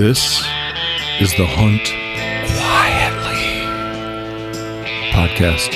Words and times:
This 0.00 0.40
is 1.20 1.36
the 1.36 1.44
Hunt 1.44 1.84
Quietly 2.56 3.44
podcast. 5.12 5.74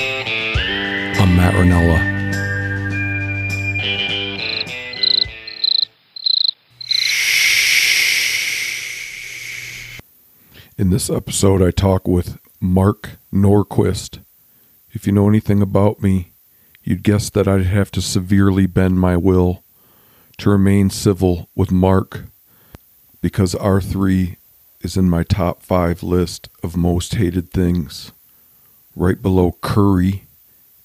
I'm 1.21 1.37
Matt 1.37 1.53
Ranella. 1.53 2.01
In 10.79 10.89
this 10.89 11.11
episode, 11.11 11.61
I 11.61 11.71
talk 11.71 12.09
with 12.09 12.39
Mark 12.63 13.19
Norquist. 13.31 14.21
If 14.93 15.07
you 15.07 15.13
know 15.13 15.29
anything 15.29 15.61
about 15.61 16.01
me, 16.01 16.33
you'd 16.83 17.03
guess 17.03 17.29
that 17.29 17.47
I'd 17.47 17.67
have 17.67 17.91
to 17.91 18.01
severely 18.01 18.65
bend 18.65 18.99
my 18.99 19.19
will 19.19 19.65
to 20.39 20.49
remain 20.49 20.89
civil 20.89 21.51
with 21.55 21.71
Mark 21.71 22.25
because 23.25 23.55
R3 23.55 24.37
is 24.83 24.99
in 24.99 25.09
my 25.09 25.23
top 25.23 25.63
five 25.63 26.03
list 26.03 26.51
of 26.63 26.77
most 26.77 27.15
hated 27.15 27.51
things, 27.53 28.13
right 28.95 29.23
below 29.23 29.53
curry 29.63 30.25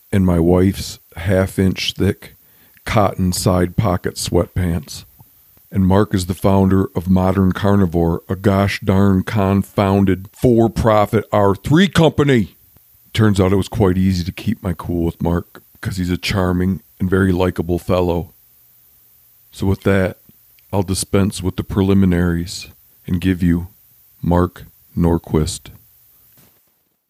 and 0.09 0.25
my 0.25 0.39
wife's 0.39 0.99
half 1.17 1.59
inch 1.59 1.95
thick 1.95 2.35
cotton 2.85 3.33
side 3.33 3.75
pocket 3.75 4.15
sweatpants. 4.15 5.03
And 5.69 5.85
Mark 5.85 6.13
is 6.13 6.27
the 6.27 6.33
founder 6.33 6.85
of 6.95 7.09
Modern 7.09 7.51
Carnivore, 7.51 8.23
a 8.29 8.37
gosh 8.37 8.79
darn 8.79 9.23
confounded 9.23 10.29
for 10.31 10.69
profit 10.69 11.29
R3 11.31 11.93
company. 11.93 12.55
Turns 13.11 13.41
out 13.41 13.51
it 13.51 13.57
was 13.57 13.67
quite 13.67 13.97
easy 13.97 14.23
to 14.23 14.31
keep 14.31 14.63
my 14.63 14.71
cool 14.71 15.03
with 15.03 15.21
Mark 15.21 15.61
because 15.73 15.97
he's 15.97 16.09
a 16.09 16.17
charming 16.17 16.83
and 17.01 17.09
very 17.09 17.33
likable 17.33 17.79
fellow. 17.79 18.31
So, 19.51 19.67
with 19.67 19.81
that, 19.81 20.18
I'll 20.71 20.83
dispense 20.83 21.41
with 21.41 21.55
the 21.55 21.63
preliminaries 21.63 22.67
and 23.07 23.19
give 23.19 23.41
you 23.41 23.69
Mark 24.21 24.65
Norquist. 24.95 25.71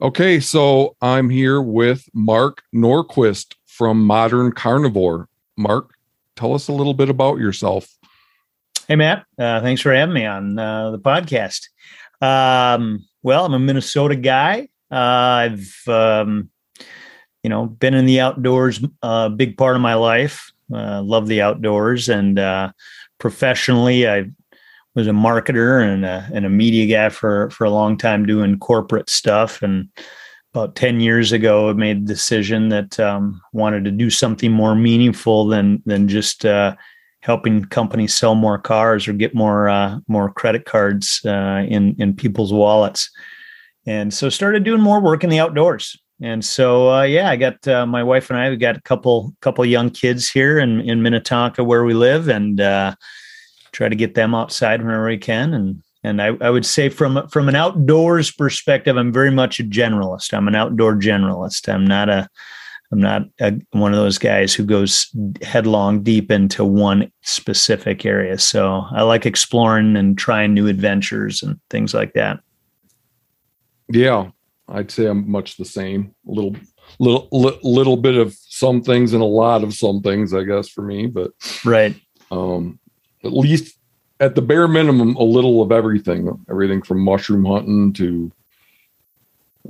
Okay, 0.01 0.39
so 0.39 0.95
I'm 1.01 1.29
here 1.29 1.61
with 1.61 2.07
Mark 2.13 2.63
Norquist 2.73 3.55
from 3.65 4.05
Modern 4.05 4.53
Carnivore. 4.53 5.27
Mark, 5.57 5.93
tell 6.37 6.53
us 6.53 6.69
a 6.69 6.71
little 6.71 6.93
bit 6.93 7.09
about 7.09 7.39
yourself. 7.39 7.89
Hey, 8.87 8.95
Matt. 8.95 9.25
Uh, 9.37 9.59
thanks 9.59 9.81
for 9.81 9.93
having 9.93 10.15
me 10.15 10.25
on 10.25 10.57
uh, 10.57 10.91
the 10.91 10.99
podcast. 10.99 11.67
Um, 12.21 13.05
well, 13.23 13.43
I'm 13.45 13.53
a 13.53 13.59
Minnesota 13.59 14.15
guy. 14.15 14.69
Uh, 14.89 14.95
I've, 14.95 15.83
um, 15.87 16.49
you 17.43 17.49
know, 17.49 17.65
been 17.65 17.93
in 17.93 18.05
the 18.05 18.21
outdoors 18.21 18.81
a 19.03 19.05
uh, 19.05 19.29
big 19.29 19.57
part 19.57 19.75
of 19.75 19.81
my 19.81 19.95
life. 19.95 20.53
Uh, 20.73 21.01
love 21.01 21.27
the 21.27 21.41
outdoors 21.41 22.07
and 22.07 22.39
uh, 22.39 22.71
professionally, 23.19 24.07
I 24.07 24.25
was 24.95 25.07
a 25.07 25.11
marketer 25.11 25.83
and 25.83 26.03
a, 26.03 26.27
and 26.33 26.45
a 26.45 26.49
media 26.49 26.87
guy 26.87 27.09
for 27.09 27.49
for 27.51 27.65
a 27.65 27.69
long 27.69 27.97
time 27.97 28.25
doing 28.25 28.59
corporate 28.59 29.09
stuff. 29.09 29.61
And 29.61 29.87
about 30.53 30.75
ten 30.75 30.99
years 30.99 31.31
ago, 31.31 31.69
I 31.69 31.73
made 31.73 32.07
the 32.07 32.13
decision 32.13 32.69
that 32.69 32.99
um, 32.99 33.41
wanted 33.53 33.85
to 33.85 33.91
do 33.91 34.09
something 34.09 34.51
more 34.51 34.75
meaningful 34.75 35.47
than 35.47 35.83
than 35.85 36.07
just 36.07 36.45
uh, 36.45 36.75
helping 37.21 37.65
companies 37.65 38.13
sell 38.13 38.33
more 38.33 38.57
cars 38.57 39.07
or 39.07 39.13
get 39.13 39.35
more 39.35 39.69
uh, 39.69 39.99
more 40.07 40.31
credit 40.31 40.65
cards 40.65 41.21
uh, 41.25 41.63
in 41.67 41.95
in 41.99 42.15
people's 42.15 42.51
wallets. 42.51 43.09
And 43.85 44.13
so 44.13 44.29
started 44.29 44.63
doing 44.63 44.81
more 44.81 44.99
work 45.01 45.23
in 45.23 45.29
the 45.29 45.39
outdoors. 45.39 45.97
And 46.21 46.43
so, 46.43 46.91
uh, 46.91 47.03
yeah, 47.03 47.29
I 47.29 47.37
got 47.37 47.65
uh, 47.67 47.85
my 47.85 48.03
wife 48.03 48.29
and 48.29 48.37
I. 48.37 48.49
We 48.49 48.57
got 48.57 48.75
a 48.75 48.81
couple 48.81 49.33
couple 49.41 49.65
young 49.65 49.89
kids 49.89 50.29
here 50.29 50.59
in 50.59 50.81
in 50.81 51.01
Minnetonka 51.01 51.63
where 51.63 51.83
we 51.85 51.93
live, 51.93 52.27
and 52.27 52.59
uh, 52.59 52.95
try 53.71 53.87
to 53.87 53.95
get 53.95 54.15
them 54.15 54.35
outside 54.35 54.81
whenever 54.81 55.05
we 55.05 55.17
can. 55.17 55.53
And 55.53 55.81
and 56.03 56.21
I, 56.21 56.37
I 56.41 56.49
would 56.49 56.65
say 56.65 56.89
from 56.89 57.27
from 57.29 57.47
an 57.47 57.55
outdoors 57.55 58.31
perspective, 58.31 58.97
I'm 58.97 59.13
very 59.13 59.31
much 59.31 59.59
a 59.59 59.63
generalist. 59.63 60.33
I'm 60.33 60.47
an 60.47 60.55
outdoor 60.55 60.95
generalist. 60.95 61.71
I'm 61.71 61.85
not 61.85 62.09
a 62.09 62.27
I'm 62.91 62.99
not 62.99 63.23
a, 63.39 63.53
one 63.71 63.93
of 63.93 63.99
those 63.99 64.17
guys 64.17 64.53
who 64.53 64.65
goes 64.65 65.09
headlong 65.41 66.01
deep 66.01 66.31
into 66.31 66.65
one 66.65 67.11
specific 67.21 68.05
area. 68.05 68.39
So 68.39 68.83
I 68.91 69.03
like 69.03 69.25
exploring 69.25 69.95
and 69.95 70.17
trying 70.17 70.53
new 70.53 70.67
adventures 70.67 71.43
and 71.43 71.59
things 71.69 71.93
like 71.93 72.13
that. 72.13 72.39
Yeah, 73.89 74.31
I'd 74.71 74.91
say 74.91 75.07
I'm 75.07 75.29
much 75.29 75.57
the 75.57 75.65
same. 75.65 76.13
A 76.27 76.31
little, 76.31 76.55
little, 76.99 77.27
li- 77.31 77.59
little 77.63 77.97
bit 77.97 78.15
of 78.15 78.33
some 78.33 78.81
things 78.81 79.13
and 79.13 79.21
a 79.21 79.25
lot 79.25 79.63
of 79.63 79.73
some 79.73 80.01
things, 80.01 80.33
I 80.33 80.43
guess, 80.43 80.69
for 80.69 80.81
me. 80.81 81.07
But 81.07 81.31
right, 81.65 81.95
um, 82.31 82.79
at 83.23 83.33
least 83.33 83.77
at 84.19 84.35
the 84.35 84.41
bare 84.41 84.67
minimum, 84.67 85.15
a 85.15 85.23
little 85.23 85.61
of 85.61 85.71
everything. 85.71 86.45
Everything 86.49 86.81
from 86.81 86.99
mushroom 86.99 87.45
hunting 87.45 87.93
to 87.93 88.31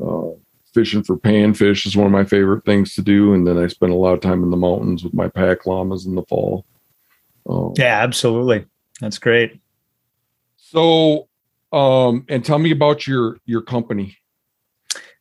uh, 0.04 0.30
fishing 0.74 1.04
for 1.04 1.18
panfish 1.18 1.86
is 1.86 1.96
one 1.96 2.06
of 2.06 2.12
my 2.12 2.24
favorite 2.26 2.66
things 2.66 2.96
to 2.96 3.02
do. 3.02 3.34
And 3.34 3.48
then 3.48 3.58
I 3.58 3.68
spend 3.68 3.92
a 3.92 3.96
lot 3.96 4.14
of 4.14 4.22
time 4.22 4.44
in 4.44 4.50
the 4.50 4.58
mountains 4.58 5.04
with 5.04 5.14
my 5.14 5.28
pack 5.28 5.66
llamas 5.66 6.06
in 6.06 6.16
the 6.16 6.24
fall. 6.24 6.66
Um, 7.48 7.74
yeah, 7.78 8.02
absolutely. 8.02 8.66
That's 9.00 9.18
great. 9.18 9.60
So, 10.58 11.28
um, 11.72 12.26
and 12.30 12.44
tell 12.44 12.60
me 12.60 12.72
about 12.72 13.08
your 13.08 13.38
your 13.46 13.62
company. 13.62 14.18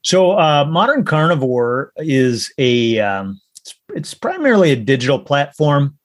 So, 0.02 0.38
uh, 0.38 0.64
Modern 0.64 1.04
Carnivore 1.04 1.92
is 1.96 2.52
a 2.58 3.00
um, 3.00 3.40
it's, 3.56 3.74
it's, 3.94 4.14
primarily 4.14 4.70
a 4.70 4.76
digital 4.76 5.18
platform 5.18 5.98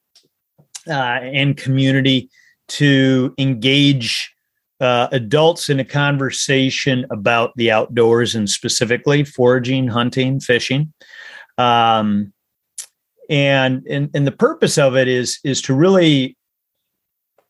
uh, 0.87 0.93
and 0.93 1.55
community 1.55 2.29
to 2.69 3.33
engage 3.37 4.33
uh, 4.81 5.07
adults 5.11 5.69
in 5.69 5.79
a 5.79 5.85
conversation 5.85 7.05
about 7.11 7.51
the 7.55 7.71
outdoors 7.71 8.35
and 8.35 8.49
specifically 8.49 9.23
foraging, 9.23 9.87
hunting, 9.87 10.39
fishing. 10.39 10.91
Um, 11.57 12.33
and, 13.29 13.85
and 13.87 14.09
and 14.13 14.27
the 14.27 14.31
purpose 14.31 14.77
of 14.77 14.97
it 14.97 15.07
is 15.07 15.39
is 15.43 15.61
to 15.61 15.73
really 15.73 16.35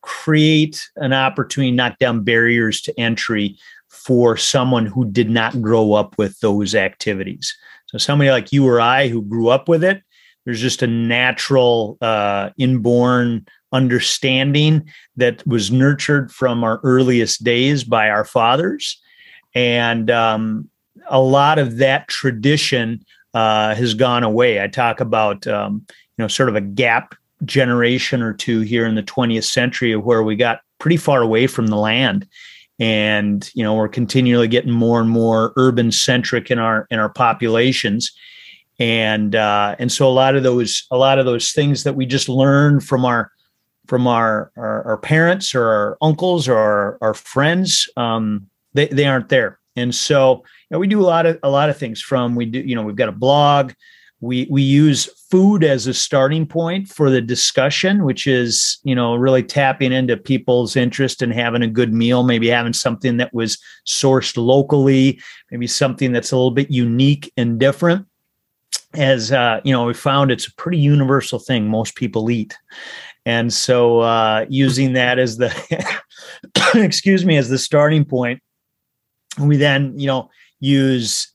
create 0.02 0.88
an 0.98 1.14
opportunity, 1.14 1.72
knock 1.72 1.98
down 1.98 2.24
barriers 2.24 2.82
to 2.82 3.00
entry 3.00 3.58
for 3.94 4.36
someone 4.36 4.88
who 4.88 5.06
did 5.06 5.30
not 5.30 5.62
grow 5.62 5.94
up 5.94 6.18
with 6.18 6.40
those 6.40 6.74
activities. 6.74 7.56
So 7.86 8.00
somebody 8.00 8.32
like 8.32 8.52
you 8.52 8.68
or 8.68 8.82
I 8.82 9.08
who 9.08 9.22
grew 9.22 9.50
up 9.50 9.70
with 9.70 9.84
it, 9.84 10.02
there's 10.46 10.60
just 10.60 10.82
a 10.82 10.88
natural 10.88 11.98
uh, 12.02 12.50
inborn 12.58 13.46
understanding 13.72 14.84
that 15.16 15.46
was 15.48 15.72
nurtured 15.72 16.32
from 16.32 16.64
our 16.64 16.80
earliest 16.84 17.44
days 17.44 17.84
by 17.84 18.10
our 18.10 18.26
fathers, 18.26 19.00
and 19.54 20.10
um, 20.10 20.68
a 21.08 21.22
lot 21.22 21.60
of 21.60 21.78
that 21.78 22.08
tradition 22.08 23.06
uh, 23.36 23.76
has 23.76 23.94
gone 23.94 24.24
away. 24.24 24.62
I 24.62 24.68
talk 24.68 25.00
about 25.00 25.46
um, 25.48 25.86
you 26.18 26.24
know 26.24 26.28
sort 26.28 26.50
of 26.50 26.56
a 26.56 26.62
gap 26.62 27.16
generation 27.46 28.22
or 28.22 28.34
two 28.34 28.62
here 28.62 28.86
in 28.86 28.96
the 28.96 29.04
20th 29.04 29.46
century 29.46 29.92
of 29.92 30.04
where 30.04 30.24
we 30.24 30.36
got 30.36 30.62
pretty 30.80 30.98
far 30.98 31.22
away 31.22 31.46
from 31.48 31.68
the 31.68 31.78
land 31.78 32.28
and 32.80 33.50
you 33.54 33.64
know 33.64 33.76
we're 33.76 33.88
continually 33.88 34.48
getting 34.48 34.72
more 34.72 35.00
and 35.00 35.10
more 35.10 35.54
urban 35.56 35.92
centric 35.92 36.52
in 36.52 36.60
our 36.60 36.88
in 36.90 37.00
our 37.00 37.10
populations. 37.10 38.12
And 38.80 39.36
uh, 39.36 39.76
and 39.80 39.92
so 39.92 40.08
a 40.08 40.12
lot 40.12 40.36
of 40.36 40.44
those 40.44 40.86
a 40.92 40.98
lot 40.98 41.20
of 41.20 41.26
those 41.26 41.52
things 41.52 41.84
that 41.84 41.96
we 41.96 42.06
just 42.06 42.28
learned 42.28 42.84
from 42.84 43.06
our 43.06 43.32
from 43.88 44.08
our 44.08 44.52
our, 44.58 44.84
our 44.84 44.98
parents 44.98 45.54
or 45.54 45.68
our 45.68 45.98
uncles 46.02 46.48
or 46.48 46.58
our, 46.58 46.98
our 47.02 47.14
friends 47.14 47.88
um, 47.98 48.48
they, 48.74 48.88
they 48.88 49.06
aren't 49.06 49.30
there. 49.30 49.60
And 49.76 49.94
so 49.94 50.38
you 50.38 50.44
know, 50.72 50.80
we 50.80 50.88
do 50.88 51.00
a 51.00 51.06
lot 51.06 51.26
of 51.26 51.40
a 51.44 51.50
lot 51.50 51.70
of 51.70 51.78
things 51.78 52.02
from 52.02 52.36
we 52.36 52.46
do 52.46 52.60
you 52.60 52.76
know 52.76 52.84
we've 52.84 52.96
got 52.96 53.10
a 53.10 53.14
blog 53.14 53.74
we 54.24 54.48
we 54.50 54.62
use 54.62 55.06
food 55.30 55.64
as 55.64 55.86
a 55.86 55.94
starting 55.94 56.46
point 56.46 56.88
for 56.88 57.10
the 57.10 57.22
discussion 57.22 58.06
which 58.06 58.26
is 58.26 58.80
you 58.84 58.96
know 58.96 59.16
really 59.16 59.44
tapping 59.44 59.92
into 59.92 60.16
people's 60.16 60.76
interest 60.76 61.22
in 61.22 61.30
having 61.30 61.62
a 61.62 61.68
good 61.68 61.94
meal 61.94 62.24
maybe 62.24 62.48
having 62.48 62.74
something 62.74 63.18
that 63.18 63.34
was 63.34 63.58
sourced 63.86 64.38
locally 64.38 65.20
maybe 65.54 65.68
something 65.68 66.12
that's 66.12 66.32
a 66.32 66.36
little 66.36 66.52
bit 66.52 66.72
unique 66.72 67.32
and 67.38 67.60
different. 67.60 68.08
As 68.96 69.32
uh, 69.32 69.62
you 69.64 69.72
know 69.72 69.86
we 69.86 69.94
found 69.94 70.32
it's 70.32 70.48
a 70.48 70.56
pretty 70.56 70.80
universal 70.80 71.40
thing 71.40 71.68
most 71.68 71.96
people 71.96 72.30
eat. 72.32 72.58
And 73.26 73.54
so 73.54 74.00
uh, 74.00 74.46
using 74.50 74.94
that 74.94 75.20
as 75.20 75.38
the 75.38 75.54
excuse 76.74 77.24
me 77.24 77.38
as 77.38 77.50
the 77.50 77.58
starting 77.58 78.04
point 78.04 78.42
we 79.40 79.58
then 79.58 79.98
you 79.98 80.08
know 80.08 80.30
use 80.60 81.33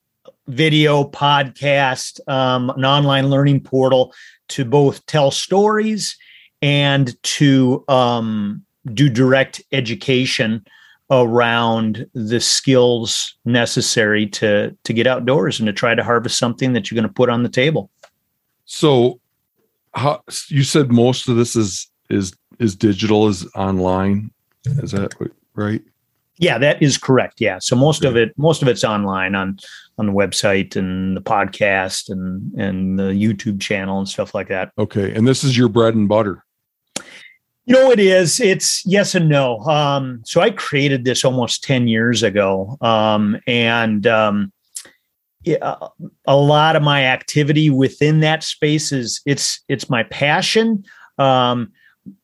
video 0.49 1.05
podcast, 1.05 2.21
um, 2.29 2.71
an 2.71 2.85
online 2.85 3.31
learning 3.31 3.61
portal 3.61 4.13
to 4.49 4.65
both 4.65 5.05
tell 5.07 5.31
stories 5.31 6.17
and 6.63 7.21
to 7.23 7.85
um, 7.89 8.65
do 8.93 9.09
direct 9.09 9.63
education 9.73 10.65
around 11.11 12.07
the 12.15 12.41
skills 12.41 13.35
necessary 13.45 14.27
to 14.27 14.77
to 14.85 14.93
get 14.93 15.07
outdoors 15.07 15.59
and 15.59 15.67
to 15.67 15.73
try 15.73 15.95
to 15.95 16.05
harvest 16.05 16.39
something 16.39 16.73
that 16.73 16.91
you're 16.91 16.97
going 16.97 17.09
to 17.09 17.15
put 17.15 17.31
on 17.31 17.43
the 17.43 17.49
table. 17.49 17.91
So, 18.67 19.21
how, 19.95 20.23
you 20.49 20.65
said 20.65 20.91
most 20.91 21.29
of 21.29 21.37
this 21.37 21.57
is 21.57 21.89
is 22.11 22.35
is 22.59 22.75
digital, 22.75 23.29
is 23.29 23.47
online. 23.55 24.31
Is 24.65 24.91
that 24.93 25.15
right? 25.55 25.83
Yeah, 26.39 26.59
that 26.59 26.81
is 26.83 26.99
correct. 26.99 27.41
Yeah. 27.41 27.59
So 27.61 27.75
most 27.75 28.05
of 28.05 28.17
it, 28.17 28.33
most 28.37 28.63
of 28.63 28.69
it's 28.69 28.85
online 28.85 29.35
on 29.35 29.59
on 29.99 30.07
the 30.07 30.13
website 30.13 30.77
and 30.77 31.17
the 31.17 31.21
podcast 31.21 32.09
and 32.09 32.53
and 32.59 32.99
the 32.99 33.11
YouTube 33.11 33.61
channel 33.61 33.99
and 33.99 34.09
stuff 34.09 34.35
like 34.35 34.49
that. 34.49 34.73
Okay. 34.79 35.13
And 35.13 35.27
this 35.27 35.45
is 35.45 35.57
your 35.57 35.69
bread 35.69 35.95
and 35.95 36.09
butter. 36.09 36.45
You 37.67 37.75
know, 37.75 37.91
it 37.91 38.01
is. 38.01 38.41
It's 38.41 38.83
yes 38.87 39.15
and 39.15 39.29
no. 39.29 39.59
Um, 39.61 40.23
so 40.25 40.41
I 40.41 40.51
created 40.51 41.05
this 41.05 41.23
almost 41.23 41.63
10 41.65 41.87
years 41.87 42.23
ago. 42.23 42.79
Um, 42.81 43.39
and 43.47 44.07
um, 44.07 44.53
a 45.47 46.37
lot 46.37 46.77
of 46.77 46.83
my 46.83 47.05
activity 47.05 47.71
within 47.71 48.21
that 48.21 48.43
space 48.43 48.93
is 48.93 49.21
it's 49.27 49.63
it's 49.69 49.91
my 49.91 50.03
passion. 50.05 50.85
Um, 51.19 51.73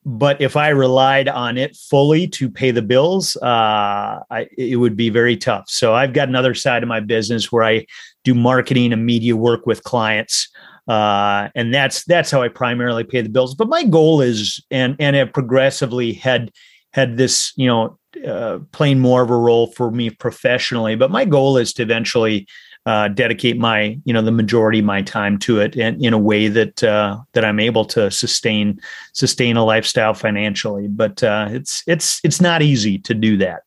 but 0.05 0.41
if 0.41 0.57
I 0.57 0.69
relied 0.69 1.29
on 1.29 1.57
it 1.57 1.77
fully 1.77 2.27
to 2.29 2.51
pay 2.51 2.71
the 2.71 2.83
bills, 2.83 3.37
uh, 3.37 4.21
I, 4.31 4.47
it 4.57 4.77
would 4.77 4.97
be 4.97 5.11
very 5.11 5.37
tough. 5.37 5.65
So 5.69 5.95
I've 5.95 6.13
got 6.13 6.29
another 6.29 6.55
side 6.55 6.83
of 6.83 6.89
my 6.89 7.01
business 7.01 7.51
where 7.51 7.65
I 7.65 7.87
do 8.23 8.35
marketing 8.35 8.93
and 8.93 9.05
media 9.05 9.37
work 9.37 9.67
with 9.67 9.85
clients, 9.85 10.49
uh, 10.89 11.49
and 11.55 11.73
that's 11.73 12.05
that's 12.05 12.31
how 12.31 12.43
I 12.43 12.49
primarily 12.49 13.05
pay 13.05 13.23
the 13.23 13.29
bills. 13.29 13.55
But 13.55 13.69
my 13.69 13.85
goal 13.85 14.21
is, 14.21 14.65
and 14.71 14.97
and 14.99 15.17
have 15.17 15.33
progressively 15.33 16.13
had 16.13 16.51
had 16.93 17.17
this, 17.17 17.53
you 17.57 17.67
know, 17.67 17.99
uh, 18.27 18.61
playing 18.73 19.01
more 19.01 19.23
of 19.23 19.31
a 19.31 19.37
role 19.37 19.67
for 19.69 19.91
me 19.91 20.11
professionally. 20.11 20.95
But 20.95 21.11
my 21.11 21.25
goal 21.25 21.57
is 21.57 21.73
to 21.75 21.83
eventually 21.83 22.47
uh, 22.87 23.09
dedicate 23.09 23.59
my 23.59 23.99
you 24.05 24.13
know 24.13 24.23
the 24.23 24.31
majority 24.31 24.81
of 24.81 24.85
my 24.85 25.01
time 25.03 25.39
to 25.39 25.61
it 25.61 25.77
in, 25.77 26.03
in 26.05 26.13
a 26.13 26.19
way 26.19 26.49
that 26.49 26.83
uh, 26.83 27.19
that 27.33 27.45
I'm 27.45 27.59
able 27.59 27.85
to 27.87 28.11
sustain 28.11 28.81
sustain 29.13 29.57
a 29.57 29.65
lifestyle 29.65 30.15
financially. 30.15 30.89
But 30.89 31.23
uh, 31.23 31.49
it's 31.51 31.83
it's 31.87 32.21
it's 32.25 32.41
not 32.41 32.63
easy 32.63 32.99
to 32.99 33.15
do 33.15 33.37
that. 33.39 33.63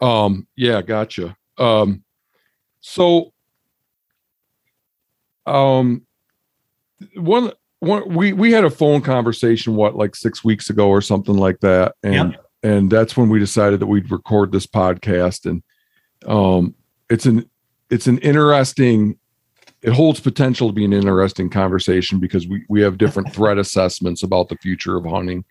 Um. 0.00 0.46
Yeah. 0.56 0.82
Gotcha. 0.82 1.36
Um. 1.58 2.04
So. 2.80 3.32
Um. 5.44 6.06
One. 7.16 7.52
One. 7.80 8.14
We 8.14 8.32
we 8.32 8.52
had 8.52 8.64
a 8.64 8.70
phone 8.70 9.00
conversation. 9.00 9.74
What 9.74 9.96
like 9.96 10.14
six 10.14 10.44
weeks 10.44 10.70
ago 10.70 10.88
or 10.88 11.00
something 11.00 11.36
like 11.36 11.58
that, 11.60 11.96
and 12.04 12.32
yep. 12.32 12.44
and 12.62 12.90
that's 12.90 13.16
when 13.16 13.28
we 13.28 13.40
decided 13.40 13.80
that 13.80 13.86
we'd 13.86 14.10
record 14.10 14.52
this 14.52 14.66
podcast 14.66 15.46
and 15.46 15.62
um 16.28 16.72
it's 17.10 17.26
an 17.26 17.44
it's 17.92 18.06
an 18.06 18.18
interesting 18.18 19.18
it 19.82 19.92
holds 19.92 20.20
potential 20.20 20.68
to 20.68 20.72
be 20.72 20.84
an 20.84 20.92
interesting 20.92 21.50
conversation 21.50 22.20
because 22.20 22.46
we, 22.46 22.64
we 22.68 22.80
have 22.80 22.98
different 22.98 23.32
threat 23.34 23.58
assessments 23.58 24.22
about 24.22 24.48
the 24.48 24.56
future 24.56 24.96
of 24.96 25.04
hunting. 25.04 25.44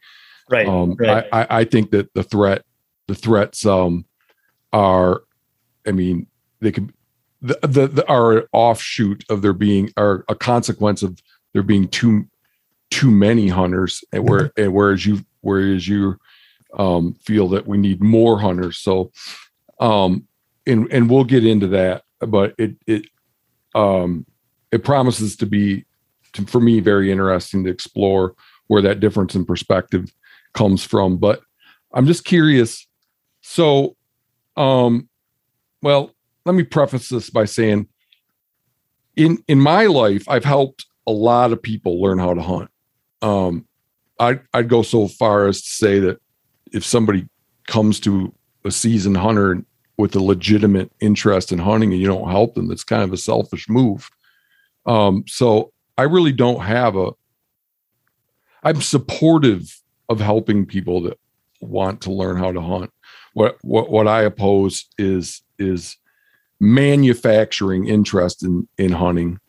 Right. 0.49 0.67
Um, 0.67 0.95
right. 0.97 1.27
I, 1.31 1.47
I 1.49 1.63
think 1.65 1.91
that 1.91 2.13
the 2.13 2.23
threat, 2.23 2.63
the 3.07 3.15
threats, 3.15 3.65
um, 3.65 4.05
are, 4.71 5.23
I 5.85 5.91
mean, 5.91 6.27
they 6.61 6.71
could, 6.71 6.93
the, 7.41 7.59
the, 7.61 7.87
the 7.87 8.09
are 8.09 8.47
offshoot 8.53 9.25
of 9.29 9.41
there 9.41 9.53
being, 9.53 9.91
are 9.97 10.23
a 10.29 10.35
consequence 10.35 11.03
of 11.03 11.21
there 11.53 11.63
being 11.63 11.89
too, 11.89 12.25
too 12.89 13.11
many 13.11 13.49
hunters 13.49 14.01
and 14.13 14.27
where, 14.29 14.45
mm-hmm. 14.45 14.63
and 14.63 14.73
whereas 14.73 15.05
you, 15.05 15.25
whereas 15.41 15.87
you, 15.87 16.17
um, 16.77 17.15
feel 17.15 17.49
that 17.49 17.67
we 17.67 17.77
need 17.77 18.01
more 18.01 18.39
hunters. 18.39 18.77
So, 18.77 19.11
um, 19.81 20.25
and, 20.65 20.87
and 20.89 21.09
we'll 21.09 21.25
get 21.25 21.45
into 21.45 21.67
that 21.67 22.03
but 22.27 22.53
it 22.57 22.75
it 22.87 23.05
um 23.75 24.25
it 24.71 24.83
promises 24.83 25.35
to 25.37 25.45
be 25.45 25.85
to, 26.33 26.45
for 26.45 26.59
me 26.61 26.79
very 26.79 27.11
interesting 27.11 27.63
to 27.63 27.69
explore 27.69 28.35
where 28.67 28.81
that 28.81 28.99
difference 28.99 29.35
in 29.35 29.45
perspective 29.45 30.13
comes 30.53 30.83
from 30.83 31.17
but 31.17 31.41
i'm 31.93 32.05
just 32.05 32.25
curious. 32.25 32.87
So 33.41 33.95
um 34.55 35.09
well 35.81 36.11
let 36.45 36.55
me 36.55 36.63
preface 36.63 37.09
this 37.09 37.29
by 37.29 37.45
saying 37.45 37.87
in 39.15 39.43
in 39.47 39.59
my 39.59 39.87
life 39.87 40.27
i've 40.29 40.45
helped 40.45 40.85
a 41.07 41.11
lot 41.11 41.51
of 41.51 41.61
people 41.61 42.01
learn 42.01 42.19
how 42.19 42.33
to 42.33 42.41
hunt. 42.41 42.69
Um 43.21 43.65
i 44.19 44.39
i'd 44.53 44.69
go 44.69 44.81
so 44.83 45.07
far 45.07 45.47
as 45.47 45.61
to 45.61 45.69
say 45.69 45.99
that 45.99 46.21
if 46.71 46.85
somebody 46.85 47.27
comes 47.67 47.99
to 48.01 48.33
a 48.63 48.71
seasoned 48.71 49.17
hunter 49.17 49.63
with 50.01 50.15
a 50.15 50.19
legitimate 50.19 50.91
interest 50.99 51.51
in 51.51 51.59
hunting 51.59 51.93
and 51.93 52.01
you 52.01 52.07
don't 52.07 52.29
help 52.29 52.55
them, 52.55 52.67
that's 52.67 52.83
kind 52.83 53.03
of 53.03 53.13
a 53.13 53.17
selfish 53.17 53.69
move. 53.69 54.09
Um, 54.85 55.23
so 55.27 55.71
I 55.97 56.03
really 56.03 56.31
don't 56.31 56.61
have 56.61 56.95
a, 56.95 57.11
I'm 58.63 58.81
supportive 58.81 59.81
of 60.09 60.19
helping 60.19 60.65
people 60.65 61.01
that 61.03 61.19
want 61.61 62.01
to 62.01 62.11
learn 62.11 62.37
how 62.37 62.51
to 62.51 62.61
hunt. 62.61 62.91
What, 63.33 63.57
what, 63.61 63.89
what 63.89 64.07
I 64.07 64.23
oppose 64.23 64.85
is, 64.97 65.41
is 65.59 65.97
manufacturing 66.59 67.87
interest 67.87 68.43
in, 68.43 68.67
in 68.77 68.91
hunting. 68.91 69.39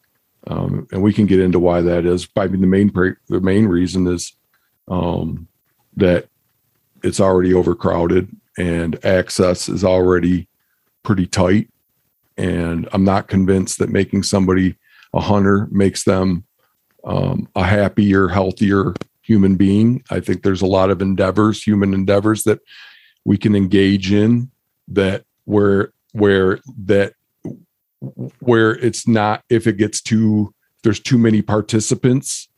Um, 0.47 0.87
and 0.93 1.03
we 1.03 1.13
can 1.13 1.27
get 1.27 1.41
into 1.41 1.59
why 1.59 1.81
that 1.81 2.05
is. 2.05 2.29
I 2.37 2.47
mean, 2.47 2.61
the 2.61 2.67
main, 2.67 2.93
the 3.29 3.41
main 3.41 3.67
reason 3.67 4.07
is, 4.07 4.35
um, 4.89 5.49
that 5.97 6.29
it's 7.03 7.21
already 7.21 7.55
overcrowded 7.55 8.29
and 8.59 9.03
access 9.05 9.69
is 9.69 9.85
already 9.85 10.49
pretty 11.03 11.27
tight. 11.27 11.69
And 12.37 12.89
I'm 12.93 13.05
not 13.05 13.29
convinced 13.29 13.79
that 13.79 13.91
making 13.91 14.23
somebody 14.23 14.77
a 15.13 15.21
hunter 15.21 15.69
makes 15.71 16.05
them 16.05 16.45
um, 17.05 17.49
a 17.55 17.65
happier, 17.65 18.29
healthier 18.29 18.95
human 19.23 19.57
being. 19.57 20.03
I 20.11 20.21
think 20.21 20.43
there's 20.43 20.63
a 20.63 20.67
lot 20.67 20.91
of 20.91 21.03
endeavors, 21.03 21.63
human 21.63 21.95
endeavors 21.95 22.45
that 22.45 22.61
we 23.25 23.37
can 23.37 23.55
engage 23.55 24.13
in 24.13 24.51
that 24.89 25.25
where 25.45 25.93
where 26.13 26.59
that 26.85 27.15
where 28.41 28.73
it's 28.73 29.07
not 29.07 29.43
if 29.49 29.67
it 29.67 29.77
gets 29.77 30.01
too 30.01 30.53
there's 30.83 31.01
too 31.01 31.19
many 31.19 31.41
participants 31.41 32.49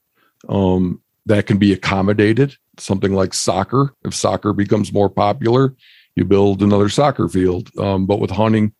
um, 0.49 1.03
that 1.27 1.47
can 1.47 1.59
be 1.59 1.73
accommodated 1.73 2.57
something 2.79 3.13
like 3.13 3.35
soccer. 3.35 3.95
If 4.05 4.15
soccer 4.15 4.53
becomes 4.53 4.93
more 4.93 5.09
popular 5.09 5.75
you 6.15 6.25
build 6.25 6.63
another 6.63 6.89
soccer 6.89 7.29
field. 7.29 7.71
Um, 7.79 8.07
but 8.07 8.21
with 8.21 8.31
hunting 8.31 8.73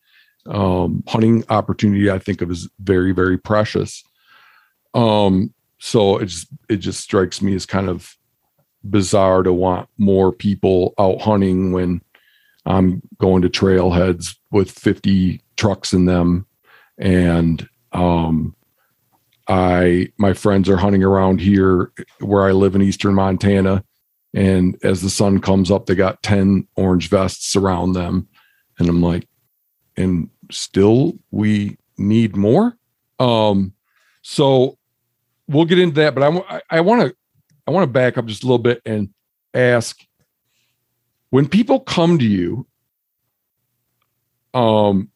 um, 0.47 1.03
hunting 1.09 1.43
opportunity 1.49 2.11
i 2.11 2.19
think 2.19 2.43
of 2.43 2.51
as 2.51 2.69
very 2.81 3.13
very 3.13 3.39
precious. 3.39 4.05
Um, 4.93 5.55
so 5.79 6.19
it 6.19 6.27
just 6.27 6.49
it 6.69 6.77
just 6.77 7.01
strikes 7.01 7.41
me 7.41 7.55
as 7.55 7.67
kind 7.67 7.89
of 7.89 8.17
bizarre 8.89 9.43
to 9.43 9.53
want 9.53 9.89
more 9.97 10.31
people 10.31 10.93
out 10.99 11.21
hunting 11.23 11.73
when 11.73 12.03
i'm 12.67 13.01
going 13.19 13.41
to 13.41 13.49
trailheads 13.49 14.37
with 14.51 14.71
50 14.71 15.41
trucks 15.57 15.93
in 15.93 16.05
them. 16.05 16.47
And 16.99 17.67
um, 17.93 18.55
I 19.49 20.09
my 20.19 20.35
friends 20.35 20.69
are 20.69 20.77
hunting 20.77 21.03
around 21.03 21.41
here 21.41 21.91
where 22.21 22.45
I 22.45 22.53
live 22.53 22.75
in 22.75 22.83
eastern 22.83 23.15
Montana 23.15 23.83
and 24.35 24.77
as 24.83 25.01
the 25.01 25.11
sun 25.11 25.41
comes 25.41 25.71
up 25.71 25.87
they 25.87 25.95
got 25.95 26.23
10 26.23 26.67
orange 26.77 27.09
vests 27.09 27.57
around 27.57 27.93
them 27.93 28.29
and 28.79 28.89
I'm 28.89 29.03
like 29.03 29.29
and 29.97 30.29
still 30.51 31.15
we 31.31 31.79
need 31.97 32.37
more 32.37 32.77
um 33.19 33.73
so 34.23 34.77
we'll 35.49 35.65
get 35.65 35.79
into 35.79 35.97
that 35.97 36.15
but 36.15 36.23
I 36.23 36.61
I 36.71 36.81
want 36.81 37.03
to 37.03 37.17
I 37.67 37.71
want 37.71 37.85
to 37.85 37.93
back 37.93 38.19
up 38.19 38.27
just 38.27 38.43
a 38.43 38.47
little 38.47 38.59
bit 38.59 38.83
and 38.85 39.09
ask 39.55 40.05
when 41.31 41.49
people 41.49 41.81
come 41.81 42.19
to 42.19 42.27
you 42.27 42.67
um 44.53 45.11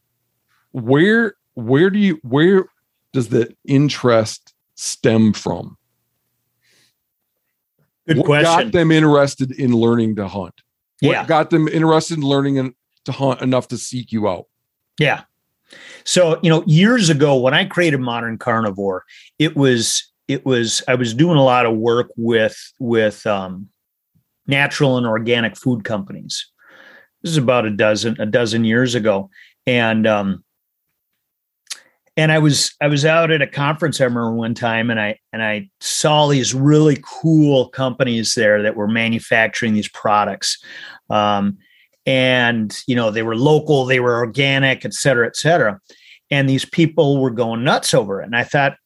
where 0.72 1.34
where 1.54 1.90
do 1.90 1.98
you 1.98 2.20
where 2.22 2.66
does 3.12 3.28
the 3.28 3.54
interest 3.66 4.54
stem 4.74 5.32
from? 5.32 5.76
Good 8.08 8.16
what 8.18 8.26
question. 8.26 8.64
got 8.64 8.72
them 8.72 8.90
interested 8.90 9.52
in 9.52 9.72
learning 9.72 10.16
to 10.16 10.26
hunt? 10.26 10.54
What 11.00 11.10
yeah. 11.12 11.26
got 11.26 11.50
them 11.50 11.68
interested 11.68 12.16
in 12.16 12.24
learning 12.24 12.74
to 13.04 13.12
hunt 13.12 13.42
enough 13.42 13.68
to 13.68 13.78
seek 13.78 14.12
you 14.12 14.28
out? 14.28 14.46
Yeah. 14.98 15.22
So, 16.04 16.40
you 16.42 16.48
know, 16.48 16.64
years 16.66 17.10
ago 17.10 17.36
when 17.36 17.52
I 17.52 17.66
created 17.66 18.00
Modern 18.00 18.38
Carnivore, 18.38 19.04
it 19.38 19.54
was 19.56 20.10
it 20.26 20.46
was 20.46 20.82
I 20.88 20.94
was 20.94 21.12
doing 21.12 21.36
a 21.36 21.44
lot 21.44 21.66
of 21.66 21.76
work 21.76 22.10
with 22.16 22.56
with 22.78 23.26
um, 23.26 23.68
natural 24.46 24.96
and 24.96 25.06
organic 25.06 25.56
food 25.56 25.84
companies. 25.84 26.50
This 27.22 27.32
is 27.32 27.36
about 27.36 27.66
a 27.66 27.70
dozen 27.70 28.16
a 28.18 28.26
dozen 28.26 28.64
years 28.64 28.94
ago, 28.94 29.28
and 29.66 30.06
um, 30.06 30.44
and 32.18 32.32
I 32.32 32.40
was 32.40 32.74
I 32.82 32.88
was 32.88 33.04
out 33.04 33.30
at 33.30 33.40
a 33.40 33.46
conference 33.46 34.00
I 34.00 34.04
remember 34.04 34.34
one 34.34 34.52
time 34.52 34.90
and 34.90 35.00
I 35.00 35.18
and 35.32 35.42
I 35.42 35.70
saw 35.80 36.26
these 36.26 36.52
really 36.52 37.00
cool 37.02 37.68
companies 37.68 38.34
there 38.34 38.60
that 38.60 38.74
were 38.74 38.88
manufacturing 38.88 39.72
these 39.72 39.88
products. 39.88 40.58
Um, 41.08 41.56
and 42.04 42.76
you 42.88 42.96
know 42.96 43.10
they 43.10 43.22
were 43.22 43.36
local, 43.36 43.84
they 43.84 44.00
were 44.00 44.16
organic, 44.16 44.84
et 44.84 44.94
cetera, 44.94 45.26
et 45.26 45.36
cetera. 45.36 45.80
And 46.30 46.48
these 46.48 46.64
people 46.64 47.22
were 47.22 47.30
going 47.30 47.62
nuts 47.62 47.94
over 47.94 48.20
it. 48.20 48.26
And 48.26 48.36
I 48.36 48.44
thought, 48.44 48.76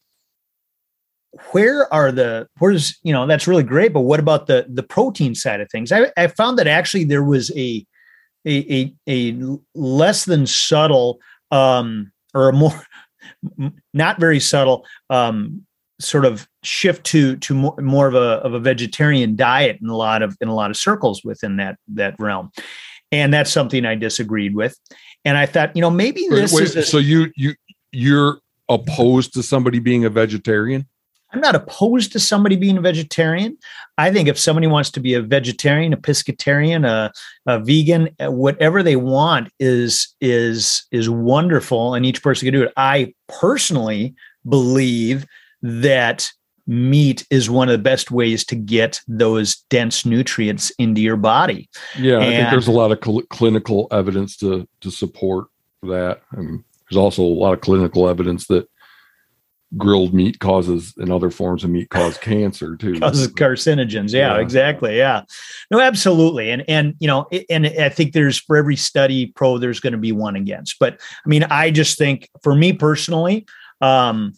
where 1.53 1.93
are 1.93 2.13
the 2.13 2.49
where's 2.59 2.99
you 3.03 3.15
know 3.15 3.27
that's 3.27 3.49
really 3.49 3.63
great, 3.63 3.95
but 3.95 4.01
what 4.01 4.21
about 4.21 4.47
the 4.47 4.67
the 4.69 4.83
protein 4.83 5.35
side 5.35 5.63
of 5.63 5.71
things? 5.71 5.91
I, 5.91 6.13
I 6.19 6.27
found 6.27 6.59
that 6.59 6.67
actually 6.67 7.05
there 7.05 7.25
was 7.25 7.51
a 7.57 7.87
a, 8.45 8.75
a, 8.75 8.95
a 9.09 9.59
less 9.75 10.27
than 10.27 10.47
subtle 10.47 11.21
um, 11.51 12.13
or 12.35 12.49
a 12.49 12.53
more 12.53 12.85
not 13.93 14.21
very 14.21 14.41
subtle 14.41 14.85
um, 15.11 15.67
sort 16.01 16.25
of 16.25 16.49
shift 16.63 17.05
to 17.07 17.37
to 17.37 17.55
more, 17.55 17.77
more 17.81 18.07
of 18.07 18.15
a 18.15 18.41
of 18.45 18.55
a 18.55 18.61
vegetarian 18.61 19.37
diet 19.37 19.79
in 19.81 19.89
a 19.89 19.97
lot 19.97 20.23
of 20.23 20.37
in 20.41 20.49
a 20.49 20.55
lot 20.55 20.71
of 20.71 20.77
circles 20.77 21.23
within 21.25 21.57
that 21.57 21.77
that 21.89 22.15
realm. 22.19 22.51
And 23.11 23.33
that's 23.33 23.53
something 23.53 23.85
i 23.85 23.95
disagreed 23.95 24.55
with. 24.55 24.79
And 25.25 25.37
i 25.37 25.47
thought 25.47 25.75
you 25.77 25.83
know 25.83 25.91
maybe 25.91 26.27
this 26.29 26.53
wait, 26.53 26.65
is 26.65 26.77
a, 26.77 26.83
so 26.83 26.99
you 26.99 27.31
you 27.37 27.55
you're 27.93 28.39
opposed 28.69 29.35
to 29.35 29.43
somebody 29.43 29.79
being 29.79 30.05
a 30.05 30.11
vegetarian 30.11 30.87
I'm 31.33 31.41
not 31.41 31.55
opposed 31.55 32.13
to 32.13 32.21
somebody 32.21 32.57
being 32.57 32.77
a 32.77 32.81
vegetarian. 32.81 33.57
I 33.97 34.13
think 34.13 34.29
if 34.29 34.39
somebody 34.39 34.67
wants 34.67 34.91
to 34.93 35.01
be 35.01 35.15
a 35.15 35.23
vegetarian, 35.23 35.93
a 35.93 35.97
pescatarian, 35.97 36.87
a, 36.87 37.13
a 37.47 37.59
vegan, 37.59 38.11
uh, 38.21 38.31
whatever 38.31 38.83
they 38.83 38.97
want 38.97 39.51
is 39.59 40.15
is 40.21 40.85
is 40.91 41.09
wonderful, 41.09 41.95
and 41.95 42.05
each 42.05 42.23
person 42.23 42.47
can 42.47 42.53
do 42.53 42.63
it. 42.65 42.73
I 42.77 43.15
personally 43.29 44.15
believe 44.47 45.27
that 45.63 46.31
meat 46.67 47.27
is 47.31 47.51
one 47.51 47.69
of 47.69 47.73
the 47.73 47.83
best 47.83 48.11
ways 48.11 48.45
to 48.45 48.55
get 48.55 49.01
those 49.09 49.57
dense 49.71 50.05
nutrients 50.05 50.71
into 50.79 51.01
your 51.01 51.17
body. 51.17 51.69
Yeah, 51.99 52.19
and, 52.19 52.25
I 52.25 52.37
think 52.37 52.51
there's 52.51 52.69
a 52.69 52.73
lot 52.73 52.93
of 52.93 52.99
cl- 53.03 53.23
clinical 53.31 53.89
evidence 53.91 54.37
to 54.39 54.69
to 54.81 54.91
support 54.91 55.47
that. 55.83 56.21
And 56.33 56.63
there's 56.91 56.99
also 56.99 57.23
a 57.23 57.25
lot 57.25 57.55
of 57.55 57.63
clinical 57.63 58.09
evidence 58.09 58.47
that 58.49 58.69
grilled 59.77 60.13
meat 60.13 60.39
causes 60.39 60.95
and 60.99 61.11
other 61.11 61.31
forms 61.31 61.65
of 61.65 61.71
meat 61.71 61.91
cause 61.91 62.19
cancer 62.19 62.77
too. 62.77 62.99
Causes 63.01 63.29
carcinogens. 63.29 64.13
Yeah, 64.13 64.35
yeah, 64.35 64.41
exactly. 64.41 64.97
Yeah. 64.97 65.23
No 65.71 65.81
absolutely. 65.81 66.51
And 66.51 66.65
and 66.69 66.95
you 66.99 67.09
know 67.09 67.29
and 67.49 67.67
i 67.67 67.89
think 67.89 68.13
there's 68.13 68.39
for 68.39 68.57
every 68.57 68.77
study 68.77 69.27
pro 69.27 69.59
there's 69.59 69.81
going 69.81 69.93
to 69.93 69.99
be 69.99 70.13
one 70.13 70.37
against. 70.37 70.79
But 70.79 71.01
i 71.25 71.29
mean 71.29 71.45
i 71.45 71.71
just 71.71 71.99
think 71.99 72.29
for 72.43 72.55
me 72.55 72.73
personally 72.73 73.47
um 73.81 74.35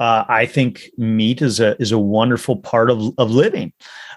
uh, 0.00 0.24
I 0.28 0.46
think 0.46 0.90
meat 0.96 1.42
is 1.42 1.58
a 1.58 1.80
is 1.82 1.90
a 1.90 1.98
wonderful 1.98 2.56
part 2.56 2.88
of 2.88 3.12
of 3.18 3.32
living, 3.32 3.72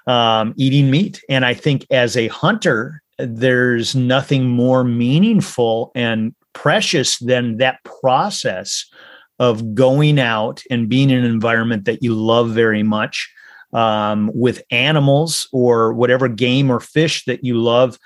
um, 0.05 0.53
eating 0.55 0.91
meat, 0.91 1.23
and 1.27 1.43
I 1.43 1.55
think 1.55 1.87
as 1.89 2.15
a 2.15 2.27
hunter, 2.27 3.01
there's 3.17 3.95
nothing 3.95 4.47
more 4.47 4.83
meaningful 4.83 5.91
and 5.95 6.35
precious 6.53 7.17
than 7.17 7.57
that 7.57 7.79
process 7.83 8.85
of 9.41 9.73
going 9.73 10.19
out 10.19 10.61
and 10.69 10.87
being 10.87 11.09
in 11.09 11.17
an 11.17 11.25
environment 11.25 11.85
that 11.85 12.03
you 12.03 12.13
love 12.13 12.51
very 12.51 12.83
much 12.83 13.27
um, 13.73 14.29
with 14.35 14.61
animals 14.69 15.49
or 15.51 15.93
whatever 15.93 16.27
game 16.27 16.69
or 16.71 16.79
fish 16.79 17.25
that 17.25 17.43
you 17.43 17.59
love 17.59 17.97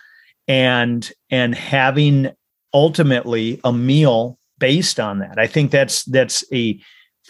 and 0.48 1.12
and 1.30 1.54
having 1.54 2.32
ultimately 2.74 3.60
a 3.66 3.74
meal 3.74 4.40
based 4.60 4.98
on 4.98 5.20
that. 5.20 5.38
I 5.38 5.46
think 5.46 5.72
that's 5.72 6.06
that's 6.06 6.46
a 6.54 6.80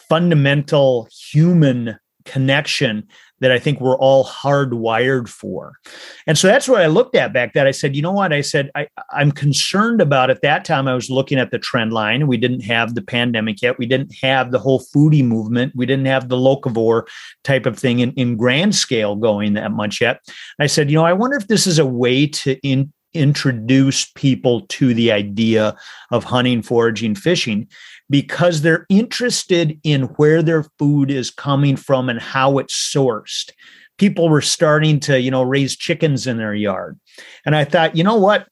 fundamental 0.08 1.08
human 1.32 1.98
connection 2.26 3.08
that 3.42 3.52
I 3.52 3.60
think 3.60 3.82
we're 3.82 3.98
all 3.98 4.26
hardwired 4.26 5.28
for. 5.28 5.74
And 6.26 6.38
so 6.38 6.48
that's 6.48 6.68
what 6.70 6.82
I 6.82 6.88
looked 6.88 7.16
at 7.16 7.34
back 7.34 7.54
then. 7.54 7.68
I 7.68 7.72
said, 7.72 7.96
you 7.96 8.02
know 8.02 8.12
what? 8.12 8.32
I 8.32 8.42
said, 8.42 8.72
I, 8.76 8.88
I'm 9.12 9.32
concerned 9.32 10.02
about 10.02 10.30
at 10.30 10.42
that 10.42 10.64
time. 10.64 10.88
I 10.88 10.96
was 10.96 11.10
looking 11.10 11.38
at 11.38 11.52
the 11.52 11.60
trend 11.60 11.92
line. 11.92 12.28
We 12.28 12.38
didn't 12.38 12.62
have 12.62 12.96
the 12.96 13.02
pandemic 13.02 13.62
yet. 13.62 13.78
We 13.78 13.86
didn't 13.86 14.16
have 14.22 14.52
the 14.52 14.60
whole 14.60 14.80
foodie 14.80 15.26
movement. 15.26 15.74
We 15.76 15.86
didn't 15.86 16.06
have 16.06 16.30
the 16.30 16.38
locavore 16.38 17.08
type 17.44 17.66
of 17.66 17.78
thing 17.78 18.00
in, 18.00 18.14
in 18.14 18.38
grand 18.38 18.76
scale 18.76 19.16
going 19.16 19.54
that 19.54 19.72
much 19.72 20.00
yet. 20.00 20.22
I 20.60 20.68
said, 20.68 20.90
you 20.90 20.96
know, 20.96 21.06
I 21.06 21.14
wonder 21.14 21.36
if 21.36 21.48
this 21.48 21.68
is 21.68 21.78
a 21.78 21.86
way 21.86 22.28
to 22.28 22.58
in, 22.68 22.92
introduce 23.16 24.06
people 24.12 24.62
to 24.68 24.94
the 24.94 25.12
idea 25.12 25.76
of 26.12 26.24
hunting, 26.24 26.62
foraging, 26.62 27.16
fishing 27.16 27.68
because 28.10 28.62
they're 28.62 28.86
interested 28.90 29.80
in 29.84 30.04
where 30.04 30.44
their 30.44 30.64
food 30.78 31.10
is 31.10 31.32
coming 31.32 31.76
from 31.76 32.10
and 32.10 32.20
how 32.20 32.58
it's 32.58 32.76
sourced. 32.76 33.52
People 33.98 34.30
were 34.30 34.42
starting 34.42 35.00
to, 35.02 35.20
you 35.20 35.32
know, 35.32 35.44
raise 35.44 35.76
chickens 35.76 36.28
in 36.28 36.38
their 36.38 36.54
yard. 36.54 37.00
And 37.46 37.56
I 37.56 37.64
thought, 37.64 37.96
you 37.96 38.04
know 38.04 38.18
what? 38.18 38.48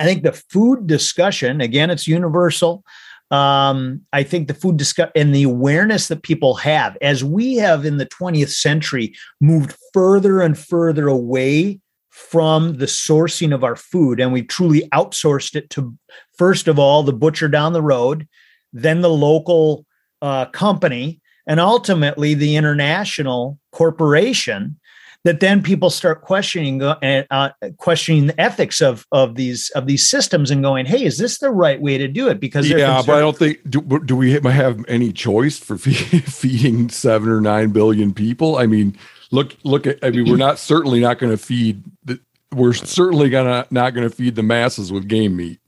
I 0.00 0.04
think 0.04 0.22
the 0.22 0.32
food 0.32 0.86
discussion, 0.86 1.60
again, 1.60 1.90
it's 1.90 2.06
universal. 2.06 2.84
Um, 3.30 4.02
I 4.12 4.22
think 4.22 4.48
the 4.48 4.54
food 4.54 4.76
discussion 4.76 5.12
and 5.14 5.34
the 5.34 5.42
awareness 5.42 6.08
that 6.08 6.22
people 6.22 6.54
have 6.54 6.96
as 7.02 7.22
we 7.22 7.56
have 7.56 7.84
in 7.84 7.98
the 7.98 8.06
20th 8.06 8.50
century 8.50 9.14
moved 9.40 9.76
further 9.92 10.40
and 10.40 10.56
further 10.56 11.08
away 11.08 11.80
from 12.18 12.74
the 12.74 12.86
sourcing 12.86 13.54
of 13.54 13.62
our 13.62 13.76
food 13.76 14.18
and 14.18 14.32
we 14.32 14.42
truly 14.42 14.82
outsourced 14.92 15.54
it 15.54 15.70
to 15.70 15.96
first 16.36 16.66
of 16.66 16.76
all 16.76 17.04
the 17.04 17.12
butcher 17.12 17.46
down 17.46 17.72
the 17.72 17.80
road 17.80 18.26
then 18.72 19.00
the 19.02 19.08
local 19.08 19.86
uh, 20.20 20.44
company 20.46 21.20
and 21.46 21.60
ultimately 21.60 22.34
the 22.34 22.56
international 22.56 23.56
corporation 23.70 24.76
that 25.24 25.38
then 25.38 25.62
people 25.62 25.90
start 25.90 26.22
questioning 26.22 26.82
uh, 26.82 27.24
uh, 27.30 27.50
questioning 27.76 28.26
the 28.26 28.40
ethics 28.40 28.80
of 28.80 29.06
of 29.12 29.36
these 29.36 29.70
of 29.70 29.86
these 29.86 30.08
systems 30.08 30.50
and 30.50 30.62
going 30.62 30.86
hey 30.86 31.04
is 31.04 31.18
this 31.18 31.38
the 31.38 31.50
right 31.50 31.80
way 31.80 31.98
to 31.98 32.08
do 32.08 32.28
it? 32.28 32.40
Because 32.40 32.68
yeah 32.68 33.00
but 33.06 33.14
i 33.16 33.20
don't 33.20 33.36
think 33.36 33.58
do, 33.70 33.80
do 34.04 34.16
we 34.16 34.32
have 34.32 34.84
any 34.88 35.12
choice 35.12 35.56
for 35.56 35.78
feeding 35.78 36.88
seven 36.88 37.28
or 37.28 37.40
nine 37.40 37.70
billion 37.70 38.12
people? 38.12 38.56
I 38.56 38.66
mean 38.66 38.98
look 39.30 39.56
look 39.64 39.86
at 39.86 39.98
i 40.02 40.10
mean 40.10 40.28
we're 40.28 40.36
not 40.36 40.58
certainly 40.58 41.00
not 41.00 41.18
going 41.18 41.30
to 41.30 41.42
feed 41.42 41.82
the, 42.04 42.18
we're 42.52 42.72
certainly 42.72 43.28
gonna 43.28 43.66
not 43.70 43.94
going 43.94 44.08
to 44.08 44.14
feed 44.14 44.34
the 44.34 44.42
masses 44.42 44.90
with 44.90 45.08
game 45.08 45.36
meat. 45.36 45.60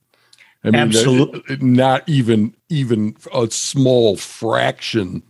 I 0.65 0.71
mean 0.71 0.81
absolutely 0.81 1.57
not 1.57 2.09
even 2.09 2.55
even 2.69 3.17
a 3.35 3.51
small 3.51 4.17
fraction 4.17 5.23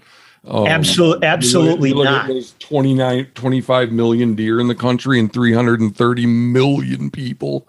um, 0.45 0.67
absolutely 0.67 1.27
absolutely 1.27 1.91
you 1.91 2.05
not. 2.05 2.27
there's 2.29 2.55
29 2.61 3.27
25 3.35 3.93
million 3.93 4.35
deer 4.35 4.61
in 4.61 4.69
the 4.69 4.75
country 4.75 5.19
and 5.19 5.33
330 5.33 6.27
million 6.27 7.11
people. 7.11 7.69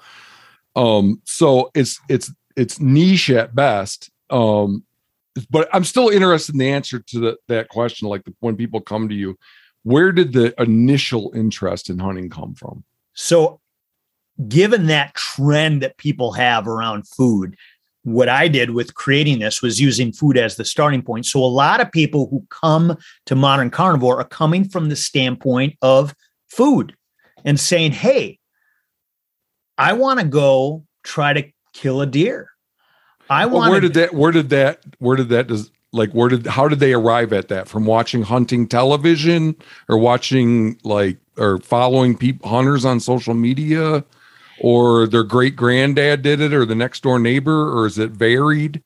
Um 0.75 1.21
so 1.25 1.69
it's 1.75 1.99
it's 2.09 2.31
it's 2.55 2.79
niche 2.79 3.29
at 3.29 3.53
best 3.55 4.09
um 4.29 4.83
but 5.49 5.69
i'm 5.73 5.83
still 5.83 6.09
interested 6.09 6.53
in 6.53 6.59
the 6.59 6.69
answer 6.69 6.99
to 6.99 7.19
the, 7.19 7.37
that 7.47 7.69
question 7.69 8.07
like 8.07 8.23
the, 8.23 8.33
when 8.39 8.55
people 8.55 8.81
come 8.81 9.07
to 9.07 9.15
you 9.15 9.37
where 9.83 10.11
did 10.11 10.33
the 10.33 10.53
initial 10.61 11.31
interest 11.35 11.89
in 11.89 11.99
hunting 11.99 12.29
come 12.29 12.53
from? 12.53 12.83
So, 13.13 13.59
given 14.47 14.87
that 14.87 15.13
trend 15.15 15.81
that 15.81 15.97
people 15.97 16.33
have 16.33 16.67
around 16.67 17.07
food, 17.07 17.55
what 18.03 18.29
I 18.29 18.47
did 18.47 18.71
with 18.71 18.95
creating 18.95 19.39
this 19.39 19.61
was 19.61 19.79
using 19.79 20.11
food 20.11 20.37
as 20.37 20.55
the 20.55 20.65
starting 20.65 21.01
point. 21.01 21.25
So, 21.25 21.43
a 21.43 21.45
lot 21.45 21.81
of 21.81 21.91
people 21.91 22.27
who 22.29 22.45
come 22.49 22.97
to 23.25 23.35
modern 23.35 23.69
carnivore 23.69 24.19
are 24.19 24.27
coming 24.27 24.67
from 24.67 24.89
the 24.89 24.95
standpoint 24.95 25.75
of 25.81 26.15
food 26.49 26.95
and 27.43 27.59
saying, 27.59 27.93
Hey, 27.93 28.39
I 29.77 29.93
want 29.93 30.19
to 30.19 30.25
go 30.25 30.85
try 31.03 31.33
to 31.33 31.43
kill 31.73 32.01
a 32.01 32.05
deer. 32.05 32.49
I 33.29 33.45
want. 33.45 33.63
Well, 33.63 33.71
where 33.71 33.79
did 33.79 33.93
that? 33.95 34.13
Where 34.13 34.31
did 34.31 34.49
that? 34.49 34.81
Where 34.99 35.15
did 35.15 35.29
that? 35.29 35.47
Like 35.93 36.11
where 36.11 36.29
did 36.29 36.47
how 36.47 36.67
did 36.67 36.79
they 36.79 36.93
arrive 36.93 37.33
at 37.33 37.49
that? 37.49 37.67
From 37.67 37.85
watching 37.85 38.23
hunting 38.23 38.67
television 38.67 39.55
or 39.89 39.97
watching 39.97 40.79
like 40.83 41.17
or 41.37 41.57
following 41.59 42.17
people 42.17 42.49
hunters 42.49 42.85
on 42.85 42.99
social 42.99 43.33
media? 43.33 44.03
Or 44.63 45.07
their 45.07 45.23
great 45.23 45.55
granddad 45.55 46.21
did 46.21 46.39
it 46.39 46.53
or 46.53 46.65
the 46.65 46.75
next 46.75 47.01
door 47.01 47.17
neighbor 47.17 47.75
or 47.75 47.87
is 47.87 47.97
it 47.97 48.11
varied? 48.11 48.83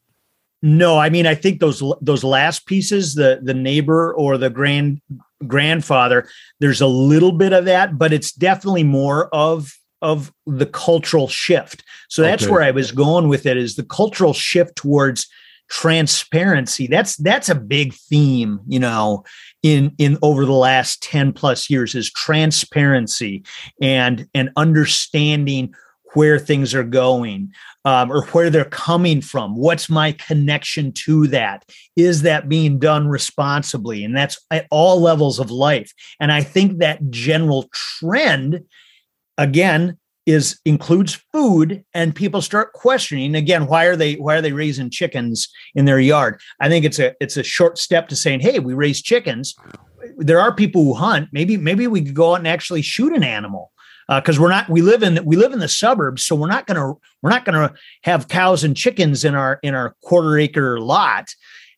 No 0.61 0.97
i 0.97 1.09
mean 1.09 1.27
i 1.27 1.35
think 1.35 1.59
those 1.59 1.83
those 2.01 2.23
last 2.23 2.65
pieces 2.65 3.13
the 3.13 3.39
the 3.43 3.53
neighbor 3.53 4.13
or 4.13 4.37
the 4.37 4.49
grand 4.49 5.01
grandfather 5.45 6.27
there's 6.59 6.81
a 6.81 6.87
little 6.87 7.33
bit 7.33 7.53
of 7.53 7.65
that 7.65 7.99
but 7.99 8.13
it's 8.13 8.31
definitely 8.31 8.83
more 8.83 9.27
of 9.35 9.77
of 10.01 10.31
the 10.45 10.65
cultural 10.65 11.27
shift. 11.27 11.83
So 12.09 12.21
that's 12.21 12.43
okay. 12.43 12.51
where 12.51 12.61
i 12.61 12.71
was 12.71 12.91
going 12.91 13.27
with 13.27 13.45
it 13.45 13.57
is 13.57 13.75
the 13.75 13.83
cultural 13.83 14.33
shift 14.33 14.75
towards 14.75 15.27
transparency. 15.69 16.87
That's 16.87 17.15
that's 17.17 17.49
a 17.49 17.55
big 17.55 17.93
theme 17.93 18.59
you 18.67 18.79
know 18.79 19.23
in 19.63 19.93
in 19.97 20.17
over 20.21 20.45
the 20.45 20.53
last 20.53 21.01
10 21.03 21.33
plus 21.33 21.69
years 21.69 21.95
is 21.95 22.11
transparency 22.11 23.43
and 23.81 24.27
and 24.33 24.49
understanding 24.55 25.73
where 26.13 26.39
things 26.39 26.73
are 26.73 26.83
going 26.83 27.51
um, 27.83 28.09
or 28.09 28.23
where 28.27 28.49
they're 28.49 28.63
coming 28.63 29.19
from. 29.19 29.53
What's 29.55 29.89
my 29.89 30.13
connection 30.13 30.93
to 30.93 31.27
that? 31.27 31.65
Is 31.97 32.21
that 32.21 32.47
being 32.47 32.79
done 32.79 33.09
responsibly? 33.09 34.03
And 34.05 34.15
that's 34.15 34.39
at 34.49 34.65
all 34.71 35.01
levels 35.01 35.39
of 35.39 35.51
life. 35.51 35.91
And 36.19 36.31
i 36.31 36.41
think 36.41 36.77
that 36.79 37.09
general 37.09 37.69
trend 37.73 38.63
again 39.37 39.97
is 40.25 40.59
includes 40.65 41.21
food 41.31 41.83
and 41.93 42.15
people 42.15 42.41
start 42.41 42.73
questioning 42.73 43.35
again 43.35 43.67
why 43.67 43.85
are 43.85 43.95
they 43.95 44.15
why 44.15 44.35
are 44.35 44.41
they 44.41 44.53
raising 44.53 44.89
chickens 44.89 45.47
in 45.75 45.85
their 45.85 45.99
yard 45.99 46.39
i 46.59 46.67
think 46.67 46.83
it's 46.83 46.99
a 46.99 47.13
it's 47.19 47.37
a 47.37 47.43
short 47.43 47.77
step 47.77 48.07
to 48.07 48.15
saying 48.15 48.39
hey 48.39 48.59
we 48.59 48.73
raise 48.73 49.01
chickens 49.01 49.55
there 50.17 50.39
are 50.39 50.53
people 50.53 50.83
who 50.83 50.93
hunt 50.93 51.29
maybe 51.31 51.57
maybe 51.57 51.87
we 51.87 52.01
could 52.01 52.15
go 52.15 52.31
out 52.31 52.39
and 52.39 52.47
actually 52.47 52.81
shoot 52.81 53.13
an 53.13 53.23
animal 53.23 53.71
because 54.07 54.37
uh, 54.37 54.41
we're 54.41 54.49
not 54.49 54.69
we 54.69 54.81
live 54.81 55.03
in 55.03 55.23
we 55.25 55.35
live 55.35 55.53
in 55.53 55.59
the 55.59 55.67
suburbs, 55.67 56.23
so 56.23 56.35
we're 56.35 56.47
not 56.47 56.67
gonna 56.67 56.93
we're 57.21 57.29
not 57.29 57.45
gonna 57.45 57.73
have 58.03 58.27
cows 58.27 58.63
and 58.63 58.77
chickens 58.77 59.25
in 59.25 59.33
our 59.35 59.59
in 59.63 59.73
our 59.73 59.95
quarter 60.03 60.37
acre 60.37 60.79
lot. 60.79 61.33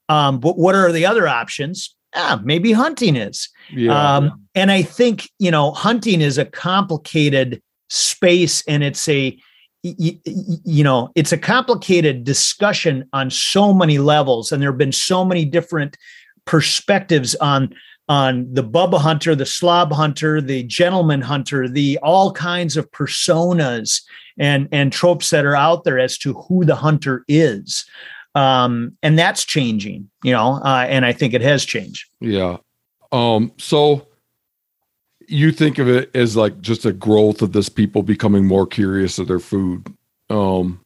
Um, 0.09 0.39
but 0.39 0.57
what 0.57 0.75
are 0.75 0.91
the 0.91 1.05
other 1.05 1.27
options? 1.27 1.95
Ah, 2.15 2.41
maybe 2.43 2.71
hunting 2.71 3.15
is. 3.15 3.49
Yeah. 3.69 4.15
Um, 4.15 4.47
and 4.55 4.71
I 4.71 4.81
think 4.81 5.29
you 5.39 5.51
know 5.51 5.71
hunting 5.71 6.21
is 6.21 6.37
a 6.37 6.45
complicated 6.45 7.61
space, 7.89 8.63
and 8.67 8.83
it's 8.83 9.07
a 9.07 9.37
you, 9.83 10.19
you 10.25 10.83
know 10.83 11.09
it's 11.15 11.31
a 11.31 11.37
complicated 11.37 12.23
discussion 12.23 13.07
on 13.13 13.29
so 13.29 13.73
many 13.73 13.97
levels, 13.97 14.51
and 14.51 14.61
there 14.61 14.71
have 14.71 14.77
been 14.77 14.91
so 14.91 15.23
many 15.23 15.45
different 15.45 15.97
perspectives 16.45 17.35
on 17.35 17.73
on 18.09 18.47
the 18.53 18.63
Bubba 18.63 18.99
hunter, 18.99 19.35
the 19.35 19.45
slob 19.45 19.91
hunter, 19.91 20.39
the 20.39 20.63
gentleman 20.63 21.21
hunter, 21.21 21.67
the 21.67 21.99
all 22.01 22.31
kinds 22.31 22.77
of 22.77 22.89
personas 22.91 24.01
and 24.37 24.67
and 24.71 24.93
tropes 24.93 25.29
that 25.29 25.45
are 25.45 25.55
out 25.55 25.83
there 25.83 25.99
as 25.99 26.17
to 26.19 26.33
who 26.33 26.63
the 26.63 26.75
hunter 26.75 27.23
is. 27.27 27.85
Um, 28.35 28.95
and 29.01 29.17
that's 29.17 29.43
changing, 29.43 30.09
you 30.23 30.31
know, 30.31 30.61
uh, 30.63 30.85
and 30.87 31.05
I 31.05 31.11
think 31.11 31.33
it 31.33 31.41
has 31.41 31.65
changed. 31.65 32.07
Yeah. 32.21 32.57
Um, 33.11 33.51
so 33.57 34.07
you 35.27 35.51
think 35.51 35.77
of 35.77 35.87
it 35.89 36.09
as 36.15 36.35
like 36.35 36.59
just 36.61 36.85
a 36.85 36.93
growth 36.93 37.41
of 37.41 37.51
this 37.51 37.69
people 37.69 38.01
becoming 38.01 38.45
more 38.45 38.65
curious 38.65 39.19
of 39.19 39.27
their 39.27 39.39
food. 39.39 39.93
Um, 40.29 40.81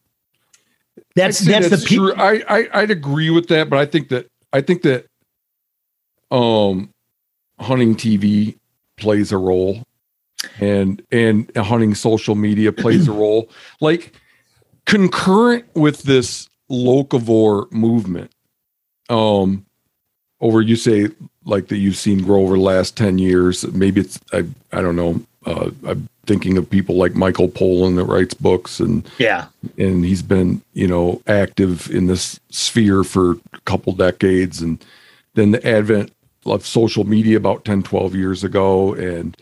that's 1.15 1.39
that's, 1.39 1.69
that's, 1.69 1.83
the 1.83 1.95
true. 1.95 2.13
I, 2.13 2.43
I 2.47 2.69
I'd 2.73 2.91
agree 2.91 3.29
with 3.29 3.47
that, 3.47 3.69
but 3.69 3.79
I 3.79 3.85
think 3.85 4.09
that 4.09 4.27
I 4.51 4.61
think 4.61 4.81
that 4.83 5.07
um 6.31 6.89
hunting 7.59 7.95
TV 7.95 8.57
plays 8.97 9.31
a 9.31 9.37
role 9.37 9.83
and 10.59 11.01
and 11.11 11.51
hunting 11.55 11.93
social 11.93 12.35
media 12.35 12.71
plays 12.71 13.07
a 13.07 13.11
role 13.11 13.49
like 13.79 14.13
concurrent 14.85 15.65
with 15.75 16.03
this 16.03 16.49
locavore 16.71 17.71
movement 17.71 18.31
um 19.09 19.65
over 20.39 20.61
you 20.61 20.75
say 20.75 21.09
like 21.45 21.67
that 21.67 21.77
you've 21.77 21.95
seen 21.95 22.23
grow 22.23 22.41
over 22.41 22.55
the 22.55 22.61
last 22.61 22.95
10 22.97 23.17
years 23.17 23.65
maybe 23.71 24.01
it's 24.01 24.19
i, 24.33 24.43
I 24.71 24.81
don't 24.81 24.95
know 24.95 25.21
uh, 25.45 25.71
i'm 25.87 26.07
thinking 26.25 26.57
of 26.57 26.69
people 26.69 26.95
like 26.95 27.15
michael 27.15 27.49
pollan 27.49 27.95
that 27.95 28.05
writes 28.05 28.33
books 28.33 28.79
and 28.79 29.09
yeah 29.17 29.47
and 29.77 30.05
he's 30.05 30.21
been 30.21 30.61
you 30.73 30.87
know 30.87 31.21
active 31.27 31.89
in 31.89 32.07
this 32.07 32.39
sphere 32.49 33.03
for 33.03 33.31
a 33.53 33.59
couple 33.65 33.93
decades 33.93 34.61
and 34.61 34.83
then 35.33 35.51
the 35.51 35.67
advent 35.67 36.11
of 36.45 36.65
social 36.65 37.03
media 37.03 37.37
about 37.37 37.65
10, 37.65 37.83
12 37.83 38.15
years 38.15 38.43
ago. 38.43 38.93
And 38.93 39.37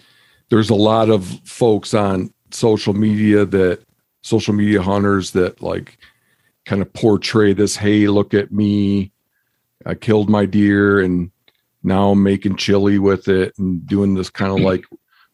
there's 0.49 0.69
a 0.69 0.75
lot 0.75 1.09
of 1.09 1.25
folks 1.43 1.93
on 1.93 2.33
social 2.51 2.93
media 2.93 3.45
that 3.45 3.81
social 4.21 4.53
media 4.53 4.81
hunters 4.81 5.31
that 5.31 5.61
like 5.61 5.97
kind 6.65 6.81
of 6.81 6.91
portray 6.93 7.53
this, 7.53 7.75
hey, 7.75 8.07
look 8.07 8.33
at 8.33 8.51
me. 8.51 9.11
I 9.85 9.95
killed 9.95 10.29
my 10.29 10.45
deer 10.45 10.99
and 10.99 11.31
now 11.83 12.11
I'm 12.11 12.23
making 12.23 12.57
chili 12.57 12.99
with 12.99 13.27
it 13.27 13.53
and 13.57 13.85
doing 13.85 14.13
this 14.13 14.29
kind 14.29 14.51
of 14.51 14.59
like 14.59 14.85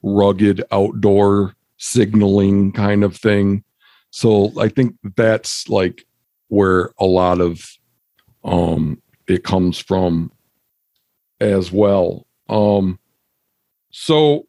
rugged 0.04 0.64
outdoor 0.72 1.56
signaling 1.78 2.72
kind 2.72 3.04
of 3.04 3.16
thing. 3.18 3.64
So 4.12 4.52
I 4.60 4.70
think 4.70 4.96
that's 5.16 5.68
like 5.68 6.06
where 6.48 6.92
a 7.00 7.06
lot 7.06 7.42
of 7.42 7.68
um 8.44 9.02
it 9.28 9.44
comes 9.44 9.80
from 9.80 10.32
as 11.40 11.72
well. 11.72 12.28
Um, 12.50 13.00
so, 13.92 14.48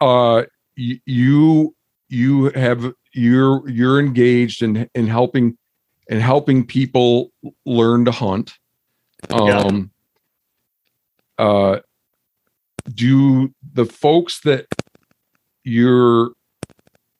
uh, 0.00 0.44
y- 0.76 1.00
you 1.06 1.74
you 2.08 2.50
have 2.50 2.92
you're 3.12 3.68
you're 3.68 4.00
engaged 4.00 4.62
in 4.62 4.88
in 4.94 5.06
helping 5.06 5.56
in 6.08 6.20
helping 6.20 6.66
people 6.66 7.32
learn 7.64 8.04
to 8.04 8.10
hunt. 8.10 8.58
Um, 9.30 9.46
yeah. 9.48 9.80
Uh, 11.38 11.80
do 12.92 13.52
the 13.72 13.86
folks 13.86 14.40
that 14.40 14.66
you're 15.62 16.32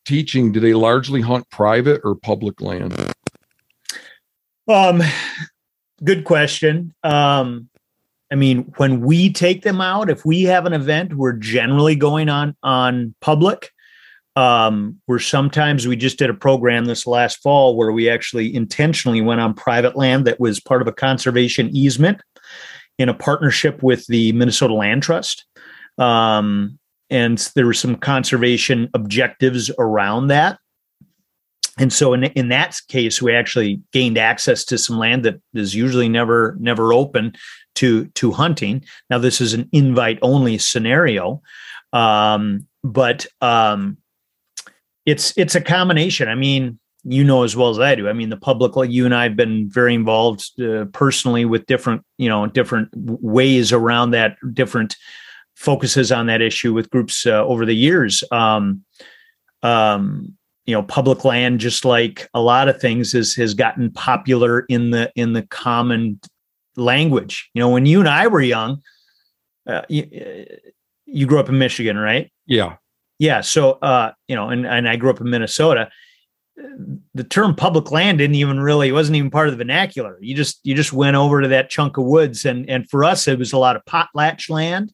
teaching 0.05 0.53
do 0.53 0.61
they 0.61 0.75
largely 0.75 1.21
hunt 1.21 1.49
private 1.51 2.01
or 2.05 2.15
public 2.15 2.61
land? 2.61 3.13
Um, 4.69 5.03
good 6.03 6.25
question. 6.25 6.95
Um, 7.03 7.69
I 8.31 8.37
mean, 8.37 8.73
when 8.77 9.01
we 9.01 9.33
take 9.33 9.63
them 9.63 9.81
out, 9.81 10.11
if 10.11 10.25
we 10.25 10.43
have 10.43 10.67
an 10.67 10.73
event, 10.73 11.15
we're 11.15 11.35
generally 11.35 11.95
going 11.95 12.29
on 12.29 12.57
on 12.63 13.15
public. 13.21 13.71
Um, 14.37 15.01
we're 15.07 15.21
sometimes 15.21 15.87
we 15.87 15.95
just 15.95 16.19
did 16.19 16.29
a 16.29 16.35
program 16.35 16.87
this 16.87 17.07
last 17.07 17.41
fall 17.43 17.77
where 17.77 17.93
we 17.93 18.11
actually 18.11 18.53
intentionally 18.55 19.21
went 19.21 19.41
on 19.41 19.55
private 19.55 19.95
land 19.95 20.27
that 20.27 20.41
was 20.41 20.59
part 20.59 20.83
of 20.83 20.89
a 20.89 20.93
conservation 20.93 21.75
easement 21.75 22.21
in 22.99 23.09
a 23.09 23.15
partnership 23.15 23.83
with 23.83 24.07
the 24.07 24.33
Minnesota 24.33 24.75
Land 24.75 25.03
Trust. 25.03 25.45
Um, 25.99 26.79
and 27.11 27.39
there 27.55 27.67
were 27.67 27.75
some 27.75 27.97
conservation 27.97 28.89
objectives 28.95 29.71
around 29.79 30.29
that. 30.29 30.59
And 31.79 31.93
so 31.93 32.13
in, 32.13 32.25
in 32.25 32.49
that 32.49 32.79
case, 32.89 33.21
we 33.21 33.35
actually 33.35 33.83
gained 33.93 34.17
access 34.17 34.65
to 34.67 34.79
some 34.79 34.99
land 34.99 35.25
that 35.25 35.41
is 35.55 35.75
usually 35.75 36.09
never 36.09 36.57
never 36.61 36.93
open 36.93 37.35
to 37.77 38.07
to 38.07 38.31
hunting. 38.31 38.85
Now 39.11 39.19
this 39.19 39.41
is 39.41 39.55
an 39.55 39.69
invite 39.73 40.19
only 40.23 40.57
scenario, 40.59 41.43
um, 41.93 42.67
but 42.85 43.27
um, 43.41 43.99
it's 45.05 45.37
it's 45.37 45.57
a 45.57 45.61
combination. 45.61 46.29
I 46.29 46.37
mean, 46.37 46.79
you 47.05 47.25
know 47.25 47.45
as 47.45 47.57
well 47.57 47.71
as 47.71 47.79
I 47.79 47.95
do. 47.95 48.09
I 48.09 48.13
mean, 48.13 48.31
the 48.31 48.37
public, 48.37 48.77
like 48.77 48.91
you 48.91 49.05
and 49.05 49.15
I 49.15 49.25
have 49.25 49.37
been 49.37 49.69
very 49.69 49.95
involved 49.95 50.61
uh, 50.61 50.87
personally 50.87 51.45
with 51.45 51.67
different 51.67 52.05
you 52.19 52.29
know 52.29 52.47
different 52.47 52.91
ways 52.95 53.73
around 53.73 54.11
that, 54.13 54.37
different 54.53 54.97
focuses 55.55 56.11
on 56.11 56.27
that 56.27 56.43
issue 56.43 56.73
with 56.73 56.91
groups 56.91 57.27
uh, 57.27 57.45
over 57.45 57.65
the 57.65 57.77
years. 57.77 58.25
Um, 58.31 58.85
um, 59.63 60.37
you 60.67 60.75
know 60.75 60.83
public 60.83 61.25
land 61.25 61.61
just 61.61 61.85
like 61.85 62.29
a 62.33 62.41
lot 62.41 62.69
of 62.69 62.81
things 62.81 63.15
is 63.15 63.35
has 63.35 63.53
gotten 63.53 63.91
popular 63.91 64.61
in 64.69 64.91
the 64.91 65.13
in 65.15 65.35
the 65.35 65.43
common 65.43 66.19
language. 66.77 67.51
You 67.55 67.61
know, 67.61 67.69
when 67.69 67.87
you 67.87 68.01
and 68.01 68.09
I 68.09 68.27
were 68.27 68.41
young, 68.41 68.83
uh, 69.67 69.83
you, 69.89 70.03
uh, 70.03 70.55
you 71.07 71.27
grew 71.27 71.39
up 71.39 71.49
in 71.49 71.59
Michigan, 71.59 71.97
right? 71.97 72.31
Yeah. 72.47 72.77
Yeah. 73.19 73.41
So, 73.43 73.73
uh, 73.73 74.13
you 74.29 74.35
know, 74.35 74.49
and, 74.49 74.67
and 74.67 74.89
I 74.89 74.97
grew 74.97 75.11
up 75.11 75.21
in 75.21 75.31
Minnesota. 75.31 75.89
The 76.57 77.25
term 77.25 77.57
public 77.57 77.91
land 77.91 78.19
didn't 78.19 78.37
even 78.37 78.61
really 78.61 78.93
wasn't 78.93 79.17
even 79.17 79.31
part 79.31 79.49
of 79.49 79.53
the 79.53 79.59
vernacular. 79.59 80.19
You 80.21 80.37
just 80.37 80.61
you 80.63 80.75
just 80.75 80.93
went 80.93 81.17
over 81.17 81.41
to 81.41 81.49
that 81.49 81.69
chunk 81.69 81.97
of 81.97 82.05
woods, 82.05 82.45
and 82.45 82.69
and 82.71 82.89
for 82.89 83.03
us 83.03 83.27
it 83.27 83.39
was 83.39 83.53
a 83.53 83.59
lot 83.59 83.75
of 83.75 83.85
Potlatch 83.87 84.49
land, 84.49 84.93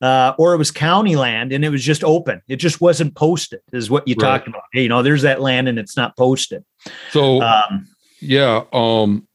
uh, 0.00 0.34
or 0.38 0.54
it 0.54 0.58
was 0.58 0.70
county 0.70 1.16
land, 1.16 1.52
and 1.52 1.64
it 1.64 1.70
was 1.70 1.82
just 1.82 2.04
open. 2.04 2.42
It 2.48 2.56
just 2.56 2.80
wasn't 2.80 3.16
posted. 3.16 3.60
Is 3.72 3.90
what 3.90 4.06
you 4.06 4.14
right. 4.14 4.38
talked 4.38 4.48
about. 4.48 4.62
Hey, 4.72 4.82
you 4.82 4.88
know, 4.88 5.02
there's 5.02 5.22
that 5.22 5.40
land, 5.40 5.68
and 5.68 5.78
it's 5.78 5.96
not 5.96 6.16
posted. 6.16 6.64
So, 7.10 7.42
um, 7.42 7.88
yeah. 8.20 8.64
Um, 8.72 9.26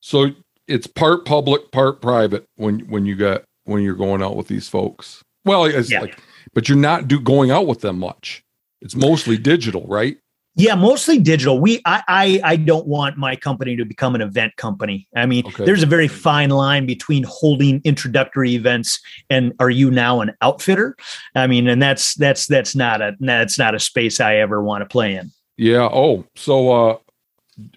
so 0.00 0.30
it's 0.66 0.86
part 0.86 1.26
public, 1.26 1.70
part 1.70 2.00
private 2.00 2.46
when 2.56 2.80
when 2.88 3.04
you 3.04 3.14
got 3.14 3.44
when 3.64 3.82
you're 3.82 3.94
going 3.94 4.22
out 4.22 4.36
with 4.36 4.48
these 4.48 4.68
folks. 4.68 5.22
Well, 5.44 5.64
it's 5.64 5.90
yeah. 5.90 6.00
like, 6.00 6.18
but 6.54 6.68
you're 6.68 6.78
not 6.78 7.08
do 7.08 7.20
going 7.20 7.50
out 7.50 7.66
with 7.66 7.80
them 7.80 7.98
much. 7.98 8.42
It's 8.80 8.94
mostly 8.94 9.38
digital, 9.38 9.86
right? 9.86 10.18
Yeah, 10.56 10.76
mostly 10.76 11.18
digital. 11.18 11.58
We 11.58 11.80
I 11.84 12.02
I, 12.06 12.40
I 12.44 12.56
don't 12.56 12.86
want 12.86 13.16
my 13.16 13.34
company 13.34 13.74
to 13.76 13.84
become 13.84 14.14
an 14.14 14.20
event 14.20 14.56
company. 14.56 15.08
I 15.16 15.26
mean, 15.26 15.46
okay. 15.46 15.64
there's 15.64 15.82
a 15.82 15.86
very 15.86 16.06
fine 16.06 16.50
line 16.50 16.86
between 16.86 17.24
holding 17.24 17.80
introductory 17.84 18.54
events 18.54 19.00
and 19.30 19.52
are 19.58 19.70
you 19.70 19.90
now 19.90 20.20
an 20.20 20.32
outfitter? 20.42 20.96
I 21.34 21.48
mean, 21.48 21.66
and 21.66 21.82
that's 21.82 22.14
that's 22.14 22.46
that's 22.46 22.76
not 22.76 23.02
a 23.02 23.16
that's 23.18 23.58
not 23.58 23.74
a 23.74 23.80
space 23.80 24.20
I 24.20 24.36
ever 24.36 24.62
want 24.62 24.82
to 24.82 24.86
play 24.86 25.16
in. 25.16 25.32
Yeah. 25.56 25.88
Oh, 25.90 26.24
so 26.36 26.70
uh, 26.70 26.98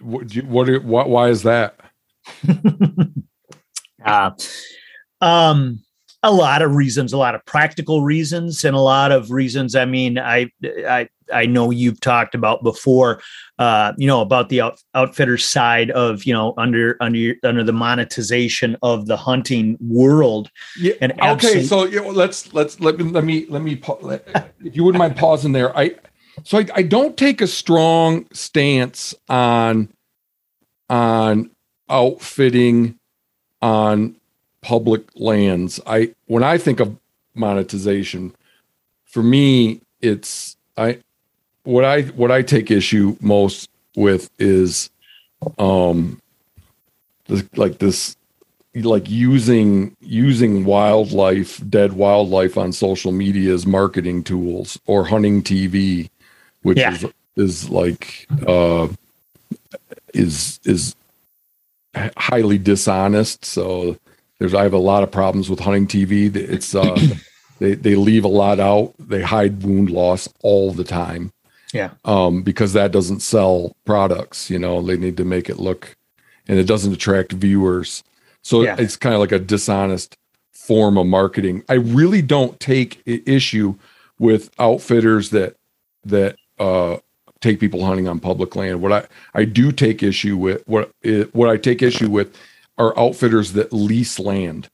what 0.02 0.28
do 0.28 0.36
you, 0.36 0.42
what, 0.44 0.84
what 0.84 1.10
why 1.10 1.30
is 1.30 1.44
that? 1.44 1.80
uh, 4.06 4.32
um, 5.22 5.84
a 6.24 6.32
lot 6.32 6.62
of 6.62 6.76
reasons, 6.76 7.14
a 7.14 7.18
lot 7.18 7.36
of 7.36 7.46
practical 7.46 8.02
reasons, 8.02 8.66
and 8.66 8.76
a 8.76 8.80
lot 8.80 9.12
of 9.12 9.32
reasons. 9.32 9.76
I 9.76 9.86
mean, 9.86 10.18
I 10.18 10.52
I 10.66 11.08
I 11.34 11.46
know 11.46 11.72
you've 11.72 12.00
talked 12.00 12.34
about 12.34 12.64
before, 12.64 13.22
uh, 13.60 13.94
you 13.98 14.08
know, 14.08 14.22
about 14.22 14.50
the 14.50 14.62
out, 14.62 14.82
outfitter 14.96 15.38
side 15.38 15.92
of 15.92 16.24
you 16.24 16.34
know 16.34 16.54
under 16.58 16.98
under 17.02 17.36
under 17.44 17.64
the 17.64 17.74
monetization 17.74 18.78
of 18.82 19.06
the 19.06 19.18
hunting 19.18 19.78
world. 19.80 20.50
Yeah. 20.80 20.94
And 21.02 21.14
okay, 21.22 21.64
so 21.64 21.86
you 21.86 22.02
know, 22.02 22.10
let's 22.10 22.54
let's 22.54 22.80
let 22.80 22.98
me 22.98 23.06
let 23.06 23.24
me 23.24 23.46
let 23.50 23.62
me 23.62 23.80
if 24.64 24.76
you 24.76 24.84
wouldn't 24.84 25.00
mind 25.00 25.16
pausing 25.18 25.52
there. 25.52 25.76
I 25.78 25.96
so 26.44 26.60
I, 26.60 26.66
I 26.74 26.82
don't 26.82 27.18
take 27.18 27.42
a 27.42 27.48
strong 27.48 28.28
stance 28.34 29.14
on 29.30 29.90
on 30.90 31.52
outfitting 31.90 32.98
on 33.62 34.16
public 34.68 35.04
lands. 35.16 35.80
I 35.88 36.14
when 36.26 36.44
I 36.44 36.58
think 36.58 36.82
of 36.82 36.98
monetization, 37.34 38.36
for 39.06 39.24
me, 39.24 39.80
it's 40.02 40.58
I 40.76 41.00
what 41.64 41.86
I 41.86 42.02
what 42.20 42.32
I 42.32 42.42
take 42.42 42.70
issue 42.70 43.16
most 43.22 43.70
with 43.96 44.30
is 44.40 44.90
um 45.58 46.22
this, 47.28 47.46
like 47.56 47.78
this 47.80 48.18
like 48.76 49.10
using 49.10 49.96
using 50.02 50.66
wildlife 50.66 51.62
dead 51.70 51.94
wildlife 51.94 52.58
on 52.58 52.74
social 52.74 53.14
media 53.14 53.54
as 53.54 53.66
marketing 53.66 54.22
tools 54.24 54.78
or 54.86 55.06
hunting 55.06 55.42
tv 55.42 56.10
which 56.64 56.78
Yeah. 56.78 56.92
is 56.92 57.06
is 57.38 57.70
like 57.70 58.28
uh 58.46 58.88
is 60.14 60.60
is 60.66 60.96
highly 62.18 62.58
dishonest 62.60 63.46
so 63.46 63.98
there's 64.40 64.54
i 64.54 64.64
have 64.64 64.74
a 64.74 64.78
lot 64.78 65.04
of 65.04 65.12
problems 65.12 65.50
with 65.50 65.60
hunting 65.60 65.88
tv 65.88 66.34
it's 66.36 66.74
uh 66.76 66.98
they 67.60 67.74
they 67.76 67.96
leave 67.96 68.24
a 68.24 68.28
lot 68.28 68.60
out. 68.60 68.94
They 69.00 69.22
hide 69.24 69.64
wound 69.64 69.90
loss 69.90 70.30
all 70.44 70.72
the 70.72 70.84
time. 70.84 71.32
Yeah. 71.74 71.90
um 72.06 72.44
because 72.44 72.74
that 72.74 72.92
doesn't 72.92 73.22
sell 73.22 73.76
products 73.86 74.50
you 74.50 74.60
know 74.60 74.82
they 74.82 74.96
need 74.98 75.18
to 75.18 75.26
make 75.26 75.50
it 75.50 75.58
look 75.60 75.96
and 76.48 76.58
it 76.60 76.64
doesn't 76.68 76.94
attract 76.94 77.34
viewers. 77.34 78.04
So 78.44 78.62
Yeah. 78.64 78.76
it's 78.80 78.96
kind 78.96 79.14
of 79.16 79.20
like 79.20 79.32
a 79.34 79.40
dishonest 79.40 80.16
form 80.54 80.98
of 80.98 81.08
marketing. 81.08 81.64
I 81.68 81.74
really 81.74 82.22
don't 82.22 82.60
take 82.60 83.02
issue 83.06 83.76
with 84.20 84.50
outfitters 84.60 85.32
that 85.32 85.56
that 86.06 86.36
uh 86.60 86.98
take 87.42 87.60
people 87.60 87.86
hunting 87.86 88.08
on 88.08 88.20
public 88.20 88.56
land. 88.56 88.82
What 88.82 88.92
i 88.94 89.06
i 89.34 89.46
do 89.46 89.72
take 89.72 90.04
issue 90.04 90.38
with 90.38 90.62
what 90.68 90.92
i- 91.04 91.28
what 91.34 91.50
i 91.50 91.58
take 91.58 91.82
issue 91.82 92.10
with 92.10 92.36
are 92.78 92.98
outfitters 93.00 93.54
that 93.54 93.72
lease 93.74 94.20
land 94.20 94.70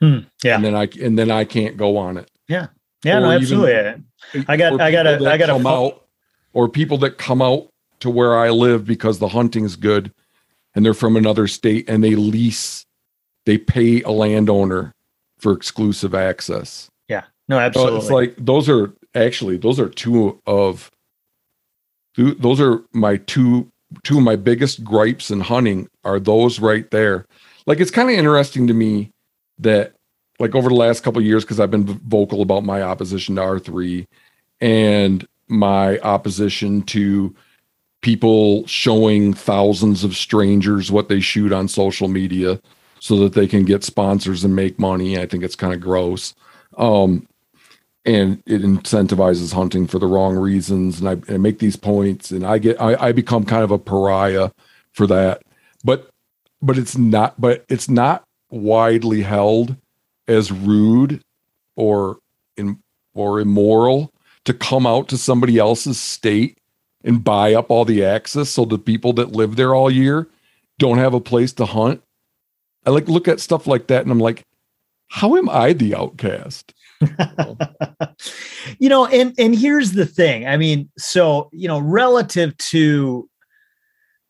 Hmm, 0.00 0.18
yeah. 0.44 0.56
and 0.56 0.64
then 0.64 0.74
i 0.74 0.88
and 1.00 1.18
then 1.18 1.30
i 1.30 1.44
can't 1.44 1.76
go 1.76 1.96
on 1.96 2.16
it 2.18 2.30
Yeah, 2.48 2.66
Yeah, 3.04 3.18
no, 3.20 3.26
or 3.30 3.34
even- 3.34 3.42
absolutely. 3.42 4.44
I 4.48 4.56
got- 4.56 4.80
I 4.80 4.90
got 4.90 5.06
a- 5.06 5.30
I 5.30 5.36
got 5.38 5.48
a 5.48 5.52
come 5.52 5.66
out 5.66 6.04
or 6.52 6.68
people 6.68 6.98
that 6.98 7.18
come 7.18 7.40
out 7.42 7.68
to 8.00 8.10
where 8.10 8.36
I 8.36 8.50
live 8.50 8.84
because 8.84 9.18
the 9.18 9.28
hunting's 9.28 9.74
good 9.76 10.12
and 10.74 10.84
they're 10.84 10.92
from 10.94 11.16
another 11.16 11.46
state 11.46 11.88
and 11.88 12.02
they 12.04 12.14
lease 12.14 12.84
they 13.46 13.56
pay 13.58 14.02
a 14.02 14.10
landowner 14.10 14.92
for 15.38 15.52
exclusive 15.52 16.14
access. 16.14 16.88
Yeah. 17.08 17.24
No, 17.48 17.56
So 17.56 17.60
absolutely. 17.60 17.98
it's 17.98 18.10
like 18.10 18.34
those 18.38 18.68
are 18.68 18.92
actually 19.14 19.56
those 19.56 19.78
are 19.80 19.88
two 19.88 20.40
of 20.46 20.90
those 22.16 22.60
are 22.60 22.82
my 22.92 23.16
two 23.18 23.70
two 24.02 24.18
of 24.18 24.24
my 24.24 24.36
biggest 24.36 24.84
gripes 24.84 25.30
in 25.30 25.40
hunting 25.40 25.88
are 26.04 26.20
those 26.20 26.60
right 26.60 26.90
there. 26.90 27.26
Like 27.66 27.80
it's 27.80 27.90
kind 27.90 28.10
of 28.10 28.16
interesting 28.16 28.66
to 28.66 28.74
me 28.74 29.12
that 29.58 29.94
like 30.38 30.54
over 30.54 30.68
the 30.68 30.74
last 30.74 31.02
couple 31.02 31.20
years 31.22 31.44
because 31.44 31.60
I've 31.60 31.70
been 31.70 31.84
vocal 31.84 32.42
about 32.42 32.64
my 32.64 32.82
opposition 32.82 33.36
to 33.36 33.42
R3 33.42 34.06
and 34.60 35.26
my 35.48 35.98
opposition 36.00 36.82
to 36.82 37.34
people 38.02 38.66
showing 38.66 39.32
thousands 39.32 40.04
of 40.04 40.16
strangers 40.16 40.92
what 40.92 41.08
they 41.08 41.20
shoot 41.20 41.52
on 41.52 41.68
social 41.68 42.08
media 42.08 42.60
so 43.00 43.16
that 43.18 43.32
they 43.32 43.46
can 43.46 43.64
get 43.64 43.84
sponsors 43.84 44.44
and 44.44 44.54
make 44.54 44.78
money. 44.78 45.18
I 45.18 45.26
think 45.26 45.42
it's 45.42 45.56
kind 45.56 45.72
of 45.72 45.80
gross. 45.80 46.34
Um, 46.76 47.26
and 48.06 48.40
it 48.46 48.62
incentivizes 48.62 49.52
hunting 49.52 49.88
for 49.88 49.98
the 49.98 50.06
wrong 50.06 50.36
reasons. 50.36 51.00
And 51.00 51.08
I, 51.08 51.34
I 51.34 51.36
make 51.36 51.58
these 51.58 51.76
points, 51.76 52.30
and 52.30 52.46
I 52.46 52.58
get 52.58 52.80
I, 52.80 53.08
I 53.08 53.12
become 53.12 53.44
kind 53.44 53.64
of 53.64 53.70
a 53.72 53.78
pariah 53.78 54.50
for 54.92 55.06
that. 55.08 55.42
But 55.84 56.08
but 56.62 56.78
it's 56.78 56.96
not 56.96 57.38
but 57.40 57.64
it's 57.68 57.88
not 57.88 58.24
widely 58.50 59.22
held 59.22 59.76
as 60.28 60.50
rude 60.52 61.20
or 61.74 62.18
in 62.56 62.78
or 63.14 63.40
immoral 63.40 64.12
to 64.44 64.54
come 64.54 64.86
out 64.86 65.08
to 65.08 65.18
somebody 65.18 65.58
else's 65.58 66.00
state 66.00 66.56
and 67.04 67.24
buy 67.24 67.54
up 67.54 67.70
all 67.70 67.84
the 67.84 68.04
access 68.04 68.50
so 68.50 68.64
the 68.64 68.78
people 68.78 69.12
that 69.14 69.32
live 69.32 69.56
there 69.56 69.74
all 69.74 69.90
year 69.90 70.28
don't 70.78 70.98
have 70.98 71.14
a 71.14 71.20
place 71.20 71.52
to 71.54 71.66
hunt. 71.66 72.02
I 72.84 72.90
like 72.90 73.08
look 73.08 73.26
at 73.26 73.40
stuff 73.40 73.66
like 73.66 73.88
that 73.88 74.02
and 74.02 74.12
I'm 74.12 74.20
like, 74.20 74.44
how 75.08 75.36
am 75.36 75.48
I 75.48 75.72
the 75.72 75.94
outcast? 75.94 76.72
you 78.78 78.88
know, 78.88 79.06
and 79.06 79.34
and 79.38 79.54
here's 79.54 79.92
the 79.92 80.06
thing. 80.06 80.46
I 80.46 80.56
mean, 80.56 80.90
so 80.98 81.48
you 81.52 81.68
know, 81.68 81.78
relative 81.78 82.56
to 82.58 83.28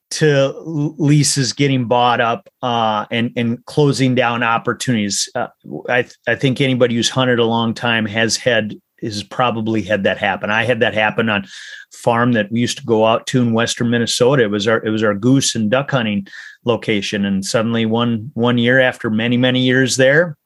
to 0.09 0.55
leases 0.65 1.53
getting 1.53 1.87
bought 1.87 2.21
up 2.21 2.49
uh, 2.63 3.07
and 3.11 3.33
and 3.37 3.65
closing 3.67 4.15
down 4.15 4.43
opportunities, 4.43 5.29
uh, 5.35 5.49
I 5.89 6.09
I 6.27 6.35
think 6.35 6.61
anybody 6.61 6.95
who's 6.95 7.11
hunted 7.11 7.39
a 7.39 7.45
long 7.45 7.75
time 7.75 8.07
has 8.07 8.37
had 8.37 8.75
has 9.03 9.23
probably 9.23 9.83
had 9.83 10.05
that 10.05 10.19
happen. 10.19 10.51
I 10.51 10.65
had 10.65 10.81
that 10.81 10.95
happen 10.95 11.29
on 11.29 11.47
farm 11.93 12.33
that 12.33 12.51
we 12.51 12.61
used 12.61 12.79
to 12.79 12.85
go 12.85 13.05
out 13.05 13.27
to 13.29 13.43
in 13.43 13.53
western 13.53 13.91
Minnesota. 13.91 14.45
It 14.45 14.51
was 14.51 14.67
our 14.67 14.85
it 14.85 14.91
was 14.91 15.03
our 15.03 15.15
goose 15.15 15.55
and 15.55 15.71
duck 15.71 15.91
hunting 15.91 16.27
location, 16.65 17.25
and 17.25 17.45
suddenly 17.45 17.87
one 17.87 18.31
one 18.35 18.59
year 18.59 18.81
after 18.81 19.11
many 19.11 19.37
many 19.37 19.61
years 19.61 19.97
there, 19.97 20.37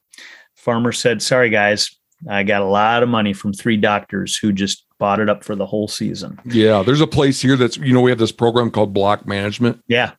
farmer 0.57 0.93
said, 0.93 1.23
"Sorry 1.23 1.51
guys, 1.51 1.91
I 2.29 2.43
got 2.43 2.63
a 2.63 2.67
lot 2.67 3.03
of 3.03 3.09
money 3.09 3.33
from 3.33 3.53
three 3.53 3.77
doctors 3.77 4.37
who 4.37 4.53
just 4.53 4.85
bought 4.99 5.21
it 5.21 5.29
up 5.29 5.43
for 5.45 5.57
the 5.57 5.67
whole 5.67 5.89
season." 5.89 6.39
Yeah, 6.45 6.83
there's 6.83 7.01
a 7.01 7.07
place 7.07 7.41
here 7.41 7.57
that's 7.57 7.77
you 7.77 7.93
know 7.93 8.01
we 8.01 8.11
have 8.11 8.19
this 8.19 8.33
program 8.33 8.71
called 8.71 8.93
Block 8.93 9.27
Management. 9.27 9.83
Yeah, 9.87 10.13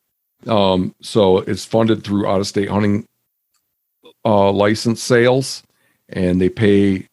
Um, 0.47 0.95
so 1.01 1.39
it's 1.39 1.65
funded 1.65 2.03
through 2.03 2.27
out 2.27 2.39
of 2.39 2.47
state 2.47 2.69
hunting 2.69 3.05
uh, 4.25 4.51
license 4.51 5.01
sales, 5.01 5.63
and 6.09 6.41
they 6.41 6.49
pay. 6.49 7.07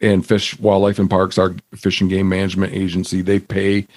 And 0.00 0.24
Fish 0.24 0.56
Wildlife 0.60 1.00
and 1.00 1.10
Parks, 1.10 1.38
our 1.38 1.56
fish 1.74 2.00
and 2.00 2.08
game 2.08 2.28
management 2.28 2.72
agency, 2.72 3.20
they 3.20 3.40
pay 3.40 3.88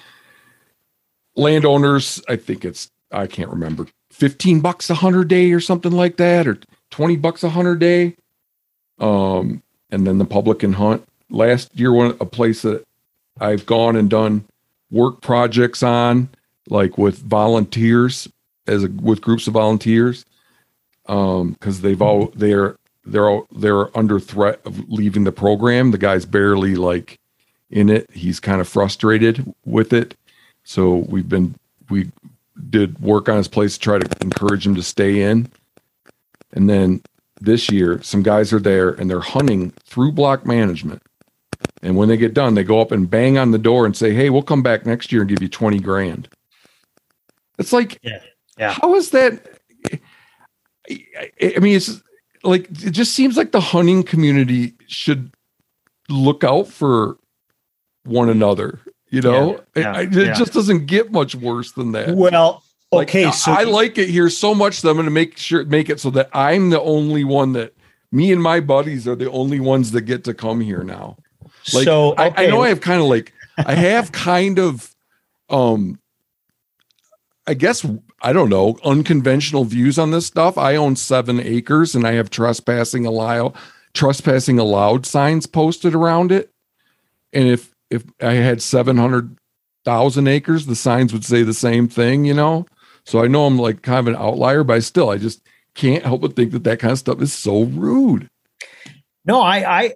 landowners. 1.36 2.20
I 2.28 2.34
think 2.34 2.64
it's 2.64 2.90
I 3.12 3.28
can't 3.28 3.50
remember 3.50 3.86
fifteen 4.10 4.60
bucks 4.60 4.90
a 4.90 4.94
hundred 4.94 5.28
day 5.28 5.52
or 5.52 5.60
something 5.60 5.92
like 5.92 6.16
that, 6.16 6.48
or 6.48 6.58
twenty 6.90 7.16
bucks 7.16 7.44
a 7.44 7.50
hundred 7.50 7.78
day. 7.78 8.16
Um, 8.98 9.61
and 9.92 10.06
then 10.06 10.18
the 10.18 10.24
public 10.24 10.60
can 10.60 10.72
hunt. 10.72 11.06
Last 11.30 11.78
year, 11.78 11.92
one 11.92 12.16
a 12.20 12.26
place 12.26 12.62
that 12.62 12.84
I've 13.40 13.66
gone 13.66 13.94
and 13.94 14.10
done 14.10 14.44
work 14.90 15.20
projects 15.20 15.82
on, 15.82 16.28
like 16.68 16.98
with 16.98 17.18
volunteers, 17.18 18.28
as 18.66 18.84
a, 18.84 18.88
with 18.88 19.20
groups 19.20 19.46
of 19.46 19.54
volunteers, 19.54 20.24
um, 21.06 21.52
because 21.52 21.82
they've 21.82 22.02
all 22.02 22.32
they're 22.34 22.76
they're 23.04 23.28
all 23.28 23.46
they're 23.52 23.96
under 23.96 24.18
threat 24.18 24.60
of 24.64 24.88
leaving 24.88 25.24
the 25.24 25.32
program. 25.32 25.90
The 25.90 25.98
guy's 25.98 26.24
barely 26.24 26.74
like 26.74 27.18
in 27.70 27.88
it. 27.88 28.10
He's 28.12 28.40
kind 28.40 28.60
of 28.60 28.68
frustrated 28.68 29.52
with 29.64 29.92
it. 29.92 30.16
So 30.64 30.96
we've 31.08 31.28
been 31.28 31.54
we 31.88 32.10
did 32.70 32.98
work 33.00 33.28
on 33.28 33.36
his 33.36 33.48
place 33.48 33.74
to 33.74 33.80
try 33.80 33.98
to 33.98 34.16
encourage 34.20 34.66
him 34.66 34.74
to 34.74 34.82
stay 34.82 35.22
in. 35.22 35.50
And 36.52 36.68
then 36.68 37.02
this 37.42 37.70
year, 37.70 38.00
some 38.02 38.22
guys 38.22 38.52
are 38.52 38.60
there 38.60 38.90
and 38.90 39.10
they're 39.10 39.20
hunting 39.20 39.70
through 39.84 40.12
block 40.12 40.46
management. 40.46 41.02
And 41.82 41.96
when 41.96 42.08
they 42.08 42.16
get 42.16 42.34
done, 42.34 42.54
they 42.54 42.64
go 42.64 42.80
up 42.80 42.92
and 42.92 43.08
bang 43.10 43.38
on 43.38 43.50
the 43.50 43.58
door 43.58 43.84
and 43.86 43.96
say, 43.96 44.14
Hey, 44.14 44.30
we'll 44.30 44.42
come 44.42 44.62
back 44.62 44.86
next 44.86 45.12
year 45.12 45.22
and 45.22 45.28
give 45.30 45.42
you 45.42 45.48
20 45.48 45.78
grand. 45.80 46.28
It's 47.58 47.72
like, 47.72 47.98
Yeah. 48.02 48.20
Yeah. 48.58 48.72
how 48.72 48.94
is 48.94 49.10
that? 49.10 49.58
I, 50.90 51.58
mean, 51.60 51.76
it's 51.76 52.02
like, 52.42 52.68
it 52.84 52.90
just 52.90 53.14
seems 53.14 53.36
like 53.36 53.52
the 53.52 53.60
hunting 53.60 54.02
community 54.02 54.74
should 54.86 55.30
look 56.08 56.44
out 56.44 56.68
for 56.68 57.16
one 58.04 58.28
another. 58.28 58.80
You 59.08 59.20
know, 59.20 59.60
Yeah, 59.76 59.92
I- 59.92 60.02
it 60.02 60.12
yeah. 60.14 60.32
just 60.34 60.52
doesn't 60.52 60.86
get 60.86 61.12
much 61.12 61.34
worse 61.34 61.72
than 61.72 61.92
that. 61.92 62.14
well, 62.16 62.62
Like, 62.92 63.08
okay, 63.08 63.30
so 63.30 63.52
I 63.52 63.64
like 63.64 63.96
it 63.96 64.10
here 64.10 64.28
so 64.28 64.54
much 64.54 64.82
that 64.82 64.90
I'm 64.90 64.96
going 64.96 65.06
to 65.06 65.10
make 65.10 65.38
sure 65.38 65.64
make 65.64 65.88
it 65.88 65.98
so 65.98 66.10
that 66.10 66.28
I'm 66.34 66.68
the 66.68 66.80
only 66.80 67.24
one 67.24 67.54
that 67.54 67.74
me 68.10 68.30
and 68.30 68.42
my 68.42 68.60
buddies 68.60 69.08
are 69.08 69.16
the 69.16 69.30
only 69.30 69.60
ones 69.60 69.92
that 69.92 70.02
get 70.02 70.24
to 70.24 70.34
come 70.34 70.60
here 70.60 70.84
now. 70.84 71.16
Like, 71.72 71.84
so 71.84 72.14
I, 72.18 72.32
I 72.36 72.46
know 72.48 72.62
I 72.62 72.68
have 72.68 72.82
kind 72.82 73.00
of 73.00 73.08
like 73.08 73.32
I 73.56 73.74
have 73.74 74.12
kind 74.12 74.58
of 74.58 74.94
um 75.48 75.98
I 77.46 77.54
guess 77.54 77.84
I 78.20 78.34
don't 78.34 78.50
know 78.50 78.78
unconventional 78.84 79.64
views 79.64 79.98
on 79.98 80.10
this 80.10 80.26
stuff. 80.26 80.58
I 80.58 80.76
own 80.76 80.94
seven 80.96 81.40
acres 81.40 81.94
and 81.94 82.06
I 82.06 82.12
have 82.12 82.28
trespassing 82.28 83.06
allowed 83.06 83.54
trespassing 83.94 84.58
allowed 84.58 85.06
signs 85.06 85.46
posted 85.46 85.94
around 85.94 86.30
it. 86.30 86.50
And 87.32 87.48
if 87.48 87.74
if 87.90 88.04
I 88.20 88.34
had 88.34 88.60
seven 88.60 88.98
hundred 88.98 89.38
thousand 89.84 90.28
acres, 90.28 90.66
the 90.66 90.76
signs 90.76 91.12
would 91.12 91.24
say 91.24 91.42
the 91.42 91.54
same 91.54 91.88
thing, 91.88 92.26
you 92.26 92.34
know. 92.34 92.66
So 93.04 93.22
I 93.22 93.28
know 93.28 93.46
I'm 93.46 93.58
like 93.58 93.82
kind 93.82 93.98
of 93.98 94.14
an 94.14 94.20
outlier, 94.20 94.64
but 94.64 94.74
I 94.74 94.78
still 94.80 95.10
I 95.10 95.18
just 95.18 95.42
can't 95.74 96.04
help 96.04 96.22
but 96.22 96.36
think 96.36 96.52
that 96.52 96.64
that 96.64 96.78
kind 96.78 96.92
of 96.92 96.98
stuff 96.98 97.20
is 97.22 97.32
so 97.32 97.64
rude. 97.64 98.28
No, 99.24 99.40
I, 99.40 99.82
I, 99.82 99.92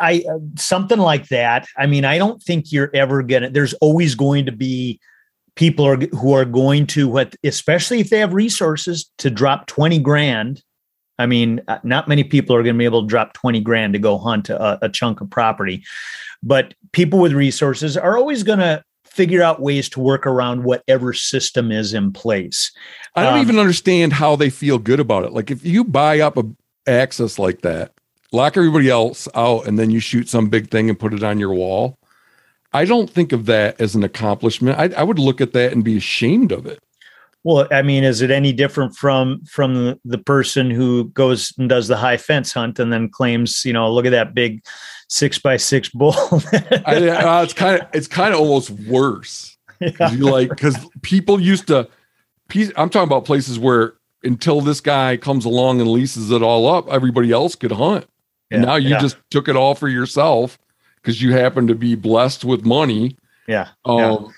I, 0.00 0.24
uh, 0.30 0.38
something 0.56 0.98
like 0.98 1.28
that. 1.28 1.66
I 1.76 1.86
mean, 1.86 2.04
I 2.04 2.16
don't 2.16 2.40
think 2.40 2.70
you're 2.70 2.90
ever 2.94 3.24
gonna. 3.24 3.50
There's 3.50 3.74
always 3.74 4.14
going 4.14 4.46
to 4.46 4.52
be 4.52 5.00
people 5.56 5.84
are, 5.84 5.96
who 5.96 6.32
are 6.32 6.44
going 6.44 6.86
to 6.88 7.08
what, 7.08 7.34
especially 7.42 7.98
if 7.98 8.10
they 8.10 8.20
have 8.20 8.32
resources 8.32 9.10
to 9.18 9.30
drop 9.30 9.66
twenty 9.66 9.98
grand 9.98 10.62
I 11.18 11.26
mean, 11.26 11.60
uh, 11.68 11.78
not 11.82 12.08
many 12.08 12.22
people 12.24 12.54
are 12.54 12.62
going 12.62 12.76
to 12.76 12.78
be 12.78 12.84
able 12.84 13.02
to 13.02 13.08
drop 13.08 13.32
20 13.34 13.60
grand 13.60 13.92
to 13.94 13.98
go 13.98 14.18
hunt 14.18 14.48
a, 14.48 14.84
a 14.84 14.88
chunk 14.88 15.20
of 15.20 15.28
property. 15.28 15.84
But 16.42 16.74
people 16.92 17.18
with 17.18 17.32
resources 17.32 17.96
are 17.96 18.16
always 18.16 18.44
going 18.44 18.60
to 18.60 18.84
figure 19.18 19.42
out 19.42 19.60
ways 19.60 19.88
to 19.88 19.98
work 19.98 20.28
around 20.28 20.62
whatever 20.62 21.12
system 21.12 21.72
is 21.72 21.92
in 21.92 22.12
place. 22.12 22.70
I 23.16 23.24
don't 23.24 23.34
um, 23.34 23.40
even 23.40 23.58
understand 23.58 24.12
how 24.12 24.36
they 24.36 24.48
feel 24.48 24.78
good 24.78 25.00
about 25.00 25.24
it. 25.24 25.32
Like 25.32 25.50
if 25.50 25.66
you 25.66 25.82
buy 25.82 26.20
up 26.20 26.36
a 26.36 26.44
access 26.86 27.36
like 27.36 27.62
that, 27.62 27.92
lock 28.30 28.56
everybody 28.56 28.88
else 28.88 29.26
out, 29.34 29.66
and 29.66 29.76
then 29.76 29.90
you 29.90 29.98
shoot 29.98 30.28
some 30.28 30.48
big 30.48 30.70
thing 30.70 30.88
and 30.88 30.96
put 30.96 31.12
it 31.14 31.24
on 31.24 31.40
your 31.40 31.52
wall. 31.52 31.98
I 32.72 32.84
don't 32.84 33.10
think 33.10 33.32
of 33.32 33.46
that 33.46 33.80
as 33.80 33.96
an 33.96 34.04
accomplishment. 34.04 34.78
I, 34.78 35.00
I 35.00 35.02
would 35.02 35.18
look 35.18 35.40
at 35.40 35.52
that 35.52 35.72
and 35.72 35.82
be 35.82 35.96
ashamed 35.96 36.52
of 36.52 36.64
it. 36.64 36.78
Well, 37.42 37.66
I 37.72 37.82
mean, 37.82 38.04
is 38.04 38.22
it 38.22 38.30
any 38.30 38.52
different 38.52 38.94
from 38.94 39.44
from 39.46 39.98
the 40.04 40.18
person 40.18 40.70
who 40.70 41.08
goes 41.10 41.52
and 41.58 41.68
does 41.68 41.88
the 41.88 41.96
high 41.96 42.18
fence 42.18 42.52
hunt 42.52 42.78
and 42.78 42.92
then 42.92 43.08
claims, 43.08 43.64
you 43.64 43.72
know, 43.72 43.92
look 43.92 44.06
at 44.06 44.10
that 44.10 44.34
big 44.34 44.62
six 45.08 45.38
by 45.38 45.56
six 45.56 45.88
bull? 45.88 46.14
I, 46.86 47.08
uh, 47.08 47.42
it's 47.42 47.52
kind 47.52 47.80
of 47.80 47.88
it's 47.92 48.08
kind 48.08 48.34
of 48.34 48.40
almost 48.40 48.70
worse. 48.70 49.56
Yeah. 49.80 50.10
You 50.10 50.30
like 50.30 50.50
because 50.50 50.76
people 51.02 51.40
used 51.40 51.66
to. 51.68 51.88
I'm 52.76 52.88
talking 52.88 53.06
about 53.06 53.24
places 53.24 53.58
where 53.58 53.94
until 54.22 54.60
this 54.60 54.80
guy 54.80 55.16
comes 55.16 55.44
along 55.44 55.80
and 55.80 55.90
leases 55.90 56.30
it 56.30 56.42
all 56.42 56.66
up, 56.66 56.88
everybody 56.88 57.30
else 57.30 57.54
could 57.54 57.72
hunt. 57.72 58.06
Yeah. 58.50 58.56
And 58.56 58.66
now 58.66 58.76
you 58.76 58.90
yeah. 58.90 59.00
just 59.00 59.16
took 59.30 59.48
it 59.48 59.56
all 59.56 59.74
for 59.74 59.88
yourself 59.88 60.58
because 60.96 61.20
you 61.22 61.32
happen 61.32 61.66
to 61.66 61.74
be 61.74 61.94
blessed 61.94 62.44
with 62.44 62.64
money. 62.64 63.16
Yeah. 63.46 63.68
Um, 63.84 64.32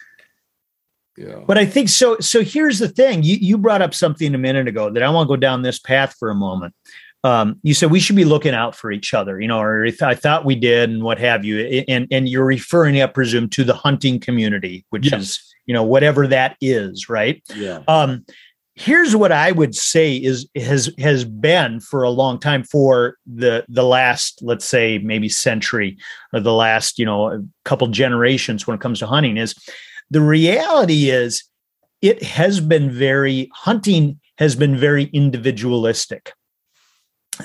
yeah. 1.16 1.40
But 1.46 1.58
I 1.58 1.66
think 1.66 1.88
so. 1.88 2.18
So 2.20 2.42
here's 2.42 2.78
the 2.78 2.88
thing: 2.88 3.22
you 3.22 3.36
you 3.36 3.58
brought 3.58 3.82
up 3.82 3.94
something 3.94 4.34
a 4.34 4.38
minute 4.38 4.68
ago 4.68 4.90
that 4.90 5.02
I 5.02 5.10
want 5.10 5.26
to 5.26 5.28
go 5.28 5.36
down 5.36 5.62
this 5.62 5.78
path 5.78 6.14
for 6.18 6.30
a 6.30 6.34
moment. 6.34 6.74
Um, 7.22 7.60
you 7.62 7.74
said 7.74 7.90
we 7.90 8.00
should 8.00 8.16
be 8.16 8.24
looking 8.24 8.54
out 8.54 8.74
for 8.74 8.90
each 8.90 9.12
other, 9.12 9.40
you 9.40 9.48
know, 9.48 9.60
or 9.60 9.86
I 10.02 10.14
thought 10.14 10.44
we 10.44 10.54
did, 10.54 10.88
and 10.88 11.02
what 11.02 11.18
have 11.18 11.44
you. 11.44 11.84
And 11.86 12.08
and 12.10 12.28
you're 12.28 12.44
referring, 12.44 13.00
I 13.00 13.06
presume, 13.06 13.48
to 13.50 13.64
the 13.64 13.74
hunting 13.74 14.20
community, 14.20 14.86
which 14.90 15.12
yes. 15.12 15.22
is 15.22 15.54
you 15.66 15.74
know 15.74 15.82
whatever 15.82 16.26
that 16.26 16.56
is, 16.60 17.08
right? 17.08 17.42
Yeah. 17.54 17.80
Um, 17.88 18.24
here's 18.74 19.14
what 19.14 19.32
I 19.32 19.52
would 19.52 19.74
say 19.74 20.16
is 20.16 20.48
has 20.56 20.90
has 20.98 21.24
been 21.24 21.80
for 21.80 22.02
a 22.02 22.10
long 22.10 22.38
time 22.38 22.64
for 22.64 23.16
the 23.26 23.64
the 23.68 23.84
last 23.84 24.40
let's 24.42 24.64
say 24.64 24.98
maybe 24.98 25.28
century 25.28 25.98
or 26.32 26.40
the 26.40 26.54
last 26.54 26.98
you 26.98 27.04
know 27.04 27.46
couple 27.64 27.86
generations 27.88 28.66
when 28.66 28.74
it 28.74 28.80
comes 28.80 28.98
to 29.00 29.06
hunting 29.06 29.36
is 29.36 29.54
the 30.10 30.22
reality 30.22 31.10
is 31.10 31.44
it 32.00 32.22
has 32.22 32.60
been 32.60 32.90
very 32.90 33.50
hunting 33.54 34.18
has 34.38 34.56
been 34.56 34.76
very 34.76 35.04
individualistic. 35.12 36.32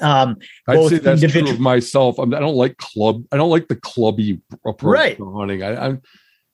Um, 0.02 0.38
I'd 0.68 0.90
say 0.90 0.98
that's 0.98 1.22
individual- 1.22 1.48
true 1.48 1.56
of 1.56 1.60
myself. 1.60 2.20
I, 2.20 2.24
I 2.24 2.40
don't 2.40 2.56
like 2.56 2.78
club. 2.78 3.24
I 3.32 3.38
don't 3.38 3.50
like 3.50 3.68
the 3.68 3.76
clubby 3.76 4.42
approach 4.66 4.84
right. 4.84 5.18
to 5.18 5.34
hunting. 5.34 5.64
I, 5.64 5.88
I'm, 5.88 6.02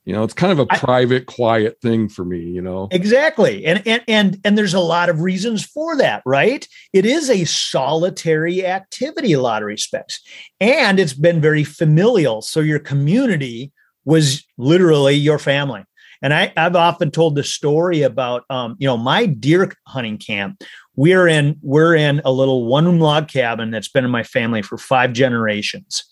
you 0.05 0.13
know, 0.13 0.23
it's 0.23 0.33
kind 0.33 0.51
of 0.51 0.57
a 0.59 0.65
private, 0.65 1.27
quiet 1.27 1.77
thing 1.81 2.09
for 2.09 2.25
me. 2.25 2.39
You 2.39 2.61
know, 2.61 2.87
exactly, 2.91 3.65
and 3.65 3.85
and 3.87 4.03
and 4.07 4.39
and 4.43 4.57
there's 4.57 4.73
a 4.73 4.79
lot 4.79 5.09
of 5.09 5.21
reasons 5.21 5.63
for 5.63 5.95
that, 5.97 6.23
right? 6.25 6.67
It 6.91 7.05
is 7.05 7.29
a 7.29 7.45
solitary 7.45 8.65
activity, 8.65 9.33
a 9.33 9.41
lot 9.41 9.61
of 9.61 9.67
respects, 9.67 10.19
and 10.59 10.99
it's 10.99 11.13
been 11.13 11.39
very 11.39 11.63
familial. 11.63 12.41
So 12.41 12.61
your 12.61 12.79
community 12.79 13.71
was 14.03 14.43
literally 14.57 15.13
your 15.13 15.37
family. 15.37 15.83
And 16.21 16.33
I, 16.33 16.53
have 16.55 16.75
often 16.75 17.09
told 17.09 17.35
the 17.35 17.43
story 17.43 18.03
about, 18.03 18.43
um, 18.49 18.75
you 18.77 18.87
know, 18.87 18.97
my 18.97 19.25
deer 19.25 19.71
hunting 19.87 20.17
camp. 20.17 20.63
We're 20.95 21.27
in 21.27 21.57
we're 21.61 21.95
in 21.95 22.21
a 22.25 22.31
little 22.31 22.65
one 22.67 22.85
room 22.85 22.99
log 22.99 23.27
cabin 23.27 23.71
that's 23.71 23.89
been 23.89 24.05
in 24.05 24.11
my 24.11 24.23
family 24.23 24.61
for 24.61 24.77
five 24.77 25.13
generations, 25.13 26.03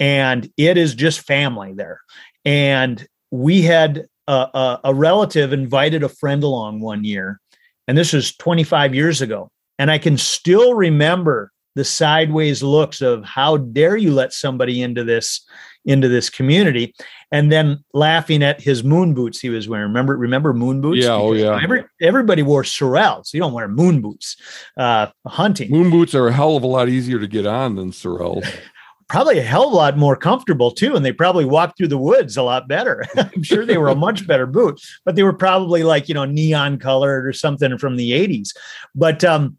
and 0.00 0.48
it 0.56 0.76
is 0.76 0.94
just 0.94 1.20
family 1.20 1.72
there. 1.74 2.00
And 2.44 3.06
we 3.30 3.62
had 3.62 4.06
a, 4.26 4.32
a, 4.32 4.80
a 4.84 4.94
relative 4.94 5.52
invited 5.52 6.02
a 6.02 6.08
friend 6.08 6.42
along 6.42 6.80
one 6.80 7.04
year, 7.04 7.40
and 7.86 7.98
this 7.98 8.12
was 8.12 8.34
25 8.36 8.94
years 8.94 9.20
ago. 9.20 9.50
And 9.78 9.90
I 9.90 9.98
can 9.98 10.16
still 10.16 10.74
remember 10.74 11.50
the 11.74 11.84
sideways 11.84 12.62
looks 12.62 13.02
of 13.02 13.24
how 13.24 13.56
dare 13.56 13.96
you 13.96 14.12
let 14.12 14.32
somebody 14.32 14.82
into 14.82 15.04
this 15.04 15.44
into 15.84 16.08
this 16.08 16.30
community 16.30 16.94
and 17.30 17.52
then 17.52 17.82
laughing 17.92 18.42
at 18.42 18.60
his 18.60 18.82
moon 18.82 19.14
boots 19.14 19.40
he 19.40 19.50
was 19.50 19.68
wearing. 19.68 19.88
Remember 19.88 20.16
remember 20.16 20.52
moon 20.52 20.80
boots? 20.80 21.04
Yeah 21.04 21.14
oh 21.14 21.32
yeah. 21.32 21.58
every, 21.62 21.84
everybody 22.00 22.42
wore 22.42 22.62
sorels. 22.62 23.32
You 23.34 23.40
don't 23.40 23.52
wear 23.52 23.68
moon 23.68 24.00
boots 24.00 24.36
uh 24.78 25.08
hunting. 25.26 25.70
Moon 25.70 25.90
boots 25.90 26.14
are 26.14 26.28
a 26.28 26.32
hell 26.32 26.56
of 26.56 26.62
a 26.62 26.66
lot 26.66 26.88
easier 26.88 27.18
to 27.18 27.26
get 27.26 27.46
on 27.46 27.76
than 27.76 27.90
sorels. 27.90 28.46
Probably 29.08 29.38
a 29.38 29.42
hell 29.42 29.66
of 29.66 29.72
a 29.74 29.76
lot 29.76 29.98
more 29.98 30.16
comfortable 30.16 30.70
too 30.70 30.96
and 30.96 31.04
they 31.04 31.12
probably 31.12 31.44
walked 31.44 31.76
through 31.76 31.88
the 31.88 31.98
woods 31.98 32.38
a 32.38 32.42
lot 32.42 32.66
better. 32.66 33.04
I'm 33.16 33.42
sure 33.42 33.66
they 33.66 33.76
were 33.76 33.90
a 33.90 33.94
much 33.94 34.26
better 34.26 34.46
boot 34.46 34.80
but 35.04 35.14
they 35.14 35.22
were 35.22 35.34
probably 35.34 35.82
like 35.82 36.08
you 36.08 36.14
know 36.14 36.24
neon 36.24 36.78
colored 36.78 37.26
or 37.26 37.32
something 37.32 37.76
from 37.76 37.96
the 37.96 38.12
80s 38.12 38.56
but 38.94 39.22
um 39.22 39.58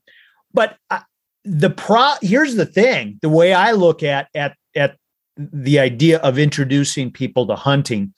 but 0.53 0.77
uh, 0.89 1.01
the 1.43 1.69
pro 1.69 2.13
here's 2.21 2.55
the 2.55 2.65
thing. 2.65 3.19
The 3.21 3.29
way 3.29 3.53
i 3.53 3.71
look 3.71 4.01
at 4.01 4.29
at 4.33 4.57
the 5.37 5.79
idea 5.79 6.19
of 6.19 6.39
introducing 6.39 7.11
people 7.11 7.47
to 7.47 7.55
hunting 7.55 8.13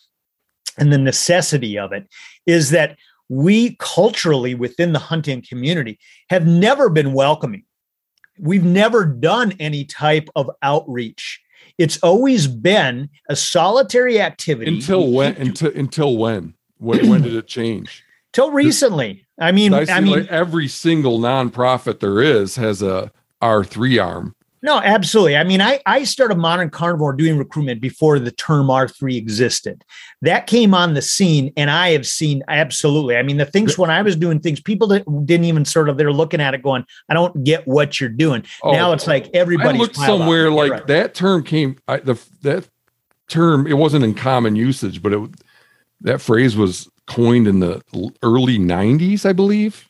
and 0.77 0.93
the 0.93 0.97
necessity 0.97 1.77
of 1.77 1.91
it 1.91 2.08
is 2.45 2.69
that 2.69 2.97
we 3.30 3.75
culturally 3.80 4.56
within 4.56 4.93
the 4.93 4.99
hunting 4.99 5.43
community 5.47 5.99
have 6.30 6.45
never 6.45 6.89
been 6.89 7.13
welcoming. 7.13 7.63
We've 8.39 8.63
never 8.63 9.03
done 9.06 9.53
any 9.60 9.84
type 9.84 10.30
of 10.36 10.49
outreach. 10.62 11.41
It's 11.77 11.97
always 12.03 12.47
been 12.47 13.10
a 13.30 13.36
solitary 13.36 14.21
activity. 14.21 14.75
Until 14.75 15.12
when? 15.12 15.36
Until 15.36 15.71
until 15.75 16.17
when? 16.17 16.53
When, 16.77 17.10
when 17.10 17.21
did 17.23 17.34
it 17.34 17.47
change? 17.47 18.03
Till 18.34 18.51
recently. 18.51 19.25
I 19.39 19.51
mean, 19.51 19.73
I, 19.73 19.86
I 19.89 19.99
mean, 19.99 20.12
like 20.12 20.27
every 20.27 20.67
single 20.67 21.19
nonprofit 21.19 21.99
there 21.99 22.21
is 22.21 22.56
has 22.56 22.82
a 22.82 23.12
R 23.41 23.63
three 23.63 23.97
arm. 23.97 24.36
No, 24.67 24.82
absolutely. 24.82 25.38
I 25.38 25.45
mean, 25.45 25.62
I, 25.62 25.80
I 25.86 26.03
started 26.03 26.38
Modern 26.38 26.69
Carnivore 26.69 27.13
doing 27.13 27.38
recruitment 27.38 27.80
before 27.80 28.19
the 28.19 28.34
term 28.34 28.67
R3 28.67 29.15
existed. 29.15 29.86
That 30.21 30.45
came 30.45 30.73
on 30.73 30.93
the 30.93 31.01
scene, 31.01 31.53
and 31.56 31.71
I 31.71 31.91
have 31.91 32.06
seen 32.06 32.43
absolutely. 32.49 33.15
I 33.15 33.23
mean, 33.23 33.38
the 33.38 33.45
things 33.45 33.77
when 33.77 33.89
I 33.89 34.01
was 34.01 34.17
doing 34.17 34.41
things, 34.41 34.60
people 34.60 34.89
that 34.89 35.06
didn't 35.25 35.45
even 35.45 35.63
sort 35.63 35.88
of 35.88 35.95
they're 35.95 36.12
looking 36.12 36.41
at 36.41 36.53
it 36.53 36.63
going, 36.63 36.84
I 37.08 37.13
don't 37.13 37.45
get 37.45 37.65
what 37.65 38.01
you're 38.01 38.10
doing. 38.10 38.43
Oh, 38.62 38.73
now 38.73 38.91
it's 38.91 39.08
like 39.08 39.30
everybody 39.34 39.77
looked 39.77 39.95
somewhere 39.95 40.51
like 40.51 40.71
right. 40.73 40.88
that 40.88 41.13
term 41.13 41.45
came 41.45 41.77
I, 41.88 41.99
the 41.99 42.21
that 42.41 42.67
term, 43.30 43.67
it 43.67 43.77
wasn't 43.77 44.03
in 44.03 44.15
common 44.15 44.58
usage, 44.58 45.01
but 45.01 45.13
it 45.13 45.30
that 46.01 46.19
phrase 46.19 46.58
was 46.58 46.89
coined 47.06 47.47
in 47.47 47.62
the 47.62 47.82
early 48.21 48.60
90s, 48.60 49.25
I 49.25 49.32
believe. 49.32 49.87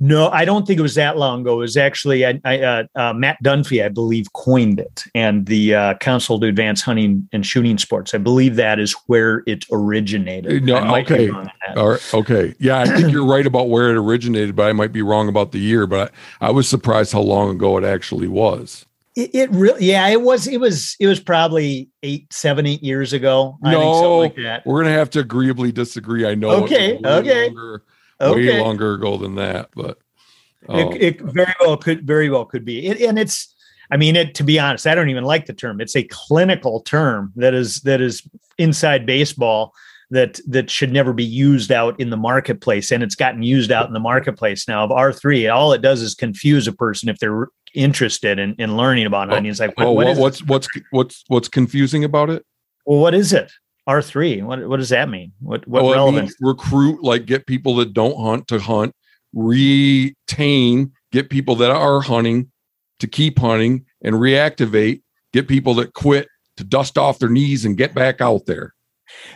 No, 0.00 0.28
I 0.28 0.44
don't 0.44 0.66
think 0.66 0.78
it 0.78 0.82
was 0.82 0.96
that 0.96 1.16
long 1.16 1.42
ago. 1.42 1.54
It 1.54 1.60
was 1.60 1.76
actually 1.76 2.26
I, 2.26 2.40
I, 2.44 2.60
uh, 2.60 2.84
uh, 2.96 3.12
Matt 3.12 3.38
Dunfee, 3.44 3.84
I 3.84 3.88
believe, 3.88 4.32
coined 4.32 4.80
it, 4.80 5.04
and 5.14 5.46
the 5.46 5.74
uh, 5.74 5.94
Council 5.94 6.40
to 6.40 6.46
Advance 6.46 6.82
Hunting 6.82 7.28
and 7.32 7.46
Shooting 7.46 7.78
Sports. 7.78 8.12
I 8.12 8.18
believe 8.18 8.56
that 8.56 8.80
is 8.80 8.92
where 9.06 9.44
it 9.46 9.64
originated. 9.70 10.64
No, 10.64 10.96
okay, 10.96 11.30
all 11.76 11.90
right, 11.90 12.14
okay, 12.14 12.54
yeah, 12.58 12.80
I 12.80 12.86
think 12.86 13.12
you're 13.12 13.24
right 13.24 13.46
about 13.46 13.68
where 13.68 13.88
it 13.88 13.96
originated, 13.96 14.56
but 14.56 14.68
I 14.68 14.72
might 14.72 14.92
be 14.92 15.02
wrong 15.02 15.28
about 15.28 15.52
the 15.52 15.60
year. 15.60 15.86
But 15.86 16.12
I, 16.40 16.48
I 16.48 16.50
was 16.50 16.68
surprised 16.68 17.12
how 17.12 17.20
long 17.20 17.50
ago 17.50 17.78
it 17.78 17.84
actually 17.84 18.28
was. 18.28 18.84
It, 19.16 19.32
it, 19.32 19.50
really, 19.52 19.86
yeah, 19.86 20.08
it 20.08 20.22
was. 20.22 20.48
It 20.48 20.58
was. 20.58 20.96
It 20.98 21.06
was 21.06 21.20
probably 21.20 21.88
eight, 22.02 22.32
seven, 22.32 22.66
eight 22.66 22.82
years 22.82 23.12
ago. 23.12 23.56
no, 23.62 24.18
like 24.18 24.36
we're 24.66 24.82
gonna 24.82 24.94
have 24.94 25.10
to 25.10 25.20
agreeably 25.20 25.70
disagree. 25.70 26.26
I 26.26 26.34
know. 26.34 26.50
Okay. 26.64 26.98
Okay. 27.04 27.46
Longer, 27.46 27.84
okay. 28.20 28.46
way 28.46 28.60
longer 28.60 28.94
ago 28.94 29.16
than 29.16 29.36
that, 29.36 29.70
but 29.74 29.98
oh. 30.68 30.78
it, 30.78 30.86
um, 30.86 30.92
it, 31.00 31.20
very 31.20 31.54
well 31.60 31.76
could 31.76 32.06
very 32.06 32.30
well 32.30 32.44
could 32.44 32.64
be. 32.64 32.86
It, 32.86 33.00
and 33.00 33.18
it's 33.18 33.54
I 33.90 33.96
mean, 33.96 34.16
it 34.16 34.34
to 34.36 34.44
be 34.44 34.58
honest, 34.58 34.86
I 34.86 34.94
don't 34.94 35.10
even 35.10 35.24
like 35.24 35.46
the 35.46 35.52
term. 35.52 35.80
It's 35.80 35.96
a 35.96 36.04
clinical 36.04 36.80
term 36.80 37.32
that 37.36 37.54
is 37.54 37.80
that 37.82 38.00
is 38.00 38.22
inside 38.58 39.06
baseball 39.06 39.74
that 40.10 40.38
that 40.46 40.70
should 40.70 40.92
never 40.92 41.12
be 41.12 41.24
used 41.24 41.72
out 41.72 41.98
in 41.98 42.10
the 42.10 42.16
marketplace 42.16 42.92
and 42.92 43.02
it's 43.02 43.14
gotten 43.14 43.42
used 43.42 43.72
out 43.72 43.86
in 43.86 43.94
the 43.94 44.00
marketplace 44.00 44.68
now 44.68 44.84
of 44.84 44.90
r3 44.90 45.52
all 45.52 45.72
it 45.72 45.80
does 45.80 46.02
is 46.02 46.14
confuse 46.14 46.68
a 46.68 46.72
person 46.72 47.08
if 47.08 47.18
they're 47.18 47.48
interested 47.74 48.38
in, 48.38 48.54
in 48.58 48.76
learning 48.76 49.06
about 49.06 49.32
it. 49.32 49.32
Oh, 49.32 49.64
like 49.64 49.76
what, 49.76 49.86
oh, 49.86 49.92
what 49.92 50.16
what's 50.16 50.42
what's 50.44 50.68
what's 50.90 51.24
what's 51.28 51.48
confusing 51.48 52.04
about 52.04 52.30
it 52.30 52.44
well 52.86 53.00
what 53.00 53.14
is 53.14 53.32
it 53.32 53.50
R 53.86 54.00
three. 54.00 54.42
What 54.42 54.66
what 54.68 54.78
does 54.78 54.88
that 54.90 55.08
mean? 55.08 55.32
What 55.40 55.66
what 55.68 55.82
oh, 55.82 55.86
well, 55.86 55.94
relevance? 55.94 56.34
recruit 56.40 57.02
like 57.02 57.26
get 57.26 57.46
people 57.46 57.76
that 57.76 57.92
don't 57.92 58.18
hunt 58.18 58.48
to 58.48 58.58
hunt, 58.58 58.94
retain, 59.34 60.92
get 61.12 61.30
people 61.30 61.56
that 61.56 61.70
are 61.70 62.00
hunting 62.00 62.50
to 63.00 63.06
keep 63.06 63.38
hunting, 63.38 63.84
and 64.02 64.16
reactivate, 64.16 65.02
get 65.32 65.48
people 65.48 65.74
that 65.74 65.92
quit 65.92 66.28
to 66.56 66.64
dust 66.64 66.96
off 66.96 67.18
their 67.18 67.28
knees 67.28 67.64
and 67.64 67.76
get 67.76 67.94
back 67.94 68.20
out 68.20 68.46
there. 68.46 68.74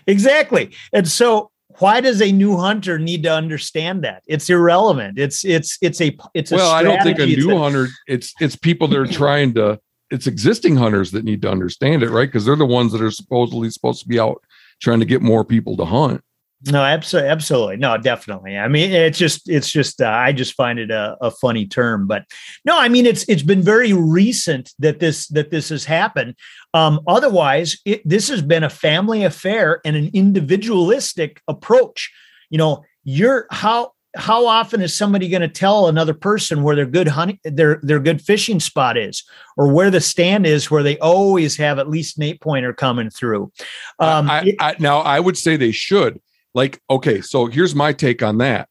Exactly. 0.07 0.71
And 0.93 1.07
so 1.07 1.51
why 1.79 2.01
does 2.01 2.21
a 2.21 2.33
new 2.33 2.57
hunter 2.57 2.99
need 2.99 3.23
to 3.25 3.33
understand 3.33 4.03
that? 4.05 4.23
It's 4.27 4.49
irrelevant. 4.51 5.19
It's 5.19 5.45
it's 5.45 5.79
it's 5.81 6.01
a 6.01 6.17
it's 6.35 6.53
a 6.53 6.57
well, 6.57 6.71
I 6.71 6.83
don't 6.83 7.03
think 7.03 7.19
a 7.19 7.27
new 7.27 7.51
It's 7.51 7.59
hunter. 7.59 7.89
It's 8.07 8.35
it's 8.41 8.57
people 8.57 8.89
that 8.89 8.99
are 8.99 9.07
trying 9.13 9.55
to. 9.55 9.81
It's 10.11 10.27
existing 10.27 10.77
hunters 10.77 11.11
that 11.13 11.25
need 11.25 11.43
to 11.43 11.51
understand 11.51 12.03
it, 12.03 12.11
right? 12.11 12.29
Because 12.29 12.45
they're 12.45 12.57
the 12.57 12.67
ones 12.67 12.93
that 12.93 13.03
are 13.03 13.11
supposedly 13.11 13.71
supposed 13.71 14.03
to 14.03 14.09
be 14.09 14.19
out 14.19 14.43
trying 14.81 15.01
to 15.01 15.07
get 15.07 15.23
more 15.23 15.45
people 15.45 15.77
to 15.77 15.85
hunt. 15.85 16.23
No, 16.67 16.83
absolutely, 16.83 17.31
absolutely, 17.31 17.77
no, 17.77 17.97
definitely. 17.99 18.59
I 18.59 18.67
mean, 18.67 18.91
it's 18.91 19.17
just, 19.17 19.49
it's 19.49 19.71
just, 19.71 20.03
uh, 20.03 20.09
I 20.09 20.33
just 20.33 20.55
find 20.55 20.81
it 20.81 20.91
a, 20.91 21.17
a 21.21 21.31
funny 21.31 21.67
term, 21.67 22.09
but 22.09 22.25
no, 22.65 22.77
I 22.77 22.89
mean, 22.89 23.07
it's 23.07 23.25
it's 23.29 23.45
been 23.45 23.63
very 23.63 23.93
recent 23.93 24.73
that 24.81 24.99
this 24.99 25.29
that 25.29 25.51
this 25.51 25.69
has 25.69 25.85
happened. 25.85 26.35
Um, 26.75 26.99
otherwise, 27.07 27.79
it, 27.85 28.03
this 28.05 28.29
has 28.29 28.43
been 28.43 28.65
a 28.65 28.71
family 28.71 29.23
affair 29.23 29.81
and 29.85 29.95
an 29.95 30.11
individualistic 30.13 31.41
approach. 31.47 32.11
You 32.51 32.59
know, 32.59 32.85
you're 33.05 33.47
how 33.53 33.93
how 34.19 34.47
often 34.47 34.83
is 34.83 34.95
somebody 34.95 35.29
going 35.29 35.41
to 35.41 35.49
tell 35.49 35.89
another 35.89 36.15
person 36.15 36.63
where 36.63 36.77
their 36.77 36.85
good 36.85 37.09
hunting 37.09 37.39
their 37.45 37.81
their 37.83 38.01
good 38.01 38.21
fishing 38.21 38.61
spot 38.61 38.99
is 38.99 39.25
or 39.57 39.73
where 39.73 39.91
the 39.91 40.01
stand 40.01 40.47
is 40.47 40.71
where 40.71 40.83
they 40.83 40.99
always 40.99 41.57
have 41.57 41.79
at 41.79 41.89
least 41.89 42.19
an 42.19 42.25
eight 42.25 42.41
pointer 42.41 42.73
coming 42.73 43.09
through 43.09 43.51
um 43.99 44.29
I, 44.29 44.55
I, 44.61 44.77
now, 44.79 44.99
I 44.99 45.21
would 45.21 45.39
say 45.39 45.57
they 45.57 45.73
should. 45.73 46.21
Like, 46.55 46.81
okay, 46.91 47.21
so 47.21 47.47
here's 47.47 47.75
my 47.75 47.93
take 47.93 48.23
on 48.23 48.39
that. 48.39 48.69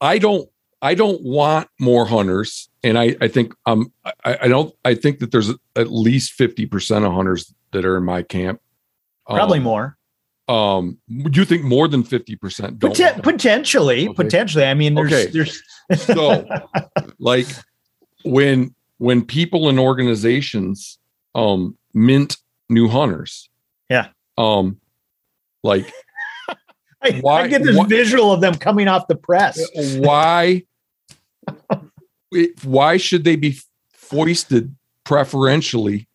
I 0.00 0.18
don't, 0.18 0.48
I 0.82 0.94
don't 0.94 1.22
want 1.22 1.68
more 1.80 2.04
hunters, 2.04 2.68
and 2.84 2.98
I, 2.98 3.16
I 3.20 3.28
think, 3.28 3.54
um, 3.66 3.92
I, 4.24 4.38
I 4.42 4.48
don't, 4.48 4.74
I 4.84 4.94
think 4.94 5.18
that 5.20 5.30
there's 5.30 5.50
at 5.74 5.90
least 5.90 6.32
fifty 6.32 6.66
percent 6.66 7.04
of 7.04 7.12
hunters 7.12 7.52
that 7.72 7.84
are 7.84 7.96
in 7.96 8.04
my 8.04 8.22
camp. 8.22 8.60
probably 9.26 9.58
Um, 9.58 9.64
more 9.64 9.96
Um, 10.48 10.98
do 11.08 11.40
you 11.40 11.44
think 11.44 11.62
more 11.64 11.86
than 11.88 12.02
fifty 12.02 12.36
percent 12.36 12.78
don't? 12.78 12.94
Poten- 12.94 13.22
potentially, 13.22 14.08
Okay. 14.08 14.14
potentially. 14.14 14.64
I 14.64 14.74
mean, 14.74 14.94
there's, 14.94 15.12
Okay. 15.12 15.30
there's. 15.30 15.62
so 16.00 16.44
like 17.18 17.46
when 18.24 18.74
when 18.98 19.24
people 19.24 19.68
in 19.68 19.78
organizations 19.78 20.98
um 21.34 21.76
mint 21.94 22.36
new 22.68 22.88
hunters 22.88 23.48
Yeah. 23.88 24.08
um 24.38 24.78
like 25.62 25.90
I, 27.02 27.12
Why- 27.20 27.42
I 27.42 27.48
get 27.48 27.62
this 27.64 27.76
why- 27.76 27.86
visual 27.86 28.32
of 28.32 28.40
them 28.40 28.54
coming 28.54 28.88
off 28.88 29.06
the 29.08 29.16
press. 29.16 29.60
why 29.96 30.64
it- 32.32 32.64
why 32.64 32.96
should 32.96 33.24
they 33.24 33.36
be 33.36 33.58
foisted 33.92 34.74
preferentially 35.04 36.08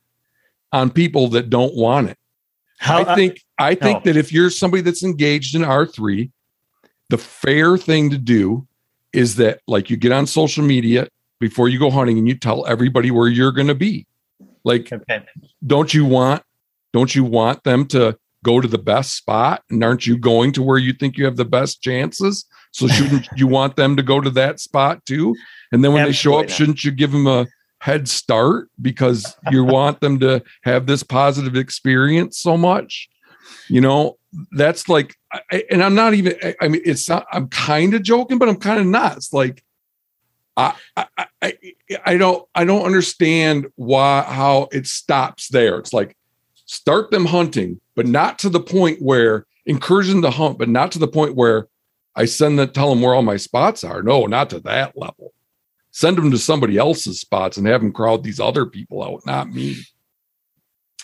on 0.71 0.89
people 0.89 1.27
that 1.29 1.49
don't 1.49 1.75
want 1.75 2.09
it 2.09 2.17
How 2.77 3.03
i 3.03 3.15
think 3.15 3.43
i 3.57 3.75
think 3.75 4.05
no. 4.05 4.11
that 4.11 4.19
if 4.19 4.31
you're 4.31 4.49
somebody 4.49 4.81
that's 4.81 5.03
engaged 5.03 5.55
in 5.55 5.61
r3 5.61 6.29
the 7.09 7.17
fair 7.17 7.77
thing 7.77 8.09
to 8.09 8.17
do 8.17 8.67
is 9.13 9.35
that 9.37 9.61
like 9.67 9.89
you 9.89 9.97
get 9.97 10.11
on 10.11 10.27
social 10.27 10.63
media 10.63 11.07
before 11.39 11.69
you 11.69 11.79
go 11.79 11.89
hunting 11.89 12.17
and 12.17 12.27
you 12.27 12.35
tell 12.35 12.65
everybody 12.67 13.11
where 13.11 13.27
you're 13.27 13.51
going 13.51 13.67
to 13.67 13.75
be 13.75 14.05
like 14.63 14.91
okay. 14.91 15.25
don't 15.65 15.93
you 15.93 16.05
want 16.05 16.43
don't 16.93 17.15
you 17.15 17.23
want 17.23 17.63
them 17.63 17.85
to 17.87 18.17
go 18.43 18.61
to 18.61 18.67
the 18.67 18.77
best 18.77 19.15
spot 19.15 19.63
and 19.69 19.83
aren't 19.83 20.05
you 20.05 20.17
going 20.17 20.51
to 20.51 20.61
where 20.61 20.77
you 20.77 20.93
think 20.93 21.17
you 21.17 21.25
have 21.25 21.37
the 21.37 21.45
best 21.45 21.81
chances 21.81 22.45
so 22.71 22.87
shouldn't 22.87 23.27
you 23.35 23.47
want 23.47 23.75
them 23.75 23.95
to 23.95 24.03
go 24.03 24.21
to 24.21 24.29
that 24.29 24.59
spot 24.59 25.03
too 25.05 25.35
and 25.71 25.83
then 25.83 25.93
when 25.93 26.05
they 26.05 26.11
show 26.11 26.35
up 26.35 26.47
not. 26.47 26.51
shouldn't 26.51 26.83
you 26.83 26.91
give 26.91 27.11
them 27.11 27.27
a 27.27 27.45
head 27.87 28.07
start 28.07 28.69
because 28.81 29.35
you 29.51 29.63
want 29.63 30.01
them 30.01 30.19
to 30.19 30.43
have 30.63 30.85
this 30.85 31.03
positive 31.03 31.55
experience 31.55 32.37
so 32.37 32.57
much 32.57 33.07
you 33.69 33.79
know 33.81 34.17
that's 34.51 34.89
like 34.89 35.15
I- 35.53 35.63
and 35.71 35.81
i'm 35.81 35.95
not 35.95 36.13
even 36.13 36.35
I- 36.43 36.55
i 36.61 36.67
mean 36.67 36.81
it's 36.83 37.07
not 37.07 37.25
i'm 37.31 37.47
kind 37.47 37.93
of 37.93 38.03
joking 38.03 38.37
but 38.39 38.49
i'm 38.49 38.57
kind 38.57 38.79
of 38.79 38.85
not 38.87 39.17
it's 39.17 39.31
like 39.31 39.63
I, 40.57 40.73
I 40.97 41.05
I 41.41 41.53
I 42.03 42.17
don't 42.17 42.47
I 42.55 42.65
don't 42.65 42.85
understand 42.85 43.67
why 43.75 44.23
how 44.23 44.67
it 44.71 44.87
stops 44.87 45.49
there. 45.49 45.77
It's 45.77 45.93
like 45.93 46.17
start 46.65 47.11
them 47.11 47.25
hunting, 47.25 47.79
but 47.95 48.07
not 48.07 48.39
to 48.39 48.49
the 48.49 48.59
point 48.59 48.99
where 48.99 49.45
encourage 49.67 50.07
the 50.07 50.31
hunt, 50.31 50.57
but 50.57 50.67
not 50.67 50.91
to 50.93 50.99
the 50.99 51.07
point 51.07 51.35
where 51.35 51.67
I 52.15 52.25
send 52.25 52.57
them 52.57 52.71
tell 52.71 52.89
them 52.89 53.01
where 53.01 53.13
all 53.13 53.21
my 53.21 53.37
spots 53.37 53.83
are. 53.83 54.01
No, 54.01 54.25
not 54.25 54.49
to 54.49 54.59
that 54.61 54.97
level. 54.97 55.33
Send 55.97 56.15
them 56.15 56.29
to 56.29 56.37
somebody 56.37 56.77
else's 56.77 57.19
spots 57.19 57.57
and 57.57 57.65
have 57.65 57.81
them 57.81 57.91
crowd 57.91 58.23
these 58.23 58.39
other 58.39 58.67
people 58.67 59.01
out, 59.01 59.25
not 59.25 59.49
me. 59.49 59.77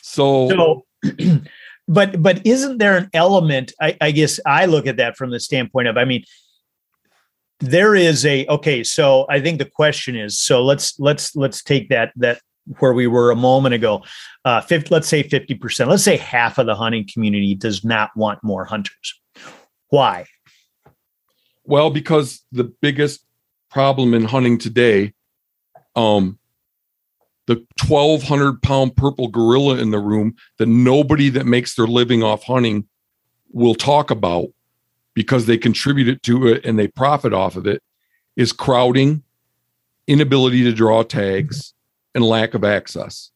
So, 0.03 0.49
So, 0.49 0.85
but 1.87 2.21
but 2.21 2.45
isn't 2.45 2.77
there 2.77 2.95
an 2.97 3.09
element? 3.11 3.73
I, 3.81 3.97
I 3.99 4.11
guess 4.11 4.39
I 4.45 4.67
look 4.67 4.85
at 4.85 4.97
that 4.97 5.17
from 5.17 5.31
the 5.31 5.39
standpoint 5.39 5.87
of, 5.87 5.97
I 5.97 6.05
mean, 6.05 6.23
there 7.59 7.95
is 7.95 8.23
a 8.23 8.45
okay. 8.45 8.83
So 8.83 9.25
I 9.31 9.41
think 9.41 9.57
the 9.57 9.65
question 9.65 10.15
is, 10.15 10.37
so 10.37 10.63
let's 10.63 10.99
let's 10.99 11.35
let's 11.35 11.63
take 11.63 11.89
that 11.89 12.11
that 12.17 12.39
where 12.77 12.93
we 12.93 13.07
were 13.07 13.31
a 13.31 13.35
moment 13.35 13.73
ago. 13.73 14.03
Uh, 14.45 14.61
50, 14.61 14.93
let's 14.93 15.07
say 15.07 15.23
fifty 15.23 15.55
percent. 15.55 15.89
Let's 15.89 16.03
say 16.03 16.17
half 16.17 16.59
of 16.59 16.67
the 16.67 16.75
hunting 16.75 17.09
community 17.11 17.55
does 17.55 17.83
not 17.83 18.15
want 18.15 18.43
more 18.43 18.63
hunters. 18.63 19.19
Why? 19.89 20.27
well, 21.63 21.89
because 21.89 22.45
the 22.51 22.65
biggest 22.65 23.25
problem 23.73 24.13
in 24.13 24.23
hunting 24.23 24.59
today, 24.59 25.13
um, 25.95 26.37
the 27.47 27.55
1200 27.87 28.61
pound 28.61 28.95
purple 28.95 29.27
gorilla 29.27 29.77
in 29.79 29.89
the 29.89 29.99
room 29.99 30.35
that 30.59 30.67
nobody 30.67 31.29
that 31.29 31.45
makes 31.45 31.75
their 31.75 31.87
living 31.87 32.21
off 32.21 32.43
hunting 32.43 32.87
will 33.51 33.73
talk 33.75 34.11
about 34.11 34.45
because 35.15 35.47
they 35.47 35.57
contributed 35.57 36.21
to 36.23 36.47
it 36.47 36.63
and 36.65 36.77
they 36.77 36.87
profit 36.87 37.33
off 37.33 37.55
of 37.55 37.65
it 37.67 37.81
is 38.35 38.51
crowding, 38.51 39.23
inability 40.07 40.63
to 40.63 40.71
draw 40.71 41.03
tags, 41.03 41.73
and 42.15 42.23
lack 42.23 42.53
of 42.53 42.63
access. 42.63 43.31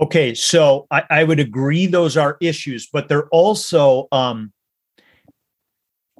Okay, 0.00 0.32
so 0.34 0.86
I, 0.90 1.02
I 1.10 1.24
would 1.24 1.40
agree 1.40 1.86
those 1.86 2.16
are 2.16 2.36
issues, 2.40 2.88
but 2.92 3.08
they're 3.08 3.28
also 3.28 4.08
um, 4.12 4.52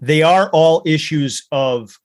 they 0.00 0.22
are 0.22 0.50
all 0.50 0.82
issues 0.84 1.46
of 1.50 1.96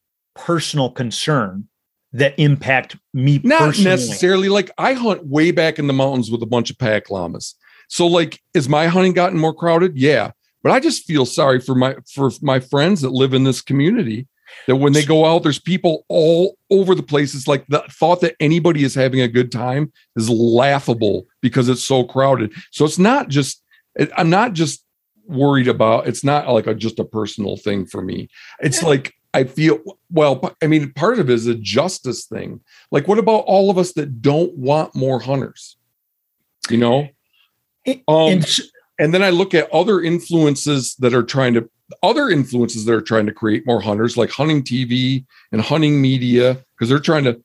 personal 0.45 0.89
concern 0.91 1.67
that 2.13 2.33
impact 2.39 2.95
me 3.13 3.39
Not 3.43 3.59
personally. 3.59 3.89
necessarily 3.91 4.49
like 4.49 4.71
I 4.77 4.93
hunt 4.93 5.25
way 5.27 5.51
back 5.51 5.77
in 5.77 5.87
the 5.87 5.93
mountains 5.93 6.31
with 6.31 6.41
a 6.41 6.47
bunch 6.47 6.71
of 6.71 6.77
pack 6.79 7.09
llamas. 7.11 7.55
So 7.87 8.07
like 8.07 8.39
is 8.53 8.67
my 8.67 8.87
hunting 8.87 9.13
gotten 9.13 9.37
more 9.39 9.53
crowded? 9.53 9.97
Yeah. 9.97 10.31
But 10.63 10.71
I 10.71 10.79
just 10.79 11.05
feel 11.05 11.25
sorry 11.25 11.59
for 11.61 11.75
my 11.75 11.95
for 12.13 12.31
my 12.41 12.59
friends 12.59 13.01
that 13.01 13.11
live 13.11 13.33
in 13.33 13.43
this 13.43 13.61
community 13.61 14.27
that 14.65 14.77
when 14.77 14.93
they 14.93 15.05
go 15.05 15.25
out, 15.25 15.43
there's 15.43 15.59
people 15.59 16.03
all 16.09 16.57
over 16.71 16.95
the 16.95 17.03
place. 17.03 17.35
It's 17.35 17.47
like 17.47 17.65
the 17.67 17.83
thought 17.91 18.21
that 18.21 18.35
anybody 18.39 18.83
is 18.83 18.95
having 18.95 19.21
a 19.21 19.27
good 19.27 19.51
time 19.51 19.93
is 20.15 20.29
laughable 20.29 21.27
because 21.41 21.69
it's 21.69 21.83
so 21.85 22.03
crowded. 22.03 22.51
So 22.71 22.85
it's 22.85 22.97
not 22.99 23.29
just 23.29 23.63
it- 23.95 24.11
I'm 24.17 24.29
not 24.31 24.53
just 24.53 24.83
worried 25.27 25.67
about 25.67 26.07
it's 26.07 26.23
not 26.23 26.49
like 26.49 26.65
a 26.65 26.73
just 26.73 26.97
a 26.97 27.05
personal 27.05 27.55
thing 27.55 27.85
for 27.85 28.01
me. 28.01 28.27
It's 28.61 28.81
like 28.81 29.13
I 29.33 29.43
feel 29.43 29.79
well, 30.11 30.55
I 30.61 30.67
mean, 30.67 30.91
part 30.93 31.19
of 31.19 31.29
it 31.29 31.33
is 31.33 31.47
a 31.47 31.55
justice 31.55 32.25
thing. 32.25 32.61
Like, 32.91 33.07
what 33.07 33.19
about 33.19 33.43
all 33.45 33.69
of 33.69 33.77
us 33.77 33.93
that 33.93 34.21
don't 34.21 34.55
want 34.57 34.95
more 34.95 35.19
hunters? 35.19 35.77
You 36.69 36.77
know? 36.77 37.09
Um, 38.07 38.31
and 38.31 38.59
and 38.99 39.13
then 39.13 39.23
I 39.23 39.29
look 39.29 39.53
at 39.53 39.71
other 39.71 40.01
influences 40.01 40.95
that 40.95 41.13
are 41.13 41.23
trying 41.23 41.53
to 41.55 41.69
other 42.03 42.29
influences 42.29 42.85
that 42.85 42.93
are 42.93 43.01
trying 43.01 43.25
to 43.25 43.31
create 43.31 43.65
more 43.65 43.81
hunters, 43.81 44.17
like 44.17 44.29
hunting 44.29 44.63
TV 44.63 45.25
and 45.51 45.61
hunting 45.61 46.01
media, 46.01 46.63
because 46.75 46.89
they're 46.89 46.99
trying 46.99 47.23
to 47.23 47.41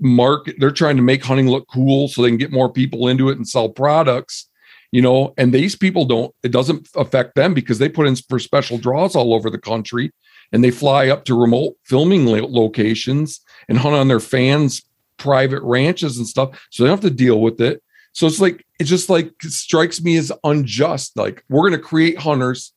market, 0.00 0.56
they're 0.58 0.70
trying 0.70 0.96
to 0.96 1.02
make 1.02 1.24
hunting 1.24 1.48
look 1.48 1.66
cool 1.68 2.08
so 2.08 2.22
they 2.22 2.28
can 2.28 2.36
get 2.36 2.52
more 2.52 2.72
people 2.72 3.08
into 3.08 3.28
it 3.28 3.36
and 3.36 3.48
sell 3.48 3.68
products. 3.68 4.48
You 4.92 5.02
know, 5.02 5.34
and 5.36 5.52
these 5.52 5.74
people 5.76 6.04
don't, 6.04 6.32
it 6.42 6.52
doesn't 6.52 6.88
affect 6.94 7.34
them 7.34 7.54
because 7.54 7.78
they 7.78 7.88
put 7.88 8.06
in 8.06 8.16
for 8.16 8.38
special 8.38 8.78
draws 8.78 9.16
all 9.16 9.34
over 9.34 9.50
the 9.50 9.58
country 9.58 10.12
and 10.52 10.62
they 10.62 10.70
fly 10.70 11.08
up 11.08 11.24
to 11.24 11.38
remote 11.38 11.76
filming 11.84 12.26
locations 12.26 13.40
and 13.68 13.78
hunt 13.78 13.94
on 13.94 14.08
their 14.08 14.20
fans' 14.20 14.82
private 15.18 15.62
ranches 15.62 16.18
and 16.18 16.26
stuff. 16.26 16.68
So 16.70 16.82
they 16.82 16.88
don't 16.88 17.02
have 17.02 17.10
to 17.10 17.16
deal 17.16 17.40
with 17.40 17.60
it. 17.60 17.82
So 18.12 18.26
it's 18.26 18.40
like 18.40 18.64
it 18.80 18.84
just 18.84 19.10
like 19.10 19.32
strikes 19.42 20.00
me 20.00 20.16
as 20.16 20.32
unjust. 20.44 21.16
Like 21.16 21.44
we're 21.48 21.68
going 21.68 21.80
to 21.80 21.86
create 21.86 22.18
hunters, 22.18 22.72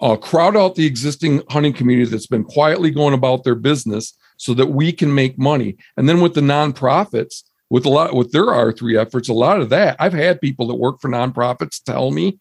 uh, 0.00 0.16
crowd 0.16 0.56
out 0.56 0.74
the 0.74 0.86
existing 0.86 1.42
hunting 1.50 1.72
community 1.72 2.10
that's 2.10 2.26
been 2.26 2.44
quietly 2.44 2.90
going 2.90 3.14
about 3.14 3.44
their 3.44 3.54
business, 3.54 4.16
so 4.36 4.52
that 4.54 4.66
we 4.66 4.92
can 4.92 5.14
make 5.14 5.38
money. 5.38 5.76
And 5.96 6.08
then 6.08 6.20
with 6.20 6.34
the 6.34 6.40
nonprofits, 6.40 7.42
with 7.70 7.86
a 7.86 7.88
lot 7.88 8.14
with 8.14 8.30
their 8.32 8.52
R 8.52 8.70
three 8.70 8.96
efforts, 8.96 9.28
a 9.28 9.32
lot 9.32 9.60
of 9.60 9.70
that 9.70 9.96
I've 9.98 10.12
had 10.12 10.40
people 10.40 10.66
that 10.68 10.74
work 10.74 11.00
for 11.00 11.10
nonprofits 11.10 11.82
tell 11.82 12.10
me 12.10 12.38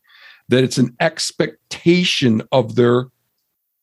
that 0.49 0.64
it's 0.64 0.78
an 0.78 0.95
expectation 0.99 2.43
of 2.52 2.76
their 2.76 3.06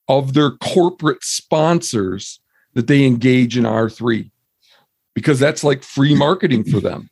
of 0.07 0.33
their 0.33 0.51
corporate 0.51 1.23
sponsors 1.23 2.39
that 2.73 2.87
they 2.87 3.05
engage 3.05 3.57
in 3.57 3.65
R 3.65 3.89
three 3.89 4.31
because 5.13 5.39
that's 5.39 5.63
like 5.63 5.83
free 5.83 6.15
marketing 6.15 6.63
for 6.63 6.79
them. 6.79 7.09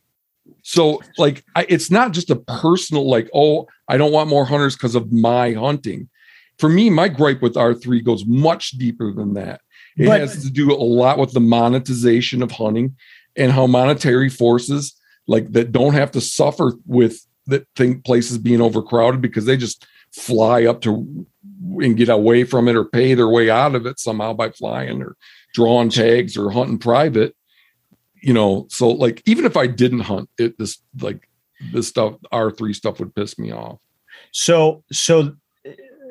So, 0.64 1.00
like, 1.18 1.44
I, 1.56 1.66
it's 1.68 1.90
not 1.90 2.12
just 2.12 2.30
a 2.30 2.36
personal, 2.36 3.08
like, 3.08 3.28
oh, 3.34 3.66
I 3.88 3.96
don't 3.96 4.12
want 4.12 4.28
more 4.28 4.44
hunters 4.44 4.76
because 4.76 4.94
of 4.94 5.10
my 5.10 5.52
hunting. 5.52 6.08
for 6.58 6.68
me, 6.68 6.90
my 6.90 7.08
gripe 7.08 7.42
with 7.42 7.54
R3 7.54 8.04
goes 8.04 8.24
much 8.24 8.72
deeper 8.72 9.12
than 9.12 9.34
that. 9.34 9.60
It 9.96 10.06
but, 10.06 10.20
has 10.20 10.42
to 10.44 10.50
do 10.50 10.72
a 10.72 10.76
lot 10.76 11.18
with 11.18 11.32
the 11.32 11.40
monetization 11.40 12.42
of 12.42 12.52
hunting 12.52 12.96
and 13.36 13.50
how 13.50 13.66
monetary 13.66 14.28
forces 14.28 14.94
like 15.26 15.52
that 15.52 15.72
don't 15.72 15.94
have 15.94 16.10
to 16.12 16.20
suffer 16.20 16.74
with 16.86 17.26
that 17.46 17.66
think 17.74 18.04
places 18.04 18.38
being 18.38 18.60
overcrowded 18.60 19.20
because 19.20 19.44
they 19.44 19.56
just 19.56 19.86
fly 20.12 20.64
up 20.64 20.80
to 20.82 21.26
and 21.80 21.96
get 21.96 22.08
away 22.08 22.44
from 22.44 22.68
it 22.68 22.76
or 22.76 22.84
pay 22.84 23.14
their 23.14 23.28
way 23.28 23.50
out 23.50 23.74
of 23.74 23.86
it 23.86 23.98
somehow 23.98 24.32
by 24.32 24.50
flying 24.50 25.02
or 25.02 25.16
drawing 25.54 25.90
tags 25.90 26.36
or 26.36 26.50
hunting 26.50 26.78
private 26.78 27.34
you 28.22 28.32
know? 28.32 28.66
So 28.70 28.88
like 28.88 29.20
even 29.26 29.44
if 29.44 29.56
i 29.56 29.66
didn't 29.66 30.00
hunt 30.00 30.30
it 30.38 30.56
this 30.56 30.78
like 31.00 31.28
this 31.72 31.88
stuff 31.88 32.14
r3 32.32 32.74
stuff 32.74 33.00
would 33.00 33.14
piss 33.14 33.38
me 33.38 33.52
off. 33.52 33.78
So 34.30 34.84
so 34.90 35.34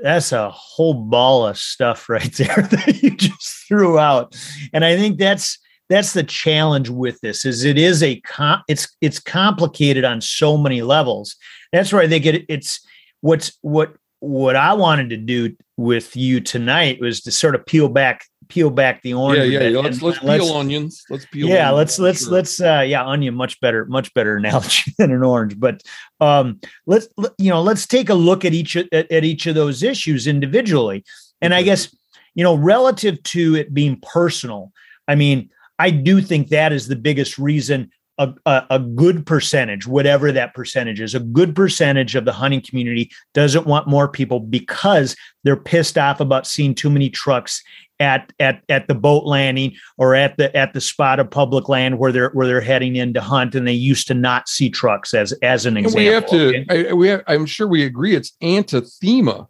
that's 0.04 0.32
a 0.32 0.50
whole 0.50 0.94
ball 0.94 1.48
of 1.48 1.58
stuff 1.58 2.10
right 2.10 2.34
there 2.34 2.48
that 2.62 3.00
you 3.02 3.16
just 3.16 3.68
threw 3.68 3.98
out. 3.98 4.36
And 4.74 4.86
i 4.86 4.96
think 4.96 5.18
that's 5.18 5.58
that's 5.90 6.14
the 6.14 6.24
challenge 6.24 6.90
with 6.90 7.20
this 7.22 7.44
is 7.44 7.66
it 7.66 7.78
is 7.78 8.04
a 8.04 8.20
com- 8.22 8.64
it's 8.68 8.96
it's 9.02 9.20
complicated 9.20 10.04
on 10.04 10.22
so 10.22 10.58
many 10.58 10.82
levels. 10.82 11.36
That's 11.72 11.92
where 11.94 12.02
i 12.02 12.08
think 12.08 12.26
it, 12.26 12.46
it's 12.50 12.86
what's 13.22 13.58
what 13.62 13.96
what 14.22 14.56
i 14.56 14.74
wanted 14.74 15.10
to 15.10 15.18
do 15.18 15.56
with 15.78 16.16
you 16.16 16.40
tonight 16.40 17.02
was 17.02 17.22
to 17.22 17.32
sort 17.32 17.54
of 17.54 17.66
peel 17.66 17.90
back 17.90 18.24
peel 18.52 18.70
back 18.70 19.02
the 19.02 19.14
orange. 19.14 19.52
Yeah, 19.52 19.60
yeah. 19.60 19.68
yeah. 19.70 19.80
Let's 19.80 20.02
let's 20.02 20.20
peel 20.20 20.28
let's, 20.28 20.52
onions. 20.52 21.04
Let's 21.10 21.26
peel. 21.26 21.48
Yeah, 21.48 21.70
onions, 21.70 21.78
let's 21.78 22.00
let's 22.00 22.24
sure. 22.24 22.34
let's 22.34 22.62
uh 22.62 22.84
yeah, 22.86 23.06
onion 23.06 23.34
much 23.34 23.60
better, 23.62 23.86
much 23.86 24.14
better 24.14 24.36
analogy 24.38 24.94
than 24.98 25.12
an 25.12 25.24
orange. 25.24 25.60
But 25.60 25.82
um 26.20 26.60
let's 26.86 27.08
you 27.38 27.50
know 27.50 27.62
let's 27.62 27.88
take 27.88 28.10
a 28.10 28.14
look 28.14 28.46
at 28.46 28.54
each 28.54 28.76
at, 28.76 28.94
at 28.94 29.24
each 29.24 29.48
of 29.48 29.56
those 29.56 29.82
issues 29.82 30.28
individually. 30.28 31.04
And 31.42 31.54
I 31.54 31.64
guess 31.64 31.96
you 32.36 32.44
know 32.44 32.56
relative 32.56 33.24
to 33.24 33.56
it 33.56 33.74
being 33.74 34.00
personal, 34.02 34.72
I 35.08 35.16
mean, 35.16 35.50
I 35.80 35.90
do 35.90 36.22
think 36.22 36.50
that 36.50 36.74
is 36.74 36.88
the 36.88 36.96
biggest 36.96 37.38
reason 37.40 37.90
a, 38.22 38.34
a, 38.46 38.66
a, 38.72 38.80
good 38.80 39.26
percentage, 39.26 39.88
whatever 39.88 40.32
that 40.32 40.54
percentage 40.54 41.00
is, 41.00 41.16
a 41.16 41.20
good 41.20 41.56
percentage 41.56 42.16
of 42.16 42.26
the 42.26 42.32
hunting 42.32 42.62
community 42.62 43.12
doesn't 43.34 43.66
want 43.66 43.88
more 43.88 44.08
people 44.08 44.40
because 44.40 45.16
they're 45.44 45.58
pissed 45.58 45.98
off 45.98 46.20
about 46.20 46.46
seeing 46.46 46.76
too 46.76 46.90
many 46.90 47.10
trucks 47.10 47.64
at 48.00 48.32
at 48.40 48.62
at 48.70 48.88
the 48.88 48.96
boat 48.96 49.26
landing 49.26 49.74
or 49.98 50.16
at 50.16 50.38
the 50.38 50.56
at 50.56 50.74
the 50.74 50.82
spot 50.82 51.20
of 51.20 51.30
public 51.30 51.70
land 51.70 52.00
where 52.00 52.12
they're 52.12 52.30
where 52.32 52.48
they're 52.48 52.62
heading 52.62 52.96
in 52.96 53.14
to 53.14 53.22
hunt 53.22 53.56
and 53.56 53.68
they 53.68 53.74
used 53.74 54.08
to 54.08 54.14
not 54.14 54.50
see 54.50 54.70
trucks 54.70 55.14
as 55.14 55.32
as 55.44 55.66
an 55.66 55.78
example. 55.78 56.00
we 56.00 56.06
have 56.08 56.26
to 56.28 56.62
okay? 56.62 56.90
I, 56.90 56.94
we 56.94 57.08
have, 57.10 57.24
I'm 57.28 57.46
sure 57.46 57.68
we 57.68 57.84
agree 57.84 58.16
it's 58.16 58.32
antithema 58.42 59.48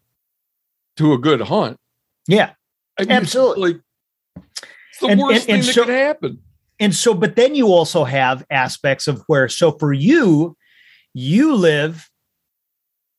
to 0.97 1.13
a 1.13 1.17
good 1.17 1.41
hunt. 1.41 1.77
Yeah. 2.27 2.51
I 2.99 3.03
mean, 3.03 3.11
absolutely. 3.11 3.71
It's 3.71 3.81
like 4.35 4.69
it's 4.89 4.99
the 4.99 5.07
and, 5.07 5.21
worst 5.21 5.49
and, 5.49 5.57
and 5.57 5.65
thing 5.65 5.73
so, 5.73 5.81
that 5.81 5.87
could 5.87 5.95
happen. 5.95 6.39
And 6.81 6.93
so 6.93 7.13
but 7.13 7.37
then 7.37 7.55
you 7.55 7.67
also 7.67 8.03
have 8.03 8.43
aspects 8.49 9.07
of 9.07 9.23
where 9.27 9.47
so 9.47 9.71
for 9.71 9.93
you 9.93 10.57
you 11.13 11.55
live 11.55 12.09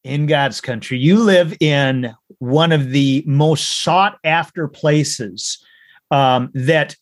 in 0.05 0.27
God's 0.27 0.61
country. 0.61 0.99
You 0.99 1.21
live 1.21 1.57
in 1.61 2.15
one 2.39 2.73
of 2.73 2.91
the 2.91 3.23
most 3.27 3.83
sought 3.83 4.19
after 4.25 4.69
places 4.69 5.65
um, 6.11 6.51
that 6.55 6.97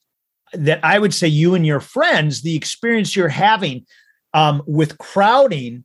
that 0.52 0.84
I 0.84 0.98
would 0.98 1.14
say 1.14 1.28
you 1.28 1.54
and 1.54 1.64
your 1.64 1.80
friends, 1.80 2.42
the 2.42 2.56
experience 2.56 3.14
you're 3.14 3.28
having 3.28 3.86
um, 4.34 4.62
with 4.66 4.98
crowding 4.98 5.84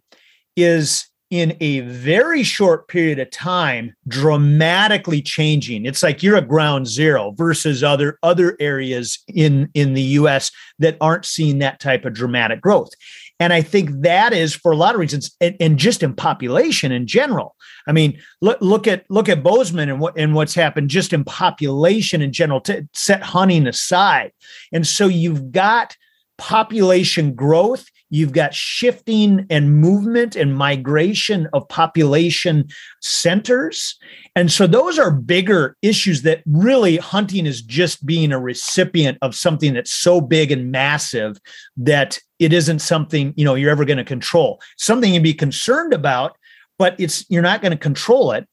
is 0.56 1.06
in 1.32 1.58
a 1.60 1.80
very 1.82 2.44
short 2.44 2.88
period 2.88 3.20
of 3.20 3.30
time 3.32 3.94
dramatically 4.08 5.22
changing 5.22 5.86
it's 5.86 6.04
like 6.04 6.22
you're 6.22 6.38
a 6.38 6.42
ground 6.42 6.88
zero 6.88 7.32
versus 7.32 7.84
other 7.84 8.20
other 8.22 8.56
areas 8.60 9.20
in 9.28 9.70
in 9.74 9.94
the 9.94 10.02
US 10.02 10.52
that 10.80 10.98
aren't 11.02 11.26
seeing 11.26 11.60
that 11.60 11.80
type 11.80 12.06
of 12.06 12.14
dramatic 12.14 12.62
growth 12.62 12.92
and 13.40 13.52
I 13.52 13.62
think 13.62 13.90
that 14.02 14.32
is 14.34 14.56
for 14.56 14.72
a 14.72 14.78
lot 14.78 14.96
of 14.96 15.02
reasons, 15.02 15.36
and, 15.42 15.56
and, 15.60 15.78
just 15.78 16.02
in 16.04 16.16
population 16.16 16.92
in 16.92 17.06
general. 17.06 17.56
I 17.86 17.92
mean, 17.92 18.18
look 18.42 18.58
look 18.62 18.88
at 18.88 19.06
look 19.10 19.28
at 19.28 19.44
Bozeman 19.44 19.90
and 19.90 20.00
what 20.00 20.18
and 20.18 20.34
what's 20.34 20.56
happened 20.56 20.90
just 20.90 21.12
in 21.12 21.26
population 21.26 22.22
in 22.22 22.32
general. 22.32 22.62
To 22.62 22.88
set 22.94 23.22
hunting 23.22 23.68
aside, 23.68 24.32
and 24.72 24.88
so 24.88 25.08
you've 25.08 25.52
got 25.52 25.98
population 26.38 27.36
growth 27.36 27.86
You've 28.16 28.32
got 28.32 28.54
shifting 28.54 29.46
and 29.50 29.76
movement 29.76 30.38
and 30.38 30.56
migration 30.56 31.50
of 31.52 31.68
population 31.68 32.70
centers. 33.02 34.00
And 34.38 34.50
so 34.50 34.68
those 34.68 34.98
are 34.98 35.12
bigger 35.12 35.76
issues 35.82 36.22
that 36.22 36.42
really 36.46 36.96
hunting 36.96 37.46
is 37.46 37.62
just 37.62 38.06
being 38.06 38.32
a 38.32 38.40
recipient 38.40 39.18
of 39.22 39.36
something 39.36 39.74
that's 39.74 39.92
so 39.92 40.22
big 40.22 40.50
and 40.50 40.72
massive 40.72 41.38
that 41.76 42.18
it 42.40 42.54
isn't 42.54 42.80
something, 42.80 43.34
you 43.36 43.44
know, 43.44 43.56
you're 43.56 43.70
ever 43.70 43.84
going 43.84 43.98
to 43.98 44.06
control. 44.06 44.62
Something 44.78 45.14
you 45.14 45.20
be 45.20 45.34
concerned 45.34 45.92
about, 45.92 46.38
but 46.78 46.96
it's 46.98 47.30
you're 47.30 47.42
not 47.42 47.62
going 47.62 47.74
to 47.74 47.78
control 47.78 48.32
it. 48.32 48.48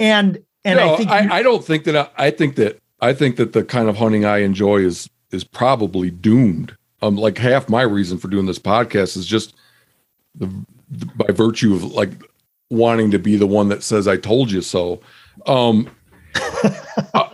And 0.00 0.38
and 0.64 0.80
no, 0.80 0.94
I 0.94 0.96
think 0.96 1.10
I, 1.10 1.38
I 1.38 1.42
don't 1.44 1.64
think 1.64 1.84
that 1.84 1.96
I, 1.96 2.08
I 2.16 2.30
think 2.32 2.56
that 2.56 2.80
I 3.00 3.12
think 3.12 3.36
that 3.36 3.52
the 3.52 3.62
kind 3.62 3.88
of 3.88 3.96
hunting 3.96 4.24
I 4.24 4.38
enjoy 4.38 4.78
is 4.78 5.08
is 5.30 5.44
probably 5.44 6.10
doomed 6.10 6.76
um, 7.02 7.16
like 7.16 7.38
half 7.38 7.68
my 7.68 7.82
reason 7.82 8.18
for 8.18 8.28
doing 8.28 8.46
this 8.46 8.58
podcast 8.58 9.16
is 9.16 9.26
just 9.26 9.54
the, 10.34 10.46
the, 10.90 11.06
by 11.06 11.32
virtue 11.32 11.74
of 11.74 11.84
like 11.84 12.10
wanting 12.70 13.10
to 13.10 13.18
be 13.18 13.36
the 13.36 13.46
one 13.46 13.68
that 13.68 13.82
says 13.82 14.08
I 14.08 14.16
told 14.16 14.50
you 14.50 14.62
so. 14.62 15.00
Um, 15.46 15.90
uh, 17.14 17.28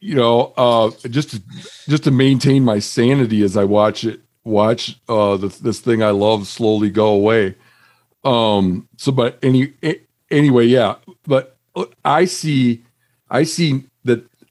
you 0.00 0.14
know, 0.14 0.52
uh, 0.56 0.90
just 1.08 1.30
to, 1.30 1.42
just 1.88 2.04
to 2.04 2.10
maintain 2.10 2.62
my 2.64 2.78
sanity 2.78 3.42
as 3.42 3.56
I 3.56 3.64
watch 3.64 4.04
it, 4.04 4.20
watch 4.44 5.00
uh, 5.08 5.36
the, 5.36 5.48
this 5.48 5.80
thing 5.80 6.02
I 6.02 6.10
love 6.10 6.46
slowly 6.46 6.90
go 6.90 7.08
away. 7.08 7.54
Um, 8.24 8.88
so, 8.96 9.12
but 9.12 9.38
any 9.42 9.72
anyway, 10.30 10.66
yeah. 10.66 10.96
But 11.26 11.56
I 12.04 12.26
see, 12.26 12.84
I 13.30 13.44
see 13.44 13.84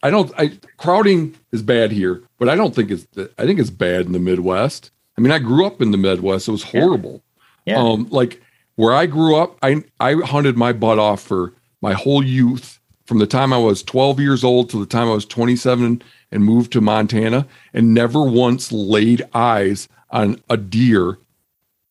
I 0.03 0.09
don't. 0.09 0.31
I 0.37 0.59
crowding 0.77 1.35
is 1.51 1.63
bad 1.63 1.91
here 1.91 2.23
but 2.43 2.51
I 2.51 2.55
don't 2.55 2.75
think 2.75 2.91
it's 2.91 3.07
I 3.37 3.45
think 3.45 3.57
it's 3.57 3.69
bad 3.69 4.05
in 4.05 4.11
the 4.11 4.19
Midwest. 4.19 4.91
I 5.17 5.21
mean, 5.21 5.31
I 5.31 5.39
grew 5.39 5.65
up 5.65 5.81
in 5.81 5.91
the 5.91 5.97
Midwest. 5.97 6.49
It 6.49 6.51
was 6.51 6.63
horrible. 6.63 7.23
Yeah. 7.65 7.81
yeah. 7.81 7.89
Um, 7.89 8.09
like 8.09 8.41
where 8.75 8.93
I 8.93 9.05
grew 9.05 9.37
up, 9.37 9.57
I 9.63 9.81
I 10.01 10.15
hunted 10.15 10.57
my 10.57 10.73
butt 10.73 10.99
off 10.99 11.21
for 11.21 11.53
my 11.79 11.93
whole 11.93 12.21
youth, 12.21 12.81
from 13.05 13.19
the 13.19 13.27
time 13.27 13.53
I 13.53 13.57
was 13.57 13.81
12 13.81 14.19
years 14.19 14.43
old 14.43 14.69
to 14.71 14.79
the 14.81 14.85
time 14.85 15.07
I 15.07 15.13
was 15.13 15.25
27 15.25 16.01
and 16.33 16.43
moved 16.43 16.73
to 16.73 16.81
Montana, 16.81 17.47
and 17.73 17.93
never 17.93 18.21
once 18.25 18.73
laid 18.73 19.25
eyes 19.33 19.87
on 20.09 20.43
a 20.49 20.57
deer 20.57 21.19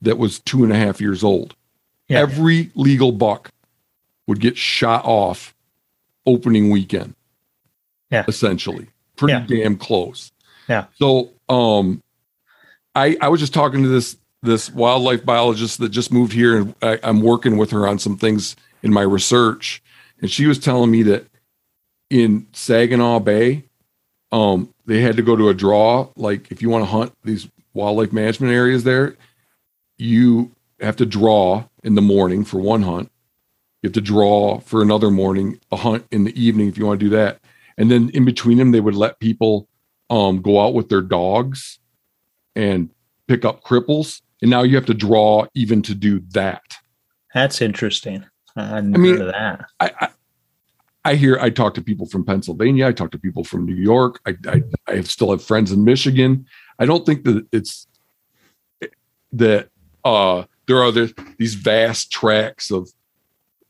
that 0.03 0.19
was 0.19 0.39
two 0.39 0.65
and 0.65 0.73
a 0.73 0.77
half 0.77 1.01
years 1.01 1.25
old. 1.25 1.57
Yeah. 2.09 2.19
Every 2.19 2.71
legal 2.75 3.13
buck 3.13 3.53
would 4.27 4.41
get 4.41 4.59
shot 4.59 5.03
off 5.07 5.55
opening 6.27 6.69
weekend. 6.69 7.15
Yeah. 8.13 8.25
Essentially. 8.29 8.87
Pretty 9.17 9.33
yeah. 9.33 9.47
damn 9.47 9.77
close. 9.77 10.31
Yeah. 10.69 10.87
So 10.95 11.31
um 11.49 12.03
I 12.95 13.17
I 13.21 13.29
was 13.29 13.41
just 13.41 13.55
talking 13.55 13.83
to 13.83 13.89
this 13.89 14.17
this 14.43 14.71
wildlife 14.71 15.25
biologist 15.25 15.79
that 15.79 15.89
just 15.89 16.13
moved 16.13 16.33
here 16.33 16.57
and 16.57 16.75
I, 16.83 16.99
I'm 17.03 17.23
working 17.23 17.57
with 17.57 17.71
her 17.71 17.89
on 17.89 17.99
some 17.99 18.17
things 18.17 18.57
in 18.83 18.93
my 18.93 19.03
research. 19.03 19.83
And 20.21 20.31
she 20.31 20.47
was 20.47 20.59
telling 20.59 20.91
me 20.91 21.03
that 21.05 21.27
in 22.11 22.47
Saginaw 22.53 23.21
Bay, 23.21 23.65
um, 24.31 24.73
they 24.87 25.01
had 25.01 25.17
to 25.17 25.23
go 25.23 25.37
to 25.37 25.49
a 25.49 25.55
draw. 25.55 26.09
Like 26.17 26.51
if 26.51 26.61
you 26.61 26.71
want 26.71 26.85
to 26.85 26.91
hunt 26.91 27.13
these 27.25 27.49
wildlife 27.73 28.13
management 28.13 28.53
areas 28.53 28.85
there, 28.85 29.17
you 29.97 30.51
have 30.81 30.97
to 30.97 31.07
draw 31.07 31.65
in 31.85 31.95
the 31.95 32.03
morning 32.03 32.45
for 32.45 32.59
one 32.59 32.83
hunt. 32.83 33.11
You 33.83 33.89
have 33.89 33.95
to 33.95 34.01
draw 34.01 34.61
for 34.61 34.83
another 34.83 35.11
morning, 35.11 35.59
a 35.71 35.77
hunt 35.77 36.07
in 36.11 36.25
the 36.25 36.41
evening 36.41 36.69
if 36.69 36.79
you 36.79 36.87
want 36.87 37.01
to 37.01 37.07
do 37.07 37.11
that. 37.11 37.41
And 37.79 37.91
then 37.91 38.11
in 38.11 38.25
between 38.25 38.59
them, 38.59 38.73
they 38.73 38.81
would 38.81 38.95
let 38.95 39.21
people 39.21 39.69
um, 40.11 40.43
go 40.43 40.61
out 40.61 40.75
with 40.75 40.89
their 40.89 41.01
dogs 41.01 41.79
and 42.55 42.91
pick 43.27 43.45
up 43.45 43.65
cripples. 43.65 44.21
And 44.41 44.51
now 44.51 44.63
you 44.63 44.77
have 44.77 44.87
to 44.87 44.95
draw 44.95 45.47
even 45.55 45.83
to 45.83 45.95
do 45.95 46.21
that. 46.31 46.63
That's 47.35 47.63
interesting. 47.63 48.27
I, 48.57 48.77
I 48.77 48.81
mean, 48.83 49.19
that. 49.19 49.65
I, 49.81 49.91
I, 50.01 50.09
I 51.05 51.15
hear 51.15 51.39
I 51.39 51.51
talk 51.51 51.75
to 51.75 51.83
people 51.83 52.07
from 52.07 52.25
Pennsylvania. 52.25 52.87
I 52.87 52.93
talk 52.93 53.11
to 53.13 53.19
people 53.19 53.45
from 53.45 53.65
New 53.65 53.75
York. 53.75 54.21
I, 54.27 54.37
I, 54.47 54.63
I 54.87 55.01
still 55.03 55.31
have 55.31 55.43
friends 55.43 55.73
in 55.73 55.85
Michigan. 55.85 56.47
I 56.79 56.87
don't 56.87 57.07
think 57.07 57.25
that 57.25 57.47
it's 57.53 57.87
that 59.33 59.69
uh, 60.05 60.45
there 60.67 60.83
are 60.83 60.93
the, 60.93 61.13
these 61.39 61.55
vast 61.55 62.13
tracts 62.13 62.71
of 62.71 62.91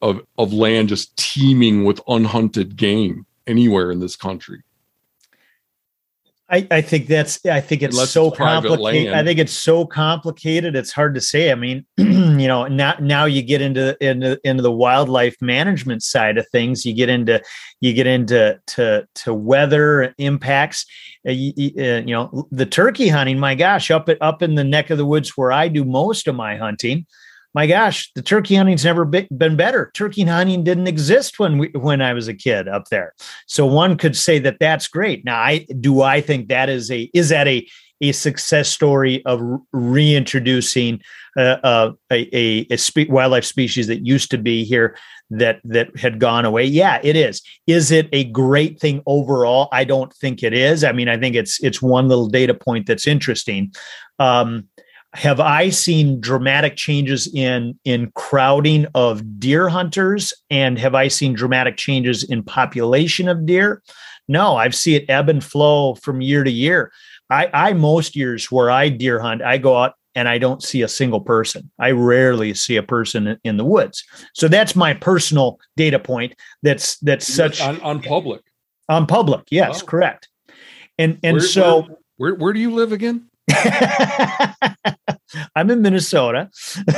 of 0.01 0.21
of 0.37 0.53
land 0.53 0.89
just 0.89 1.17
teeming 1.17 1.85
with 1.85 2.01
unhunted 2.09 2.77
game 2.77 3.25
anywhere 3.47 3.91
in 3.91 4.01
this 4.01 4.17
country. 4.17 4.63
I, 6.51 6.67
I 6.71 6.81
think 6.83 7.07
that's 7.07 7.45
I 7.47 7.63
think 7.63 7.83
it's 7.83 7.97
so 8.11 8.31
complicated. 8.31 9.15
I 9.15 9.25
think 9.25 9.39
it's 9.39 9.55
so 9.55 9.87
complicated. 9.87 10.77
It's 10.77 10.93
hard 10.93 11.15
to 11.15 11.21
say. 11.21 11.51
I 11.51 11.55
mean, 11.55 11.87
you 11.97 12.47
know, 12.47 12.67
now 12.67 12.95
now 13.01 13.25
you 13.25 13.41
get 13.41 13.63
into 13.63 13.97
into 14.07 14.39
into 14.45 14.63
the 14.63 14.71
wildlife 14.71 15.35
management 15.41 16.03
side 16.03 16.37
of 16.37 16.47
things. 16.49 16.85
You 16.85 16.93
get 16.95 17.09
into 17.09 17.41
you 17.81 17.95
get 17.95 18.07
into 18.07 18.61
to 18.67 19.09
to 19.15 19.33
weather 19.33 20.15
impacts. 20.19 20.85
Uh, 21.27 21.31
you, 21.33 21.53
you- 21.57 21.83
uh, 21.83 22.01
you 22.01 22.13
know, 22.15 22.47
the 22.51 22.67
turkey 22.67 23.09
hunting. 23.09 23.39
My 23.39 23.55
gosh, 23.55 23.91
up 23.91 24.11
at 24.11 24.19
up 24.21 24.43
in 24.43 24.55
the 24.55 24.65
neck 24.65 24.91
of 24.91 24.99
the 24.99 25.07
woods 25.07 25.31
where 25.39 25.53
I 25.53 25.69
do 25.69 25.85
most 25.87 26.29
of 26.29 26.35
my 26.35 26.57
hunting. 26.59 27.07
My 27.55 27.67
gosh, 27.67 28.11
the 28.15 28.23
turkey 28.23 28.55
hunting's 28.55 28.85
never 28.85 29.05
been 29.05 29.57
better. 29.57 29.91
Turkey 29.95 30.23
hunting 30.23 30.65
didn't 30.65 30.87
exist 30.87 31.39
when 31.39 31.59
we 31.59 31.69
when 31.75 32.01
I 32.01 32.15
was 32.15 32.29
a 32.29 32.35
kid 32.35 32.67
up 32.69 32.89
there. 32.91 33.15
So 33.47 33.67
one 33.67 33.97
could 33.99 34.17
say 34.17 34.39
that 34.41 34.59
that's 34.59 34.89
great. 34.89 35.25
Now, 35.25 35.39
I 35.39 35.67
do 35.81 36.03
I 36.03 36.21
think 36.21 36.49
that 36.49 36.69
is 36.69 36.91
a 36.91 37.11
is 37.13 37.29
that 37.29 37.47
a 37.49 37.67
a 38.01 38.13
success 38.13 38.69
story 38.69 39.25
of 39.27 39.41
reintroducing 39.73 41.01
uh, 41.37 41.59
uh, 41.63 41.93
a 42.11 42.29
a, 42.37 42.67
a 42.71 42.77
spe- 42.77 43.09
wildlife 43.09 43.45
species 43.45 43.87
that 43.87 44.05
used 44.05 44.31
to 44.31 44.39
be 44.39 44.65
here 44.65 44.97
that 45.31 45.61
that 45.65 45.97
had 45.97 46.19
gone 46.19 46.45
away. 46.45 46.65
Yeah, 46.65 47.01
it 47.03 47.17
is. 47.17 47.43
Is 47.67 47.91
it 47.91 48.09
a 48.13 48.25
great 48.25 48.81
thing 48.81 49.03
overall? 49.07 49.69
I 49.73 49.85
don't 49.85 50.13
think 50.15 50.43
it 50.43 50.53
is. 50.53 50.85
I 50.85 50.93
mean, 50.93 51.09
I 51.09 51.17
think 51.17 51.37
it's 51.37 51.63
it's 51.63 51.81
one 51.81 52.09
little 52.09 52.29
data 52.29 52.55
point 52.55 52.87
that's 52.87 53.07
interesting. 53.07 53.73
Um, 54.19 54.69
have 55.15 55.41
I 55.41 55.69
seen 55.69 56.21
dramatic 56.21 56.77
changes 56.77 57.31
in 57.35 57.79
in 57.85 58.11
crowding 58.15 58.87
of 58.95 59.39
deer 59.39 59.69
hunters 59.69 60.33
and 60.51 60.79
have 60.79 60.95
I 60.95 61.09
seen 61.09 61.35
dramatic 61.35 61.77
changes 61.77 62.23
in 62.25 62.43
population 62.43 63.29
of 63.29 63.45
deer? 63.45 63.83
No, 64.29 64.57
I've 64.57 64.75
seen 64.75 65.03
it 65.03 65.11
ebb 65.11 65.29
and 65.29 65.45
flow 65.45 65.95
from 65.97 66.21
year 66.21 66.45
to 66.45 66.51
year. 66.51 66.93
I, 67.29 67.51
I 67.53 67.73
most 67.73 68.15
years 68.17 68.51
where 68.51 68.71
I 68.71 68.89
deer 68.89 69.21
hunt, 69.21 69.43
I 69.43 69.59
go 69.59 69.77
out 69.77 69.95
and 70.15 70.29
I 70.29 70.39
don't 70.39 70.63
see 70.63 70.83
a 70.83 70.89
single 70.89 71.21
person. 71.21 71.71
I 71.79 71.91
rarely 71.91 72.53
see 72.55 72.77
a 72.77 72.83
person 72.83 73.39
in- 73.45 73.57
the 73.57 73.65
woods. 73.65 74.05
So 74.35 74.49
that's 74.49 74.77
my 74.77 74.95
personal 74.95 75.59
data 75.77 75.99
point. 75.99 76.35
That's 76.63 76.99
that's 76.99 77.27
such 77.27 77.61
on, 77.61 77.77
on, 77.81 77.97
on 77.99 78.03
public. 78.03 78.43
public. 78.89 79.45
Yes, 79.51 79.83
Oh. 79.83 79.87
correct. 79.87 80.29
And 80.99 81.19
and 81.23 81.37
Where- 81.37 81.47
so 81.47 81.99
Where 82.17 82.35
where 82.35 82.53
do 82.53 82.61
you 82.61 82.71
live 82.73 82.93
again? 82.93 83.29
I'm 85.57 85.71
in 85.71 85.83
Minnesota, 85.83 86.51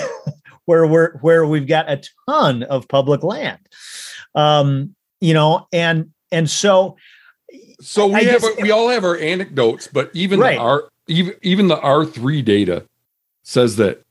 where 0.66 0.86
we're 0.86 1.18
where 1.18 1.46
we've 1.46 1.66
got 1.66 1.90
a 1.90 2.02
ton 2.28 2.62
of 2.64 2.88
public 2.88 3.22
land. 3.22 3.58
Um, 4.34 4.94
you 5.20 5.34
know, 5.34 5.66
and 5.72 6.10
and 6.32 6.48
so 6.50 6.96
So 7.80 8.08
we 8.08 8.14
I 8.16 8.22
have 8.24 8.42
we 8.60 8.70
all 8.70 8.88
have 8.88 9.04
our 9.04 9.16
anecdotes, 9.16 9.88
but 9.88 10.10
even 10.14 10.40
Right. 10.40 10.56
the 10.56 10.60
R 10.62 10.84
even 11.08 11.34
even 11.42 11.68
the 11.68 11.80
R 11.80 12.04
three 12.04 12.42
data 12.42 12.84
says 13.42 13.76
that 13.76 14.02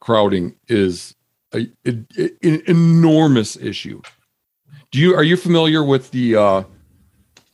crowding 0.00 0.54
is 0.68 1.14
a, 1.54 1.68
a- 1.86 2.30
an 2.42 2.62
enormous 2.66 3.56
issue. 3.56 4.00
Do 4.90 4.98
you 4.98 5.14
are 5.14 5.24
you 5.24 5.36
familiar 5.36 5.84
with 5.84 6.10
the 6.10 6.36
uh, 6.36 6.62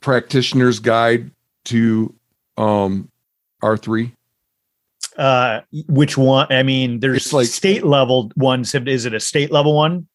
practitioner's 0.01 0.79
guide 0.79 1.31
to 1.67 2.15
um, 2.57 3.09
R 3.65 3.77
three? 3.77 4.13
uh 5.17 5.61
which 5.87 6.19
one 6.19 6.45
i 6.51 6.61
mean 6.65 6.99
there's 6.99 7.19
It's 7.27 7.33
like- 7.33 7.47
state 7.47 7.85
level 7.85 8.33
ones 8.37 8.75
is 8.75 9.07
it 9.07 9.15
a 9.15 9.21
state 9.21 9.53
level 9.53 9.77
one 9.77 10.09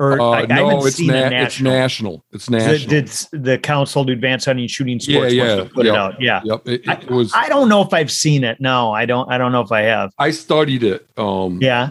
or 0.00 0.18
Uh, 0.18 0.24
I, 0.24 0.46
I 0.48 0.52
haven't 0.54 0.86
it's 0.86 0.96
seen 0.96 1.08
na- 1.08 1.14
a 1.14 1.26
it's 1.26 1.60
national 1.60 1.72
national. 1.72 2.24
It's 2.32 2.48
national. 2.48 2.88
did 2.88 3.08
the 3.32 3.58
council 3.58 4.06
to 4.06 4.12
advance 4.12 4.46
hunting 4.46 4.62
and 4.62 4.70
shooting 4.70 5.00
sports 5.00 5.34
yeah, 5.34 5.56
to 5.56 5.64
put 5.66 5.84
it 5.84 5.92
yeah. 5.92 6.02
out 6.02 6.14
yeah 6.22 6.40
Yep, 6.44 6.62
it, 6.66 6.80
it 6.88 7.10
was. 7.10 7.30
i 7.34 7.48
don't 7.50 7.68
know 7.68 7.82
if 7.82 7.92
i've 7.92 8.10
seen 8.10 8.42
it 8.42 8.58
no 8.58 8.90
i 8.90 9.04
don't 9.04 9.30
i 9.30 9.36
don't 9.36 9.52
know 9.52 9.60
if 9.60 9.70
i 9.72 9.82
have 9.82 10.12
I 10.18 10.30
studied 10.30 10.82
it. 10.82 11.06
Um, 11.18 11.58
yeah 11.60 11.90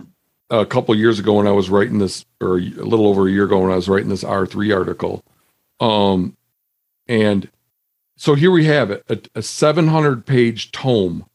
a 0.49 0.65
couple 0.65 0.95
years 0.95 1.19
ago 1.19 1.33
when 1.33 1.45
I 1.45 1.51
was 1.51 1.69
writing 1.69 1.99
this, 1.99 2.23
or 2.41 2.57
a 2.57 2.61
little 2.61 3.05
over 3.05 3.27
a 3.27 3.31
year 3.31 3.43
ago 3.43 3.59
when 3.59 3.69
I 3.71 3.75
was 3.75 3.89
writing 3.89 4.07
this 4.09 4.23
R 4.23 4.45
three 4.47 4.71
article, 4.71 5.21
um, 5.81 6.37
and 7.09 7.49
so 8.17 8.35
here 8.35 8.51
we 8.51 8.65
have 8.65 8.91
it, 8.91 9.03
a, 9.09 9.39
a 9.39 9.41
seven 9.41 9.87
hundred 9.87 10.25
page 10.25 10.71
tome, 10.71 11.25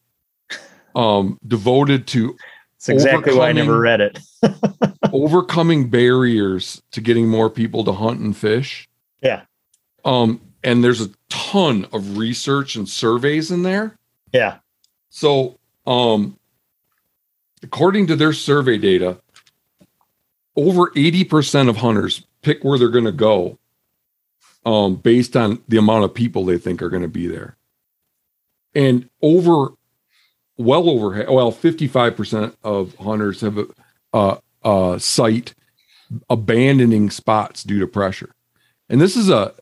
um, 0.95 1.39
devoted 1.47 2.07
to 2.09 2.37
it's 2.76 2.89
exactly 2.89 3.35
why 3.35 3.49
i 3.49 3.53
never 3.53 3.72
overcoming- 3.76 3.80
read 3.80 4.01
it 4.01 4.93
overcoming 5.12 5.89
barriers 5.89 6.83
to 6.91 7.01
getting 7.01 7.28
more 7.28 7.49
people 7.51 7.85
to 7.85 7.93
hunt 7.93 8.20
and 8.20 8.37
fish. 8.37 8.89
Yeah. 9.22 9.43
Um, 10.05 10.41
and 10.64 10.83
there's 10.83 11.01
a 11.01 11.11
ton 11.28 11.87
of 11.93 12.18
research 12.18 12.76
and 12.76 12.89
surveys 12.89 13.51
in 13.51 13.62
there. 13.62 13.97
yeah 14.33 14.59
So, 15.11 15.59
um, 15.87 16.39
according 17.62 18.07
to 18.09 18.16
their 18.16 18.33
survey 18.33 18.78
data, 18.78 19.18
over 20.57 20.91
80% 20.91 21.68
of 21.68 21.76
hunters 21.76 22.26
pick 22.43 22.64
where 22.64 22.78
they're 22.78 22.89
going 22.89 23.05
to 23.05 23.12
go 23.12 23.59
um, 24.64 24.96
based 24.96 25.36
on 25.36 25.62
the 25.68 25.76
amount 25.76 26.04
of 26.04 26.14
people 26.14 26.44
they 26.44 26.58
think 26.58 26.82
are 26.82 26.90
going 26.90 27.02
to 27.02 27.08
be 27.08 27.26
there. 27.26 27.56
And 28.74 29.08
over, 29.20 29.72
well 30.56 30.88
over, 30.88 31.26
well, 31.30 31.52
55% 31.52 32.56
of 32.62 32.94
hunters 32.96 33.40
have 33.40 33.58
uh, 34.12 34.36
uh, 34.62 34.98
cite 34.98 35.54
abandoning 36.28 37.10
spots 37.10 37.62
due 37.62 37.80
to 37.80 37.86
pressure. 37.86 38.34
And 38.88 39.00
this 39.00 39.16
is 39.16 39.30
a, 39.30 39.54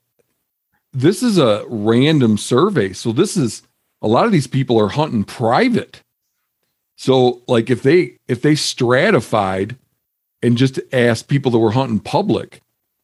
this 0.93 1.23
is 1.23 1.39
a 1.39 1.65
random 1.69 2.37
survey. 2.37 2.93
So 2.93 3.13
this 3.13 3.37
is, 3.37 3.63
a 4.03 4.09
lot 4.09 4.27
of 4.27 4.33
these 4.33 4.47
people 4.47 4.79
are 4.81 4.89
hunting 4.89 5.25
private. 5.25 6.03
So 7.01 7.41
like 7.49 7.71
if 7.71 7.83
they 7.83 8.19
if 8.29 8.43
they 8.43 8.55
stratified 8.55 9.77
and 10.43 10.59
just 10.59 10.79
asked 10.93 11.29
people 11.29 11.51
that 11.51 11.59
were 11.59 11.71
hunting 11.71 11.99
public, 11.99 12.61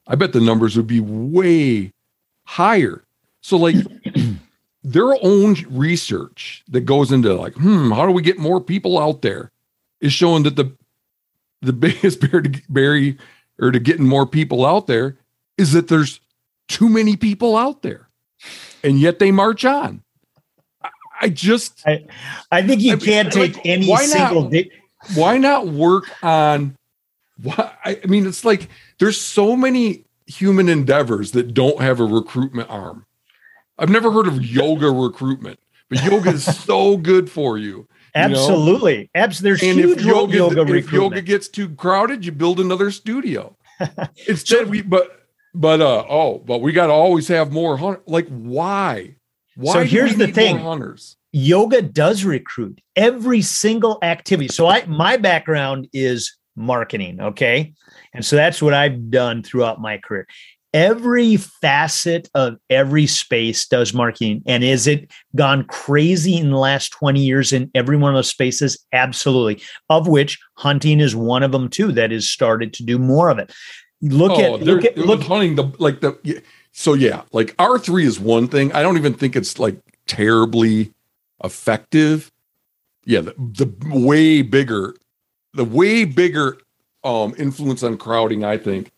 I 0.07 0.15
bet 0.15 0.33
the 0.33 0.41
numbers 0.41 0.77
would 0.77 0.87
be 0.87 1.01
way 1.01 1.93
higher. 2.47 3.05
So 3.41 3.57
like 3.57 3.77
their 4.85 5.17
own 5.23 5.57
research 5.69 6.63
that 6.69 6.83
goes 6.83 7.13
into 7.13 7.35
like, 7.35 7.55
hmm, 7.55 7.91
how 7.91 8.07
do 8.07 8.13
we 8.13 8.23
get 8.23 8.39
more 8.39 8.61
people 8.61 8.99
out 8.99 9.23
there 9.23 9.51
is 10.01 10.13
showing 10.13 10.45
that 10.45 10.57
the 10.57 10.73
the 11.63 11.73
biggest 11.73 12.21
barrier 12.21 12.43
to, 12.43 12.63
barrier 12.69 13.17
or 13.59 13.71
to 13.71 13.79
getting 13.79 14.07
more 14.07 14.27
people 14.27 14.65
out 14.65 14.87
there 14.87 15.17
is 15.57 15.73
that 15.73 15.89
there's 15.89 16.21
too 16.69 16.89
many 16.89 17.17
people 17.17 17.57
out 17.57 17.83
there. 17.83 18.09
And 18.85 19.01
yet 19.01 19.19
they 19.19 19.33
march 19.33 19.65
on. 19.65 20.03
I, 20.83 20.91
I 21.23 21.29
just 21.31 21.83
i 22.53 22.63
think 22.63 22.83
you 22.83 22.93
I 22.93 22.97
can't 22.97 23.35
like, 23.35 23.55
take 23.55 23.67
any 23.67 23.89
why 23.89 24.07
not? 24.07 24.07
single 24.07 24.53
why 25.15 25.39
not 25.39 25.69
work 25.69 26.05
on 26.23 26.77
why 27.43 27.73
I 27.85 28.01
mean 28.07 28.27
it's 28.27 28.45
like 28.45 28.69
there's 28.99 29.21
so 29.21 29.57
many 29.57 30.05
human 30.27 30.69
endeavors 30.69 31.33
that 31.33 31.55
don't 31.55 31.81
have 31.81 32.01
a 32.01 32.05
recruitment 32.05 32.71
arm. 32.71 33.07
I've 33.79 33.91
never 33.91 34.11
heard 34.11 34.27
of 34.27 34.45
yoga 34.45 34.91
recruitment, 34.91 35.61
but 35.89 36.03
yoga 36.03 36.31
is 36.31 36.45
so 36.65 36.97
good 36.97 37.31
for 37.31 37.59
you. 37.59 37.67
you 37.67 37.77
know? 37.77 37.89
absolutely 38.15 39.11
absolutely 39.15 39.51
there's 39.51 39.63
And 39.63 39.89
huge 39.89 39.99
if 39.99 40.05
yoga, 40.05 40.37
yoga, 40.37 40.75
if 40.75 40.93
yoga 40.93 41.23
gets 41.23 41.49
too 41.49 41.69
crowded, 41.71 42.25
you 42.25 42.33
build 42.33 42.61
another 42.61 42.91
studio. 42.91 43.57
Instead, 44.29 44.69
we 44.71 44.83
but 44.83 45.29
but 45.55 45.81
uh 45.81 46.05
oh, 46.09 46.39
but 46.39 46.59
we 46.59 46.73
got 46.73 46.87
to 46.87 46.93
always 46.93 47.29
have 47.29 47.53
more 47.53 47.77
hunters. 47.77 48.03
Like 48.07 48.29
why? 48.29 49.17
Why? 49.55 49.73
So 49.73 49.85
here's 49.85 50.17
the 50.17 50.29
thing. 50.29 50.59
hunters. 50.59 51.17
yoga 51.33 51.83
does 51.83 52.25
recruit 52.25 52.81
every 52.95 53.43
single 53.43 53.99
activity. 54.03 54.49
So 54.49 54.67
I 54.67 54.85
my 54.87 55.17
background 55.17 55.89
is 55.93 56.37
marketing, 56.57 57.21
okay? 57.21 57.73
And 58.13 58.25
so 58.25 58.37
that's 58.37 58.63
what 58.63 58.75
I've 58.75 59.11
done 59.11 59.43
throughout 59.43 59.81
my 59.81 59.99
career. 59.99 60.27
Every 60.75 61.37
facet 61.37 62.29
of 62.35 62.57
every 62.69 63.07
space 63.07 63.67
does 63.67 63.95
marketing. 63.95 64.43
And 64.47 64.63
is 64.63 64.87
it 64.87 65.11
gone 65.35 65.65
crazy 65.65 66.37
in 66.37 66.51
the 66.51 66.59
last 66.59 66.91
20 66.91 67.21
years 67.21 67.53
in 67.53 67.71
every 67.75 67.97
one 67.97 68.11
of 68.11 68.19
those 68.19 68.29
spaces? 68.29 68.85
Absolutely. 68.93 69.63
Of 69.89 70.07
which 70.07 70.39
hunting 70.55 71.01
is 71.01 71.17
one 71.17 71.43
of 71.43 71.53
them 71.53 71.69
too, 71.69 71.93
that 71.93 72.11
has 72.11 72.29
started 72.29 72.75
to 72.75 72.83
do 72.83 72.99
more 72.99 73.31
of 73.31 73.39
it. 73.39 73.53
Look 74.03 74.33
oh, 74.33 74.57
at 74.57 74.63
look 74.63 74.85
at 74.85 74.99
look 74.99 75.23
hunting 75.23 75.55
the 75.55 75.73
like 75.79 76.01
the 76.01 76.43
so 76.73 76.93
yeah, 76.93 77.23
like 77.33 77.55
R 77.59 77.79
three 77.79 78.05
is 78.05 78.21
one 78.21 78.49
thing. 78.49 78.71
I 78.73 78.83
don't 78.83 78.99
even 78.99 79.15
think 79.15 79.35
it's 79.35 79.59
like 79.59 79.79
terribly 80.07 80.93
effective. 81.43 82.31
Yeah, 83.07 83.23
the, 83.23 83.35
the 83.39 83.73
way 83.99 84.43
bigger, 84.43 84.95
the 85.57 85.65
way 85.65 86.05
bigger 86.05 86.59
um 87.05 87.35
influence 87.39 87.83
on 87.83 87.99
crowding, 87.99 88.45
I 88.45 88.59
think. 88.59 88.93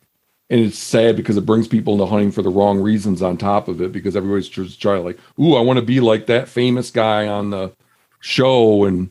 And 0.50 0.60
it's 0.60 0.78
sad 0.78 1.14
because 1.14 1.36
it 1.36 1.44
brings 1.44 1.68
people 1.68 1.92
into 1.92 2.06
hunting 2.06 2.32
for 2.32 2.40
the 2.40 2.48
wrong 2.48 2.80
reasons 2.80 3.20
on 3.20 3.36
top 3.36 3.68
of 3.68 3.82
it 3.82 3.92
because 3.92 4.16
everybody's 4.16 4.48
just 4.48 4.80
trying 4.80 5.04
like, 5.04 5.18
ooh, 5.38 5.54
I 5.54 5.60
want 5.60 5.78
to 5.78 5.84
be 5.84 6.00
like 6.00 6.26
that 6.26 6.48
famous 6.48 6.90
guy 6.90 7.28
on 7.28 7.50
the 7.50 7.72
show 8.20 8.84
and 8.84 9.10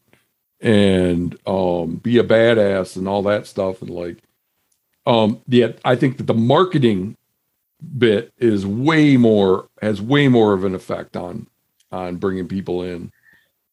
and 0.59 1.37
um 1.45 1.97
be 1.97 2.17
a 2.17 2.23
badass 2.23 2.95
and 2.97 3.07
all 3.07 3.21
that 3.21 3.45
stuff 3.45 3.79
and 3.81 3.91
like 3.91 4.17
um 5.05 5.39
yeah 5.47 5.71
i 5.85 5.95
think 5.95 6.17
that 6.17 6.25
the 6.25 6.33
marketing 6.33 7.15
bit 7.97 8.33
is 8.37 8.65
way 8.65 9.17
more 9.17 9.67
has 9.81 10.01
way 10.01 10.27
more 10.27 10.53
of 10.53 10.63
an 10.63 10.73
effect 10.73 11.15
on 11.15 11.47
on 11.91 12.17
bringing 12.17 12.47
people 12.47 12.83
in. 12.83 13.11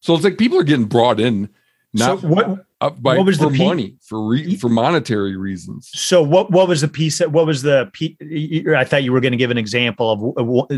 So 0.01 0.15
it's 0.15 0.25
like 0.25 0.39
people 0.39 0.59
are 0.59 0.65
getting 0.65 0.87
brought 0.87 1.21
in 1.21 1.49
not 1.93 2.21
so 2.21 2.29
what 2.29 2.67
uh, 2.87 2.91
by 2.91 3.17
what 3.17 3.27
was 3.27 3.39
for 3.39 3.51
the 3.51 3.59
money 3.59 3.97
for 4.03 4.27
re, 4.27 4.57
for 4.57 4.69
monetary 4.69 5.37
reasons. 5.37 5.91
so 5.95 6.23
what 6.23 6.51
what 6.51 6.69
was 6.69 6.81
the 6.81 6.89
piece 6.89 7.19
that 7.19 7.33
what 7.33 7.47
was 7.47 7.63
the 7.63 7.91
pe- 7.93 8.17
I 8.75 8.85
thought 8.85 9.03
you 9.03 9.13
were 9.13 9.21
going 9.21 9.33
to 9.33 9.39
give 9.39 9.51
an 9.51 9.59
example 9.59 10.11
of, 10.11 10.47
what- 10.47 10.71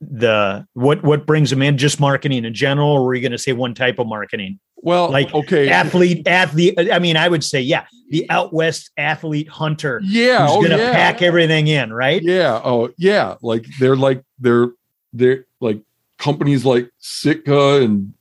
the 0.00 0.66
what 0.74 1.02
what 1.02 1.24
brings 1.24 1.50
them 1.50 1.62
in 1.62 1.78
just 1.78 1.98
marketing 1.98 2.44
in 2.44 2.52
general 2.52 2.90
or 2.90 3.04
were 3.04 3.14
you 3.14 3.22
going 3.22 3.32
to 3.32 3.38
say 3.38 3.52
one 3.52 3.74
type 3.74 3.98
of 3.98 4.06
marketing 4.06 4.58
Well, 4.76 5.10
Like, 5.10 5.32
okay, 5.32 5.70
athlete 5.70 6.26
athlete 6.28 6.74
I 6.92 6.98
mean 6.98 7.16
I 7.16 7.28
would 7.28 7.42
say 7.44 7.60
yeah 7.60 7.86
the 8.10 8.28
out 8.28 8.52
west 8.52 8.90
athlete 8.98 9.48
hunter 9.48 10.00
yeah, 10.04 10.42
who's 10.46 10.56
oh, 10.56 10.60
going 10.60 10.72
to 10.72 10.84
yeah. 10.84 10.92
pack 10.92 11.22
everything 11.22 11.68
in 11.68 11.92
right 11.92 12.22
Yeah. 12.22 12.60
Oh, 12.62 12.90
yeah. 12.98 13.36
Like 13.40 13.64
they're 13.78 13.96
like 13.96 14.22
they're 14.38 14.68
they're 15.12 15.46
like 15.60 15.80
companies 16.18 16.64
like 16.64 16.90
Sitka 16.98 17.82
and 17.82 18.12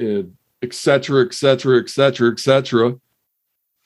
uh, 0.00 0.28
et 0.62 0.74
cetera, 0.74 1.24
et 1.24 1.34
cetera, 1.34 1.78
et 1.78 1.88
cetera, 1.88 2.30
et 2.30 2.40
cetera. 2.40 2.96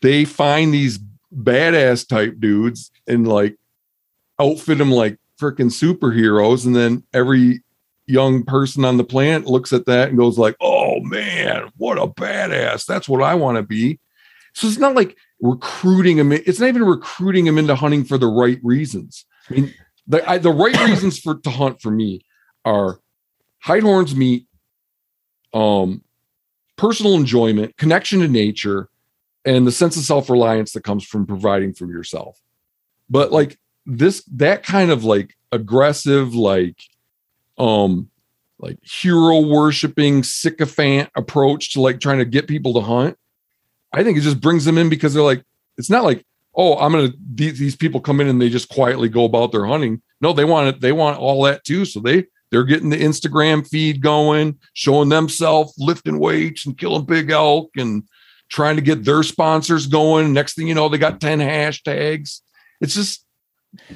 They 0.03 0.25
find 0.25 0.73
these 0.73 0.99
badass 1.35 2.09
type 2.09 2.41
dudes 2.41 2.91
and 3.07 3.29
like 3.29 3.57
outfit 4.39 4.79
them 4.79 4.91
like 4.91 5.19
freaking 5.41 5.71
superheroes, 5.71 6.67
and 6.67 6.75
then 6.75 7.05
every 7.13 7.63
young 8.07 8.43
person 8.45 8.85
on 8.85 8.97
the 8.97 9.05
planet 9.05 9.47
looks 9.47 9.73
at 9.73 9.87
that 9.87 10.09
and 10.09 10.19
goes 10.19 10.39
like, 10.39 10.57
"Oh 10.61 11.01
man, 11.01 11.71
what 11.77 11.99
a 11.99 12.07
badass! 12.07 12.87
That's 12.87 13.09
what 13.09 13.23
I 13.23 13.35
want 13.35 13.57
to 13.57 13.63
be." 13.63 13.99
So 14.55 14.67
it's 14.67 14.79
not 14.79 14.95
like 14.95 15.17
recruiting 15.41 16.17
them. 16.17 16.33
It's 16.33 16.61
not 16.61 16.69
even 16.69 16.85
recruiting 16.85 17.45
them 17.45 17.59
into 17.59 17.75
hunting 17.75 18.05
for 18.05 18.19
the 18.19 18.27
right 18.27 18.59
reasons. 18.63 19.25
I 19.49 19.55
mean, 19.55 19.75
the 20.07 20.29
I, 20.29 20.39
the 20.39 20.53
right 20.53 20.79
reasons 20.89 21.19
for 21.19 21.37
to 21.37 21.51
hunt 21.51 21.81
for 21.81 21.91
me 21.91 22.25
are 22.65 23.01
hide 23.61 23.83
horns 23.83 24.15
meat, 24.15 24.47
um, 25.55 26.03
personal 26.81 27.15
enjoyment, 27.15 27.77
connection 27.77 28.21
to 28.21 28.29
nature, 28.29 28.89
and 29.45 29.67
the 29.67 29.73
sense 29.73 29.99
of 29.99 30.03
self 30.03 30.31
reliance 30.31 30.73
that 30.73 30.83
comes 30.83 31.05
from 31.05 31.27
providing 31.27 31.75
for 31.75 31.85
yourself. 31.85 32.41
But 33.11 33.31
like 33.31 33.59
this, 33.85 34.25
that 34.33 34.63
kind 34.63 34.91
of 34.91 35.05
like 35.05 35.37
aggressive, 35.53 36.35
like, 36.35 36.83
um, 37.59 38.09
like 38.59 38.79
hero 38.83 39.41
worshiping 39.41 40.23
sycophant 40.23 41.11
approach 41.15 41.75
to 41.75 41.83
like 41.83 42.01
trying 42.01 42.19
to 42.19 42.25
get 42.25 42.49
people 42.49 42.73
to 42.75 42.81
hunt. 42.81 43.19
I 43.93 44.03
think 44.03 44.17
it 44.17 44.23
just 44.23 44.41
brings 44.41 44.65
them 44.65 44.79
in 44.79 44.89
because 44.89 45.13
they're 45.13 45.23
like, 45.23 45.45
it's 45.77 45.91
not 45.91 46.05
like, 46.05 46.25
oh, 46.55 46.79
I'm 46.79 46.93
gonna 46.93 47.11
these, 47.35 47.59
these 47.59 47.77
people 47.77 48.01
come 48.01 48.23
in 48.23 48.29
and 48.29 48.41
they 48.41 48.49
just 48.49 48.71
quietly 48.71 49.11
go 49.11 49.25
about 49.25 49.53
their 49.53 49.67
hunting. 49.67 50.01
No, 50.23 50.33
they 50.33 50.47
want 50.47 50.69
it, 50.69 50.81
they 50.81 50.93
want 50.93 51.19
all 51.19 51.43
that 51.43 51.63
too. 51.63 51.85
So 51.85 52.01
they 52.01 52.25
they're 52.51 52.65
getting 52.65 52.91
the 52.91 53.01
Instagram 53.03 53.67
feed 53.67 54.01
going, 54.01 54.59
showing 54.75 55.09
themselves 55.09 55.75
lifting 55.79 56.19
weights 56.19 56.67
and 56.67 56.77
killing 56.77 57.05
big 57.05 57.31
elk 57.31 57.71
and 57.77 58.05
trying 58.49 58.77
to 58.77 58.83
get 58.83 59.05
their 59.05 59.23
sponsors 59.23 59.87
going. 59.87 60.33
Next 60.33 60.55
thing 60.55 60.69
you 60.69 60.75
know, 60.75 60.89
they 60.89 60.99
got 60.99 61.21
10 61.21 61.39
hashtags. 61.39 62.41
It's 62.81 62.95
just 62.95 63.25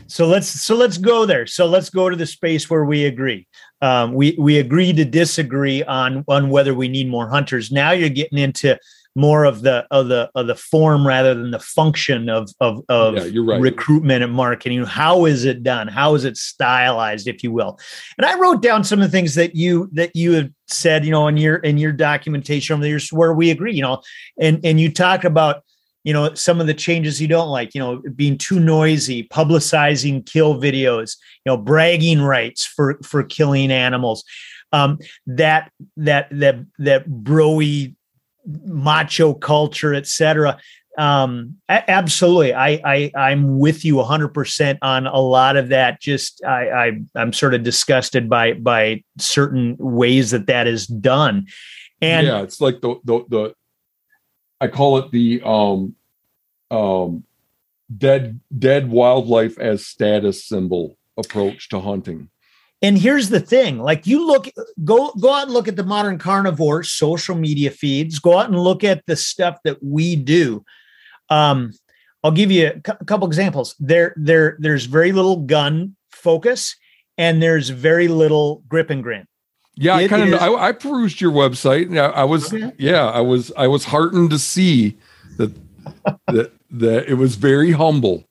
So 0.07 0.26
let's 0.26 0.46
so 0.46 0.76
let's 0.76 0.98
go 0.98 1.26
there. 1.26 1.46
So 1.46 1.66
let's 1.66 1.90
go 1.90 2.09
to 2.09 2.16
the 2.16 2.26
space 2.26 2.70
where 2.70 2.84
we 2.84 3.07
agree. 3.07 3.46
Um, 3.82 4.14
we 4.14 4.36
we 4.38 4.59
agree 4.59 4.92
to 4.92 5.05
disagree 5.05 5.82
on 5.82 6.24
on 6.28 6.48
whether 6.48 6.74
we 6.74 6.88
need 6.88 7.09
more 7.09 7.28
hunters. 7.28 7.72
Now 7.72 7.90
you're 7.90 8.09
getting 8.09 8.38
into 8.38 8.78
more 9.14 9.44
of 9.44 9.62
the 9.62 9.86
of 9.90 10.08
the 10.08 10.30
of 10.34 10.46
the 10.46 10.54
form 10.54 11.06
rather 11.06 11.34
than 11.34 11.50
the 11.50 11.58
function 11.58 12.28
of 12.28 12.50
of 12.60 12.82
of 12.88 13.14
Yeah, 13.14 13.42
right. 13.44 13.60
recruitment 13.60 14.24
and 14.24 14.32
marketing. 14.32 14.84
How 14.84 15.24
is 15.24 15.44
it 15.44 15.62
done? 15.62 15.88
How 15.88 16.14
is 16.14 16.24
it 16.24 16.36
stylized, 16.36 17.28
if 17.28 17.42
you 17.44 17.52
will? 17.52 17.78
And 18.18 18.26
I 18.26 18.38
wrote 18.38 18.62
down 18.62 18.82
some 18.84 19.00
of 19.00 19.06
the 19.10 19.16
things 19.16 19.34
that 19.36 19.54
you 19.54 19.88
that 19.92 20.14
you 20.16 20.32
had 20.32 20.52
said, 20.66 21.04
you 21.04 21.12
know, 21.12 21.28
in 21.28 21.36
your 21.36 21.56
in 21.56 21.78
your 21.78 21.92
documentation 21.92 22.74
over 22.74 22.82
the 22.82 22.88
years 22.88 23.12
where 23.12 23.32
we 23.32 23.50
agree, 23.50 23.74
you 23.74 23.82
know, 23.82 24.02
and 24.40 24.60
and 24.64 24.80
you 24.80 24.90
talk 24.90 25.24
about 25.24 25.62
you 26.02 26.12
know 26.12 26.34
some 26.34 26.60
of 26.60 26.66
the 26.66 26.74
changes 26.74 27.20
you 27.20 27.28
don't 27.28 27.48
like 27.48 27.74
you 27.74 27.80
know 27.80 28.02
being 28.14 28.36
too 28.36 28.60
noisy 28.60 29.26
publicizing 29.28 30.24
kill 30.26 30.60
videos 30.60 31.16
you 31.44 31.50
know 31.50 31.56
bragging 31.56 32.20
rights 32.20 32.64
for 32.64 32.98
for 33.02 33.22
killing 33.22 33.72
animals 33.72 34.22
um 34.72 34.98
that 35.26 35.72
that 35.96 36.28
that 36.30 36.60
that 36.78 37.08
broy 37.08 37.94
macho 38.47 39.34
culture 39.34 39.95
etc 39.95 40.59
um 40.99 41.57
absolutely. 41.68 42.55
I 42.55 42.80
i 42.84 43.12
i'm 43.16 43.59
with 43.59 43.84
you 43.84 43.97
100% 43.97 44.78
on 44.82 45.07
a 45.07 45.18
lot 45.18 45.57
of 45.57 45.68
that. 45.70 46.01
Just 46.01 46.42
i 46.45 46.70
i 46.70 46.92
i'm 47.16 47.32
sort 47.32 47.55
of 47.55 47.62
disgusted 47.62 48.28
by 48.28 48.53
by 48.53 49.03
certain 49.18 49.76
ways 49.78 50.30
that 50.30 50.47
that 50.47 50.66
is 50.66 50.86
done. 50.86 51.47
And 52.01 52.26
yeah, 52.26 52.42
it's 52.42 52.61
like 52.61 52.80
the 52.80 52.97
the 53.05 53.24
the 53.28 53.55
I 54.61 54.68
call 54.68 54.99
it 54.99 55.11
the 55.11 55.42
um 55.45 55.97
um 56.70 57.24
dead 57.97 58.40
dead 58.57 58.88
wildlife 58.88 59.59
as 59.59 59.86
status 59.86 60.45
symbol 60.45 60.97
approach 61.16 61.68
to 61.70 61.80
hunting. 61.80 62.28
And 62.85 62.99
here's 62.99 63.30
the 63.30 63.41
thing: 63.41 63.78
like 63.78 64.07
you 64.07 64.26
look, 64.26 64.47
go 64.85 65.11
go 65.18 65.32
out 65.32 65.45
and 65.45 65.53
look 65.53 65.68
at 65.68 65.76
the 65.76 65.85
modern 65.85 66.18
carnivore 66.18 66.82
social 66.82 67.35
media 67.35 67.70
feeds. 67.70 68.18
Go 68.18 68.39
out 68.39 68.51
and 68.51 68.59
look 68.59 68.85
at 68.85 69.07
the 69.07 69.16
stuff 69.16 69.59
that 69.64 69.82
we 69.82 70.16
do. 70.16 70.64
Um, 71.30 71.72
I'll 72.22 72.30
give 72.30 72.51
you 72.51 72.68
a 72.68 72.80
cou- 72.80 73.05
couple 73.07 73.26
examples. 73.26 73.74
There, 73.80 74.14
there, 74.16 74.57
there's 74.59 74.85
very 74.85 75.12
little 75.12 75.37
gun 75.39 75.97
focus, 76.11 76.76
and 77.16 77.43
there's 77.43 77.70
very 77.70 78.09
little 78.09 78.62
grip 78.68 78.91
and 78.91 79.03
grin. 79.03 79.26
Yeah, 79.76 79.97
I 79.97 80.07
kind 80.07 80.32
of 80.35 80.41
I, 80.41 80.68
I 80.68 80.72
perused 80.72 81.20
your 81.20 81.32
website. 81.32 81.87
and 81.87 81.99
I, 81.99 82.07
I 82.07 82.24
was 82.24 82.53
Okay. 82.53 82.70
yeah, 82.78 83.07
I 83.07 83.20
was 83.20 83.51
I 83.57 83.66
was 83.66 83.85
heartened 83.87 84.30
to 84.30 84.39
see 84.39 84.99
that 85.39 85.53
that 86.28 86.53
that 86.70 87.09
it 87.09 87.14
was 87.14 87.37
very 87.37 87.72
humble. 87.72 88.28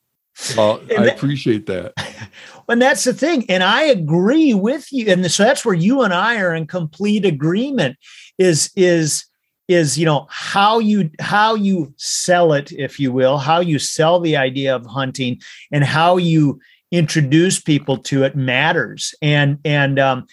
Uh, 0.57 0.73
I 0.97 1.07
appreciate 1.07 1.65
that. 1.65 1.93
And 2.69 2.81
that's 2.81 3.03
the 3.03 3.13
thing. 3.13 3.45
And 3.49 3.63
I 3.63 3.83
agree 3.83 4.53
with 4.53 4.91
you. 4.91 5.11
And 5.11 5.29
so 5.31 5.43
that's 5.43 5.65
where 5.65 5.75
you 5.75 6.01
and 6.01 6.13
I 6.13 6.39
are 6.39 6.53
in 6.53 6.67
complete 6.67 7.25
agreement. 7.25 7.97
Is 8.37 8.71
is 8.75 9.25
is 9.67 9.97
you 9.97 10.05
know 10.05 10.27
how 10.29 10.79
you 10.79 11.09
how 11.19 11.55
you 11.55 11.93
sell 11.97 12.53
it, 12.53 12.71
if 12.71 12.99
you 12.99 13.11
will, 13.11 13.37
how 13.37 13.59
you 13.59 13.79
sell 13.79 14.19
the 14.19 14.37
idea 14.37 14.75
of 14.75 14.85
hunting, 14.85 15.41
and 15.71 15.83
how 15.83 16.17
you 16.17 16.59
introduce 16.91 17.59
people 17.59 17.97
to 17.97 18.23
it 18.23 18.35
matters. 18.35 19.13
And 19.21 19.59
and 19.65 19.99
um 19.99 20.27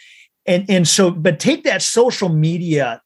and 0.46 0.64
and 0.68 0.88
so, 0.88 1.10
but 1.10 1.40
take 1.40 1.64
that 1.64 1.82
social 1.82 2.28
media 2.28 3.02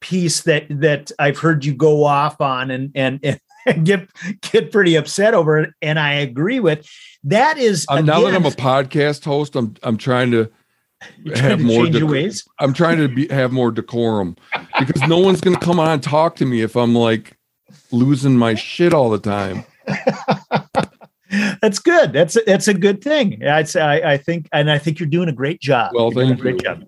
piece 0.00 0.42
that 0.42 0.66
that 0.70 1.10
I've 1.18 1.38
heard 1.38 1.64
you 1.64 1.74
go 1.74 2.04
off 2.04 2.40
on 2.40 2.70
and 2.70 2.90
and. 2.94 3.20
and 3.22 3.40
get 3.84 4.08
get 4.42 4.72
pretty 4.72 4.94
upset 4.94 5.34
over 5.34 5.58
it, 5.58 5.70
and 5.82 5.98
I 5.98 6.14
agree 6.14 6.60
with. 6.60 6.88
That 7.24 7.58
is 7.58 7.86
Um, 7.88 8.06
now 8.06 8.20
that 8.22 8.34
I'm 8.34 8.46
a 8.46 8.50
podcast 8.50 9.24
host, 9.24 9.56
I'm 9.56 9.74
I'm 9.82 9.96
trying 9.96 10.30
to 10.30 10.50
have 11.34 11.58
to 11.58 11.64
more 11.64 11.86
dec-. 11.86 12.42
I'm 12.58 12.72
trying 12.72 12.98
to 12.98 13.08
be, 13.08 13.28
have 13.28 13.52
more 13.52 13.70
decorum 13.70 14.36
because 14.78 15.02
no 15.08 15.18
one's 15.18 15.40
going 15.40 15.56
to 15.56 15.64
come 15.64 15.80
on 15.80 15.90
and 15.90 16.02
talk 16.02 16.36
to 16.36 16.46
me 16.46 16.62
if 16.62 16.76
I'm 16.76 16.94
like 16.94 17.36
losing 17.90 18.36
my 18.36 18.54
shit 18.54 18.94
all 18.94 19.10
the 19.10 19.18
time. 19.18 19.64
That's 21.60 21.80
good. 21.80 22.12
That's 22.12 22.36
a, 22.36 22.40
that's 22.46 22.68
a 22.68 22.74
good 22.74 23.02
thing. 23.02 23.44
I'd 23.44 23.68
say 23.68 23.80
I, 23.80 24.12
I 24.12 24.16
think, 24.16 24.48
and 24.52 24.70
I 24.70 24.78
think 24.78 25.00
you're 25.00 25.08
doing 25.08 25.28
a 25.28 25.32
great 25.32 25.60
job. 25.60 25.90
Well, 25.92 26.04
You're 26.04 26.24
doing 26.24 26.28
thank 26.28 26.38
a 26.38 26.42
great 26.42 26.54
you. 26.54 26.60
job. 26.60 26.84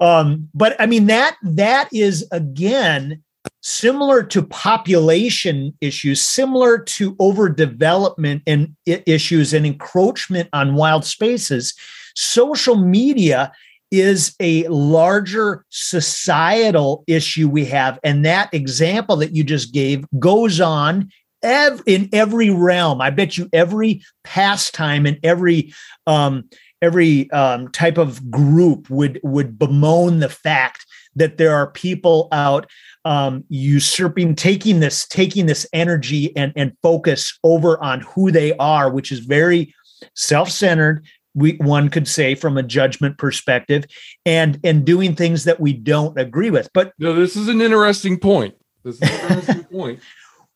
Um, 0.00 0.50
but 0.52 0.78
I 0.78 0.86
mean 0.86 1.06
that 1.06 1.36
that 1.42 1.88
is 1.92 2.26
again 2.30 3.22
similar 3.62 4.22
to 4.22 4.42
population 4.42 5.76
issues, 5.80 6.22
similar 6.22 6.78
to 6.78 7.14
overdevelopment 7.16 8.42
and 8.46 8.76
issues 8.86 9.54
and 9.54 9.66
encroachment 9.66 10.48
on 10.52 10.74
wild 10.74 11.04
spaces. 11.04 11.74
Social 12.14 12.76
media 12.76 13.52
is 13.90 14.34
a 14.40 14.66
larger 14.68 15.64
societal 15.70 17.04
issue 17.06 17.48
we 17.48 17.64
have, 17.64 17.98
and 18.02 18.24
that 18.24 18.52
example 18.52 19.16
that 19.16 19.34
you 19.34 19.44
just 19.44 19.72
gave 19.72 20.04
goes 20.18 20.60
on 20.60 21.10
ev- 21.42 21.82
in 21.86 22.08
every 22.12 22.50
realm. 22.50 23.00
I 23.00 23.10
bet 23.10 23.38
you 23.38 23.48
every 23.52 24.02
pastime 24.24 25.06
and 25.06 25.18
every 25.22 25.72
um, 26.06 26.48
every 26.82 27.30
um, 27.30 27.68
type 27.68 27.98
of 27.98 28.30
group 28.30 28.90
would 28.90 29.20
would 29.22 29.58
bemoan 29.58 30.18
the 30.18 30.28
fact 30.28 30.86
that 31.16 31.38
there 31.38 31.54
are 31.54 31.70
people 31.70 32.28
out 32.32 32.68
um, 33.04 33.44
usurping, 33.48 34.34
taking 34.34 34.80
this 34.80 35.06
taking 35.06 35.46
this 35.46 35.66
energy 35.72 36.34
and 36.36 36.52
and 36.56 36.72
focus 36.82 37.38
over 37.44 37.82
on 37.82 38.00
who 38.02 38.30
they 38.30 38.56
are, 38.56 38.90
which 38.90 39.12
is 39.12 39.20
very 39.20 39.74
self 40.14 40.50
centered. 40.50 41.04
We, 41.36 41.54
one 41.56 41.88
could 41.88 42.06
say 42.06 42.36
from 42.36 42.56
a 42.56 42.62
judgment 42.62 43.18
perspective 43.18 43.84
and 44.24 44.60
and 44.62 44.84
doing 44.84 45.16
things 45.16 45.42
that 45.44 45.58
we 45.58 45.72
don't 45.72 46.16
agree 46.16 46.50
with 46.50 46.68
but 46.72 46.92
No, 46.98 47.12
this 47.12 47.34
is 47.34 47.48
an 47.48 47.60
interesting 47.60 48.20
point. 48.20 48.54
This 48.84 48.96
is 48.96 49.02
an 49.02 49.20
interesting 49.36 49.64
point. 49.72 50.00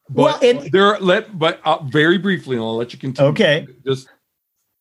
But 0.09 0.23
Well, 0.23 0.39
and- 0.41 0.73
there, 0.73 0.97
let 1.01 1.37
but 1.37 1.61
uh, 1.65 1.83
very 1.83 2.17
briefly, 2.17 2.55
and 2.57 2.65
I'll 2.65 2.77
let 2.77 2.93
you 2.93 2.99
continue. 3.01 3.31
Okay. 3.33 3.67
Just, 3.85 4.09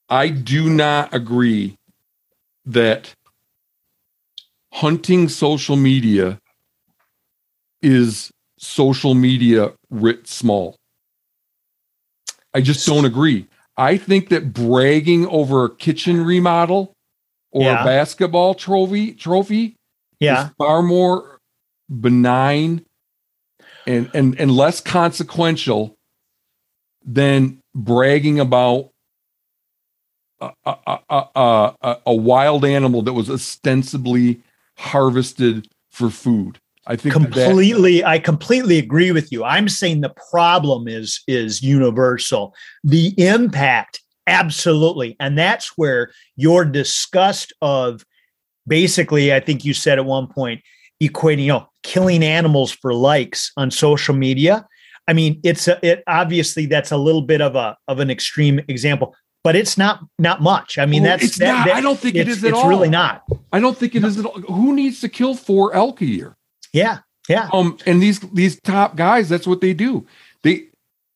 I 0.07 0.29
do 0.29 0.69
not 0.69 1.13
agree 1.15 1.77
that 2.65 3.13
hunting 4.73 5.27
social 5.29 5.75
media 5.75 6.39
is 7.81 8.31
social 8.59 9.13
media 9.13 9.73
writ 9.89 10.27
small. 10.27 10.75
I 12.53 12.61
just 12.61 12.85
don't 12.87 13.05
agree. 13.05 13.47
I 13.77 13.97
think 13.97 14.29
that 14.29 14.53
bragging 14.53 15.27
over 15.27 15.65
a 15.65 15.69
kitchen 15.69 16.25
remodel 16.25 16.93
or 17.51 17.63
Yeah. 17.63 17.81
a 17.81 17.85
basketball 17.85 18.55
trophy 18.55 19.13
trophy 19.13 19.75
Yeah. 20.19 20.45
is 20.47 20.51
far 20.57 20.81
more 20.81 21.37
benign 21.89 22.83
and 23.85 24.09
and 24.13 24.39
and 24.39 24.51
less 24.51 24.81
consequential 24.81 25.95
than 27.05 27.59
bragging 27.75 28.39
about 28.39 28.89
a, 30.41 30.51
a, 30.65 30.77
a, 30.87 30.99
a, 31.09 31.75
a, 31.81 31.97
a 32.07 32.13
wild 32.15 32.65
animal 32.65 33.01
that 33.03 33.13
was 33.13 33.29
ostensibly 33.29 34.41
harvested 34.77 35.67
for 35.91 36.09
food. 36.09 36.57
I 36.87 36.95
think 36.95 37.13
that- 37.13 37.21
completely 37.33 38.03
i 38.03 38.17
completely 38.17 38.77
agree 38.79 39.11
with 39.11 39.31
you 39.31 39.43
i'm 39.43 39.67
saying 39.69 40.01
the 40.01 40.13
problem 40.31 40.87
is 40.87 41.21
is 41.27 41.61
universal 41.61 42.55
the 42.83 43.13
impact 43.17 44.01
absolutely 44.27 45.15
and 45.19 45.37
that's 45.37 45.73
where 45.77 46.11
your 46.35 46.63
disgust 46.65 47.53
of 47.61 48.03
basically 48.67 49.33
i 49.33 49.39
think 49.39 49.63
you 49.65 49.73
said 49.73 49.97
at 49.99 50.05
one 50.05 50.27
point 50.27 50.61
equating 51.03 51.41
you 51.43 51.47
know 51.47 51.67
killing 51.83 52.23
animals 52.23 52.71
for 52.71 52.93
likes 52.93 53.51
on 53.57 53.69
social 53.71 54.15
media 54.15 54.65
i 55.07 55.13
mean 55.13 55.39
it's 55.43 55.67
a, 55.67 55.77
it 55.85 56.03
obviously 56.07 56.65
that's 56.65 56.91
a 56.91 56.97
little 56.97 57.21
bit 57.21 57.41
of 57.41 57.55
a 57.55 57.75
of 57.87 57.99
an 57.99 58.09
extreme 58.09 58.59
example 58.67 59.15
but 59.43 59.55
it's 59.55 59.77
not 59.77 59.99
not 60.19 60.41
much 60.41 60.77
i 60.77 60.85
mean 60.85 61.03
Well, 61.03 61.11
that's 61.11 61.23
it's 61.23 61.37
that- 61.37 61.45
not. 61.47 61.65
that- 61.67 61.75
I 61.75 61.81
don't 61.81 61.99
think 61.99 62.15
it's, 62.15 62.43
at 62.43 62.49
it's 62.49 62.57
all. 62.57 62.69
really 62.69 62.89
not 62.89 63.23
I 63.53 63.59
don't 63.59 63.77
think 63.77 63.95
it 63.95 64.03
is 64.03 64.19
at 64.19 64.25
all. 64.25 64.39
Who 64.41 64.73
needs 64.73 64.99
to 65.01 65.09
kill 65.09 65.33
four 65.33 65.73
elk 65.73 66.01
a 66.01 66.05
year? 66.05 66.35
Yeah 66.73 66.99
yeah 67.29 67.49
Um, 67.53 67.77
and 67.85 68.01
these 68.01 68.19
these 68.19 68.59
top 68.61 68.95
guys, 68.95 69.27
that's 69.29 69.45
what 69.47 69.61
they 69.61 69.73
do. 69.73 70.05
They 70.43 70.67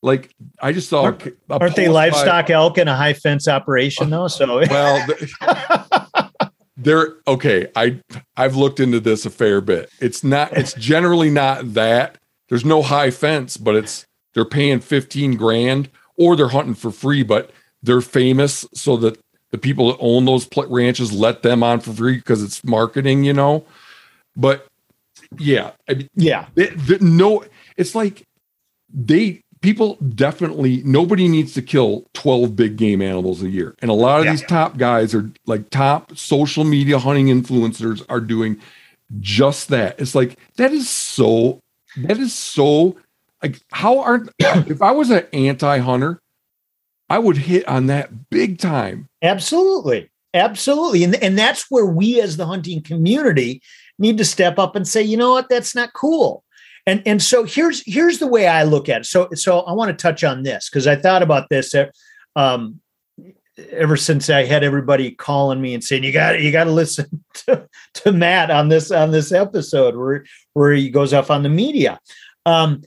like 0.03 0.33
I 0.61 0.71
just 0.73 0.89
saw. 0.89 1.03
Aren't- 1.03 1.37
aren't 1.49 1.75
they 1.75 1.85
post 1.85 1.87
by- 1.87 2.09
livestock 2.09 2.49
elk 2.49 2.77
in 2.77 2.87
a 2.87 2.95
high 2.95 3.13
fence 3.13 3.47
operation 3.47 4.09
though 4.09 4.27
so 4.27 4.59
Well, 4.67 5.05
the- 5.07 6.31
they're 6.77 7.15
okay. 7.27 7.67
I 7.75 7.99
I've 8.35 8.55
looked 8.55 8.79
into 8.79 8.99
this 8.99 9.25
a 9.25 9.29
fair 9.29 9.61
bit. 9.61 9.89
It's 9.99 10.23
not. 10.23 10.55
It's 10.57 10.73
generally 10.73 11.29
not 11.29 11.73
that. 11.73 12.17
There's 12.49 12.65
no 12.65 12.81
high 12.81 13.11
fence, 13.11 13.57
but 13.57 13.75
it's 13.75 14.05
they're 14.33 14.45
paying 14.45 14.79
fifteen 14.79 15.35
grand 15.37 15.89
or 16.17 16.35
they're 16.35 16.47
hunting 16.49 16.73
for 16.75 16.91
free, 16.91 17.23
but 17.23 17.51
they're 17.83 18.01
famous 18.01 18.65
so 18.73 18.97
that 18.97 19.19
the 19.51 19.57
people 19.57 19.87
that 19.91 19.97
own 19.99 20.25
those 20.25 20.47
ranches 20.67 21.11
let 21.11 21.43
them 21.43 21.61
on 21.63 21.79
for 21.79 21.91
free 21.93 22.17
because 22.17 22.41
it's 22.43 22.63
marketing, 22.63 23.23
you 23.23 23.33
know. 23.33 23.65
But 24.35 24.65
yeah, 25.37 25.71
I 25.89 25.93
mean, 25.95 26.09
yeah 26.15 26.47
the, 26.55 26.67
the, 26.67 26.97
no, 26.99 27.43
it's 27.77 27.95
like 27.95 28.23
they 28.93 29.41
people 29.61 29.95
definitely 30.15 30.81
nobody 30.83 31.27
needs 31.27 31.53
to 31.53 31.61
kill 31.61 32.05
12 32.13 32.55
big 32.55 32.77
game 32.77 33.01
animals 33.01 33.41
a 33.43 33.49
year. 33.49 33.75
And 33.81 33.91
a 33.91 33.93
lot 33.93 34.19
of 34.19 34.25
Yeah. 34.25 34.31
these 34.31 34.41
top 34.43 34.77
guys 34.77 35.13
are 35.13 35.31
like 35.45 35.69
top 35.69 36.17
social 36.17 36.63
media 36.63 36.97
hunting 36.99 37.27
influencers 37.27 38.03
are 38.09 38.19
doing 38.19 38.59
just 39.19 39.69
that. 39.69 39.99
It's 39.99 40.15
like 40.15 40.37
that 40.57 40.71
is 40.71 40.89
so 40.89 41.59
that 41.97 42.17
is 42.17 42.33
so 42.33 42.97
like 43.43 43.59
how 43.71 43.99
aren't 43.99 44.29
if 44.39 44.81
I 44.81 44.91
was 44.91 45.09
an 45.11 45.25
anti-hunter, 45.33 46.19
I 47.09 47.19
would 47.19 47.37
hit 47.37 47.67
on 47.67 47.87
that 47.87 48.29
big 48.29 48.57
time. 48.57 49.07
Absolutely. 49.21 50.09
Absolutely. 50.33 51.03
And, 51.03 51.15
and 51.21 51.37
that's 51.37 51.65
where 51.69 51.85
we 51.85 52.21
as 52.21 52.37
the 52.37 52.45
hunting 52.45 52.81
community 52.81 53.61
need 53.99 54.17
to 54.17 54.25
step 54.25 54.59
up 54.59 54.75
and 54.75 54.87
say, 54.87 55.01
you 55.01 55.17
know 55.17 55.31
what, 55.31 55.49
that's 55.49 55.75
not 55.75 55.93
cool. 55.93 56.43
And 56.87 57.03
and 57.05 57.21
so 57.21 57.43
here's 57.43 57.83
here's 57.85 58.17
the 58.19 58.27
way 58.27 58.47
I 58.47 58.63
look 58.63 58.89
at 58.89 59.01
it. 59.01 59.05
So 59.05 59.29
so 59.33 59.59
I 59.61 59.73
want 59.73 59.89
to 59.89 60.01
touch 60.01 60.23
on 60.23 60.43
this 60.43 60.69
because 60.69 60.87
I 60.87 60.95
thought 60.95 61.21
about 61.21 61.49
this 61.49 61.75
uh, 61.75 61.87
um, 62.35 62.81
ever 63.71 63.95
since 63.97 64.29
I 64.29 64.45
had 64.45 64.63
everybody 64.63 65.11
calling 65.11 65.61
me 65.61 65.73
and 65.73 65.83
saying 65.83 66.03
you 66.03 66.11
got 66.11 66.41
you 66.41 66.51
got 66.51 66.63
to 66.63 66.71
listen 66.71 67.23
to, 67.45 67.67
to 67.95 68.11
Matt 68.11 68.49
on 68.49 68.69
this 68.69 68.91
on 68.91 69.11
this 69.11 69.31
episode 69.31 69.95
where 69.95 70.25
where 70.53 70.73
he 70.73 70.89
goes 70.89 71.13
off 71.13 71.29
on 71.29 71.43
the 71.43 71.49
media. 71.49 71.99
Um, 72.45 72.81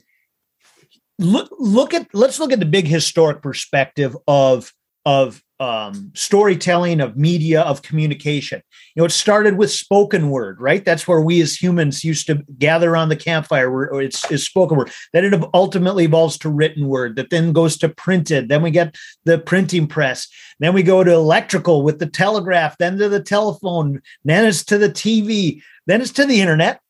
look 1.17 1.49
look 1.57 1.93
at 1.93 2.07
let's 2.13 2.39
look 2.39 2.51
at 2.51 2.59
the 2.59 2.65
big 2.65 2.87
historic 2.87 3.41
perspective 3.41 4.17
of 4.27 4.73
of 5.05 5.41
um, 5.59 6.11
storytelling 6.13 6.99
of 6.99 7.17
media 7.17 7.61
of 7.61 7.81
communication. 7.81 8.61
You 8.95 9.01
know 9.01 9.05
it 9.05 9.11
started 9.11 9.57
with 9.57 9.71
spoken 9.71 10.29
word 10.29 10.59
right? 10.59 10.83
That's 10.83 11.07
where 11.07 11.21
we 11.21 11.41
as 11.41 11.55
humans 11.55 12.03
used 12.03 12.27
to 12.27 12.43
gather 12.57 12.91
around 12.91 13.09
the 13.09 13.15
campfire 13.15 13.71
where 13.71 14.01
it's, 14.01 14.29
it's 14.31 14.43
spoken 14.43 14.77
word. 14.77 14.91
Then 15.13 15.25
it 15.25 15.43
ultimately 15.53 16.05
evolves 16.05 16.37
to 16.39 16.49
written 16.49 16.87
word 16.87 17.15
that 17.15 17.29
then 17.29 17.53
goes 17.53 17.77
to 17.77 17.89
printed. 17.89 18.49
Then 18.49 18.61
we 18.61 18.71
get 18.71 18.95
the 19.23 19.37
printing 19.37 19.87
press. 19.87 20.27
Then 20.59 20.73
we 20.73 20.83
go 20.83 21.03
to 21.03 21.11
electrical 21.11 21.83
with 21.83 21.99
the 21.99 22.05
telegraph 22.05 22.77
then 22.77 22.97
to 22.97 23.09
the 23.09 23.21
telephone 23.21 24.01
then 24.23 24.45
it's 24.45 24.63
to 24.65 24.77
the 24.77 24.89
tv 24.89 25.61
then 25.87 26.01
it's 26.01 26.11
to 26.11 26.25
the 26.25 26.41
internet. 26.41 26.81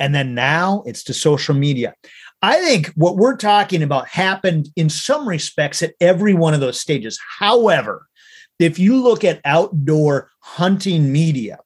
And 0.00 0.14
then 0.14 0.34
now 0.34 0.84
it's 0.86 1.02
to 1.04 1.14
social 1.14 1.54
media. 1.54 1.94
I 2.40 2.60
think 2.60 2.88
what 2.94 3.16
we're 3.16 3.36
talking 3.36 3.82
about 3.82 4.06
happened 4.06 4.68
in 4.76 4.88
some 4.88 5.28
respects 5.28 5.82
at 5.82 5.94
every 6.00 6.34
one 6.34 6.54
of 6.54 6.60
those 6.60 6.80
stages. 6.80 7.18
However, 7.38 8.07
if 8.58 8.78
you 8.78 9.00
look 9.00 9.24
at 9.24 9.40
outdoor 9.44 10.30
hunting 10.40 11.12
media, 11.12 11.58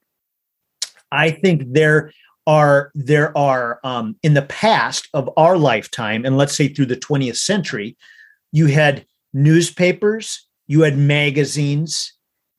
I 1.11 1.31
think 1.31 1.63
there 1.73 2.11
are 2.45 2.91
there 2.93 3.35
are 3.37 3.79
um, 3.83 4.15
in 4.23 4.33
the 4.33 4.41
past 4.43 5.07
of 5.13 5.29
our 5.37 5.57
lifetime, 5.57 6.25
and 6.25 6.37
let's 6.37 6.55
say 6.55 6.67
through 6.67 6.87
the 6.87 6.97
20th 6.97 7.37
century, 7.37 7.95
you 8.51 8.67
had 8.67 9.05
newspapers, 9.33 10.45
you 10.67 10.81
had 10.81 10.97
magazines, 10.97 12.13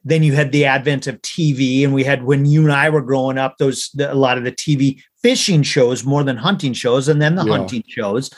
then 0.05 0.23
you 0.23 0.33
had 0.35 0.53
the 0.53 0.65
advent 0.65 1.07
of 1.07 1.21
TV, 1.23 1.85
and 1.85 1.93
we 1.93 2.05
had 2.05 2.25
when 2.25 2.47
you 2.47 2.63
and 2.63 2.73
I 2.73 2.89
were 2.91 3.03
growing 3.03 3.39
up, 3.39 3.59
those 3.59 3.91
the, 3.95 4.13
a 4.13 4.15
lot 4.15 4.39
of 4.39 4.45
the 4.45 4.53
TV 4.53 5.01
fishing 5.23 5.63
shows 5.63 6.05
more 6.05 6.25
than 6.25 6.37
hunting 6.37 6.73
shows, 6.73 7.09
and 7.09 7.21
then 7.21 7.35
the 7.35 7.45
Yeah. 7.45 7.53
hunting 7.59 7.85
shows, 7.87 8.31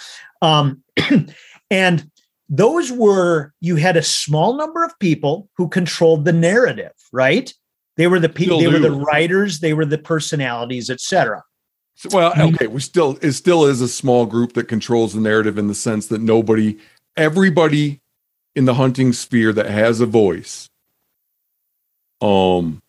um, 0.43 0.83
and 1.71 2.11
those 2.49 2.93
were 2.93 3.53
you 3.61 3.77
had 3.77 3.97
a 3.97 4.03
small 4.03 4.57
number 4.57 4.85
of 4.85 4.99
people 4.99 5.49
who 5.57 5.69
controlled 5.69 6.25
the 6.25 6.33
narrative, 6.33 6.93
right? 7.13 7.53
They 7.97 8.07
were 8.07 8.21
the 8.21 8.29
people, 8.29 8.61
Still 8.61 8.71
they 8.71 8.79
were 8.79 8.89
the 8.89 8.95
writers, 8.95 9.61
they 9.61 9.73
were 9.73 9.87
the 9.87 9.99
personalities, 9.99 10.91
etc. 10.91 11.43
So, 11.95 12.11
well, 12.13 12.33
Mhm. 12.33 12.55
okay, 12.55 12.67
we 12.67 12.81
still 12.81 13.19
it 13.23 13.33
still 13.33 13.65
is 13.65 13.81
a 13.81 13.89
small 13.89 14.27
group 14.27 14.53
that 14.53 14.69
controls 14.69 15.15
the 15.15 15.21
narrative 15.21 15.59
in 15.59 15.67
the 15.67 15.75
sense 15.75 16.07
that 16.09 16.21
nobody, 16.21 16.79
everybody 17.17 18.01
in 18.55 18.67
the 18.67 18.75
hunting 18.75 19.13
sphere 19.13 19.53
that 19.53 19.67
has 19.67 20.01
a 20.01 20.07
voice, 20.07 20.69
um, 22.21 22.83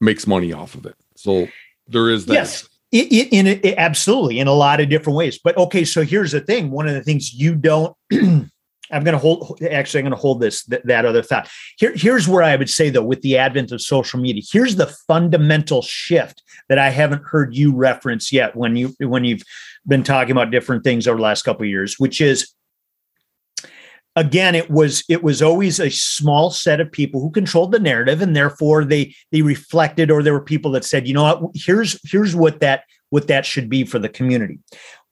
makes 0.00 0.26
money 0.26 0.52
off 0.52 0.74
of 0.74 0.86
it. 0.86 0.94
So 1.16 1.48
there 1.88 2.10
is 2.10 2.26
that. 2.26 2.34
Yes. 2.34 2.68
It, 2.92 3.12
it, 3.12 3.28
in 3.32 3.46
it, 3.46 3.74
absolutely 3.78 4.40
in 4.40 4.48
a 4.48 4.52
lot 4.52 4.80
of 4.80 4.88
different 4.88 5.16
ways. 5.16 5.38
But 5.38 5.56
okay, 5.56 5.84
so 5.84 6.02
here's 6.02 6.32
the 6.32 6.40
thing. 6.40 6.70
One 6.70 6.88
of 6.88 6.94
the 6.94 7.02
things 7.02 7.32
you 7.32 7.54
don't. 7.54 7.96
I'm 8.90 9.04
going 9.04 9.14
to 9.14 9.18
hold. 9.18 9.60
Actually, 9.62 10.00
I'm 10.00 10.04
going 10.04 10.16
to 10.16 10.20
hold 10.20 10.40
this 10.40 10.64
th- 10.64 10.82
that 10.84 11.04
other 11.04 11.22
thought. 11.22 11.48
Here, 11.78 11.92
here's 11.94 12.28
where 12.28 12.42
I 12.42 12.56
would 12.56 12.70
say 12.70 12.90
though, 12.90 13.02
with 13.02 13.22
the 13.22 13.38
advent 13.38 13.72
of 13.72 13.80
social 13.80 14.20
media, 14.20 14.42
here's 14.50 14.76
the 14.76 14.86
fundamental 15.06 15.82
shift 15.82 16.42
that 16.68 16.78
I 16.78 16.90
haven't 16.90 17.22
heard 17.24 17.54
you 17.54 17.74
reference 17.74 18.32
yet 18.32 18.56
when 18.56 18.76
you 18.76 18.94
when 18.98 19.24
you've 19.24 19.42
been 19.86 20.02
talking 20.02 20.32
about 20.32 20.50
different 20.50 20.84
things 20.84 21.06
over 21.06 21.16
the 21.16 21.22
last 21.22 21.42
couple 21.42 21.62
of 21.62 21.70
years, 21.70 21.98
which 21.98 22.20
is 22.20 22.54
again 24.16 24.54
it 24.54 24.70
was 24.70 25.04
it 25.08 25.22
was 25.22 25.40
always 25.40 25.78
a 25.78 25.90
small 25.90 26.50
set 26.50 26.80
of 26.80 26.90
people 26.90 27.20
who 27.20 27.30
controlled 27.30 27.72
the 27.72 27.78
narrative 27.78 28.20
and 28.20 28.34
therefore 28.34 28.84
they 28.84 29.14
they 29.30 29.42
reflected 29.42 30.10
or 30.10 30.22
there 30.22 30.32
were 30.32 30.40
people 30.40 30.70
that 30.72 30.84
said 30.84 31.06
you 31.06 31.14
know 31.14 31.22
what 31.22 31.52
here's 31.54 31.98
here's 32.10 32.34
what 32.34 32.60
that 32.60 32.84
what 33.10 33.28
that 33.28 33.46
should 33.46 33.68
be 33.68 33.84
for 33.84 33.98
the 33.98 34.08
community 34.08 34.58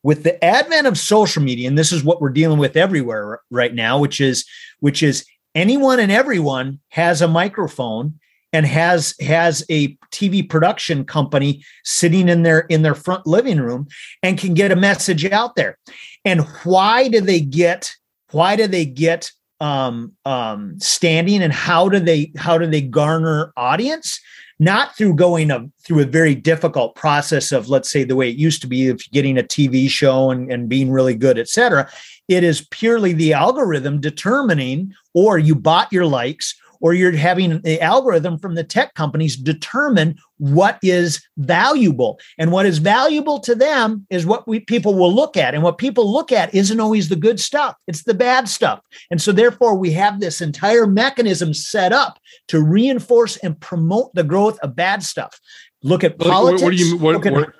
with 0.09 0.22
the 0.22 0.42
advent 0.42 0.86
of 0.86 0.96
social 0.96 1.42
media 1.42 1.68
and 1.68 1.76
this 1.76 1.92
is 1.92 2.02
what 2.02 2.18
we're 2.18 2.30
dealing 2.30 2.59
with 2.59 2.78
everywhere 2.78 3.42
right 3.50 3.74
now 3.74 3.98
which 3.98 4.22
is 4.22 4.46
which 4.80 5.02
is 5.02 5.26
anyone 5.54 6.00
and 6.00 6.11
everyone 6.11 6.80
has 6.88 7.20
a 7.20 7.28
microphone 7.28 8.18
and 8.54 8.64
has 8.64 9.14
has 9.20 9.62
a 9.68 9.94
TV 10.11 10.48
production 10.48 11.04
company 11.04 11.62
sitting 11.84 12.30
in 12.30 12.42
their 12.42 12.61
in 12.61 12.80
their 12.80 12.94
front 12.94 13.26
living 13.26 13.59
room 13.61 13.86
and 14.22 14.38
can 14.38 14.54
get 14.54 14.72
a 14.72 14.76
message 14.76 15.26
out 15.26 15.56
there. 15.56 15.76
And 16.24 16.40
why 16.64 17.09
do 17.09 17.20
they 17.20 17.42
get 17.42 17.94
why 18.30 18.56
do 18.56 18.66
they 18.66 18.86
get 18.86 19.30
um, 19.61 20.12
um, 20.24 20.80
standing 20.80 21.42
and 21.42 21.52
how 21.52 21.90
do 21.90 22.00
they 22.00 22.32
how 22.38 22.56
do 22.56 22.66
they 22.66 22.80
garner 22.80 23.52
audience 23.59 24.18
not 24.59 24.96
through 24.96 25.14
going 25.14 25.50
a, 25.50 25.68
through 25.84 26.00
a 26.00 26.06
very 26.06 26.34
difficult 26.34 26.94
process 26.94 27.52
of 27.52 27.68
let's 27.68 27.90
say 27.90 28.04
the 28.04 28.16
way 28.16 28.28
it 28.28 28.36
used 28.36 28.61
to 28.61 28.66
be 28.66 28.88
of 28.88 29.00
getting 29.12 29.38
a 29.38 29.42
tv 29.42 29.88
show 29.88 30.30
and, 30.30 30.50
and 30.52 30.68
being 30.68 30.90
really 30.90 31.14
good 31.14 31.38
et 31.38 31.48
cetera. 31.48 31.88
It 32.28 32.44
is 32.44 32.66
purely 32.70 33.12
the 33.12 33.32
algorithm 33.32 34.00
determining 34.00 34.92
or 35.14 35.38
you 35.38 35.54
bought 35.54 35.92
your 35.92 36.06
likes 36.06 36.54
or 36.80 36.94
you're 36.94 37.12
having 37.12 37.60
the 37.62 37.80
algorithm 37.80 38.38
from 38.38 38.54
the 38.54 38.64
tech 38.64 38.94
companies 38.94 39.36
determine 39.36 40.16
what 40.38 40.78
is 40.82 41.20
valuable. 41.36 42.18
And 42.38 42.52
what 42.52 42.66
is 42.66 42.78
valuable 42.78 43.40
to 43.40 43.54
them 43.54 44.06
is 44.10 44.26
what 44.26 44.46
we 44.46 44.60
people 44.60 44.94
will 44.94 45.12
look 45.12 45.36
at. 45.36 45.54
And 45.54 45.62
what 45.62 45.78
people 45.78 46.10
look 46.10 46.32
at 46.32 46.54
isn't 46.54 46.80
always 46.80 47.08
the 47.08 47.16
good 47.16 47.40
stuff, 47.40 47.74
it's 47.86 48.04
the 48.04 48.14
bad 48.14 48.48
stuff. 48.48 48.80
And 49.10 49.20
so 49.20 49.32
therefore 49.32 49.74
we 49.74 49.90
have 49.92 50.20
this 50.20 50.40
entire 50.40 50.86
mechanism 50.86 51.54
set 51.54 51.92
up 51.92 52.18
to 52.48 52.62
reinforce 52.62 53.36
and 53.38 53.58
promote 53.60 54.14
the 54.14 54.24
growth 54.24 54.58
of 54.60 54.76
bad 54.76 55.02
stuff. 55.02 55.38
Look 55.82 56.04
at 56.04 56.18
politics. 56.18 56.62
What, 56.62 56.70
do 56.70 56.76
you 56.76 56.96
what, 56.96 57.24
what, 57.24 57.54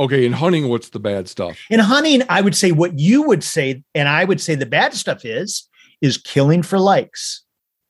Okay, 0.00 0.24
in 0.24 0.32
hunting, 0.32 0.68
what's 0.68 0.88
the 0.88 0.98
bad 0.98 1.28
stuff? 1.28 1.58
In 1.68 1.78
hunting, 1.78 2.22
I 2.30 2.40
would 2.40 2.56
say 2.56 2.72
what 2.72 2.98
you 2.98 3.22
would 3.24 3.44
say, 3.44 3.82
and 3.94 4.08
I 4.08 4.24
would 4.24 4.40
say 4.40 4.54
the 4.54 4.64
bad 4.64 4.94
stuff 4.94 5.26
is 5.26 5.68
is 6.00 6.16
killing 6.16 6.62
for 6.62 6.78
likes. 6.78 7.44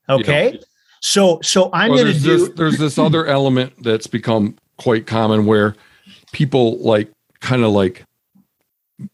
Okay. 0.09 0.55
Yeah. 0.55 0.61
So 1.01 1.41
so 1.43 1.71
I'm 1.73 1.91
well, 1.91 2.05
going 2.05 2.15
to 2.15 2.21
do 2.21 2.39
this, 2.39 2.49
there's 2.57 2.79
this 2.79 2.99
other 3.07 3.27
element 3.27 3.83
that's 3.83 4.07
become 4.07 4.57
quite 4.79 5.07
common 5.07 5.47
where 5.47 5.75
people 6.33 6.79
like 6.79 7.11
kind 7.41 7.65
of 7.65 7.73
like 7.73 8.05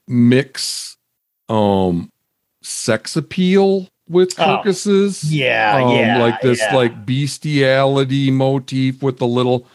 mix 0.09 0.97
um 1.49 2.11
sex 2.63 3.17
appeal 3.17 3.89
with 4.09 4.39
oh, 4.39 4.45
carcasses. 4.45 5.23
Oh, 5.25 5.29
yeah, 5.31 5.83
um, 5.83 5.91
yeah. 5.91 6.19
Like 6.19 6.41
this 6.41 6.61
yeah. 6.61 6.75
like 6.75 7.07
bestiality 7.07 8.31
motif 8.31 9.03
with 9.03 9.19
the 9.19 9.27
little 9.27 9.67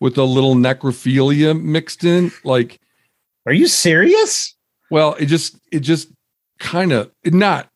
with 0.00 0.16
a 0.18 0.24
little 0.24 0.54
necrophilia 0.54 1.60
mixed 1.60 2.04
in. 2.04 2.30
Like, 2.44 2.80
are 3.46 3.52
you 3.52 3.66
serious? 3.66 4.54
Well, 4.90 5.14
it 5.14 5.26
just 5.26 5.56
it 5.72 5.80
just 5.80 6.10
kind 6.58 6.92
of 6.92 7.10
not 7.24 7.68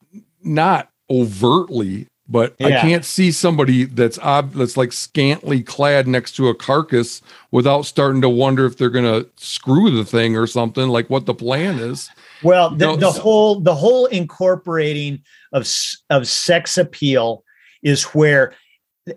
not 0.43 0.89
overtly, 1.11 2.09
but 2.29 2.55
yeah. 2.59 2.66
I 2.66 2.81
can't 2.81 3.05
see 3.05 3.33
somebody 3.33 3.85
that's 3.85 4.18
ob- 4.20 4.55
that's 4.55 4.77
like 4.77 4.93
scantily 4.93 5.62
clad 5.62 6.07
next 6.07 6.33
to 6.37 6.49
a 6.49 6.55
carcass 6.55 7.20
without 7.51 7.83
starting 7.83 8.23
to 8.23 8.29
wonder 8.29 8.64
if 8.64 8.77
they're 8.77 8.91
going 8.91 9.05
to 9.05 9.29
screw 9.37 9.91
the 9.91 10.05
thing 10.05 10.37
or 10.37 10.47
something. 10.47 10.89
Like 10.89 11.11
what 11.11 11.27
the 11.27 11.35
plan 11.35 11.79
is. 11.79 12.09
Well, 12.43 12.70
the, 12.70 12.97
the 12.97 13.12
so- 13.12 13.20
whole 13.20 13.61
the 13.61 13.75
whole 13.75 14.07
incorporating 14.07 15.23
of 15.53 15.68
of 16.11 16.29
sex 16.29 16.79
appeal 16.79 17.45
is 17.83 18.05
where 18.05 18.55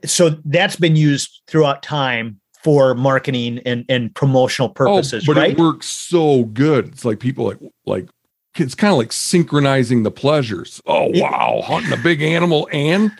so 0.04 0.30
that's 0.46 0.76
been 0.76 0.96
used 0.96 1.42
throughout 1.48 1.84
time 1.84 2.40
for 2.64 2.96
marketing 2.96 3.60
and, 3.64 3.86
and 3.90 4.14
promotional 4.16 4.70
oh, 4.70 4.74
purposes. 4.74 5.24
Oh, 5.24 5.34
but 5.34 5.40
right? 5.40 5.52
it 5.52 5.60
works 5.60 5.86
so 5.86 6.46
good. 6.46 6.88
It's 6.88 7.06
like 7.06 7.20
people 7.20 7.46
like 7.46 7.60
like 7.86 8.10
it's 8.56 8.76
kind 8.76 8.92
of 8.92 8.98
like 8.98 9.12
synchronizing 9.12 10.04
the 10.04 10.12
pleasures. 10.12 10.82
Oh 10.86 11.10
wow, 11.14 11.62
hunting 11.64 11.94
a 11.94 11.98
big 11.98 12.22
animal 12.22 12.68
and 12.72 13.12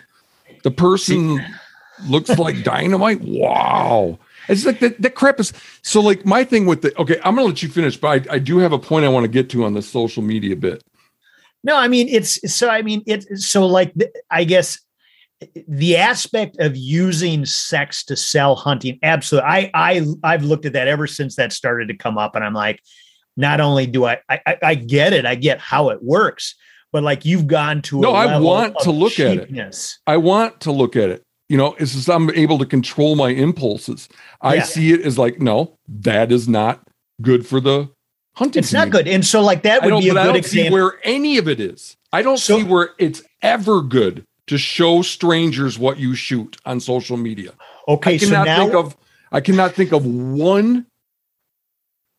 the 0.62 0.70
person 0.70 1.44
looks 2.06 2.30
like 2.30 2.62
dynamite. 2.64 3.20
Wow. 3.22 4.18
It's 4.48 4.64
like 4.64 4.78
that, 4.80 5.00
that 5.02 5.14
crap 5.14 5.40
is 5.40 5.52
so 5.82 6.00
like 6.00 6.24
my 6.24 6.44
thing 6.44 6.66
with 6.66 6.82
the 6.82 6.96
okay, 7.00 7.18
I'm 7.24 7.34
gonna 7.34 7.48
let 7.48 7.62
you 7.62 7.68
finish, 7.68 7.96
but 7.96 8.28
I, 8.28 8.34
I 8.34 8.38
do 8.38 8.58
have 8.58 8.72
a 8.72 8.78
point 8.78 9.04
I 9.04 9.08
want 9.08 9.24
to 9.24 9.28
get 9.28 9.50
to 9.50 9.64
on 9.64 9.74
the 9.74 9.82
social 9.82 10.22
media 10.22 10.56
bit. 10.56 10.82
No, 11.64 11.76
I 11.76 11.88
mean 11.88 12.08
it's 12.08 12.52
so 12.52 12.68
I 12.68 12.82
mean 12.82 13.02
it's 13.06 13.46
so 13.46 13.66
like 13.66 13.92
I 14.30 14.44
guess 14.44 14.78
the 15.68 15.96
aspect 15.96 16.58
of 16.60 16.76
using 16.76 17.44
sex 17.44 18.04
to 18.04 18.16
sell 18.16 18.56
hunting 18.56 18.98
absolutely 19.02 19.46
i 19.46 19.70
i 19.74 20.06
i've 20.24 20.42
looked 20.42 20.64
at 20.64 20.72
that 20.72 20.88
ever 20.88 21.06
since 21.06 21.36
that 21.36 21.52
started 21.52 21.88
to 21.88 21.94
come 21.94 22.16
up 22.16 22.34
and 22.34 22.42
i'm 22.42 22.54
like 22.54 22.80
not 23.36 23.60
only 23.60 23.86
do 23.86 24.04
i 24.04 24.18
i, 24.28 24.56
I 24.62 24.74
get 24.74 25.12
it 25.12 25.26
i 25.26 25.34
get 25.34 25.58
how 25.58 25.90
it 25.90 26.02
works 26.02 26.54
but 26.92 27.02
like 27.02 27.24
you've 27.24 27.46
gone 27.46 27.82
to 27.82 28.00
no 28.00 28.12
i 28.12 28.38
want 28.38 28.78
to 28.80 28.90
look 28.90 29.12
cheapness. 29.12 29.98
at 30.06 30.10
it 30.10 30.14
i 30.14 30.16
want 30.16 30.60
to 30.62 30.72
look 30.72 30.96
at 30.96 31.10
it 31.10 31.22
you 31.48 31.56
know 31.56 31.74
it's 31.78 31.92
just 31.94 32.10
i'm 32.10 32.30
able 32.30 32.58
to 32.58 32.66
control 32.66 33.16
my 33.16 33.30
impulses 33.30 34.08
i 34.40 34.56
yeah. 34.56 34.62
see 34.62 34.92
it 34.92 35.00
as 35.02 35.18
like 35.18 35.40
no 35.40 35.76
that 35.88 36.32
is 36.32 36.48
not 36.48 36.82
good 37.22 37.46
for 37.46 37.60
the 37.60 37.88
hunting 38.34 38.60
it's 38.60 38.70
community. 38.70 38.90
not 38.90 38.98
good 38.98 39.08
and 39.08 39.24
so 39.24 39.40
like 39.40 39.62
that 39.62 39.82
would 39.82 39.98
be 40.00 40.08
a 40.08 40.14
good 40.14 40.36
example 40.36 40.74
where 40.74 40.98
any 41.04 41.38
of 41.38 41.48
it 41.48 41.60
is 41.60 41.96
i 42.12 42.22
don't 42.22 42.38
so, 42.38 42.58
see 42.58 42.64
where 42.64 42.90
it's 42.98 43.22
ever 43.42 43.80
good 43.80 44.24
to 44.46 44.58
show 44.58 45.02
strangers 45.02 45.78
what 45.78 45.98
you 45.98 46.14
shoot 46.14 46.56
on 46.64 46.80
social 46.80 47.16
media. 47.16 47.52
Okay, 47.88 48.14
I 48.14 48.18
cannot 48.18 48.46
so 48.46 48.52
now, 48.52 48.58
think 48.58 48.74
of 48.74 48.96
I 49.32 49.40
cannot 49.40 49.72
think 49.74 49.92
of 49.92 50.06
one 50.06 50.86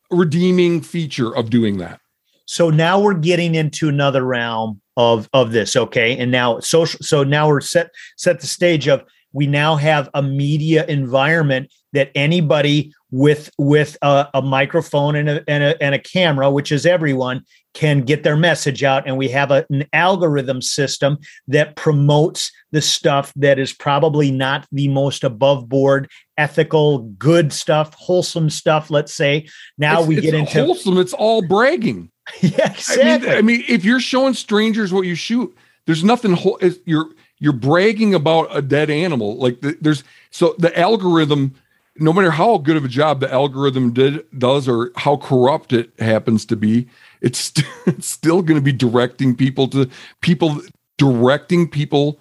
redeeming 0.10 0.82
feature 0.82 1.36
of 1.36 1.50
doing 1.50 1.78
that. 1.78 2.00
So 2.46 2.70
now 2.70 3.00
we're 3.00 3.14
getting 3.14 3.56
into 3.56 3.90
another 3.90 4.24
realm 4.24 4.82
of 4.96 5.30
of 5.34 5.52
this, 5.52 5.76
okay? 5.76 6.18
And 6.18 6.32
now 6.32 6.60
social 6.60 7.00
so 7.02 7.24
now 7.24 7.48
we're 7.48 7.62
set 7.62 7.92
set 8.16 8.40
the 8.40 8.48
stage 8.48 8.88
of 8.88 9.04
we 9.34 9.48
now 9.48 9.76
have 9.76 10.10
a 10.14 10.22
media 10.22 10.86
environment 10.88 11.72
that 11.94 12.12
anybody 12.16 12.94
with 13.12 13.50
with 13.58 13.98
a, 14.02 14.28
a 14.34 14.42
microphone 14.42 15.16
and 15.16 15.30
a, 15.30 15.44
and 15.48 15.64
a, 15.64 15.84
and 15.84 15.96
a 15.96 16.00
camera, 16.00 16.50
which 16.52 16.72
is 16.72 16.86
everyone, 16.86 17.44
can 17.74 18.02
get 18.02 18.24
their 18.24 18.36
message 18.36 18.84
out. 18.84 19.08
And 19.08 19.18
we 19.18 19.30
have 19.30 19.52
a, 19.52 19.66
an 19.70 19.86
algorithm 19.94 20.62
system 20.62 21.20
that 21.48 21.76
promotes 21.76 22.52
the 22.72 22.82
stuff 22.82 23.32
that 23.36 23.60
is 23.60 23.72
probably 23.72 24.32
not 24.32 24.68
the 24.72 24.88
most 24.88 25.24
above 25.24 25.70
board, 25.70 26.10
ethical, 26.38 27.00
good 27.00 27.54
stuff, 27.54 27.94
wholesome 27.94 28.50
stuff. 28.50 28.90
Let's 28.90 29.14
say 29.14 29.48
now 29.78 30.00
it's, 30.00 30.08
we 30.08 30.22
get 30.22 30.34
into 30.34 30.66
wholesome. 30.66 30.98
It's 30.98 31.14
all 31.14 31.42
bragging. 31.42 32.12
yeah, 32.42 32.72
exactly. 32.72 33.30
I 33.30 33.36
mean, 33.36 33.38
I 33.38 33.42
mean, 33.42 33.64
if 33.68 33.86
you're 33.86 34.00
showing 34.02 34.34
strangers 34.34 34.92
what 34.92 35.06
you 35.06 35.16
shoot, 35.16 35.56
there's 35.86 36.04
nothing. 36.04 36.38
You're 36.86 37.12
you're 37.40 37.54
bragging 37.54 38.14
about 38.14 38.50
a 38.52 38.62
dead 38.62 38.90
animal. 38.90 39.38
Like 39.38 39.62
there's 39.62 40.04
so 40.32 40.56
the 40.58 40.78
algorithm 40.78 41.56
no 42.00 42.14
matter 42.14 42.32
how 42.32 42.58
good 42.58 42.78
of 42.78 42.86
a 42.86 42.90
job 42.90 43.20
the 43.20 43.32
algorithm 43.32 43.94
did 43.94 44.26
does 44.38 44.68
or 44.68 44.92
how 44.96 45.18
corrupt 45.18 45.74
it 45.74 45.92
happens 46.00 46.46
to 46.46 46.56
be, 46.56 46.88
it's, 47.22 47.40
st- 47.40 47.68
it's 47.86 48.10
still 48.10 48.42
going 48.42 48.58
to 48.58 48.64
be 48.64 48.72
directing 48.72 49.36
people 49.36 49.68
to 49.70 49.90
people 50.22 50.62
directing 50.98 51.70
people 51.70 52.20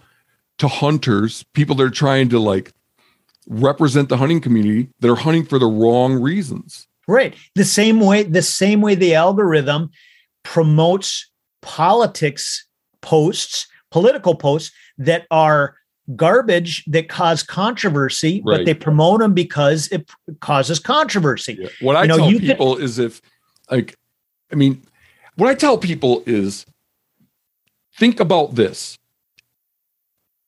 to 0.59 0.69
hunters, 0.69 1.45
people 1.55 1.77
that 1.77 1.85
are 1.85 1.91
trying 1.91 2.29
to 2.31 2.39
like 2.39 2.73
represent 3.49 4.09
the 4.09 4.17
hunting 4.17 4.41
community 4.41 4.89
that 5.01 5.11
are 5.11 5.17
hunting 5.17 5.45
for 5.45 5.59
the 5.59 5.67
wrong 5.67 6.15
reasons. 6.15 6.87
Right. 7.09 7.35
The 7.55 7.65
same 7.65 8.01
way 8.01 8.25
the 8.25 8.43
same 8.43 8.81
way 8.81 8.95
the 8.95 9.15
algorithm 9.15 9.91
promotes 10.43 11.31
politics 11.63 12.67
posts, 13.03 13.67
political 13.91 14.35
posts 14.35 14.73
that 14.99 15.27
are 15.31 15.77
garbage 16.15 16.85
that 16.87 17.09
cause 17.09 17.43
controversy, 17.43 18.43
right. 18.45 18.59
but 18.59 18.67
they 18.67 18.75
promote 18.75 19.21
them 19.21 19.35
because 19.35 19.89
it 19.89 20.09
causes 20.41 20.79
controversy. 20.79 21.59
Yeah. 21.59 21.69
What 21.81 21.97
I 21.97 22.03
you 22.03 22.09
know, 22.09 22.19
tell 22.19 22.31
people 22.31 22.75
can, 22.77 22.85
is 22.85 22.99
if, 22.99 23.21
like, 23.71 23.97
I 24.53 24.55
mean, 24.55 24.83
what 25.35 25.49
I 25.49 25.55
tell 25.55 25.79
people 25.79 26.23
is 26.27 26.65
think 27.97 28.21
about 28.21 28.55
this. 28.55 28.99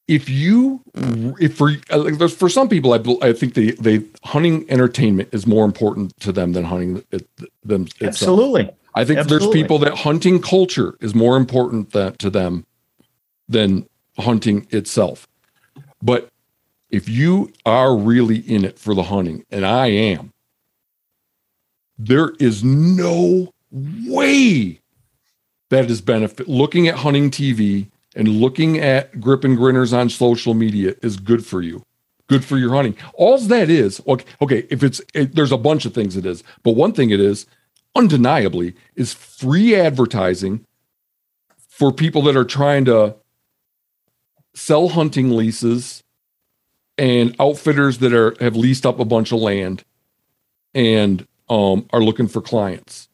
If 0.07 0.29
you, 0.31 0.83
if 0.95 1.57
for 1.57 1.73
uh, 1.91 1.99
like, 1.99 2.31
for 2.31 2.49
some 2.49 2.69
people, 2.69 2.95
I, 2.95 3.29
I 3.29 3.33
think 3.35 3.53
the 3.53 3.73
they 3.73 4.03
hunting 4.25 4.65
entertainment 4.71 5.29
is 5.33 5.47
more 5.47 5.67
important 5.67 6.19
to 6.21 6.33
them 6.33 6.53
than 6.53 6.65
hunting 6.65 7.05
it, 7.11 7.29
them. 7.63 7.83
Itself. 7.83 8.09
Absolutely. 8.09 8.71
I 8.95 9.05
think 9.05 9.19
Absolutely. 9.19 9.47
there's 9.47 9.63
people 9.63 9.79
that 9.81 9.95
hunting 9.99 10.41
culture 10.41 10.97
is 11.01 11.15
more 11.15 11.37
important 11.37 11.93
that, 11.93 12.19
to 12.21 12.31
them 12.31 12.65
than 13.49 13.87
hunting 14.19 14.67
itself. 14.71 15.29
But 16.03 16.31
if 16.91 17.09
you 17.09 17.53
are 17.67 17.97
really 17.97 18.39
in 18.39 18.65
it 18.65 18.79
for 18.79 18.95
the 18.95 19.05
hunting, 19.05 19.45
and 19.51 19.65
I 19.65 19.89
am, 19.89 20.33
there 21.99 22.33
is 22.39 22.63
no 22.63 23.53
way 23.71 24.81
that 25.71 25.91
is 25.91 26.01
benefit. 26.01 26.49
Looking 26.49 26.89
at 26.89 26.97
hunting 26.97 27.31
TV 27.31 27.89
and 28.17 28.29
looking 28.29 28.79
at 28.79 29.21
grip 29.21 29.45
and 29.45 29.57
grinners 29.57 29.93
on 29.93 30.09
social 30.09 30.55
media 30.55 30.95
is 31.03 31.17
good 31.17 31.45
for 31.45 31.61
you. 31.61 31.83
Good 32.29 32.45
for 32.45 32.59
your 32.59 32.75
hunting. 32.75 32.97
All 33.15 33.39
that 33.39 33.71
is, 33.71 34.01
okay, 34.07 34.25
okay 34.41 34.67
if 34.71 34.83
it's, 34.83 35.01
it, 35.15 35.35
there's 35.35 35.53
a 35.53 35.59
bunch 35.59 35.87
of 35.87 35.95
things 35.95 36.17
it 36.17 36.27
is, 36.27 36.45
but 36.63 36.73
one 36.73 36.93
thing 36.93 37.11
it 37.11 37.21
is, 37.21 37.47
undeniably, 37.95 38.75
is 38.97 39.15
free 39.15 39.75
advertising 39.75 40.65
for 41.69 41.93
people 41.93 42.23
that 42.23 42.37
are 42.37 42.45
trying 42.45 42.85
to 42.85 43.17
sell 44.55 44.89
hunting 44.89 45.37
leases 45.37 46.03
and 46.97 47.35
outfitters 47.39 47.99
that 47.99 48.13
are 48.13 48.37
have 48.41 48.57
leased 48.57 48.85
up 48.85 48.99
a 48.99 49.05
bunch 49.05 49.33
of 49.33 49.41
land 49.41 49.85
and 50.75 51.27
um, 51.49 51.87
are 51.93 52.03
looking 52.03 52.29
for 52.29 52.41
clients. 52.43 53.09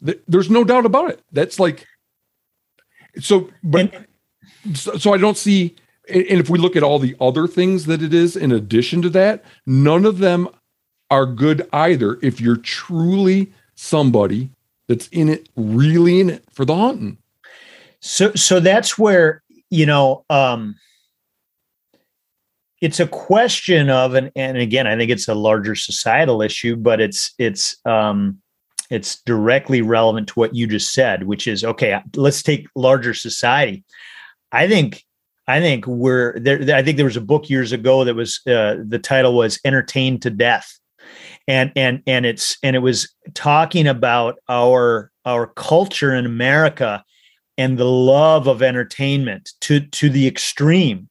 There's 0.00 0.50
no 0.50 0.64
doubt 0.64 0.86
about 0.86 1.10
it. 1.10 1.20
That's 1.30 1.60
like 1.60 1.86
so, 3.20 3.50
but 3.62 4.06
so, 4.74 4.96
so 4.96 5.12
I 5.12 5.18
don't 5.18 5.36
see. 5.36 5.76
And 6.08 6.40
if 6.40 6.50
we 6.50 6.58
look 6.58 6.74
at 6.74 6.82
all 6.82 6.98
the 6.98 7.16
other 7.20 7.46
things 7.46 7.86
that 7.86 8.02
it 8.02 8.12
is 8.12 8.36
in 8.36 8.50
addition 8.50 9.02
to 9.02 9.10
that, 9.10 9.44
none 9.66 10.04
of 10.04 10.18
them 10.18 10.48
are 11.10 11.26
good 11.26 11.68
either. 11.72 12.18
If 12.22 12.40
you're 12.40 12.56
truly 12.56 13.52
somebody 13.76 14.50
that's 14.88 15.06
in 15.08 15.28
it, 15.28 15.48
really 15.56 16.20
in 16.20 16.30
it 16.30 16.44
for 16.52 16.64
the 16.64 16.74
hunting. 16.74 17.18
So, 18.00 18.32
so 18.34 18.58
that's 18.58 18.98
where 18.98 19.41
you 19.72 19.86
know, 19.86 20.24
um, 20.28 20.76
it's 22.82 23.00
a 23.00 23.06
question 23.06 23.88
of 23.88 24.14
and 24.14 24.32
and 24.34 24.58
again 24.58 24.88
i 24.88 24.96
think 24.96 25.08
it's 25.08 25.28
a 25.28 25.34
larger 25.34 25.76
societal 25.76 26.42
issue 26.42 26.74
but 26.74 27.00
it's 27.00 27.32
it's 27.38 27.76
um 27.86 28.36
it's 28.90 29.22
directly 29.22 29.80
relevant 29.80 30.26
to 30.26 30.34
what 30.34 30.52
you 30.54 30.66
just 30.66 30.92
said 30.92 31.22
which 31.22 31.46
is 31.46 31.62
okay 31.64 31.98
let's 32.16 32.42
take 32.42 32.66
larger 32.74 33.14
society. 33.14 33.84
I 34.50 34.66
think 34.66 35.04
i 35.46 35.60
think 35.60 35.86
we're 35.86 36.38
there 36.40 36.74
i 36.74 36.82
think 36.82 36.96
there 36.96 37.06
was 37.06 37.16
a 37.16 37.20
book 37.20 37.48
years 37.48 37.70
ago 37.70 38.02
that 38.02 38.16
was 38.16 38.40
uh, 38.48 38.76
the 38.84 38.98
title 38.98 39.34
was 39.34 39.60
entertained 39.64 40.22
to 40.22 40.30
death. 40.30 40.78
And 41.46 41.70
and 41.76 42.02
and 42.06 42.26
it's 42.26 42.58
and 42.64 42.74
it 42.74 42.80
was 42.80 43.14
talking 43.34 43.86
about 43.86 44.38
our 44.48 45.12
our 45.24 45.46
culture 45.46 46.14
in 46.14 46.26
america 46.26 47.04
and 47.58 47.78
the 47.78 47.84
love 47.84 48.46
of 48.46 48.62
entertainment 48.62 49.50
to 49.60 49.80
to 49.80 50.08
the 50.08 50.26
extreme 50.26 51.08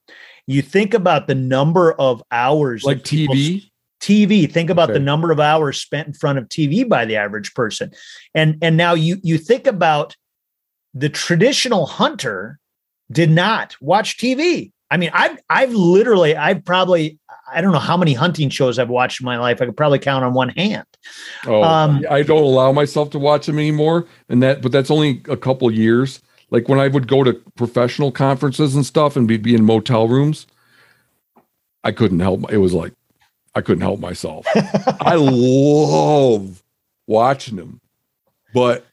you 0.47 0.61
think 0.61 0.93
about 0.93 1.27
the 1.27 1.35
number 1.35 1.93
of 1.93 2.21
hours 2.31 2.83
like 2.83 3.03
TV. 3.03 3.69
TV. 4.01 4.51
Think 4.51 4.69
about 4.69 4.89
okay. 4.89 4.93
the 4.93 5.03
number 5.03 5.31
of 5.31 5.39
hours 5.39 5.79
spent 5.79 6.07
in 6.07 6.13
front 6.13 6.39
of 6.39 6.49
TV 6.49 6.87
by 6.87 7.05
the 7.05 7.15
average 7.15 7.53
person, 7.53 7.91
and 8.33 8.57
and 8.61 8.75
now 8.75 8.93
you 8.93 9.17
you 9.23 9.37
think 9.37 9.67
about 9.67 10.15
the 10.93 11.07
traditional 11.07 11.85
hunter 11.85 12.59
did 13.11 13.29
not 13.29 13.75
watch 13.79 14.17
TV. 14.17 14.71
I 14.89 14.97
mean, 14.97 15.11
I've 15.13 15.37
I've 15.49 15.73
literally 15.73 16.35
I've 16.35 16.65
probably 16.65 17.19
I 17.53 17.61
don't 17.61 17.73
know 17.73 17.79
how 17.79 17.95
many 17.95 18.13
hunting 18.13 18.49
shows 18.49 18.79
I've 18.79 18.89
watched 18.89 19.21
in 19.21 19.25
my 19.25 19.37
life. 19.37 19.61
I 19.61 19.67
could 19.67 19.77
probably 19.77 19.99
count 19.99 20.25
on 20.25 20.33
one 20.33 20.49
hand. 20.49 20.85
Oh, 21.45 21.61
um, 21.61 22.03
I 22.09 22.23
don't 22.23 22.43
allow 22.43 22.71
myself 22.71 23.11
to 23.11 23.19
watch 23.19 23.45
them 23.45 23.59
anymore, 23.59 24.07
and 24.29 24.41
that 24.41 24.63
but 24.63 24.71
that's 24.71 24.89
only 24.89 25.21
a 25.29 25.37
couple 25.37 25.69
years 25.69 26.21
like 26.51 26.69
when 26.69 26.79
I 26.79 26.87
would 26.89 27.07
go 27.07 27.23
to 27.23 27.33
professional 27.55 28.11
conferences 28.11 28.75
and 28.75 28.85
stuff 28.85 29.15
and 29.15 29.27
be, 29.27 29.37
be 29.37 29.55
in 29.55 29.65
motel 29.65 30.07
rooms, 30.07 30.45
I 31.83 31.91
couldn't 31.91 32.19
help. 32.19 32.51
It 32.51 32.57
was 32.57 32.73
like 32.73 32.93
I 33.55 33.61
couldn't 33.61 33.81
help 33.81 33.99
myself. 33.99 34.45
I 35.01 35.15
love 35.15 36.61
watching 37.07 37.55
them, 37.55 37.81
but 38.53 38.85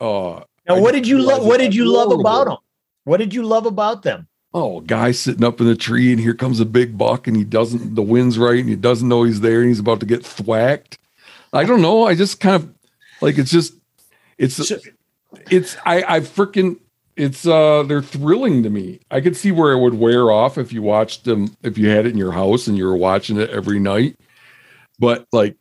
uh, 0.00 0.40
now 0.68 0.80
what 0.80 0.92
did 0.92 1.06
you 1.06 1.18
love? 1.18 1.44
What 1.44 1.60
did 1.60 1.74
you 1.74 1.84
love 1.84 2.10
about 2.10 2.46
them? 2.46 2.56
What 3.04 3.18
did 3.18 3.32
you 3.32 3.42
love 3.42 3.66
about 3.66 4.02
them? 4.02 4.26
Oh, 4.54 4.80
guy 4.80 5.12
sitting 5.12 5.44
up 5.44 5.60
in 5.60 5.66
the 5.66 5.76
tree, 5.76 6.10
and 6.10 6.20
here 6.20 6.34
comes 6.34 6.58
a 6.58 6.64
big 6.64 6.96
buck, 6.96 7.26
and 7.26 7.36
he 7.36 7.44
doesn't. 7.44 7.94
The 7.94 8.02
wind's 8.02 8.38
right, 8.38 8.58
and 8.58 8.68
he 8.68 8.76
doesn't 8.76 9.08
know 9.08 9.22
he's 9.22 9.40
there, 9.40 9.60
and 9.60 9.68
he's 9.68 9.78
about 9.78 10.00
to 10.00 10.06
get 10.06 10.24
thwacked. 10.24 10.98
I 11.52 11.64
don't 11.64 11.82
know. 11.82 12.06
I 12.06 12.14
just 12.14 12.40
kind 12.40 12.56
of 12.56 12.74
like 13.20 13.38
it's 13.38 13.50
just 13.50 13.74
it's 14.38 14.54
so, 14.54 14.76
it's 15.50 15.76
I 15.84 16.16
I 16.16 16.20
freaking 16.20 16.78
it's 17.16 17.46
uh 17.46 17.82
they're 17.82 18.02
thrilling 18.02 18.62
to 18.62 18.70
me. 18.70 19.00
I 19.10 19.20
could 19.20 19.36
see 19.36 19.52
where 19.52 19.72
it 19.72 19.80
would 19.80 19.94
wear 19.94 20.30
off 20.30 20.58
if 20.58 20.72
you 20.72 20.82
watched 20.82 21.24
them 21.24 21.56
if 21.62 21.76
you 21.76 21.88
had 21.88 22.06
it 22.06 22.12
in 22.12 22.18
your 22.18 22.32
house 22.32 22.66
and 22.66 22.76
you 22.76 22.86
were 22.86 22.96
watching 22.96 23.38
it 23.38 23.50
every 23.50 23.78
night. 23.78 24.16
But 24.98 25.26
like 25.32 25.56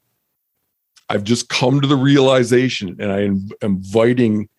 I've 1.09 1.23
just 1.23 1.49
come 1.49 1.81
to 1.81 1.87
the 1.87 1.95
realization 1.95 2.97
and 2.99 3.11
I 3.11 3.21
am 3.21 3.49
inviting 3.61 4.49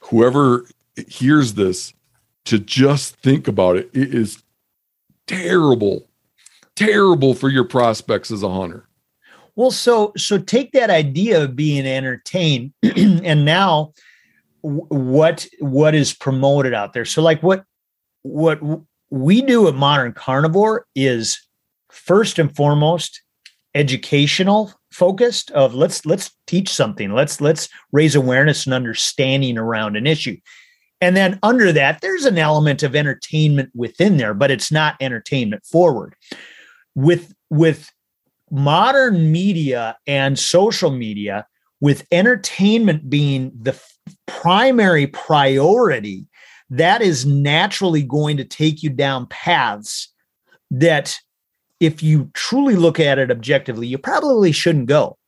whoever 0.00 0.66
hears 1.08 1.54
this 1.54 1.92
to 2.44 2.58
just 2.58 3.16
think 3.16 3.48
about 3.48 3.76
it. 3.76 3.90
It 3.94 4.14
is 4.14 4.42
terrible, 5.26 6.06
terrible 6.76 7.34
for 7.34 7.48
your 7.48 7.64
prospects 7.64 8.30
as 8.30 8.42
a 8.42 8.50
hunter. 8.50 8.86
Well, 9.56 9.70
so 9.70 10.12
so 10.16 10.38
take 10.38 10.72
that 10.72 10.90
idea 10.90 11.42
of 11.44 11.54
being 11.54 11.86
entertained, 11.86 12.72
and 12.82 13.44
now 13.44 13.92
what 14.64 15.46
what 15.60 15.94
is 15.94 16.14
promoted 16.14 16.72
out 16.72 16.94
there. 16.94 17.04
So 17.04 17.20
like 17.20 17.42
what 17.42 17.64
what 18.22 18.60
we 19.10 19.42
do 19.42 19.68
at 19.68 19.74
Modern 19.74 20.12
Carnivore 20.14 20.86
is 20.94 21.38
first 21.90 22.38
and 22.38 22.54
foremost 22.56 23.20
educational 23.74 24.72
focused 24.90 25.50
of 25.50 25.74
let's 25.74 26.06
let's 26.06 26.30
teach 26.46 26.70
something. 26.70 27.12
Let's 27.12 27.42
let's 27.42 27.68
raise 27.92 28.14
awareness 28.14 28.64
and 28.64 28.72
understanding 28.72 29.58
around 29.58 29.96
an 29.96 30.06
issue. 30.06 30.38
And 31.02 31.14
then 31.14 31.38
under 31.42 31.70
that 31.72 32.00
there's 32.00 32.24
an 32.24 32.38
element 32.38 32.82
of 32.82 32.96
entertainment 32.96 33.70
within 33.74 34.16
there 34.16 34.32
but 34.32 34.50
it's 34.50 34.72
not 34.72 34.96
entertainment 34.98 35.66
forward. 35.66 36.14
With 36.94 37.34
with 37.50 37.90
modern 38.50 39.30
media 39.30 39.98
and 40.06 40.38
social 40.38 40.90
media 40.90 41.46
with 41.84 42.06
entertainment 42.12 43.10
being 43.10 43.52
the 43.60 43.78
primary 44.26 45.06
priority, 45.06 46.26
that 46.70 47.02
is 47.02 47.26
naturally 47.26 48.02
going 48.02 48.38
to 48.38 48.44
take 48.44 48.82
you 48.82 48.88
down 48.88 49.26
paths 49.26 50.10
that, 50.70 51.18
if 51.80 52.02
you 52.02 52.30
truly 52.32 52.74
look 52.74 52.98
at 52.98 53.18
it 53.18 53.30
objectively, 53.30 53.86
you 53.86 53.98
probably 53.98 54.50
shouldn't 54.50 54.86
go 54.86 55.18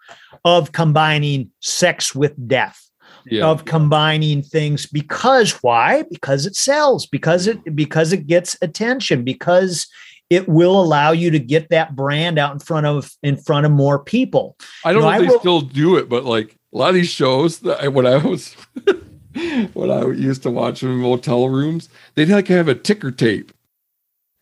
of 0.46 0.72
combining 0.72 1.50
sex 1.60 2.14
with 2.14 2.32
death. 2.48 2.82
Yeah. 3.28 3.46
of 3.46 3.64
combining 3.64 4.40
things 4.40 4.86
because 4.86 5.50
why 5.60 6.04
because 6.12 6.46
it 6.46 6.54
sells 6.54 7.06
because 7.06 7.48
it 7.48 7.74
because 7.74 8.12
it 8.12 8.28
gets 8.28 8.56
attention 8.62 9.24
because 9.24 9.88
it 10.30 10.48
will 10.48 10.80
allow 10.80 11.12
you 11.12 11.30
to 11.30 11.38
get 11.38 11.68
that 11.70 11.94
brand 11.94 12.38
out 12.38 12.52
in 12.52 12.58
front 12.58 12.86
of 12.86 13.12
in 13.22 13.36
front 13.36 13.66
of 13.66 13.72
more 13.72 13.98
people. 13.98 14.56
I 14.84 14.92
don't 14.92 15.02
you 15.02 15.06
know, 15.06 15.10
know 15.10 15.16
if 15.16 15.20
I 15.20 15.22
they 15.22 15.28
will, 15.32 15.40
still 15.40 15.60
do 15.60 15.96
it, 15.96 16.08
but 16.08 16.24
like 16.24 16.56
a 16.72 16.78
lot 16.78 16.88
of 16.90 16.94
these 16.94 17.08
shows 17.08 17.60
that 17.60 17.82
I, 17.82 17.88
when 17.88 18.06
I 18.06 18.16
was 18.16 18.54
when 19.72 19.90
I 19.90 20.06
used 20.06 20.42
to 20.42 20.50
watch 20.50 20.80
them 20.80 20.92
in 20.92 20.98
motel 20.98 21.48
rooms, 21.48 21.88
they'd 22.14 22.28
like 22.28 22.48
have 22.48 22.68
a 22.68 22.74
ticker 22.74 23.10
tape 23.10 23.52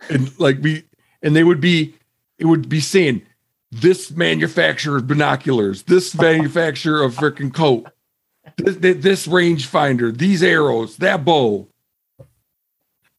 and 0.09 0.39
like 0.39 0.62
be 0.62 0.85
and 1.22 1.35
they 1.37 1.45
would 1.45 1.61
be 1.61 1.95
it 2.39 2.47
would 2.47 2.68
be 2.68 2.80
saying 2.80 3.22
this 3.70 4.11
manufacturer 4.11 4.99
of 4.99 5.07
binoculars, 5.07 5.82
this 5.85 6.14
manufacturer 6.20 7.03
of 7.03 7.14
freaking 7.14 7.53
coat, 7.53 7.87
this, 8.57 8.76
this 8.76 9.26
rangefinder, 9.26 10.16
these 10.16 10.43
arrows, 10.43 10.97
that 10.99 11.24
bow, 11.24 11.68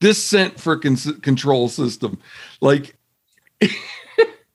this 0.00 0.22
scent 0.24 0.56
freaking 0.56 1.22
control 1.22 1.68
system, 1.68 2.18
like. 2.60 2.96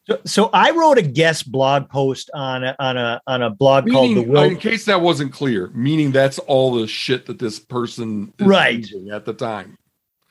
So, 0.08 0.20
so 0.26 0.50
I 0.52 0.72
wrote 0.72 0.98
a 0.98 1.04
guest 1.04 1.52
blog 1.52 1.88
post 1.88 2.32
on 2.34 2.64
a, 2.64 2.76
on 2.80 2.98
a 2.98 3.22
on 3.28 3.44
a 3.44 3.52
blog 3.52 3.86
meaning, 3.86 4.16
called 4.16 4.26
the 4.26 4.30
Will. 4.30 4.44
In 4.44 4.58
case 4.58 4.86
that 4.86 5.00
wasn't 5.00 5.32
clear, 5.32 5.68
meaning 5.76 6.12
that's 6.12 6.40
all 6.40 6.74
the 6.74 6.88
shit 6.88 7.28
that 7.28 7.38
this 7.38 7.60
person 7.60 8.34
right 8.40 8.86
at 9.14 9.26
the 9.26 9.34
time. 9.34 9.78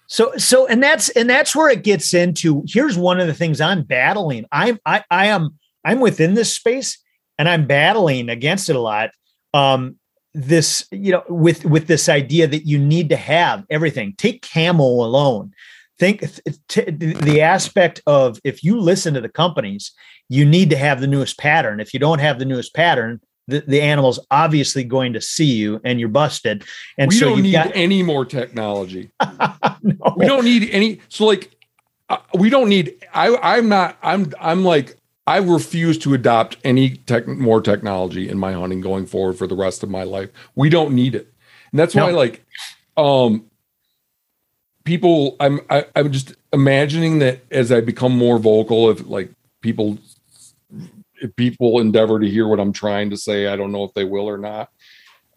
So 0.08 0.36
so 0.36 0.66
and 0.66 0.82
that's 0.82 1.08
and 1.10 1.30
that's 1.30 1.54
where 1.54 1.70
it 1.70 1.84
gets 1.84 2.12
into. 2.14 2.64
Here's 2.66 2.98
one 2.98 3.20
of 3.20 3.28
the 3.28 3.32
things 3.32 3.60
I'm 3.60 3.84
battling. 3.84 4.44
I'm 4.50 4.80
I 4.84 5.04
I 5.08 5.26
am 5.26 5.56
I'm 5.84 6.00
within 6.00 6.34
this 6.34 6.52
space 6.52 6.98
and 7.38 7.48
I'm 7.48 7.68
battling 7.68 8.28
against 8.28 8.68
it 8.68 8.76
a 8.76 8.80
lot. 8.80 9.10
Um, 9.54 9.99
this 10.34 10.86
you 10.90 11.12
know 11.12 11.22
with 11.28 11.64
with 11.64 11.86
this 11.86 12.08
idea 12.08 12.46
that 12.46 12.66
you 12.66 12.78
need 12.78 13.08
to 13.10 13.16
have 13.16 13.64
everything. 13.70 14.14
Take 14.16 14.46
camo 14.50 14.84
alone 14.84 15.52
think 16.00 16.24
t- 16.68 16.90
the 16.90 17.42
aspect 17.42 18.00
of 18.06 18.40
if 18.42 18.64
you 18.64 18.80
listen 18.80 19.14
to 19.14 19.20
the 19.20 19.28
companies, 19.28 19.92
you 20.28 20.46
need 20.46 20.70
to 20.70 20.76
have 20.76 21.00
the 21.00 21.06
newest 21.06 21.38
pattern. 21.38 21.78
If 21.78 21.92
you 21.92 22.00
don't 22.00 22.18
have 22.18 22.38
the 22.38 22.46
newest 22.46 22.74
pattern, 22.74 23.20
the, 23.46 23.60
the 23.60 23.82
animal's 23.82 24.18
obviously 24.30 24.82
going 24.82 25.12
to 25.12 25.20
see 25.20 25.44
you 25.52 25.80
and 25.84 26.00
you're 26.00 26.08
busted. 26.08 26.64
And 26.96 27.10
we 27.10 27.16
so 27.16 27.28
don't 27.30 27.42
need 27.42 27.52
got- 27.52 27.72
any 27.74 28.02
more 28.02 28.24
technology. 28.24 29.10
no. 29.82 30.14
We 30.16 30.26
don't 30.26 30.44
need 30.44 30.70
any. 30.70 31.00
So 31.10 31.26
like, 31.26 31.54
uh, 32.08 32.16
we 32.34 32.48
don't 32.48 32.68
need. 32.68 33.04
I 33.12 33.36
I'm 33.36 33.68
not. 33.68 33.98
I'm 34.02 34.32
I'm 34.40 34.64
like 34.64 34.96
I 35.30 35.36
refuse 35.36 35.96
to 35.98 36.12
adopt 36.12 36.56
any 36.64 36.96
tech, 36.96 37.28
more 37.28 37.62
technology 37.62 38.28
in 38.28 38.36
my 38.36 38.52
hunting 38.52 38.80
going 38.80 39.06
forward 39.06 39.38
for 39.38 39.46
the 39.46 39.54
rest 39.54 39.84
of 39.84 39.88
my 39.88 40.02
life. 40.02 40.28
We 40.56 40.68
don't 40.68 40.92
need 40.92 41.14
it, 41.14 41.32
and 41.70 41.78
that's 41.78 41.94
no. 41.94 42.06
why 42.06 42.10
like 42.10 42.44
um 42.96 43.44
people 44.84 45.36
i'm 45.38 45.60
I, 45.70 45.78
am 45.78 45.84
i 45.94 46.00
am 46.00 46.10
just 46.10 46.34
imagining 46.52 47.20
that 47.20 47.42
as 47.52 47.70
i 47.70 47.80
become 47.80 48.16
more 48.16 48.38
vocal 48.38 48.90
if 48.90 49.06
like 49.06 49.30
people 49.60 49.98
if 51.22 51.36
people 51.36 51.78
endeavor 51.78 52.18
to 52.18 52.28
hear 52.28 52.48
what 52.48 52.58
i'm 52.58 52.72
trying 52.72 53.10
to 53.10 53.16
say 53.16 53.46
i 53.46 53.54
don't 53.54 53.70
know 53.70 53.84
if 53.84 53.94
they 53.94 54.04
will 54.04 54.28
or 54.28 54.36
not 54.36 54.70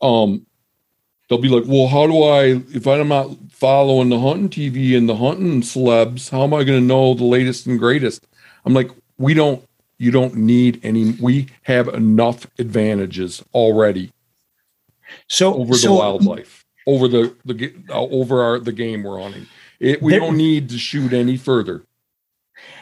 um 0.02 0.46
they'll 1.30 1.38
be 1.38 1.50
like 1.50 1.66
well 1.68 1.88
how 1.88 2.08
do 2.08 2.24
i 2.24 2.62
if 2.76 2.88
i'm 2.88 3.08
not 3.08 3.30
following 3.52 4.10
the 4.10 4.20
hunting 4.20 4.50
tv 4.50 4.98
and 4.98 5.08
the 5.08 5.18
hunting 5.18 5.62
celebs 5.62 6.32
how 6.32 6.44
am 6.44 6.54
i 6.54 6.64
going 6.64 6.80
to 6.80 6.86
know 6.86 7.14
the 7.14 7.24
latest 7.24 7.68
and 7.68 7.78
greatest 7.78 8.26
i'm 8.66 8.74
like 8.74 8.90
we 9.20 9.36
don't 9.36 9.64
you 10.04 10.12
don't 10.12 10.36
need 10.36 10.80
any 10.84 11.12
we 11.22 11.48
have 11.64 11.88
enough 11.88 12.48
advantages 12.60 13.44
already 13.54 14.12
so 15.28 15.54
over 15.56 15.74
so, 15.74 15.88
the 15.88 15.94
wildlife 15.94 16.64
over 16.86 17.08
the 17.08 17.36
the 17.46 17.74
uh, 17.90 18.00
over 18.00 18.44
our 18.44 18.60
the 18.60 18.72
game 18.72 19.04
we're 19.04 19.22
on. 19.22 19.48
It, 19.80 20.02
we 20.02 20.12
there, 20.12 20.22
don't 20.22 20.38
need 20.38 20.70
to 20.70 20.78
shoot 20.78 21.14
any 21.14 21.38
further. 21.38 21.84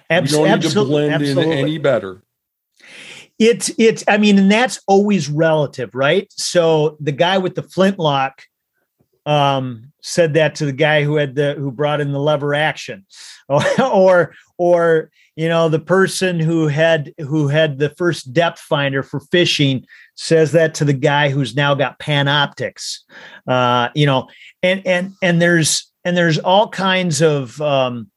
Abs- 0.09 0.31
we 0.31 0.37
don't 0.37 0.59
need 0.59 0.69
to 0.69 0.83
blend 0.83 1.13
absolutely. 1.13 1.51
in 1.51 1.57
any 1.57 1.77
better. 1.77 2.21
It's 3.39 3.71
it's 3.77 4.03
I 4.07 4.17
mean, 4.17 4.37
and 4.37 4.51
that's 4.51 4.79
always 4.87 5.29
relative, 5.29 5.95
right? 5.95 6.31
So 6.31 6.97
the 6.99 7.11
guy 7.11 7.37
with 7.37 7.55
the 7.55 7.63
flintlock 7.63 8.43
um, 9.25 9.91
said 10.01 10.35
that 10.35 10.55
to 10.55 10.65
the 10.65 10.73
guy 10.73 11.03
who 11.03 11.15
had 11.15 11.35
the 11.35 11.53
who 11.53 11.71
brought 11.71 12.01
in 12.01 12.11
the 12.11 12.19
lever 12.19 12.53
action, 12.53 13.05
or 13.49 13.63
or, 13.79 14.35
or 14.57 15.11
you 15.35 15.47
know 15.47 15.69
the 15.69 15.79
person 15.79 16.39
who 16.39 16.67
had 16.67 17.13
who 17.19 17.47
had 17.47 17.79
the 17.79 17.89
first 17.91 18.33
depth 18.33 18.59
finder 18.59 19.03
for 19.03 19.19
fishing 19.31 19.85
says 20.15 20.51
that 20.51 20.73
to 20.75 20.85
the 20.85 20.93
guy 20.93 21.29
who's 21.29 21.55
now 21.55 21.73
got 21.73 21.99
Panoptix. 21.99 22.99
Uh 23.47 23.89
you 23.95 24.05
know 24.05 24.27
and 24.61 24.85
and 24.85 25.13
and 25.21 25.41
there's 25.41 25.91
and 26.03 26.17
there's 26.17 26.39
all 26.39 26.69
kinds 26.69 27.21
of 27.21 27.59
um 27.61 28.09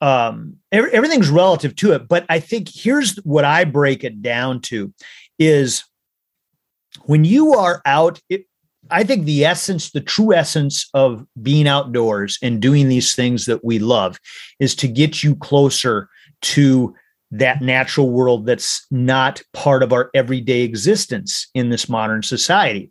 um 0.00 0.56
every, 0.70 0.92
everything's 0.92 1.30
relative 1.30 1.74
to 1.76 1.92
it. 1.92 2.08
But 2.08 2.24
i 2.28 2.38
think 2.38 2.68
here's 2.72 3.16
what 3.24 3.44
i 3.44 3.64
break 3.64 4.04
it 4.04 4.22
down 4.22 4.60
to 4.62 4.92
is 5.38 5.84
when 7.04 7.24
you 7.24 7.54
are 7.54 7.82
out 7.84 8.20
it, 8.28 8.46
I 8.90 9.04
think 9.04 9.24
the 9.24 9.44
essence, 9.44 9.90
the 9.90 10.00
true 10.00 10.34
essence 10.34 10.88
of 10.92 11.24
being 11.40 11.68
outdoors 11.68 12.38
and 12.42 12.60
doing 12.60 12.88
these 12.88 13.14
things 13.14 13.46
that 13.46 13.64
we 13.64 13.78
love 13.78 14.18
is 14.58 14.74
to 14.76 14.88
get 14.88 15.22
you 15.22 15.36
closer 15.36 16.08
to 16.42 16.94
that 17.30 17.62
natural 17.62 18.10
world 18.10 18.46
that's 18.46 18.86
not 18.90 19.42
part 19.54 19.82
of 19.82 19.92
our 19.92 20.10
everyday 20.14 20.62
existence 20.62 21.48
in 21.54 21.70
this 21.70 21.88
modern 21.88 22.22
society. 22.22 22.90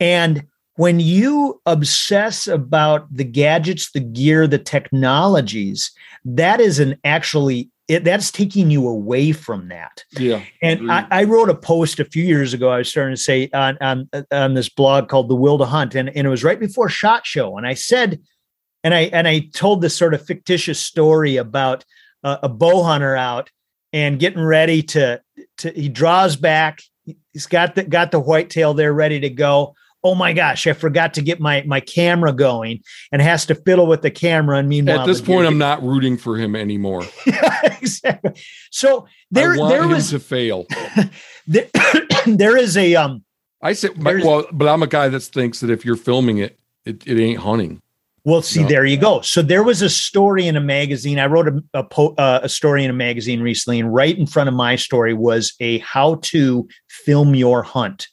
And 0.00 0.44
when 0.76 1.00
you 1.00 1.60
obsess 1.66 2.48
about 2.48 3.06
the 3.14 3.24
gadgets, 3.24 3.92
the 3.92 4.00
gear, 4.00 4.46
the 4.46 4.58
technologies, 4.58 5.92
that 6.24 6.60
is 6.60 6.78
an 6.80 6.96
actually 7.04 7.70
it, 7.88 8.04
that's 8.04 8.30
taking 8.30 8.70
you 8.70 8.88
away 8.88 9.32
from 9.32 9.68
that. 9.68 10.04
Yeah. 10.12 10.42
And 10.62 10.90
I, 10.90 11.06
I, 11.10 11.24
wrote 11.24 11.50
a 11.50 11.54
post 11.54 11.98
a 12.00 12.04
few 12.04 12.24
years 12.24 12.54
ago. 12.54 12.70
I 12.70 12.78
was 12.78 12.88
starting 12.88 13.14
to 13.14 13.20
say 13.20 13.50
on, 13.52 13.76
on, 13.80 14.08
on 14.30 14.54
this 14.54 14.68
blog 14.68 15.08
called 15.08 15.28
The 15.28 15.34
Will 15.34 15.58
to 15.58 15.64
Hunt. 15.64 15.94
And, 15.94 16.08
and 16.08 16.26
it 16.26 16.30
was 16.30 16.44
right 16.44 16.60
before 16.60 16.88
SHOT 16.88 17.26
Show. 17.26 17.58
And 17.58 17.66
I 17.66 17.74
said, 17.74 18.20
and 18.84 18.94
I, 18.94 19.02
and 19.12 19.26
I 19.26 19.50
told 19.52 19.82
this 19.82 19.96
sort 19.96 20.14
of 20.14 20.24
fictitious 20.24 20.78
story 20.80 21.36
about 21.36 21.84
uh, 22.24 22.38
a 22.42 22.48
bow 22.48 22.82
hunter 22.82 23.16
out 23.16 23.50
and 23.92 24.18
getting 24.18 24.42
ready 24.42 24.82
to, 24.82 25.20
to, 25.58 25.70
he 25.70 25.88
draws 25.88 26.36
back. 26.36 26.80
He's 27.32 27.46
got 27.46 27.74
the, 27.74 27.84
got 27.84 28.10
the 28.10 28.20
whitetail 28.20 28.74
there 28.74 28.92
ready 28.92 29.20
to 29.20 29.30
go 29.30 29.74
oh 30.04 30.14
my 30.14 30.32
gosh, 30.32 30.66
I 30.66 30.72
forgot 30.72 31.14
to 31.14 31.22
get 31.22 31.40
my 31.40 31.62
my 31.66 31.80
camera 31.80 32.32
going 32.32 32.82
and 33.10 33.22
has 33.22 33.46
to 33.46 33.54
fiddle 33.54 33.86
with 33.86 34.02
the 34.02 34.10
camera. 34.10 34.58
And 34.58 34.68
meanwhile, 34.68 35.00
at 35.00 35.06
this 35.06 35.20
point, 35.20 35.46
I'm 35.46 35.58
not 35.58 35.82
rooting 35.82 36.16
for 36.16 36.36
him 36.36 36.56
anymore. 36.56 37.04
yeah, 37.26 37.76
exactly. 37.80 38.32
So 38.70 39.06
there, 39.30 39.56
there 39.56 39.86
was 39.86 40.10
to 40.10 40.18
fail. 40.18 40.66
there, 41.46 41.68
there 42.26 42.56
is 42.56 42.76
a 42.76 42.94
um. 42.96 43.24
I 43.64 43.74
said, 43.74 44.02
well, 44.02 44.44
but 44.52 44.66
I'm 44.66 44.82
a 44.82 44.88
guy 44.88 45.08
that 45.08 45.20
thinks 45.20 45.60
that 45.60 45.70
if 45.70 45.84
you're 45.84 45.94
filming 45.94 46.38
it, 46.38 46.58
it, 46.84 47.06
it 47.06 47.22
ain't 47.22 47.38
hunting. 47.38 47.80
Well, 48.24 48.42
see, 48.42 48.62
no. 48.62 48.68
there 48.68 48.84
you 48.84 48.96
go. 48.96 49.20
So 49.20 49.42
there 49.42 49.64
was 49.64 49.82
a 49.82 49.90
story 49.90 50.46
in 50.46 50.56
a 50.56 50.60
magazine. 50.60 51.18
I 51.18 51.26
wrote 51.26 51.48
a 51.48 51.60
a, 51.74 51.82
po- 51.82 52.14
uh, 52.16 52.40
a 52.42 52.48
story 52.48 52.84
in 52.84 52.90
a 52.90 52.94
magazine 52.94 53.40
recently, 53.40 53.80
and 53.80 53.92
right 53.92 54.16
in 54.16 54.26
front 54.26 54.48
of 54.48 54.54
my 54.54 54.76
story 54.76 55.12
was 55.12 55.54
a 55.58 55.78
how 55.78 56.16
to 56.22 56.68
film 56.88 57.34
your 57.34 57.62
hunt 57.62 58.06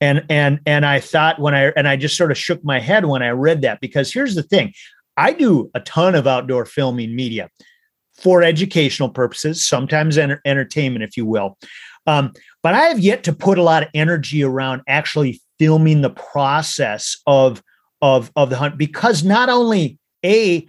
and 0.00 0.24
and 0.28 0.60
and 0.66 0.86
i 0.86 1.00
thought 1.00 1.40
when 1.40 1.54
i 1.54 1.66
and 1.76 1.88
i 1.88 1.96
just 1.96 2.16
sort 2.16 2.30
of 2.30 2.38
shook 2.38 2.62
my 2.64 2.78
head 2.78 3.06
when 3.06 3.22
i 3.22 3.28
read 3.30 3.62
that 3.62 3.80
because 3.80 4.12
here's 4.12 4.34
the 4.34 4.42
thing 4.42 4.72
i 5.16 5.32
do 5.32 5.70
a 5.74 5.80
ton 5.80 6.14
of 6.14 6.26
outdoor 6.26 6.64
filming 6.64 7.14
media 7.14 7.48
for 8.14 8.42
educational 8.42 9.08
purposes 9.08 9.64
sometimes 9.64 10.18
enter- 10.18 10.40
entertainment 10.44 11.02
if 11.02 11.16
you 11.16 11.26
will 11.26 11.58
um, 12.06 12.32
but 12.62 12.74
i 12.74 12.82
have 12.82 13.00
yet 13.00 13.24
to 13.24 13.32
put 13.32 13.58
a 13.58 13.62
lot 13.62 13.82
of 13.82 13.88
energy 13.94 14.42
around 14.42 14.82
actually 14.88 15.40
filming 15.58 16.02
the 16.02 16.10
process 16.10 17.16
of 17.26 17.62
of 18.02 18.30
of 18.36 18.50
the 18.50 18.56
hunt 18.56 18.78
because 18.78 19.24
not 19.24 19.48
only 19.48 19.98
a 20.24 20.66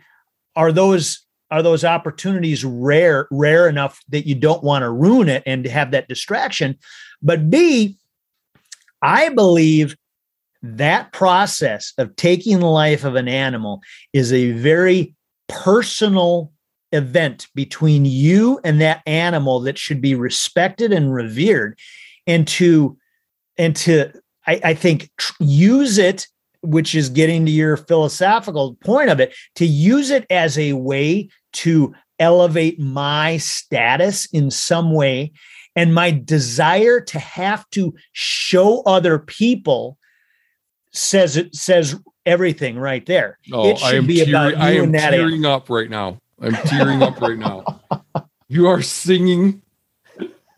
are 0.55 0.71
those 0.71 1.25
are 1.51 1.63
those 1.63 1.83
opportunities 1.83 2.63
rare 2.63 3.27
rare 3.31 3.67
enough 3.67 4.01
that 4.09 4.27
you 4.27 4.35
don't 4.35 4.63
want 4.63 4.83
to 4.83 4.89
ruin 4.89 5.29
it 5.29 5.43
and 5.45 5.65
have 5.65 5.91
that 5.91 6.07
distraction 6.07 6.77
but 7.21 7.49
b 7.49 7.97
I 9.01 9.29
believe 9.29 9.95
that 10.61 11.13
process 11.13 11.93
of 11.97 12.15
taking 12.15 12.59
the 12.59 12.67
life 12.67 13.03
of 13.03 13.15
an 13.15 13.27
animal 13.27 13.81
is 14.13 14.33
a 14.33 14.51
very 14.51 15.15
personal 15.47 16.51
event 16.91 17.47
between 17.55 18.03
you 18.03 18.59
and 18.63 18.81
that 18.81 19.01
animal 19.05 19.59
that 19.61 19.77
should 19.77 20.01
be 20.01 20.15
respected 20.15 20.91
and 20.91 21.13
revered 21.13 21.77
and 22.27 22.47
to 22.47 22.97
and 23.57 23.75
to 23.75 24.11
I, 24.47 24.61
I 24.63 24.73
think 24.73 25.09
tr- 25.17 25.33
use 25.39 25.97
it 25.97 26.27
which 26.61 26.95
is 26.95 27.09
getting 27.09 27.45
to 27.45 27.51
your 27.51 27.77
philosophical 27.77 28.75
point 28.83 29.09
of 29.09 29.19
it 29.19 29.33
to 29.55 29.65
use 29.65 30.09
it 30.09 30.25
as 30.29 30.57
a 30.57 30.73
way 30.73 31.29
to 31.53 31.93
elevate 32.19 32.79
my 32.79 33.37
status 33.37 34.25
in 34.33 34.51
some 34.51 34.91
way 34.91 35.31
and 35.75 35.95
my 35.95 36.11
desire 36.11 36.99
to 36.99 37.19
have 37.19 37.69
to 37.69 37.93
show 38.11 38.81
other 38.81 39.19
people 39.19 39.97
says 40.91 41.37
it 41.37 41.55
says 41.55 41.99
everything 42.25 42.77
right 42.77 43.05
there. 43.05 43.37
Oh, 43.53 43.69
it 43.69 43.79
should 43.79 43.85
I 43.85 43.95
am 43.95 44.07
be 44.07 44.21
about 44.21 44.55
I 44.55 44.71
am 44.71 44.91
tearing 44.91 45.45
up 45.45 45.69
right 45.69 45.89
now. 45.89 46.19
I'm 46.41 46.53
tearing 46.53 47.01
up 47.01 47.19
right 47.21 47.37
now. 47.37 47.63
You 48.51 48.65
are 48.65 48.81
singing. 48.81 49.61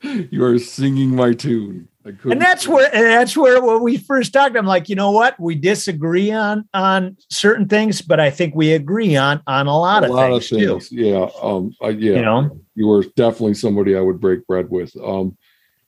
You 0.01 0.45
are 0.45 0.57
singing 0.57 1.13
my 1.13 1.33
tune 1.33 1.89
and 2.03 2.41
that's 2.41 2.67
where 2.67 2.93
and 2.93 3.05
that's 3.05 3.37
where 3.37 3.61
when 3.61 3.81
we 3.81 3.97
first 3.97 4.33
talked 4.33 4.57
i'm 4.57 4.65
like 4.65 4.89
you 4.89 4.95
know 4.95 5.11
what? 5.11 5.39
We 5.39 5.55
disagree 5.55 6.31
on 6.31 6.67
on 6.73 7.17
certain 7.29 7.67
things 7.67 8.01
but 8.01 8.19
i 8.19 8.29
think 8.29 8.55
we 8.55 8.73
agree 8.73 9.15
on 9.15 9.41
on 9.45 9.67
a 9.67 9.77
lot 9.77 10.03
a 10.03 10.07
of 10.07 10.11
lot 10.11 10.29
things, 10.29 10.51
of 10.51 10.57
things. 10.57 10.89
Too. 10.89 10.95
yeah 10.95 11.29
um 11.41 11.75
I, 11.81 11.89
yeah. 11.89 12.15
You 12.15 12.21
know? 12.21 12.59
You 12.75 12.87
were 12.87 13.03
definitely 13.15 13.53
somebody 13.53 13.95
i 13.95 14.01
would 14.01 14.19
break 14.19 14.45
bread 14.47 14.69
with. 14.69 14.95
Um 15.03 15.37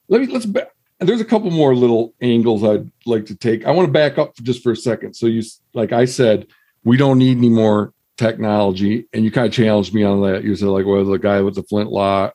let 0.08 0.20
me 0.20 0.26
let's 0.28 0.46
back 0.46 0.68
there's 1.00 1.20
a 1.20 1.24
couple 1.24 1.50
more 1.50 1.74
little 1.74 2.14
angles 2.20 2.62
i'd 2.62 2.90
like 3.06 3.26
to 3.26 3.36
take. 3.36 3.66
I 3.66 3.72
want 3.72 3.88
to 3.88 3.92
back 3.92 4.16
up 4.18 4.34
just 4.36 4.62
for 4.62 4.72
a 4.72 4.76
second. 4.76 5.14
So 5.14 5.26
you 5.26 5.42
like 5.72 5.92
i 5.92 6.04
said 6.04 6.46
we 6.84 6.96
don't 6.96 7.18
need 7.18 7.38
any 7.38 7.48
more 7.48 7.92
technology 8.16 9.08
and 9.12 9.24
you 9.24 9.32
kind 9.32 9.48
of 9.48 9.52
challenged 9.52 9.92
me 9.92 10.04
on 10.04 10.22
that. 10.22 10.44
You 10.44 10.54
said 10.54 10.68
like 10.68 10.86
well 10.86 11.04
the 11.04 11.18
guy 11.18 11.40
with 11.40 11.56
the 11.56 11.64
flintlock 11.64 12.34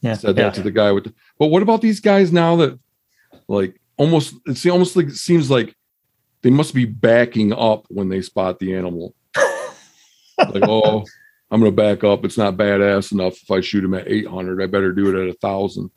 yeah, 0.00 0.14
said 0.14 0.34
that 0.36 0.42
yeah. 0.42 0.50
to 0.50 0.62
the 0.62 0.72
guy 0.72 0.90
with 0.90 1.04
the, 1.04 1.14
but 1.38 1.46
what 1.46 1.62
about 1.62 1.80
these 1.80 2.00
guys 2.00 2.32
now 2.32 2.56
that 2.56 2.78
like 3.48 3.80
almost 3.96 4.34
it's 4.46 4.66
almost 4.66 4.96
like 4.96 5.06
it 5.06 5.16
seems 5.16 5.50
like 5.50 5.74
they 6.42 6.50
must 6.50 6.74
be 6.74 6.84
backing 6.84 7.52
up 7.52 7.86
when 7.88 8.08
they 8.08 8.20
spot 8.20 8.58
the 8.58 8.74
animal. 8.74 9.14
like, 10.38 10.64
oh, 10.68 11.04
I'm 11.50 11.60
gonna 11.60 11.70
back 11.70 12.04
up. 12.04 12.24
It's 12.24 12.38
not 12.38 12.56
badass 12.56 13.12
enough 13.12 13.40
if 13.42 13.50
I 13.50 13.60
shoot 13.60 13.84
him 13.84 13.94
at 13.94 14.08
800. 14.08 14.62
I 14.62 14.66
better 14.66 14.92
do 14.92 15.10
it 15.10 15.22
at 15.22 15.28
a 15.28 15.38
thousand. 15.38 15.90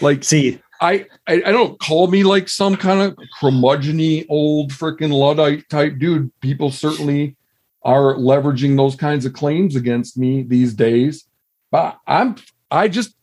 Like, 0.00 0.24
see, 0.24 0.60
I, 0.80 1.06
I, 1.26 1.42
I 1.44 1.52
don't 1.52 1.78
call 1.78 2.06
me 2.06 2.22
like 2.22 2.48
some 2.48 2.76
kind 2.76 3.02
of 3.02 3.18
curmudgeony 3.40 4.24
old 4.28 4.70
freaking 4.70 5.12
luddite 5.12 5.68
type 5.68 5.98
dude. 5.98 6.30
People 6.40 6.70
certainly 6.70 7.36
are 7.82 8.14
leveraging 8.14 8.76
those 8.76 8.94
kinds 8.94 9.26
of 9.26 9.32
claims 9.32 9.76
against 9.76 10.16
me 10.16 10.42
these 10.42 10.74
days. 10.74 11.26
But 11.70 11.98
I'm 12.06 12.36
I 12.70 12.88
just 12.88 13.14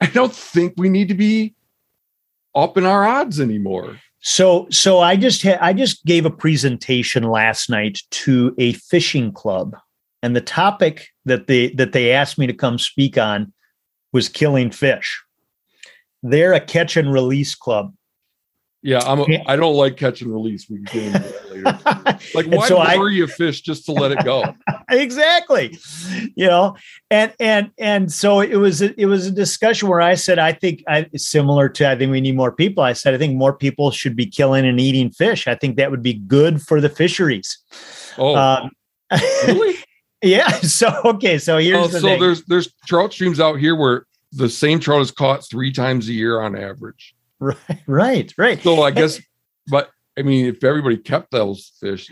I 0.00 0.06
don't 0.06 0.32
think 0.32 0.74
we 0.76 0.88
need 0.88 1.08
to 1.08 1.14
be 1.14 1.55
up 2.56 2.76
in 2.76 2.84
our 2.84 3.06
odds 3.06 3.38
anymore. 3.38 4.00
So, 4.20 4.66
so 4.70 4.98
I 4.98 5.14
just 5.14 5.42
had 5.42 5.58
I 5.60 5.72
just 5.72 6.04
gave 6.04 6.26
a 6.26 6.30
presentation 6.30 7.22
last 7.22 7.70
night 7.70 8.00
to 8.10 8.54
a 8.58 8.72
fishing 8.72 9.30
club, 9.30 9.76
and 10.22 10.34
the 10.34 10.40
topic 10.40 11.08
that 11.26 11.46
they 11.46 11.68
that 11.74 11.92
they 11.92 12.10
asked 12.10 12.38
me 12.38 12.46
to 12.48 12.52
come 12.52 12.78
speak 12.78 13.18
on 13.18 13.52
was 14.12 14.28
killing 14.28 14.70
fish. 14.70 15.22
They're 16.22 16.54
a 16.54 16.60
catch 16.60 16.96
and 16.96 17.12
release 17.12 17.54
club, 17.54 17.94
yeah, 18.86 19.00
I'm. 19.04 19.18
A, 19.18 19.42
I 19.46 19.56
don't 19.56 19.74
like 19.74 19.96
catch 19.96 20.22
and 20.22 20.32
release. 20.32 20.70
We 20.70 20.76
can 20.76 20.84
get 20.84 21.02
into 21.02 21.18
that 21.18 21.50
later. 21.50 22.18
Like, 22.34 22.46
why 22.46 22.68
so 22.68 23.06
you 23.06 23.26
fish 23.26 23.60
just 23.60 23.84
to 23.86 23.92
let 23.92 24.12
it 24.12 24.24
go? 24.24 24.44
exactly. 24.90 25.76
You 26.36 26.46
know, 26.46 26.76
and 27.10 27.32
and 27.40 27.72
and 27.78 28.12
so 28.12 28.40
it 28.40 28.54
was. 28.56 28.82
A, 28.82 28.98
it 28.98 29.06
was 29.06 29.26
a 29.26 29.32
discussion 29.32 29.88
where 29.88 30.00
I 30.00 30.14
said, 30.14 30.38
I 30.38 30.52
think 30.52 30.84
I 30.86 31.08
similar 31.16 31.68
to. 31.70 31.90
I 31.90 31.98
think 31.98 32.12
we 32.12 32.20
need 32.20 32.36
more 32.36 32.52
people. 32.52 32.84
I 32.84 32.92
said, 32.92 33.12
I 33.12 33.18
think 33.18 33.36
more 33.36 33.52
people 33.52 33.90
should 33.90 34.14
be 34.14 34.26
killing 34.26 34.64
and 34.64 34.78
eating 34.78 35.10
fish. 35.10 35.48
I 35.48 35.56
think 35.56 35.76
that 35.78 35.90
would 35.90 36.02
be 36.02 36.14
good 36.14 36.62
for 36.62 36.80
the 36.80 36.88
fisheries. 36.88 37.58
Oh, 38.18 38.36
um, 38.36 38.70
really? 39.48 39.78
yeah. 40.22 40.50
So 40.60 41.00
okay. 41.06 41.38
So 41.38 41.58
here's 41.58 41.76
oh, 41.76 41.88
the 41.88 42.00
so 42.00 42.06
thing. 42.06 42.20
there's 42.20 42.44
there's 42.44 42.72
trout 42.86 43.12
streams 43.12 43.40
out 43.40 43.58
here 43.58 43.74
where 43.74 44.06
the 44.30 44.48
same 44.48 44.78
trout 44.78 45.02
is 45.02 45.10
caught 45.10 45.44
three 45.44 45.72
times 45.72 46.08
a 46.08 46.12
year 46.12 46.40
on 46.40 46.56
average. 46.56 47.15
Right, 47.40 47.82
right, 47.86 48.32
right. 48.38 48.62
So 48.62 48.82
I 48.82 48.90
guess, 48.90 49.20
but 49.68 49.90
I 50.18 50.22
mean, 50.22 50.46
if 50.46 50.64
everybody 50.64 50.96
kept 50.96 51.32
those 51.32 51.72
fish, 51.78 52.10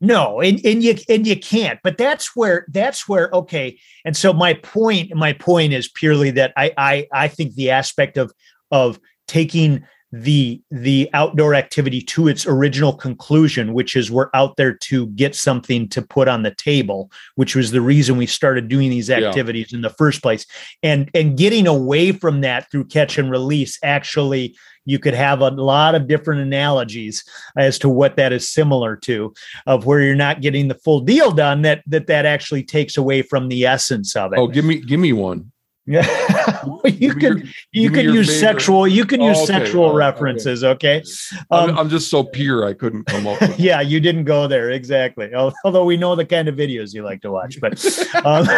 no, 0.00 0.40
and, 0.40 0.60
and 0.64 0.82
you 0.82 0.96
and 1.08 1.26
you 1.26 1.38
can't. 1.38 1.80
But 1.82 1.96
that's 1.96 2.36
where 2.36 2.66
that's 2.68 3.08
where 3.08 3.30
okay. 3.32 3.78
And 4.04 4.14
so 4.14 4.32
my 4.32 4.54
point, 4.54 5.14
my 5.14 5.32
point 5.32 5.72
is 5.72 5.88
purely 5.88 6.30
that 6.32 6.52
I 6.56 6.72
I 6.76 7.06
I 7.12 7.28
think 7.28 7.54
the 7.54 7.70
aspect 7.70 8.18
of 8.18 8.32
of 8.70 9.00
taking 9.26 9.84
the 10.12 10.62
the 10.70 11.10
outdoor 11.14 11.54
activity 11.54 12.00
to 12.00 12.28
its 12.28 12.46
original 12.46 12.92
conclusion 12.92 13.74
which 13.74 13.96
is 13.96 14.10
we're 14.10 14.30
out 14.34 14.56
there 14.56 14.72
to 14.72 15.08
get 15.08 15.34
something 15.34 15.88
to 15.88 16.00
put 16.00 16.28
on 16.28 16.42
the 16.42 16.54
table 16.54 17.10
which 17.34 17.56
was 17.56 17.70
the 17.70 17.80
reason 17.80 18.16
we 18.16 18.26
started 18.26 18.68
doing 18.68 18.90
these 18.90 19.10
activities 19.10 19.72
yeah. 19.72 19.76
in 19.76 19.82
the 19.82 19.90
first 19.90 20.22
place. 20.22 20.46
And 20.82 21.10
and 21.14 21.36
getting 21.36 21.66
away 21.66 22.12
from 22.12 22.42
that 22.42 22.70
through 22.70 22.86
catch 22.86 23.18
and 23.18 23.30
release 23.30 23.78
actually 23.82 24.56
you 24.84 24.98
could 25.00 25.14
have 25.14 25.40
a 25.40 25.50
lot 25.50 25.96
of 25.96 26.06
different 26.06 26.40
analogies 26.40 27.24
as 27.56 27.78
to 27.80 27.88
what 27.88 28.16
that 28.16 28.32
is 28.32 28.48
similar 28.48 28.94
to 28.94 29.34
of 29.66 29.84
where 29.84 30.00
you're 30.00 30.14
not 30.14 30.40
getting 30.40 30.68
the 30.68 30.74
full 30.74 31.00
deal 31.00 31.32
done 31.32 31.62
that 31.62 31.82
that 31.86 32.06
that 32.06 32.26
actually 32.26 32.62
takes 32.62 32.96
away 32.96 33.22
from 33.22 33.48
the 33.48 33.64
essence 33.66 34.14
of 34.16 34.32
it. 34.32 34.38
Oh 34.38 34.46
give 34.46 34.64
me 34.64 34.80
give 34.80 35.00
me 35.00 35.12
one 35.12 35.50
yeah, 35.86 36.64
you 36.84 37.14
can 37.14 37.48
you 37.70 37.90
can 37.90 38.06
use 38.06 38.26
favorite. 38.26 38.40
sexual 38.40 38.88
you 38.88 39.04
can 39.04 39.20
use 39.20 39.38
oh, 39.38 39.44
okay. 39.44 39.52
sexual 39.52 39.94
references. 39.94 40.64
Okay, 40.64 41.02
um, 41.50 41.70
I'm, 41.70 41.78
I'm, 41.78 41.88
just 41.88 42.10
so 42.10 42.24
pure 42.24 42.66
I 42.66 42.72
couldn't 42.72 43.04
come 43.04 43.28
up. 43.28 43.40
with 43.40 43.58
Yeah, 43.60 43.80
you 43.80 44.00
didn't 44.00 44.24
go 44.24 44.48
there 44.48 44.70
exactly. 44.70 45.32
Although 45.34 45.84
we 45.84 45.96
know 45.96 46.16
the 46.16 46.26
kind 46.26 46.48
of 46.48 46.56
videos 46.56 46.92
you 46.92 47.04
like 47.04 47.22
to 47.22 47.30
watch, 47.30 47.60
but 47.60 47.84
um, 48.24 48.48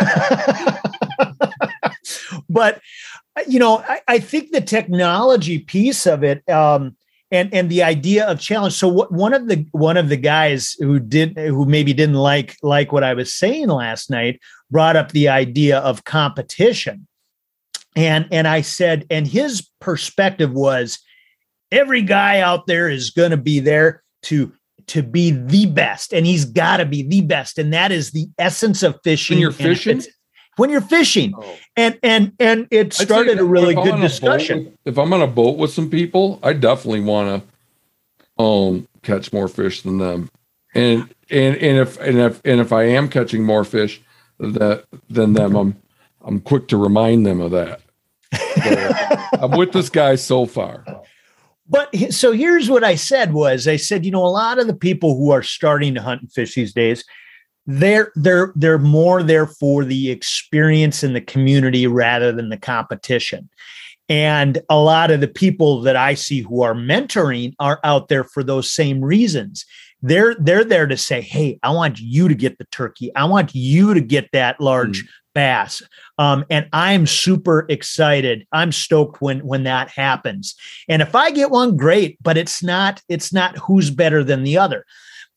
but 2.49 2.81
you 3.47 3.59
know, 3.59 3.79
I, 3.87 4.01
I, 4.09 4.19
think 4.19 4.51
the 4.51 4.61
technology 4.61 5.59
piece 5.59 6.07
of 6.07 6.25
it. 6.25 6.49
Um, 6.49 6.97
and 7.31 7.53
and 7.53 7.71
the 7.71 7.83
idea 7.83 8.27
of 8.27 8.41
challenge 8.41 8.73
so 8.73 8.89
what 8.89 9.13
one 9.13 9.35
of 9.35 9.49
the 9.49 9.67
one 9.73 9.99
of 9.99 10.09
the 10.09 10.17
guys 10.17 10.75
who 10.79 10.99
did 10.99 11.37
who 11.37 11.67
maybe 11.67 11.93
didn't 11.93 12.15
like 12.15 12.57
like 12.63 12.91
what 12.91 13.05
i 13.05 13.13
was 13.13 13.35
saying 13.35 13.69
last 13.69 14.09
night 14.09 14.41
brought 14.71 14.97
up 14.97 15.13
the 15.13 15.29
idea 15.29 15.79
of 15.81 16.05
competition 16.05 17.07
and 17.99 18.29
and 18.31 18.47
I 18.47 18.61
said, 18.61 19.07
and 19.11 19.27
his 19.27 19.69
perspective 19.81 20.53
was 20.53 21.01
every 21.73 22.03
guy 22.03 22.39
out 22.39 22.67
there 22.67 22.89
is 22.89 23.11
going 23.11 23.33
to 23.33 23.37
be 23.37 23.59
there 23.59 24.05
to 24.23 24.53
to 24.87 25.03
be 25.03 25.33
the 25.33 25.67
best, 25.67 26.13
and 26.13 26.25
he's 26.25 26.45
got 26.45 26.77
to 26.77 26.87
be 26.87 27.03
the 27.03 27.23
best, 27.23 27.59
and 27.59 27.73
that 27.73 27.91
is 27.91 28.13
the 28.13 28.29
essence 28.39 28.85
of 28.85 29.01
fishing. 29.03 29.35
When 29.35 29.43
you're 29.43 29.51
fishing, 29.51 30.03
when 30.57 30.71
you're 30.71 30.81
fishing, 30.81 31.35
oh. 31.37 31.57
and 31.77 31.99
and 32.05 32.33
and 32.39 32.69
it 32.71 32.93
started 32.93 33.41
a 33.41 33.45
really 33.45 33.75
good 33.75 34.01
discussion. 34.01 34.79
If 34.85 34.97
I'm 34.97 35.13
on 35.13 35.21
a 35.21 35.27
boat 35.27 35.59
with 35.59 35.73
some 35.73 35.91
people, 35.91 36.39
I 36.45 36.53
definitely 36.53 37.01
want 37.01 37.43
to 37.43 38.43
um 38.43 38.87
catch 39.03 39.33
more 39.33 39.49
fish 39.49 39.83
than 39.83 39.99
them, 39.99 40.31
and 40.73 41.13
and 41.31 41.57
and 41.57 41.79
if 41.79 42.01
and 42.01 42.17
if 42.17 42.41
and 42.45 42.61
if 42.61 42.73
I 42.73 42.85
am 42.85 43.09
catching 43.09 43.43
more 43.43 43.65
fish 43.65 44.01
that 44.39 44.85
than 45.11 45.33
them, 45.33 45.57
I'm 45.57 45.77
I'm 46.25 46.41
quick 46.41 46.69
to 46.69 46.77
remind 46.77 47.27
them 47.27 47.41
of 47.41 47.51
that. 47.51 47.81
I'm 48.33 49.53
with 49.53 49.73
this 49.73 49.91
guy 49.91 50.17
so 50.17 50.47
far. 50.47 50.85
But 51.69 51.95
so 52.11 52.33
here's 52.33 52.71
what 52.71 52.83
I 52.83 52.95
said 52.95 53.33
was 53.33 53.69
I 53.69 53.77
said, 53.77 54.05
you 54.05 54.11
know, 54.11 54.25
a 54.25 54.29
lot 54.29 54.59
of 54.59 54.67
the 54.67 54.75
people 54.75 55.17
who 55.17 55.31
are 55.31 55.43
starting 55.43 55.95
to 55.95 56.03
hunt 56.03 56.23
and 56.23 56.33
fish 56.33 56.55
these 56.55 56.73
days, 56.73 57.05
they're 57.67 58.11
they're 58.17 58.53
they're 58.57 58.79
more 58.79 59.23
there 59.23 59.47
for 59.47 59.85
the 59.85 60.11
experience 60.11 61.05
in 61.05 61.13
the 61.13 61.21
community 61.21 61.87
rather 61.87 62.33
than 62.33 62.49
the 62.49 62.57
competition. 62.57 63.51
And 64.09 64.63
a 64.71 64.79
lot 64.79 65.11
of 65.11 65.21
the 65.21 65.29
people 65.29 65.83
that 65.83 65.95
I 65.95 66.15
see 66.15 66.41
who 66.41 66.63
are 66.63 66.75
mentoring 66.75 67.53
are 67.59 67.79
out 67.85 68.09
there 68.09 68.25
for 68.25 68.43
those 68.43 68.71
same 68.71 69.05
reasons. 69.05 69.67
They're 70.01 70.35
they're 70.37 70.65
there 70.65 70.87
to 70.87 70.97
say, 70.97 71.21
"Hey, 71.21 71.59
I 71.63 71.71
want 71.71 71.99
you 71.99 72.29
to 72.29 72.35
get 72.35 72.57
the 72.57 72.67
turkey. 72.73 73.15
I 73.15 73.25
want 73.25 73.55
you 73.55 73.93
to 73.93 74.01
get 74.01 74.31
that 74.33 74.61
large 74.61 75.05
mm 75.05 75.09
bass. 75.39 75.83
Um, 76.19 76.45
and 76.51 76.69
I'm 76.73 77.07
super 77.07 77.65
excited. 77.69 78.45
I'm 78.51 78.73
stoked 78.73 79.23
when 79.23 79.39
when 79.47 79.63
that 79.65 79.89
happens. 79.89 80.57
And 80.89 81.01
if 81.01 81.15
I 81.15 81.31
get 81.31 81.53
one, 81.53 81.77
great. 81.77 82.19
But 82.21 82.37
it's 82.37 82.61
not 82.61 83.01
it's 83.09 83.33
not 83.33 83.57
who's 83.57 83.91
better 83.91 84.25
than 84.25 84.43
the 84.43 84.59
other. 84.59 84.85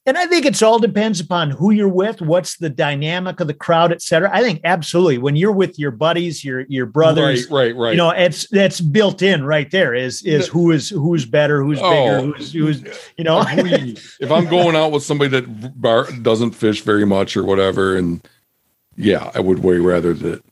And 0.07 0.17
I 0.17 0.25
think 0.25 0.47
it's 0.47 0.63
all 0.63 0.79
depends 0.79 1.19
upon 1.19 1.51
who 1.51 1.69
you're 1.69 1.87
with, 1.87 2.21
what's 2.21 2.57
the 2.57 2.71
dynamic 2.71 3.39
of 3.39 3.45
the 3.45 3.53
crowd, 3.53 3.91
et 3.91 4.01
cetera. 4.01 4.31
I 4.33 4.41
think 4.41 4.59
absolutely 4.63 5.19
when 5.19 5.35
you're 5.35 5.51
with 5.51 5.77
your 5.77 5.91
buddies, 5.91 6.43
your 6.43 6.61
your 6.61 6.87
brothers, 6.87 7.43
right, 7.51 7.75
right, 7.75 7.75
right. 7.75 7.91
You 7.91 7.97
know, 7.97 8.09
it's 8.09 8.49
that's 8.49 8.81
built 8.81 9.21
in 9.21 9.45
right 9.45 9.69
there. 9.69 9.93
Is 9.93 10.23
is 10.23 10.47
who 10.47 10.71
is 10.71 10.89
who's 10.89 11.27
better, 11.27 11.63
who's 11.63 11.79
oh, 11.79 11.91
bigger, 11.91 12.21
who's 12.25 12.53
who's 12.53 12.83
you 13.17 13.23
know. 13.23 13.45
if 13.47 14.31
I'm 14.31 14.47
going 14.47 14.75
out 14.75 14.91
with 14.91 15.03
somebody 15.03 15.29
that 15.39 15.79
bar, 15.79 16.09
doesn't 16.23 16.51
fish 16.53 16.81
very 16.81 17.05
much 17.05 17.37
or 17.37 17.43
whatever, 17.43 17.95
and 17.95 18.27
yeah, 18.95 19.31
I 19.33 19.39
would 19.39 19.59
way 19.59 19.77
rather 19.77 20.13
that 20.13 20.43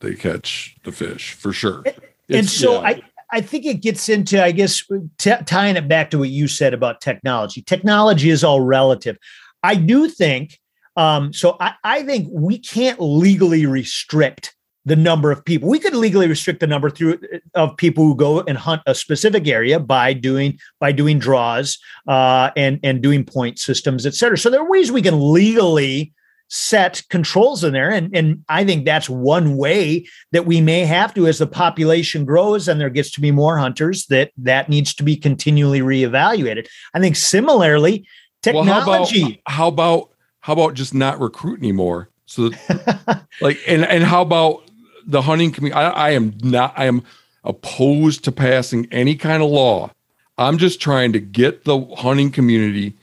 they 0.00 0.14
catch 0.14 0.76
the 0.84 0.92
fish 0.92 1.32
for 1.32 1.52
sure. 1.52 1.82
It's, 1.84 1.98
and 2.30 2.48
so 2.48 2.74
yeah. 2.74 2.88
I, 2.88 3.02
I 3.32 3.40
think 3.40 3.64
it 3.64 3.82
gets 3.82 4.08
into, 4.08 4.42
I 4.42 4.52
guess, 4.52 4.82
t- 5.18 5.32
tying 5.46 5.76
it 5.76 5.88
back 5.88 6.10
to 6.10 6.18
what 6.18 6.28
you 6.28 6.48
said 6.48 6.74
about 6.74 7.00
technology. 7.00 7.62
Technology 7.62 8.30
is 8.30 8.44
all 8.44 8.60
relative. 8.60 9.16
I 9.62 9.74
do 9.74 10.08
think, 10.08 10.58
um, 10.96 11.32
so 11.32 11.56
I, 11.60 11.74
I 11.82 12.02
think 12.02 12.28
we 12.30 12.58
can't 12.58 13.00
legally 13.00 13.66
restrict 13.66 14.54
the 14.84 14.96
number 14.96 15.32
of 15.32 15.44
people. 15.44 15.68
We 15.68 15.80
could 15.80 15.94
legally 15.94 16.28
restrict 16.28 16.60
the 16.60 16.66
number 16.68 16.88
through 16.88 17.18
of 17.54 17.76
people 17.76 18.04
who 18.04 18.14
go 18.14 18.40
and 18.42 18.56
hunt 18.56 18.82
a 18.86 18.94
specific 18.94 19.48
area 19.48 19.80
by 19.80 20.12
doing 20.12 20.58
by 20.78 20.92
doing 20.92 21.18
draws 21.18 21.78
uh, 22.06 22.50
and 22.56 22.78
and 22.84 23.02
doing 23.02 23.24
point 23.24 23.58
systems, 23.58 24.06
et 24.06 24.14
cetera. 24.14 24.38
So 24.38 24.48
there 24.48 24.60
are 24.60 24.70
ways 24.70 24.92
we 24.92 25.02
can 25.02 25.32
legally 25.32 26.12
set 26.48 27.02
controls 27.10 27.64
in 27.64 27.72
there. 27.72 27.90
And, 27.90 28.14
and 28.14 28.44
I 28.48 28.64
think 28.64 28.84
that's 28.84 29.10
one 29.10 29.56
way 29.56 30.06
that 30.32 30.46
we 30.46 30.60
may 30.60 30.84
have 30.84 31.12
to, 31.14 31.26
as 31.26 31.38
the 31.38 31.46
population 31.46 32.24
grows 32.24 32.68
and 32.68 32.80
there 32.80 32.90
gets 32.90 33.10
to 33.12 33.20
be 33.20 33.30
more 33.30 33.58
hunters, 33.58 34.06
that 34.06 34.30
that 34.38 34.68
needs 34.68 34.94
to 34.94 35.02
be 35.02 35.16
continually 35.16 35.80
reevaluated. 35.80 36.68
I 36.94 37.00
think 37.00 37.16
similarly, 37.16 38.06
technology. 38.42 39.22
Well, 39.22 39.32
how, 39.46 39.68
about, 39.68 39.86
how 39.86 39.96
about 39.96 40.10
how 40.40 40.52
about 40.52 40.74
just 40.74 40.94
not 40.94 41.20
recruit 41.20 41.58
anymore? 41.58 42.08
So, 42.26 42.50
like, 43.40 43.58
and 43.66 43.84
and 43.84 44.04
how 44.04 44.22
about 44.22 44.62
the 45.04 45.22
hunting 45.22 45.50
community? 45.50 45.80
I, 45.80 45.90
I 45.90 46.10
am 46.10 46.34
not. 46.42 46.72
I 46.76 46.84
am 46.84 47.02
opposed 47.42 48.24
to 48.24 48.32
passing 48.32 48.86
any 48.92 49.16
kind 49.16 49.42
of 49.42 49.50
law. 49.50 49.90
I'm 50.38 50.58
just 50.58 50.80
trying 50.80 51.12
to 51.14 51.20
get 51.20 51.64
the 51.64 51.80
hunting 51.96 52.30
community 52.30 52.94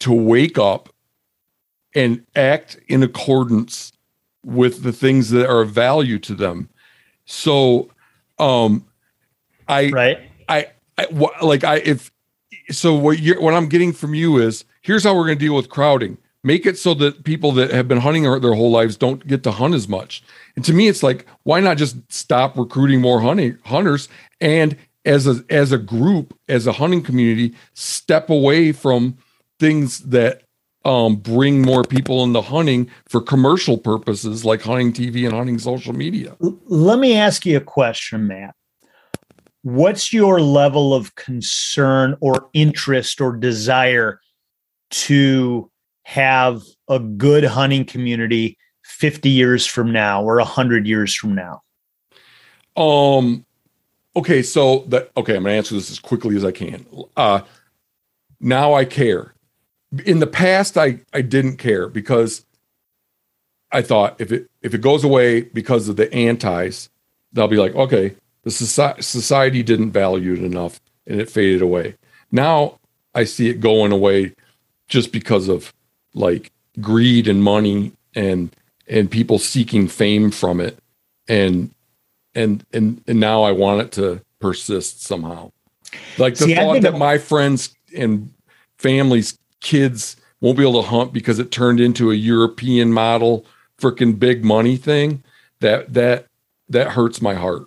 to 0.00 0.12
wake 0.12 0.58
up 0.58 0.88
and 1.94 2.24
act 2.36 2.78
in 2.88 3.02
accordance 3.02 3.92
with 4.44 4.82
the 4.82 4.92
things 4.92 5.30
that 5.30 5.48
are 5.48 5.62
of 5.62 5.70
value 5.70 6.18
to 6.18 6.34
them. 6.34 6.68
So, 7.24 7.90
um, 8.38 8.86
I, 9.68 9.90
right. 9.90 10.18
I, 10.48 10.68
I, 10.98 11.06
like 11.42 11.64
I, 11.64 11.76
if, 11.76 12.10
so 12.70 12.94
what 12.94 13.18
you're, 13.18 13.40
what 13.40 13.54
I'm 13.54 13.68
getting 13.68 13.92
from 13.92 14.14
you 14.14 14.38
is 14.38 14.64
here's 14.82 15.04
how 15.04 15.14
we're 15.14 15.26
going 15.26 15.38
to 15.38 15.44
deal 15.44 15.56
with 15.56 15.68
crowding. 15.68 16.18
Make 16.42 16.64
it 16.64 16.78
so 16.78 16.94
that 16.94 17.24
people 17.24 17.52
that 17.52 17.70
have 17.70 17.86
been 17.86 17.98
hunting 18.00 18.22
their 18.22 18.54
whole 18.54 18.70
lives 18.70 18.96
don't 18.96 19.26
get 19.26 19.42
to 19.42 19.50
hunt 19.50 19.74
as 19.74 19.88
much. 19.88 20.22
And 20.56 20.64
to 20.64 20.72
me, 20.72 20.88
it's 20.88 21.02
like, 21.02 21.26
why 21.42 21.60
not 21.60 21.76
just 21.76 21.96
stop 22.10 22.56
recruiting 22.56 23.00
more 23.00 23.20
hunting 23.20 23.58
hunters 23.64 24.08
and 24.40 24.76
as 25.04 25.26
a 25.26 25.44
as 25.50 25.72
a 25.72 25.78
group, 25.78 26.38
as 26.48 26.66
a 26.66 26.72
hunting 26.72 27.02
community, 27.02 27.54
step 27.74 28.30
away 28.30 28.72
from 28.72 29.16
things 29.58 30.00
that 30.00 30.42
um, 30.84 31.16
bring 31.16 31.62
more 31.62 31.84
people 31.84 32.24
into 32.24 32.40
hunting 32.40 32.90
for 33.06 33.20
commercial 33.20 33.76
purposes 33.76 34.44
like 34.44 34.62
hunting 34.62 34.92
TV 34.92 35.24
and 35.26 35.34
hunting 35.34 35.58
social 35.58 35.92
media. 35.92 36.36
Let 36.40 36.98
me 36.98 37.16
ask 37.16 37.44
you 37.44 37.56
a 37.56 37.60
question, 37.60 38.26
Matt. 38.26 38.54
What's 39.62 40.12
your 40.12 40.40
level 40.40 40.94
of 40.94 41.14
concern 41.16 42.16
or 42.20 42.48
interest 42.54 43.20
or 43.20 43.36
desire 43.36 44.20
to 44.90 45.70
have 46.04 46.62
a 46.88 46.98
good 46.98 47.44
hunting 47.44 47.84
community 47.84 48.56
50 48.84 49.28
years 49.28 49.66
from 49.66 49.92
now 49.92 50.24
or 50.24 50.36
100 50.36 50.86
years 50.86 51.14
from 51.14 51.34
now? 51.34 51.62
Um 52.76 53.44
okay, 54.16 54.42
so 54.42 54.84
that 54.88 55.10
okay, 55.16 55.36
I'm 55.36 55.42
going 55.42 55.52
to 55.52 55.58
answer 55.58 55.74
this 55.74 55.90
as 55.90 55.98
quickly 55.98 56.36
as 56.36 56.44
I 56.44 56.52
can. 56.52 56.86
Uh 57.16 57.42
now 58.40 58.72
I 58.72 58.86
care 58.86 59.34
in 60.04 60.20
the 60.20 60.26
past 60.26 60.76
I 60.78 61.00
I 61.12 61.22
didn't 61.22 61.56
care 61.56 61.88
because 61.88 62.44
I 63.72 63.82
thought 63.82 64.20
if 64.20 64.32
it 64.32 64.50
if 64.62 64.74
it 64.74 64.80
goes 64.80 65.04
away 65.04 65.42
because 65.42 65.88
of 65.88 65.96
the 65.96 66.12
antis, 66.12 66.88
they'll 67.32 67.48
be 67.48 67.56
like, 67.56 67.74
okay, 67.74 68.14
the 68.42 68.50
society 68.50 69.02
society 69.02 69.62
didn't 69.62 69.92
value 69.92 70.34
it 70.34 70.42
enough 70.42 70.80
and 71.06 71.20
it 71.20 71.30
faded 71.30 71.62
away. 71.62 71.96
Now 72.30 72.78
I 73.14 73.24
see 73.24 73.48
it 73.48 73.60
going 73.60 73.92
away 73.92 74.34
just 74.88 75.12
because 75.12 75.48
of 75.48 75.72
like 76.14 76.52
greed 76.80 77.28
and 77.28 77.42
money 77.42 77.92
and 78.14 78.54
and 78.88 79.10
people 79.10 79.38
seeking 79.38 79.88
fame 79.88 80.30
from 80.30 80.60
it 80.60 80.78
and 81.28 81.72
and 82.34 82.64
and 82.72 83.02
and 83.06 83.20
now 83.20 83.42
I 83.42 83.52
want 83.52 83.82
it 83.82 83.92
to 83.92 84.20
persist 84.40 85.02
somehow. 85.02 85.52
Like 86.18 86.34
the 86.36 86.46
see, 86.46 86.54
thought 86.54 86.82
that 86.82 86.96
my 86.96 87.18
friends 87.18 87.74
and 87.96 88.32
families 88.78 89.38
kids 89.60 90.16
won't 90.40 90.56
be 90.56 90.62
able 90.62 90.82
to 90.82 90.88
hunt 90.88 91.12
because 91.12 91.38
it 91.38 91.50
turned 91.50 91.80
into 91.80 92.10
a 92.10 92.14
European 92.14 92.92
model 92.92 93.44
freaking 93.78 94.18
big 94.18 94.44
money 94.44 94.76
thing 94.76 95.22
that 95.60 95.92
that 95.92 96.26
that 96.68 96.88
hurts 96.88 97.20
my 97.20 97.34
heart. 97.34 97.66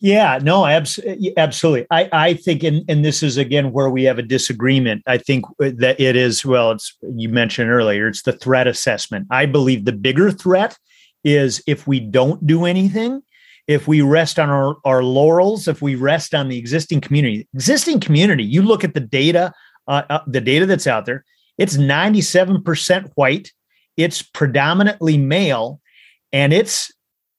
Yeah, 0.00 0.40
no, 0.42 0.66
abs- 0.66 0.98
absolutely. 1.36 1.86
I, 1.92 2.08
I 2.12 2.34
think, 2.34 2.64
and, 2.64 2.84
and 2.88 3.04
this 3.04 3.22
is 3.22 3.36
again 3.36 3.70
where 3.70 3.88
we 3.88 4.02
have 4.02 4.18
a 4.18 4.22
disagreement. 4.22 5.04
I 5.06 5.16
think 5.16 5.44
uh, 5.62 5.70
that 5.76 6.00
it 6.00 6.16
is, 6.16 6.44
well, 6.44 6.72
it's, 6.72 6.96
you 7.14 7.28
mentioned 7.28 7.70
earlier, 7.70 8.08
it's 8.08 8.22
the 8.22 8.32
threat 8.32 8.66
assessment. 8.66 9.28
I 9.30 9.46
believe 9.46 9.84
the 9.84 9.92
bigger 9.92 10.32
threat 10.32 10.76
is 11.22 11.62
if 11.68 11.86
we 11.86 12.00
don't 12.00 12.44
do 12.44 12.64
anything, 12.64 13.22
if 13.68 13.86
we 13.86 14.00
rest 14.02 14.40
on 14.40 14.50
our, 14.50 14.76
our 14.84 15.04
laurels, 15.04 15.68
if 15.68 15.80
we 15.80 15.94
rest 15.94 16.34
on 16.34 16.48
the 16.48 16.58
existing 16.58 17.00
community, 17.00 17.46
existing 17.54 18.00
community, 18.00 18.42
you 18.42 18.62
look 18.62 18.82
at 18.82 18.94
the 18.94 19.00
data, 19.00 19.52
uh, 19.88 20.02
uh, 20.08 20.20
the 20.26 20.40
data 20.40 20.66
that's 20.66 20.86
out 20.86 21.06
there, 21.06 21.24
it's 21.58 21.76
97% 21.76 23.10
white, 23.14 23.52
it's 23.96 24.22
predominantly 24.22 25.18
male, 25.18 25.80
and 26.32 26.52
it's 26.52 26.90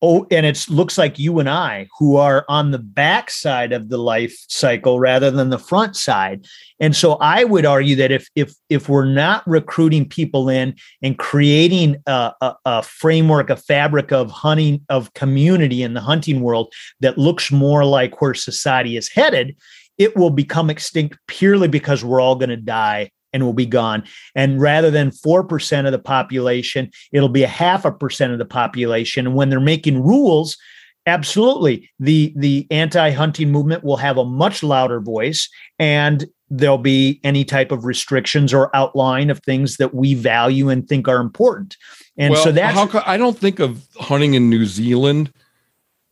oh, 0.04 0.28
and 0.30 0.46
it 0.46 0.70
looks 0.70 0.98
like 0.98 1.18
you 1.18 1.40
and 1.40 1.50
I 1.50 1.88
who 1.98 2.18
are 2.18 2.46
on 2.50 2.72
the 2.72 2.78
back 2.78 3.32
side 3.32 3.72
of 3.72 3.90
the 3.90 3.98
life 3.98 4.36
cycle 4.50 5.00
rather 5.00 5.32
than 5.32 5.50
the 5.50 5.58
front 5.58 5.96
side. 5.96 6.46
And 6.80 6.96
so 6.96 7.14
I 7.14 7.46
would 7.46 7.66
argue 7.66 7.96
that 7.96 8.12
if 8.12 8.28
if 8.36 8.54
if 8.70 8.90
we're 8.90 9.06
not 9.06 9.48
recruiting 9.48 10.08
people 10.08 10.50
in 10.50 10.76
and 11.02 11.18
creating 11.18 11.96
a, 12.06 12.34
a, 12.42 12.56
a 12.66 12.84
framework, 12.84 13.50
a 13.50 13.56
fabric 13.56 14.12
of 14.12 14.30
hunting 14.30 14.86
of 14.90 15.14
community 15.14 15.82
in 15.82 15.94
the 15.94 16.02
hunting 16.02 16.42
world 16.42 16.72
that 17.00 17.18
looks 17.18 17.52
more 17.52 17.86
like 17.86 18.22
where 18.22 18.34
society 18.34 18.98
is 18.98 19.08
headed, 19.08 19.56
it 19.98 20.16
will 20.16 20.30
become 20.30 20.70
extinct 20.70 21.18
purely 21.28 21.68
because 21.68 22.04
we're 22.04 22.22
all 22.22 22.36
going 22.36 22.50
to 22.50 22.58
die 22.58 23.12
and 23.34 23.44
will 23.44 23.54
be 23.54 23.66
gone. 23.66 24.04
And 24.36 24.62
rather 24.62 24.92
than 24.92 25.10
4% 25.10 25.86
of 25.86 25.92
the 25.92 26.00
population, 26.00 26.92
it'll 27.12 27.30
be 27.30 27.44
a 27.44 27.48
half 27.48 27.84
a 27.84 27.92
percent 27.92 28.32
of 28.32 28.40
the 28.40 28.46
population. 28.46 29.26
And 29.26 29.36
when 29.36 29.50
they're 29.50 29.60
making 29.60 30.04
rules, 30.04 30.58
absolutely 31.06 31.90
the 32.00 32.34
the 32.38 32.66
anti-hunting 32.72 33.52
movement 33.52 33.84
will 33.84 33.98
have 33.98 34.18
a 34.18 34.24
much 34.24 34.64
louder 34.64 35.02
voice 35.02 35.50
and 35.78 36.26
there'll 36.50 36.78
be 36.78 37.20
any 37.24 37.44
type 37.44 37.72
of 37.72 37.84
restrictions 37.84 38.54
or 38.54 38.74
outline 38.76 39.30
of 39.30 39.40
things 39.40 39.78
that 39.78 39.94
we 39.94 40.14
value 40.14 40.70
and 40.70 40.88
think 40.88 41.08
are 41.08 41.20
important. 41.20 41.76
And 42.18 42.34
well, 42.34 42.44
so 42.44 42.52
that's 42.52 42.78
how 42.78 43.04
I 43.06 43.18
don't 43.18 43.38
think 43.38 43.60
of 43.60 43.86
hunting 43.98 44.36
in 44.36 44.50
New 44.50 44.66
Zealand 44.66 45.34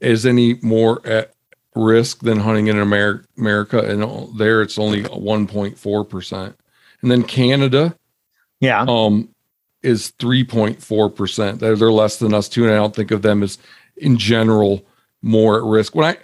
as 0.02 0.26
any 0.26 0.56
more 0.64 1.06
at 1.06 1.34
risk 1.76 2.19
than 2.19 2.39
hunting 2.39 2.68
in 2.68 2.77
America, 2.77 3.26
America 3.38 3.80
and 3.80 4.38
there 4.38 4.61
it's 4.61 4.77
only 4.77 5.03
1.4% 5.03 6.53
and 7.02 7.11
then 7.11 7.23
Canada, 7.23 7.95
yeah, 8.60 8.85
um, 8.88 9.30
is 9.81 10.10
three 10.19 10.43
point 10.43 10.81
four 10.81 11.10
percent. 11.10 11.60
They're 11.60 11.76
they're 11.76 11.91
less 11.91 12.18
than 12.18 12.34
us 12.34 12.48
too, 12.48 12.64
and 12.64 12.72
I 12.72 12.77
don't 12.77 12.95
think 12.95 13.11
of 13.11 13.22
them 13.22 13.43
as 13.43 13.57
in 13.98 14.18
general 14.18 14.85
more 15.22 15.57
at 15.57 15.64
risk. 15.64 15.95
When 15.95 16.06
I 16.06 16.18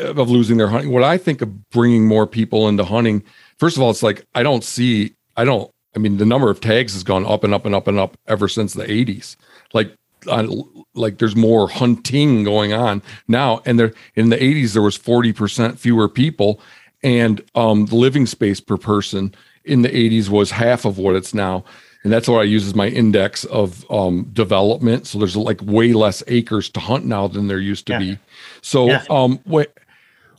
of 0.00 0.30
losing 0.30 0.56
their 0.56 0.68
hunting, 0.68 0.92
what 0.92 1.04
I 1.04 1.18
think 1.18 1.42
of 1.42 1.70
bringing 1.70 2.06
more 2.06 2.26
people 2.26 2.68
into 2.68 2.84
hunting, 2.84 3.22
first 3.58 3.76
of 3.76 3.82
all, 3.82 3.90
it's 3.90 4.02
like 4.02 4.26
I 4.34 4.42
don't 4.42 4.64
see, 4.64 5.14
I 5.36 5.44
don't. 5.44 5.70
I 5.94 5.98
mean, 5.98 6.18
the 6.18 6.26
number 6.26 6.50
of 6.50 6.60
tags 6.60 6.92
has 6.92 7.04
gone 7.04 7.24
up 7.24 7.42
and 7.42 7.54
up 7.54 7.64
and 7.64 7.74
up 7.74 7.88
and 7.88 7.98
up 7.98 8.18
ever 8.26 8.48
since 8.48 8.74
the 8.74 8.84
'80s. 8.84 9.36
Like 9.72 9.94
I, 10.28 10.46
like 10.94 11.18
there's 11.18 11.36
more 11.36 11.68
hunting 11.68 12.44
going 12.44 12.72
on 12.72 13.02
now 13.28 13.62
and 13.64 13.78
there 13.78 13.92
in 14.14 14.30
the 14.30 14.36
80s 14.36 14.72
there 14.72 14.82
was 14.82 14.98
40% 14.98 15.78
fewer 15.78 16.08
people 16.08 16.60
and 17.02 17.42
um 17.54 17.86
the 17.86 17.96
living 17.96 18.26
space 18.26 18.60
per 18.60 18.76
person 18.76 19.34
in 19.64 19.82
the 19.82 19.88
80s 19.88 20.28
was 20.28 20.50
half 20.50 20.84
of 20.84 20.98
what 20.98 21.16
it's 21.16 21.34
now 21.34 21.64
and 22.06 22.12
that's 22.12 22.28
what 22.28 22.38
I 22.38 22.44
use 22.44 22.64
as 22.68 22.76
my 22.76 22.86
index 22.86 23.42
of 23.46 23.84
um, 23.90 24.30
development. 24.32 25.08
So 25.08 25.18
there's 25.18 25.36
like 25.36 25.60
way 25.62 25.92
less 25.92 26.22
acres 26.28 26.70
to 26.70 26.78
hunt 26.78 27.04
now 27.04 27.26
than 27.26 27.48
there 27.48 27.58
used 27.58 27.88
to 27.88 27.94
yeah. 27.94 27.98
be. 27.98 28.18
So 28.62 28.86
yeah. 28.86 29.02
um, 29.10 29.40
what 29.42 29.76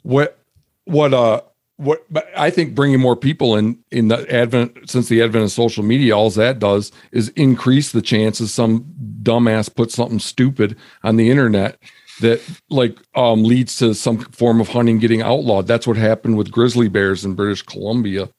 what 0.04 0.40
what 0.86 1.14
uh 1.14 1.42
what 1.78 2.06
but 2.12 2.28
I 2.36 2.50
think 2.50 2.76
bringing 2.76 3.00
more 3.00 3.16
people 3.16 3.56
in 3.56 3.80
in 3.92 4.08
the 4.08 4.32
advent 4.34 4.90
since 4.90 5.08
the 5.10 5.22
advent 5.22 5.46
of 5.46 5.52
social 5.52 5.84
media, 5.84 6.16
all 6.16 6.30
that 6.32 6.60
does 6.60 6.92
is 7.12 7.30
increase 7.30 7.92
the 7.92 8.02
chances 8.02 8.54
some 8.54 8.86
dumbass 9.24 9.74
puts 9.74 9.96
something 9.96 10.20
stupid 10.20 10.76
on 11.04 11.16
the 11.16 11.30
internet 11.30 11.80
that 12.22 12.42
like 12.70 12.98
um 13.16 13.44
leads 13.44 13.78
to 13.78 13.94
some 13.94 14.18
form 14.18 14.60
of 14.60 14.70
hunting 14.70 15.00
getting 15.00 15.22
outlawed. 15.22 15.68
That's 15.68 15.88
what 15.88 15.98
happened 15.98 16.38
with 16.38 16.52
grizzly 16.52 16.88
bears 16.88 17.24
in 17.24 17.36
British 17.36 17.62
Columbia 17.62 18.30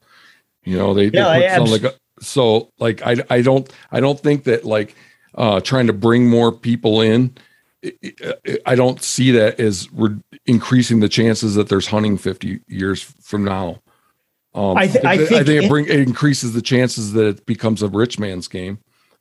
you 0.68 0.76
know, 0.76 0.92
they, 0.92 1.06
yeah, 1.06 1.38
they 1.38 1.58
put 1.58 1.70
like 1.70 1.84
a, 1.84 1.94
so 2.20 2.70
like 2.78 3.00
I 3.02 3.16
I 3.30 3.40
don't 3.40 3.72
I 3.90 4.00
don't 4.00 4.20
think 4.20 4.44
that 4.44 4.66
like 4.66 4.94
uh 5.34 5.60
trying 5.60 5.86
to 5.86 5.94
bring 5.94 6.28
more 6.28 6.52
people 6.52 7.00
in 7.00 7.34
I 8.66 8.74
don't 8.74 9.02
see 9.02 9.30
that 9.32 9.60
as 9.60 9.88
re- 9.92 10.20
increasing 10.46 11.00
the 11.00 11.08
chances 11.08 11.54
that 11.54 11.68
there's 11.68 11.86
hunting 11.86 12.18
50 12.18 12.60
years 12.66 13.02
from 13.02 13.44
now. 13.44 13.80
Um, 14.54 14.76
I, 14.76 14.86
th- 14.86 15.04
I, 15.04 15.18
think, 15.18 15.32
I 15.32 15.44
think 15.44 15.64
it, 15.64 15.68
bring, 15.68 15.86
it 15.86 16.00
increases 16.00 16.54
the 16.54 16.62
chances 16.62 17.12
that 17.12 17.26
it 17.26 17.46
becomes 17.46 17.82
a 17.82 17.88
rich 17.88 18.18
man's 18.18 18.48
game. 18.48 18.78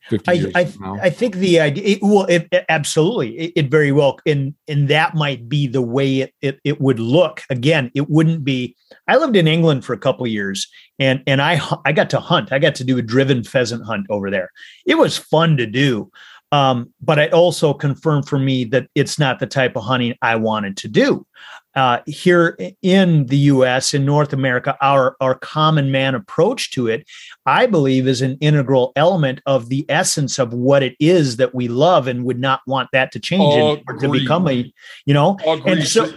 50 0.10 0.54
I, 0.56 0.62
I, 0.62 0.74
I, 1.02 1.10
think 1.10 1.36
the 1.36 1.60
idea, 1.60 1.84
it, 1.84 2.00
well, 2.02 2.26
it, 2.26 2.48
it, 2.52 2.66
absolutely, 2.70 3.38
it, 3.38 3.54
it, 3.58 3.70
very 3.70 3.92
well, 3.92 4.18
and 4.26 4.54
and 4.68 4.88
that 4.88 5.16
might 5.16 5.50
be 5.50 5.68
the 5.68 5.82
way 5.82 6.22
it, 6.22 6.34
it 6.42 6.60
it 6.64 6.80
would 6.80 7.00
look. 7.00 7.44
Again, 7.50 7.92
it 7.94 8.10
wouldn't 8.10 8.46
be. 8.46 8.76
I 9.10 9.18
lived 9.18 9.36
in 9.36 9.48
England 9.48 9.84
for 9.84 9.92
a 9.92 9.98
couple 9.98 10.26
years, 10.26 10.68
and 10.98 11.22
and 11.28 11.42
I 11.42 11.60
I 11.84 11.92
got 11.92 12.10
to 12.12 12.22
hunt. 12.22 12.54
I 12.54 12.60
got 12.60 12.74
to 12.76 12.86
do 12.86 12.98
a 12.98 13.02
driven 13.02 13.44
pheasant 13.44 13.84
hunt 13.84 14.06
over 14.10 14.32
there. 14.32 14.52
It 14.86 14.96
was 14.96 15.18
fun 15.18 15.58
to 15.58 15.66
do, 15.66 16.10
um, 16.52 16.94
but 17.02 17.20
it 17.20 17.34
also 17.34 17.74
confirmed 17.74 18.28
for 18.28 18.40
me 18.40 18.64
that 18.66 18.88
it's 18.96 19.20
not 19.20 19.40
the 19.40 19.48
type 19.48 19.76
of 19.76 19.84
hunting 19.84 20.16
I 20.22 20.36
wanted 20.36 20.78
to 20.78 20.88
do 20.88 21.26
uh, 21.78 22.02
here 22.08 22.58
in 22.82 23.28
the 23.28 23.38
U.S. 23.38 23.94
in 23.94 24.04
North 24.04 24.34
America, 24.34 24.76
our 24.82 25.16
our 25.22 25.36
common 25.36 25.92
man 25.92 26.16
approach 26.16 26.72
to 26.72 26.88
it, 26.88 27.06
I 27.46 27.68
believe, 27.68 28.08
is 28.08 28.24
an 28.24 28.36
integral 28.42 28.92
element 28.96 29.42
of 29.46 29.70
the 29.70 29.86
essence 29.88 30.40
of 30.40 30.54
what 30.54 30.82
it 30.82 30.96
is 31.00 31.38
that 31.38 31.54
we 31.54 31.68
love, 31.68 32.08
and 32.08 32.26
would 32.26 32.40
not 32.40 32.62
want 32.66 32.90
that 32.94 33.12
to 33.12 33.20
change 33.20 33.84
or 33.88 33.94
to 33.98 34.10
become 34.10 34.48
a, 34.48 34.74
you 35.06 35.14
know, 35.14 35.38
and 35.68 35.88
so. 35.88 36.12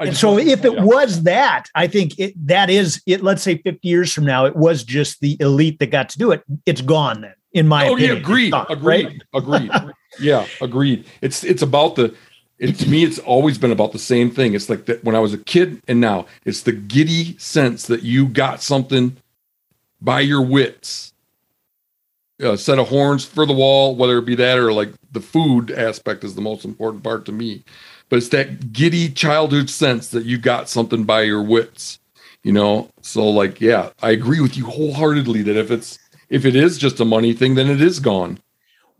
and 0.00 0.16
so 0.16 0.36
if 0.36 0.64
it 0.64 0.80
was 0.80 1.22
that, 1.22 1.66
I 1.76 1.86
think 1.86 2.18
it 2.18 2.34
that 2.48 2.68
is 2.68 3.00
it. 3.06 3.22
Let's 3.22 3.42
say 3.42 3.58
50 3.58 3.86
years 3.86 4.12
from 4.12 4.24
now, 4.24 4.46
it 4.46 4.56
was 4.56 4.82
just 4.82 5.20
the 5.20 5.36
elite 5.38 5.78
that 5.78 5.92
got 5.92 6.08
to 6.08 6.18
do 6.18 6.32
it. 6.32 6.42
It's 6.66 6.80
gone 6.80 7.20
then, 7.20 7.34
in 7.52 7.66
my 7.66 7.88
oh, 7.88 7.94
opinion. 7.94 8.16
Yeah, 8.16 8.22
agreed, 8.22 8.54
agreed, 8.68 9.06
right? 9.06 9.22
agreed. 9.34 9.70
yeah, 10.20 10.46
agreed. 10.60 11.06
It's 11.20 11.44
it's 11.44 11.62
about 11.62 11.96
the 11.96 12.14
it, 12.58 12.76
to 12.78 12.88
me, 12.88 13.04
it's 13.04 13.20
always 13.20 13.56
been 13.56 13.70
about 13.70 13.92
the 13.92 13.98
same 13.98 14.30
thing. 14.30 14.54
It's 14.54 14.68
like 14.68 14.86
that 14.86 15.04
when 15.04 15.14
I 15.14 15.20
was 15.20 15.32
a 15.32 15.38
kid 15.38 15.80
and 15.86 16.00
now 16.00 16.26
it's 16.44 16.62
the 16.62 16.72
giddy 16.72 17.38
sense 17.38 17.86
that 17.86 18.02
you 18.02 18.26
got 18.26 18.62
something 18.62 19.16
by 20.00 20.20
your 20.20 20.42
wits. 20.42 21.12
A 22.40 22.56
set 22.56 22.78
of 22.78 22.88
horns 22.88 23.24
for 23.24 23.46
the 23.46 23.52
wall, 23.52 23.96
whether 23.96 24.18
it 24.18 24.26
be 24.26 24.36
that 24.36 24.58
or 24.58 24.72
like 24.72 24.92
the 25.12 25.20
food 25.20 25.70
aspect 25.70 26.24
is 26.24 26.34
the 26.34 26.40
most 26.40 26.64
important 26.64 27.02
part 27.02 27.24
to 27.26 27.32
me. 27.32 27.64
But 28.08 28.16
it's 28.16 28.28
that 28.28 28.72
giddy 28.72 29.08
childhood 29.10 29.68
sense 29.70 30.08
that 30.08 30.24
you 30.24 30.38
got 30.38 30.68
something 30.68 31.04
by 31.04 31.22
your 31.22 31.42
wits, 31.42 31.98
you 32.42 32.52
know? 32.52 32.90
So 33.02 33.28
like, 33.28 33.60
yeah, 33.60 33.90
I 34.02 34.10
agree 34.10 34.40
with 34.40 34.56
you 34.56 34.66
wholeheartedly 34.66 35.42
that 35.42 35.56
if 35.56 35.70
it's, 35.70 35.98
if 36.28 36.44
it 36.44 36.56
is 36.56 36.78
just 36.78 37.00
a 37.00 37.04
money 37.04 37.32
thing, 37.32 37.54
then 37.54 37.68
it 37.68 37.80
is 37.80 38.00
gone. 38.00 38.38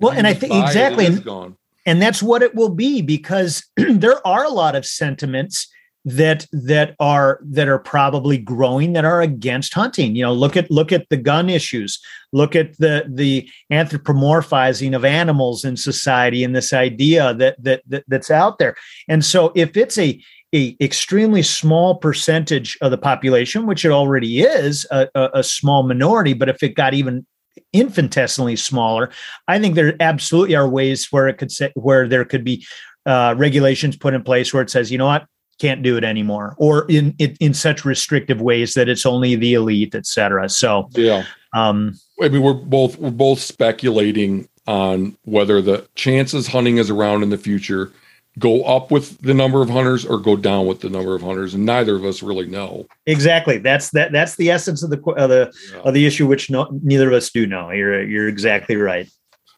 Well, 0.01 0.13
and 0.13 0.27
I 0.27 0.35
think 0.35 0.55
exactly. 0.55 1.07
It, 1.07 1.25
gone 1.25 1.57
and 1.89 2.03
that's 2.03 2.23
what 2.23 2.43
it 2.43 2.55
will 2.55 2.69
be 2.69 3.01
because 3.01 3.65
there 3.77 4.25
are 4.27 4.45
a 4.45 4.51
lot 4.51 4.77
of 4.77 4.85
sentiments 4.85 5.69
that 6.05 6.47
that 6.53 6.95
are 7.01 7.41
that 7.43 7.67
are 7.67 7.79
probably 7.79 8.37
growing 8.39 8.93
that 8.93 9.05
are 9.05 9.21
against 9.21 9.75
hunting 9.75 10.15
you 10.15 10.23
know 10.23 10.33
look 10.33 10.57
at 10.57 10.71
look 10.71 10.93
at 10.93 11.09
the 11.09 11.17
gun 11.17 11.51
issues 11.51 11.99
look 12.33 12.55
at 12.55 12.77
the 12.79 13.05
the 13.09 13.49
anthropomorphizing 13.73 14.95
of 14.95 15.05
animals 15.05 15.65
in 15.65 15.77
society 15.77 16.45
and 16.45 16.55
this 16.55 16.73
idea 16.73 17.35
that 17.35 17.63
that, 17.63 17.83
that 17.87 18.05
that's 18.07 18.31
out 18.31 18.59
there 18.59 18.77
and 19.09 19.25
so 19.25 19.51
if 19.55 19.77
it's 19.77 19.99
a 19.99 20.23
a 20.55 20.77
extremely 20.81 21.43
small 21.43 21.97
percentage 21.97 22.79
of 22.81 22.91
the 22.91 22.99
population, 22.99 23.67
which 23.67 23.85
it 23.85 23.91
already 23.91 24.41
is 24.41 24.87
a, 24.91 25.09
a, 25.15 25.31
a, 25.35 25.43
small 25.45 25.83
minority, 25.83 26.33
but 26.33 26.49
if 26.49 26.63
it 26.63 26.75
got 26.75 26.95
even 26.95 27.27
infinitesimally 27.73 28.57
smaller. 28.57 29.11
I 29.47 29.59
think 29.59 29.75
there 29.75 29.95
absolutely 30.01 30.57
are 30.57 30.69
ways 30.69 31.09
where 31.11 31.29
it 31.29 31.39
could 31.39 31.53
say 31.53 31.71
where 31.75 32.09
there 32.09 32.25
could 32.25 32.45
be 32.45 32.67
uh, 33.07 33.35
regulations 33.37 33.97
put 33.97 34.15
in 34.15 34.23
place 34.23 34.53
where 34.53 34.63
it 34.63 34.71
says, 34.71 34.91
you 34.91 34.99
know 34.99 35.07
what, 35.07 35.27
can't 35.61 35.83
do 35.83 35.97
it 35.97 36.05
anymore, 36.05 36.55
or 36.59 36.87
in 36.89 37.15
in, 37.19 37.37
in 37.41 37.55
such 37.55 37.85
restrictive 37.85 38.41
ways 38.41 38.75
that 38.75 38.89
it's 38.89 39.07
only 39.07 39.35
the 39.35 39.55
elite, 39.55 39.95
et 39.95 40.07
cetera. 40.07 40.49
So 40.49 40.89
yeah, 40.93 41.25
um, 41.55 41.95
I 42.23 42.29
mean, 42.29 42.43
we're 42.43 42.55
both 42.55 42.99
we're 42.99 43.11
both 43.11 43.41
speculating 43.41 44.49
on 44.67 45.17
whether 45.25 45.63
the 45.63 45.89
chances 45.95 46.47
hunting 46.47 46.77
is 46.77 46.91
around 46.91 47.23
in 47.23 47.31
the 47.31 47.39
future 47.39 47.93
go 48.39 48.63
up 48.65 48.91
with 48.91 49.21
the 49.23 49.35
number 49.35 49.63
of 49.63 49.71
hunters 49.71 50.05
or 50.05 50.19
go 50.19 50.37
down 50.37 50.67
with 50.67 50.81
the 50.81 50.91
number 50.91 51.15
of 51.15 51.23
hunters 51.23 51.55
and 51.55 51.65
neither 51.65 51.97
of 51.97 52.05
us 52.05 52.23
really 52.23 52.47
know 52.47 52.87
exactly 53.07 53.59
that's 53.59 53.91
that 53.91 54.13
that's 54.13 54.37
the 54.37 54.51
essence 54.51 54.83
of 54.83 54.91
the 54.91 55.01
of 55.13 55.31
the 55.31 55.53
yeah. 55.73 55.81
of 55.81 55.95
the 55.95 56.07
issue 56.07 56.27
which 56.27 56.51
no, 56.51 56.69
neither 56.83 57.09
of 57.09 57.15
us 57.15 57.31
do 57.31 57.47
know 57.47 57.71
you're 57.71 58.03
you're 58.05 58.29
exactly 58.29 58.77
right 58.77 59.11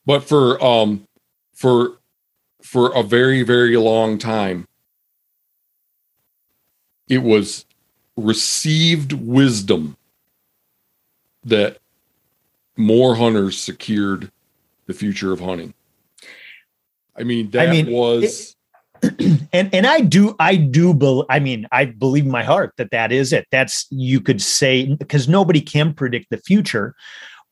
but 0.07 0.23
for 0.23 0.62
um 0.65 1.07
for 1.55 1.98
for 2.62 2.94
a 2.94 3.02
very 3.02 3.43
very 3.43 3.77
long 3.77 4.19
time 4.19 4.66
it 7.09 7.23
was 7.23 7.66
received 8.16 9.12
wisdom 9.12 9.97
that 11.44 11.78
more 12.77 13.16
hunters 13.16 13.59
secured 13.59 14.31
the 14.86 14.94
future 14.94 15.32
of 15.32 15.40
hunting. 15.40 15.74
I 17.16 17.24
mean, 17.24 17.51
that 17.51 17.69
I 17.69 17.73
mean, 17.73 17.90
was 17.90 18.57
and 19.52 19.72
and 19.74 19.86
I 19.86 20.01
do 20.01 20.35
I 20.39 20.56
do 20.56 20.94
believe 20.94 21.27
I 21.28 21.39
mean 21.39 21.66
I 21.72 21.86
believe 21.86 22.24
in 22.24 22.31
my 22.31 22.43
heart 22.43 22.74
that 22.77 22.90
that 22.90 23.12
is 23.12 23.32
it. 23.32 23.47
That's 23.51 23.86
you 23.90 24.20
could 24.20 24.40
say 24.40 24.94
because 24.94 25.28
nobody 25.28 25.60
can 25.60 25.94
predict 25.94 26.31
the 26.31 26.39
future, 26.39 26.94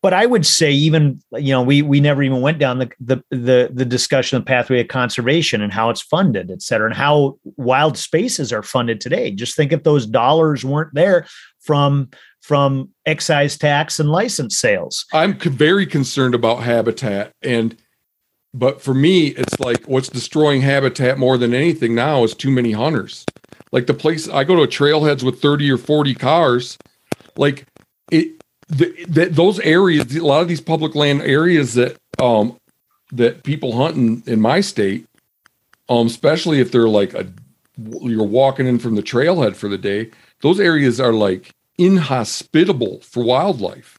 but 0.03 0.13
I 0.13 0.27
would 0.27 0.47
say 0.47 0.71
even 0.71 1.21
you 1.33 1.53
know 1.53 1.63
we 1.63 1.83
we 1.83 2.01
never 2.01 2.23
even 2.23 2.41
went 2.41 2.59
down 2.59 2.79
the 2.79 2.91
the 3.01 3.23
the, 3.31 3.71
the 3.73 3.85
discussion 3.85 4.37
of 4.37 4.47
pathway 4.47 4.81
of 4.81 4.89
conservation 4.89 5.61
and 5.61 5.73
how 5.73 5.91
it's 5.91 6.03
funded, 6.03 6.51
et 6.51 6.63
cetera, 6.63 6.87
and 6.87 6.97
how 6.97 7.39
wild 7.57 7.97
spaces 7.97 8.53
are 8.53 8.63
funded 8.63 9.01
today. 9.01 9.31
Just 9.31 9.57
think 9.57 9.73
if 9.73 9.83
those 9.83 10.07
dollars 10.07 10.65
weren't 10.65 10.95
there 10.95 11.27
from 11.61 12.09
from 12.43 12.91
excise 13.05 13.59
tax 13.59 13.99
and 14.01 14.11
license 14.11 14.59
sales. 14.59 15.05
I'm 15.13 15.39
very 15.39 15.87
concerned 15.87 16.35
about 16.35 16.63
habitat 16.63 17.33
and 17.43 17.77
but 18.55 18.81
for 18.81 18.95
me 18.95 19.29
it's 19.29 19.59
like 19.61 19.87
what's 19.87 20.09
destroying 20.09 20.61
habitat 20.63 21.19
more 21.19 21.39
than 21.39 21.55
anything 21.55 21.95
now 21.95 22.25
is 22.25 22.35
too 22.35 22.51
many 22.51 22.73
hunters. 22.73 23.25
Like 23.73 23.87
the 23.87 23.95
place 23.95 24.29
I 24.29 24.45
go 24.45 24.57
to 24.57 24.63
trailheads 24.63 25.23
with 25.23 25.41
30 25.41 25.71
or 25.71 25.79
40 25.79 26.15
cars, 26.15 26.79
like 27.37 27.67
it 28.11 28.43
the, 28.69 29.05
the, 29.09 29.27
those 29.27 29.61
areas 29.61 30.15
a 30.15 30.25
lot 30.25 30.43
of 30.43 30.49
these 30.49 30.61
public 30.61 30.95
land 30.95 31.23
areas 31.23 31.75
that 31.75 31.97
um 32.19 32.57
that 33.13 33.43
people 33.43 33.77
hunt 33.77 33.97
in, 33.97 34.23
in 34.27 34.41
my 34.41 34.61
state 34.61 35.07
um 35.89 36.07
especially 36.07 36.61
if 36.61 36.71
they're 36.71 36.89
like 36.89 37.15
a 37.15 37.27
you're 38.03 38.25
walking 38.25 38.67
in 38.67 38.79
from 38.79 38.95
the 38.95 39.03
trailhead 39.03 39.57
for 39.57 39.69
the 39.69 39.79
day 39.79 40.11
those 40.41 40.61
areas 40.61 41.01
are 41.01 41.13
like 41.13 41.51
inhospitable 41.79 43.01
for 43.01 43.23
wildlife. 43.25 43.97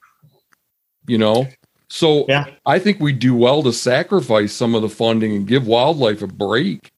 You 1.06 1.18
know 1.18 1.48
so 1.90 2.24
Yeah. 2.28 2.46
i 2.64 2.78
think 2.78 3.00
we 3.00 3.12
do 3.12 3.34
well 3.34 3.62
to 3.64 3.72
sacrifice 3.72 4.52
some 4.52 4.74
of 4.74 4.82
the 4.82 4.88
funding 4.88 5.34
and 5.34 5.46
give 5.46 5.66
wildlife 5.66 6.22
a 6.22 6.26
break 6.26 6.90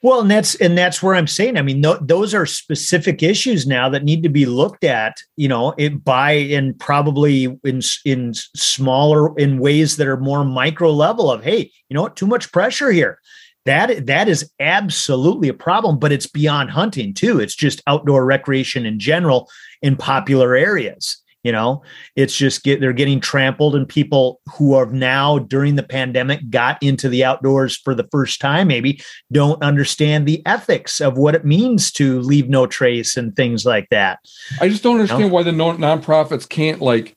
Well, 0.00 0.20
and 0.20 0.30
that's 0.30 0.54
and 0.56 0.78
that's 0.78 1.02
where 1.02 1.16
I'm 1.16 1.26
saying. 1.26 1.56
I 1.56 1.62
mean, 1.62 1.82
th- 1.82 1.96
those 2.02 2.32
are 2.32 2.46
specific 2.46 3.20
issues 3.20 3.66
now 3.66 3.88
that 3.88 4.04
need 4.04 4.22
to 4.22 4.28
be 4.28 4.46
looked 4.46 4.84
at. 4.84 5.16
You 5.36 5.48
know, 5.48 5.74
it 5.76 6.04
by 6.04 6.32
in 6.34 6.74
probably 6.74 7.58
in 7.64 7.80
in 8.04 8.32
smaller 8.54 9.36
in 9.36 9.58
ways 9.58 9.96
that 9.96 10.06
are 10.06 10.16
more 10.16 10.44
micro 10.44 10.92
level 10.92 11.32
of 11.32 11.42
hey, 11.42 11.72
you 11.88 11.94
know 11.94 12.02
what, 12.02 12.14
too 12.14 12.28
much 12.28 12.52
pressure 12.52 12.92
here. 12.92 13.18
That 13.64 14.06
that 14.06 14.28
is 14.28 14.48
absolutely 14.60 15.48
a 15.48 15.54
problem, 15.54 15.98
but 15.98 16.12
it's 16.12 16.28
beyond 16.28 16.70
hunting 16.70 17.12
too. 17.12 17.40
It's 17.40 17.56
just 17.56 17.82
outdoor 17.88 18.24
recreation 18.24 18.86
in 18.86 19.00
general 19.00 19.50
in 19.82 19.96
popular 19.96 20.54
areas. 20.54 21.20
You 21.48 21.52
know, 21.52 21.82
it's 22.14 22.36
just 22.36 22.62
get 22.62 22.80
they're 22.80 22.92
getting 22.92 23.20
trampled, 23.20 23.74
and 23.74 23.88
people 23.88 24.42
who 24.52 24.78
have 24.78 24.92
now 24.92 25.38
during 25.38 25.76
the 25.76 25.82
pandemic 25.82 26.50
got 26.50 26.76
into 26.82 27.08
the 27.08 27.24
outdoors 27.24 27.74
for 27.74 27.94
the 27.94 28.06
first 28.12 28.38
time, 28.38 28.68
maybe 28.68 29.00
don't 29.32 29.62
understand 29.62 30.28
the 30.28 30.44
ethics 30.44 31.00
of 31.00 31.16
what 31.16 31.34
it 31.34 31.46
means 31.46 31.90
to 31.92 32.20
leave 32.20 32.50
no 32.50 32.66
trace 32.66 33.16
and 33.16 33.34
things 33.34 33.64
like 33.64 33.88
that. 33.90 34.18
i 34.60 34.68
just 34.68 34.82
don't 34.82 35.00
understand 35.00 35.30
why 35.30 35.42
the 35.42 35.52
non- 35.52 35.78
nonprofits 35.78 36.46
can't 36.46 36.82
like 36.82 37.14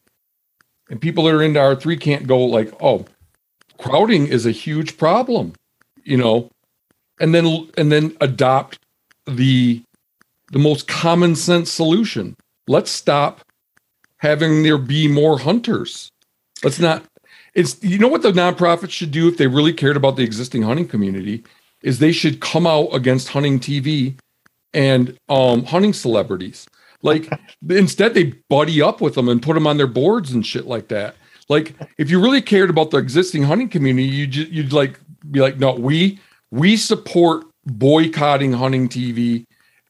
and 0.90 1.02
people 1.02 1.26
that 1.26 1.36
are 1.36 1.44
into 1.44 1.60
r3 1.60 2.00
can't 2.00 2.28
go 2.28 2.40
like 2.40 2.72
oh 2.82 3.06
crowding 3.78 4.28
is 4.28 4.46
a 4.46 4.52
huge 4.52 4.98
problem 4.98 5.54
you 6.04 6.18
know? 6.18 6.50
And 7.20 7.36
then 7.36 7.70
and 7.78 7.92
then 7.92 8.16
adopt 8.22 8.80
the 9.26 9.82
the 10.52 10.60
most 10.60 10.88
common 10.88 11.36
sense 11.36 11.72
solution. 11.72 12.36
Let's 12.68 12.92
stop 12.92 13.42
having 14.22 14.62
there 14.64 14.78
be 14.78 15.08
more 15.08 15.40
hunters. 15.40 16.12
Let's 16.64 16.80
not 16.80 17.04
it's 17.54 17.84
you 17.84 17.98
know 17.98 18.08
what 18.08 18.22
the 18.22 18.32
nonprofits 18.32 18.92
should 18.92 19.12
do 19.12 19.28
if 19.28 19.38
they 19.38 19.48
really 19.48 19.74
cared 19.74 19.98
about 19.98 20.16
the 20.16 20.24
existing 20.24 20.62
hunting 20.62 20.88
community 20.88 21.44
is 21.82 22.00
they 22.00 22.12
should 22.12 22.40
come 22.40 22.68
out 22.68 22.90
against 22.94 23.30
hunting 23.30 23.60
tv 23.60 24.18
and 24.74 25.18
um 25.28 25.66
hunting 25.66 25.94
celebrities. 25.94 26.68
Like 27.02 27.30
instead 27.70 28.14
they 28.14 28.34
buddy 28.50 28.82
up 28.82 29.02
with 29.02 29.16
them 29.16 29.28
and 29.28 29.42
put 29.42 29.56
them 29.56 29.68
on 29.68 29.78
their 29.78 29.88
boards 29.88 30.32
and 30.32 30.46
shit 30.46 30.66
like 30.66 30.88
that. 30.90 31.16
Like 31.50 31.74
if 31.98 32.10
you 32.10 32.22
really 32.22 32.42
cared 32.42 32.70
about 32.70 32.92
the 32.92 32.98
existing 32.98 33.44
hunting 33.44 33.70
community 33.70 34.08
you 34.08 34.28
just 34.28 34.52
you'd 34.52 34.72
like 34.72 35.00
be 35.32 35.42
like 35.42 35.58
no 35.58 35.74
we 35.74 36.20
we 36.52 36.78
support 36.78 37.46
boycotting 37.66 38.54
hunting 38.54 38.88
tv 38.88 39.46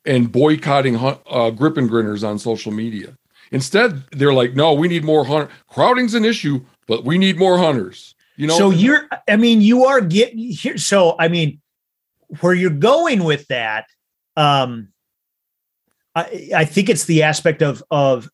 and 0.05 0.31
boycotting 0.31 0.97
uh, 0.97 1.49
grip 1.51 1.77
and 1.77 1.89
grinners 1.89 2.23
on 2.23 2.39
social 2.39 2.71
media 2.71 3.15
instead 3.51 4.03
they're 4.11 4.33
like 4.33 4.53
no 4.53 4.73
we 4.73 4.87
need 4.87 5.03
more 5.03 5.25
hunter 5.25 5.51
crowding's 5.67 6.13
an 6.13 6.25
issue 6.25 6.63
but 6.87 7.03
we 7.03 7.17
need 7.17 7.37
more 7.37 7.57
hunters 7.57 8.15
you 8.41 8.47
know 8.47 8.57
so 8.57 8.71
you're, 8.71 9.07
I 9.27 9.35
mean, 9.35 9.61
you 9.61 9.85
are 9.85 10.01
getting 10.01 10.39
here. 10.39 10.77
So, 10.77 11.15
I 11.19 11.27
mean, 11.27 11.61
where 12.39 12.53
you're 12.53 12.69
going 12.71 13.23
with 13.23 13.47
that, 13.49 13.85
um, 14.35 14.89
I, 16.15 16.49
I 16.55 16.65
think 16.65 16.89
it's 16.89 17.05
the 17.05 17.21
aspect 17.21 17.61
of 17.61 17.83
of 17.91 18.29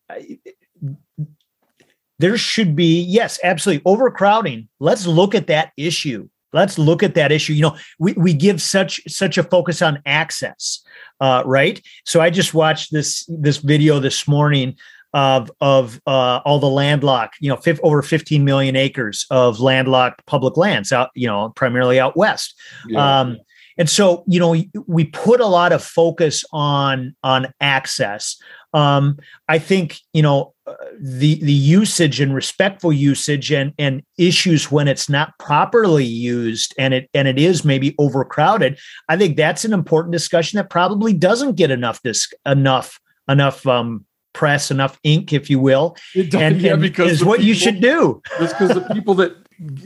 there 2.20 2.38
should 2.38 2.74
be 2.74 3.02
yes, 3.02 3.40
absolutely 3.44 3.84
overcrowding. 3.86 4.70
Let's 4.80 5.06
look 5.06 5.36
at 5.36 5.48
that 5.48 5.74
issue. 5.76 6.30
Let's 6.54 6.80
look 6.80 7.04
at 7.04 7.16
that 7.16 7.32
issue. 7.34 7.52
You 7.52 7.64
know, 7.64 7.78
we 8.00 8.14
we 8.14 8.34
give 8.34 8.62
such 8.62 9.02
such 9.08 9.38
a 9.38 9.44
focus 9.44 9.82
on 9.82 10.02
access, 10.06 10.84
uh, 11.20 11.44
right? 11.46 11.82
So 12.06 12.22
I 12.22 12.30
just 12.30 12.54
watched 12.54 12.94
this 12.94 13.26
this 13.28 13.58
video 13.58 14.00
this 14.00 14.26
morning 14.28 14.78
of 15.18 15.52
of 15.62 16.00
uh, 16.06 16.42
all 16.46 16.60
the 16.60 16.70
landlocked, 16.70 17.38
you 17.42 17.50
know, 17.50 17.60
over 17.82 18.04
15 18.04 18.46
million 18.46 18.76
acres 18.76 19.26
of 19.32 19.60
landlocked 19.60 20.24
public 20.28 20.58
lands 20.58 20.92
out, 20.92 21.10
you 21.16 21.26
know, 21.26 21.52
primarily 21.56 22.00
out 22.00 22.16
west. 22.16 22.54
Yeah. 22.88 23.22
Um, 23.22 23.38
and 23.80 23.90
so, 23.90 24.24
you 24.28 24.40
know, 24.40 24.56
we 24.86 25.06
put 25.06 25.42
a 25.42 25.48
lot 25.48 25.74
of 25.74 25.84
focus 25.84 26.46
on 26.54 27.16
on 27.24 27.52
access. 27.60 28.38
Um, 28.74 29.18
I 29.50 29.58
think, 29.58 29.98
you 30.14 30.22
know, 30.22 30.54
uh, 30.68 30.76
the 31.00 31.44
the 31.44 31.52
usage 31.52 32.22
and 32.22 32.36
respectful 32.36 32.94
usage 32.94 33.52
and 33.52 33.74
and 33.80 34.04
issues 34.20 34.72
when 34.72 34.88
it's 34.88 35.10
not 35.10 35.34
properly 35.40 36.06
used 36.06 36.76
and 36.78 36.94
it 36.94 37.10
and 37.16 37.28
it 37.28 37.40
is 37.40 37.66
maybe 37.66 37.96
overcrowded. 37.98 38.78
I 39.10 39.18
think 39.18 39.36
that's 39.36 39.66
an 39.66 39.74
important 39.74 40.12
discussion 40.12 40.58
that 40.58 40.70
probably 40.70 41.14
doesn't 41.14 41.56
get 41.56 41.72
enough 41.72 42.04
dis- 42.04 42.32
enough 42.46 43.00
enough 43.28 43.66
um, 43.66 44.06
press, 44.38 44.70
enough 44.70 45.00
ink, 45.04 45.34
if 45.34 45.50
you 45.50 45.60
will. 45.60 45.98
It 46.14 46.30
does- 46.30 46.42
And, 46.42 46.62
yeah, 46.62 46.74
and 46.74 46.82
because 46.82 47.12
is 47.12 47.26
what 47.26 47.42
you 47.42 47.56
should 47.56 47.82
do. 47.82 48.22
That's 48.40 48.54
because 48.54 48.76
the 48.76 48.88
people 48.94 49.16
that 49.16 49.36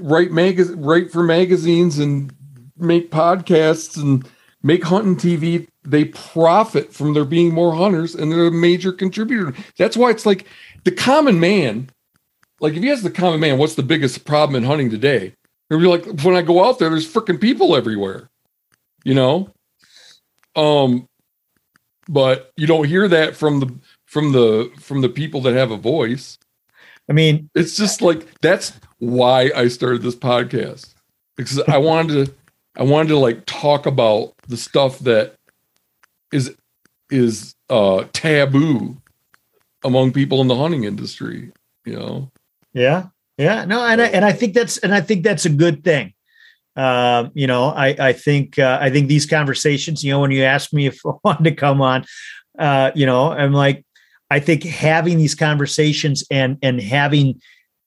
write 0.01 0.31
magaz 0.31 0.73
write 0.77 1.09
for 1.09 1.23
magazines 1.23 1.97
and 1.97 2.33
make 2.77 3.09
podcasts 3.11 3.95
and 3.95 4.27
make 4.61 4.83
hunting 4.83 5.15
TV, 5.15 5.67
they 5.83 6.05
profit 6.05 6.93
from 6.93 7.13
there 7.13 7.23
being 7.23 7.53
more 7.53 7.73
hunters 7.73 8.13
and 8.13 8.29
they're 8.29 8.47
a 8.47 8.51
major 8.51 8.91
contributor. 8.91 9.53
That's 9.77 9.95
why 9.95 10.09
it's 10.09 10.25
like 10.25 10.45
the 10.83 10.91
common 10.91 11.39
man, 11.39 11.89
like 12.59 12.73
if 12.73 12.83
you 12.83 12.91
ask 12.91 13.03
the 13.03 13.09
common 13.09 13.39
man, 13.39 13.57
what's 13.57 13.75
the 13.75 13.83
biggest 13.83 14.25
problem 14.25 14.57
in 14.57 14.63
hunting 14.67 14.89
today? 14.89 15.33
They'll 15.69 15.79
be 15.79 15.85
like, 15.85 16.05
when 16.23 16.35
I 16.35 16.41
go 16.41 16.65
out 16.65 16.77
there, 16.79 16.89
there's 16.89 17.07
freaking 17.11 17.39
people 17.39 17.77
everywhere, 17.77 18.29
you 19.05 19.13
know? 19.13 19.49
Um, 20.57 21.07
but 22.09 22.51
you 22.57 22.67
don't 22.67 22.87
hear 22.87 23.07
that 23.07 23.37
from 23.37 23.61
the 23.61 23.73
from 24.11 24.33
the 24.33 24.69
from 24.77 24.99
the 24.99 25.07
people 25.07 25.39
that 25.39 25.53
have 25.53 25.71
a 25.71 25.77
voice. 25.77 26.37
I 27.09 27.13
mean, 27.13 27.49
It's 27.55 27.77
just 27.77 28.01
like 28.01 28.39
that's 28.41 28.73
why 28.99 29.51
I 29.55 29.69
started 29.69 30.01
this 30.01 30.17
podcast 30.17 30.93
because 31.37 31.61
I 31.61 31.77
wanted 31.89 32.25
to 32.25 32.33
I 32.75 32.83
wanted 32.83 33.09
to 33.09 33.17
like 33.17 33.45
talk 33.45 33.85
about 33.85 34.33
the 34.49 34.57
stuff 34.57 34.99
that 34.99 35.35
is 36.33 36.53
is 37.09 37.55
uh 37.69 38.03
taboo 38.11 38.97
among 39.83 40.11
people 40.11 40.41
in 40.41 40.47
the 40.47 40.55
hunting 40.55 40.83
industry, 40.83 41.53
you 41.85 41.95
know. 41.95 42.29
Yeah, 42.73 43.07
yeah, 43.37 43.63
no, 43.63 43.83
and 43.85 44.01
I, 44.01 44.07
and 44.07 44.25
I 44.25 44.33
think 44.33 44.53
that's 44.53 44.77
and 44.79 44.93
I 44.93 44.99
think 44.99 45.23
that's 45.23 45.45
a 45.45 45.49
good 45.49 45.85
thing. 45.85 46.13
Um, 46.75 47.31
you 47.33 47.47
know, 47.47 47.69
I 47.69 47.95
I 47.97 48.13
think 48.13 48.59
uh, 48.59 48.77
I 48.81 48.89
think 48.89 49.07
these 49.07 49.25
conversations. 49.25 50.03
You 50.03 50.11
know, 50.11 50.19
when 50.19 50.31
you 50.31 50.43
asked 50.43 50.73
me 50.73 50.85
if 50.87 50.99
I 51.05 51.11
wanted 51.23 51.45
to 51.45 51.55
come 51.55 51.81
on, 51.81 52.05
uh, 52.59 52.91
you 52.93 53.05
know, 53.05 53.31
I'm 53.31 53.53
like, 53.53 53.85
I 54.31 54.39
think 54.39 54.63
having 54.63 55.17
these 55.17 55.35
conversations 55.35 56.23
and 56.31 56.57
and 56.63 56.81
having 56.81 57.41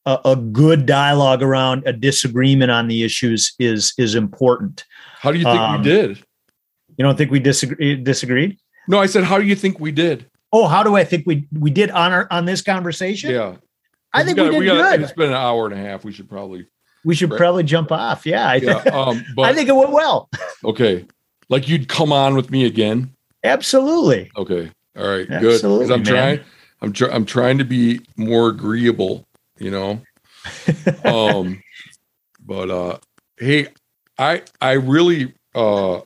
a, 0.05 0.19
a 0.27 0.37
good 0.37 0.85
dialogue 0.85 1.43
around 1.43 1.83
a 1.87 1.93
disagreement 1.93 2.71
on 2.71 2.87
the 2.87 3.03
issues 3.03 3.55
is 3.59 3.95
is 3.97 4.15
important. 4.15 4.85
How 5.19 5.33
do 5.33 5.39
you 5.39 5.45
think 5.45 5.59
Um, 5.59 5.79
we 5.79 5.85
did? 5.89 6.19
You 6.99 7.05
don't 7.05 7.17
think 7.17 7.31
we 7.31 7.41
disagree 7.41 7.97
disagreed? 7.97 8.59
No, 8.87 8.99
I 8.99 9.07
said 9.07 9.25
how 9.25 9.39
do 9.39 9.45
you 9.45 9.57
think 9.57 9.81
we 9.81 9.91
did? 9.91 10.27
Oh, 10.53 10.67
how 10.67 10.83
do 10.83 10.95
I 10.97 11.03
think 11.05 11.25
we 11.27 11.49
we 11.59 11.71
did 11.71 11.91
on 11.91 12.13
our 12.13 12.29
on 12.31 12.45
this 12.45 12.61
conversation? 12.61 13.31
Yeah. 13.31 13.57
I 14.13 14.23
think 14.23 14.37
we, 14.37 14.45
gotta- 14.45 14.59
did 14.61 14.67
gotta- 14.67 14.99
good. 14.99 15.03
It's 15.03 15.13
been 15.13 15.31
an 15.31 15.37
hour 15.37 15.65
and 15.67 15.75
a 15.75 15.79
half. 15.79 16.05
We 16.05 16.13
should 16.13 16.29
probably 16.29 16.67
we 17.07 17.15
should 17.15 17.31
right. 17.31 17.39
probably 17.39 17.65
jump 17.65 17.91
off. 17.91 18.27
Yeah, 18.27 18.47
I, 18.47 18.57
yeah. 18.57 18.83
Um 18.93 19.25
but 19.35 19.47
I 19.47 19.55
think 19.55 19.71
it 19.71 19.75
went 19.75 19.93
well. 19.93 20.29
okay. 20.65 21.07
Like 21.49 21.69
you'd 21.71 21.89
come 21.89 22.13
on 22.13 22.37
with 22.37 22.51
me 22.51 22.67
again. 22.67 23.15
Absolutely. 23.43 24.31
Okay. 24.37 24.71
All 24.97 25.07
right. 25.07 25.29
Good. 25.29 25.63
Because 25.63 25.91
I'm 25.91 26.03
man. 26.03 26.05
trying. 26.05 26.41
I'm 26.83 26.93
trying. 26.93 27.13
I'm 27.13 27.25
trying 27.25 27.59
to 27.59 27.65
be 27.65 28.01
more 28.17 28.49
agreeable. 28.49 29.27
You 29.59 29.71
know. 29.71 30.01
um. 31.05 31.63
But 32.47 32.71
uh, 32.71 32.99
hey, 33.39 33.69
I 34.19 34.43
I 34.61 34.73
really 34.73 35.33
uh 35.55 36.01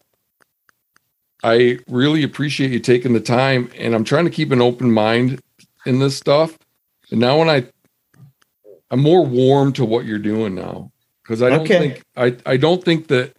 I 1.42 1.78
really 1.88 2.22
appreciate 2.22 2.70
you 2.70 2.80
taking 2.80 3.12
the 3.12 3.20
time 3.20 3.70
and 3.78 3.94
I'm 3.94 4.04
trying 4.04 4.24
to 4.24 4.30
keep 4.30 4.50
an 4.50 4.60
open 4.60 4.90
mind 4.92 5.40
in 5.86 5.98
this 5.98 6.16
stuff. 6.16 6.58
And 7.10 7.20
now 7.20 7.38
when 7.38 7.48
I 7.48 7.66
I'm 8.90 9.00
more 9.00 9.24
warm 9.24 9.72
to 9.74 9.84
what 9.84 10.04
you're 10.04 10.18
doing 10.18 10.54
now 10.54 10.90
because 11.22 11.42
I 11.42 11.50
don't 11.50 11.60
okay. 11.60 11.78
think 11.78 12.02
I 12.16 12.36
I 12.46 12.56
don't 12.56 12.82
think 12.82 13.08
that 13.08 13.34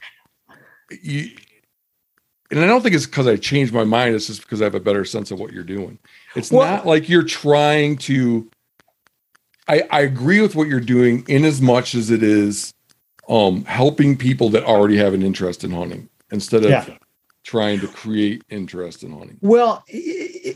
you 1.02 1.32
and 2.52 2.60
I 2.60 2.68
don't 2.68 2.82
think 2.82 2.96
it's 2.96 3.06
because 3.06 3.28
I 3.28 3.36
changed 3.36 3.74
my 3.74 3.84
mind. 3.84 4.16
It's 4.16 4.28
just 4.28 4.42
because 4.42 4.62
I 4.62 4.66
have 4.66 4.76
a 4.76 4.80
better 4.80 5.06
sense 5.06 5.32
of 5.32 5.40
what 5.40 5.54
you're 5.54 5.64
doing. 5.64 6.00
It's 6.36 6.52
well, 6.52 6.70
not 6.70 6.86
like 6.86 7.08
you're 7.08 7.24
trying 7.24 7.98
to. 7.98 8.50
I, 9.68 9.84
I 9.92 10.02
agree 10.02 10.42
with 10.42 10.56
what 10.56 10.68
you're 10.68 10.80
doing 10.80 11.24
in 11.28 11.46
as 11.46 11.62
much 11.62 11.94
as 11.94 12.10
it 12.10 12.24
is 12.24 12.74
um, 13.28 13.64
helping 13.66 14.18
people 14.18 14.50
that 14.50 14.64
already 14.64 14.98
have 14.98 15.14
an 15.14 15.22
interest 15.22 15.64
in 15.64 15.70
hunting 15.70 16.10
instead 16.32 16.64
of 16.64 16.72
yeah. 16.72 16.86
trying 17.44 17.80
to 17.82 17.88
create 17.88 18.44
interest 18.50 19.04
in 19.04 19.12
hunting. 19.12 19.38
Well, 19.42 19.84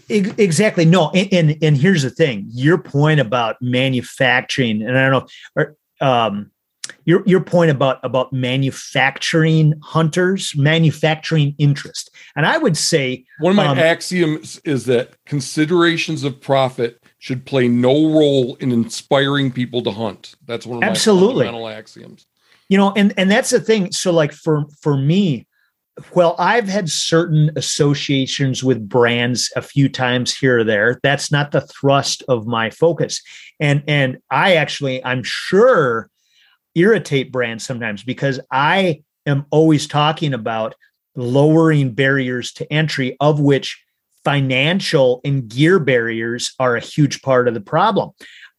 exactly. 0.09 0.85
No, 0.85 1.11
and, 1.11 1.31
and, 1.31 1.57
and 1.61 1.77
here's 1.77 2.01
the 2.01 2.09
thing: 2.09 2.45
your 2.49 2.79
point 2.79 3.19
about 3.19 3.61
manufacturing, 3.61 4.81
and 4.81 4.97
I 4.97 5.09
don't 5.09 5.23
know, 5.23 5.27
or, 5.55 5.75
um, 6.01 6.49
your 7.05 7.23
your 7.25 7.41
point 7.41 7.71
about 7.71 7.99
about 8.03 8.31
manufacturing 8.31 9.73
hunters, 9.81 10.55
manufacturing 10.55 11.55
interest, 11.57 12.09
and 12.35 12.45
I 12.45 12.57
would 12.57 12.77
say 12.77 13.25
one 13.39 13.51
of 13.51 13.55
my 13.57 13.67
um, 13.67 13.79
axioms 13.79 14.59
is 14.63 14.85
that 14.85 15.15
considerations 15.25 16.23
of 16.23 16.39
profit 16.39 17.03
should 17.19 17.45
play 17.45 17.67
no 17.67 18.11
role 18.11 18.55
in 18.55 18.71
inspiring 18.71 19.51
people 19.51 19.81
to 19.83 19.91
hunt. 19.91 20.35
That's 20.45 20.65
one 20.65 20.77
of 20.77 20.83
absolutely. 20.83 21.45
my 21.45 21.51
fundamental 21.51 21.67
axioms. 21.69 22.27
You 22.69 22.77
know 22.77 22.93
and 22.95 23.13
and 23.17 23.29
that's 23.29 23.49
the 23.49 23.59
thing. 23.59 23.91
So 23.91 24.11
like 24.11 24.31
for 24.31 24.65
for 24.81 24.97
me 24.97 25.47
well 26.15 26.33
i've 26.39 26.67
had 26.67 26.89
certain 26.89 27.51
associations 27.55 28.63
with 28.63 28.89
brands 28.89 29.51
a 29.55 29.61
few 29.61 29.87
times 29.87 30.35
here 30.35 30.59
or 30.59 30.63
there. 30.63 30.99
That's 31.03 31.31
not 31.31 31.51
the 31.51 31.61
thrust 31.61 32.23
of 32.27 32.47
my 32.47 32.69
focus. 32.69 33.21
And 33.59 33.83
and 33.87 34.17
i 34.31 34.55
actually 34.55 35.03
i'm 35.05 35.21
sure 35.23 36.09
irritate 36.75 37.31
brands 37.31 37.65
sometimes 37.65 38.03
because 38.03 38.39
i 38.51 39.01
am 39.25 39.45
always 39.51 39.87
talking 39.87 40.33
about 40.33 40.75
lowering 41.15 41.91
barriers 41.91 42.51
to 42.51 42.71
entry 42.71 43.15
of 43.19 43.39
which 43.39 43.83
financial 44.23 45.21
and 45.23 45.47
gear 45.47 45.79
barriers 45.79 46.53
are 46.59 46.75
a 46.75 46.81
huge 46.81 47.21
part 47.21 47.47
of 47.47 47.53
the 47.53 47.61
problem 47.61 48.09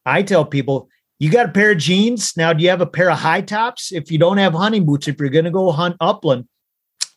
i 0.05 0.21
tell 0.21 0.45
people 0.45 0.89
you 1.19 1.31
got 1.31 1.45
a 1.45 1.51
pair 1.51 1.71
of 1.71 1.77
jeans. 1.77 2.35
Now, 2.35 2.51
do 2.51 2.63
you 2.63 2.69
have 2.69 2.81
a 2.81 2.85
pair 2.85 3.09
of 3.09 3.17
high 3.17 3.41
tops? 3.41 3.91
If 3.91 4.11
you 4.11 4.17
don't 4.17 4.37
have 4.37 4.53
hunting 4.53 4.85
boots, 4.85 5.07
if 5.07 5.19
you're 5.19 5.29
going 5.29 5.45
to 5.45 5.51
go 5.51 5.71
hunt 5.71 5.95
upland, 6.01 6.47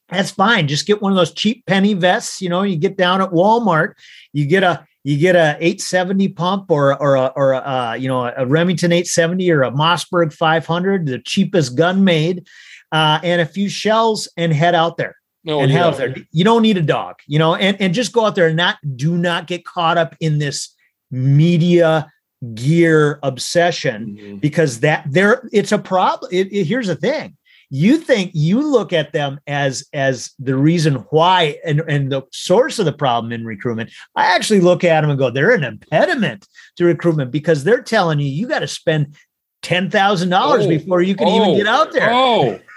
that's 0.09 0.31
fine. 0.31 0.69
Just 0.69 0.87
get 0.87 1.03
one 1.03 1.13
of 1.13 1.17
those 1.17 1.35
cheap 1.35 1.67
penny 1.67 1.95
vests. 1.95 2.41
You 2.41 2.49
know, 2.49 2.63
you 2.63 2.77
get 2.77 2.97
down 2.97 3.21
at 3.21 3.31
Walmart, 3.31 3.95
you 4.33 4.47
get 4.47 4.63
a 4.63 4.87
you 5.05 5.19
get 5.19 5.37
a 5.37 5.57
870 5.61 6.29
pump 6.29 6.71
or 6.71 7.01
or 7.01 7.15
a, 7.15 7.27
or 7.37 7.53
a, 7.53 7.59
uh, 7.59 7.97
you 7.99 8.09
know 8.09 8.33
a 8.37 8.47
Remington 8.47 8.93
870 8.93 9.51
or 9.51 9.63
a 9.63 9.71
Mossberg 9.71 10.33
500, 10.33 11.07
the 11.07 11.19
cheapest 11.21 11.77
gun 11.77 12.05
made, 12.05 12.47
uh, 12.93 13.21
and 13.23 13.41
a 13.41 13.47
few 13.47 13.69
shells, 13.69 14.29
and 14.37 14.53
head 14.53 14.75
out 14.75 14.97
there. 14.97 15.17
No, 15.45 15.61
and 15.61 15.71
yeah. 15.71 15.79
head 15.79 15.87
out 15.87 15.97
there. 15.97 16.17
You 16.33 16.45
don't 16.45 16.63
need 16.63 16.77
a 16.77 16.83
dog, 16.83 17.17
you 17.27 17.39
know, 17.39 17.55
and 17.55 17.81
and 17.81 17.95
just 17.95 18.13
go 18.13 18.27
out 18.27 18.35
there 18.35 18.49
and 18.49 18.57
not 18.57 18.77
do 18.97 19.17
not 19.17 19.47
get 19.47 19.65
caught 19.65 19.99
up 19.99 20.15
in 20.21 20.39
this 20.39 20.75
media 21.11 22.11
gear 22.55 23.19
obsession 23.23 24.17
mm-hmm. 24.17 24.37
because 24.37 24.81
that 24.81 25.05
there 25.11 25.49
it's 25.53 25.73
a 25.73 25.79
problem 25.79 26.31
it, 26.33 26.53
it, 26.53 26.65
here's 26.65 26.87
the 26.87 26.95
thing 26.95 27.37
you 27.71 27.99
think 27.99 28.31
you 28.35 28.61
look 28.61 28.93
at 28.93 29.13
them 29.13 29.39
as 29.47 29.87
as 29.93 30.33
the 30.39 30.57
reason 30.57 30.97
why 31.11 31.59
and, 31.65 31.81
and 31.89 32.11
the 32.11 32.23
source 32.33 32.79
of 32.79 32.87
the 32.87 32.93
problem 32.93 33.33
in 33.33 33.45
recruitment. 33.45 33.91
I 34.17 34.35
actually 34.35 34.61
look 34.61 34.85
at 34.85 35.03
them 35.03 35.11
and 35.11 35.19
go 35.19 35.31
they're 35.31 35.53
an 35.53 35.65
impediment 35.65 36.47
to 36.77 36.85
recruitment 36.85 37.31
because 37.31 37.65
they're 37.65 37.83
telling 37.83 38.21
you 38.21 38.29
you 38.29 38.49
got 38.49 38.61
to 38.61 38.69
spend 38.69 39.17
$10000 39.63 40.33
oh, 40.33 40.69
before 40.69 41.03
you 41.03 41.15
can 41.15 41.29
oh, 41.29 41.43
even 41.43 41.57
get 41.57 41.67
out 41.67 41.93
there. 41.93 42.11
oh. 42.13 42.61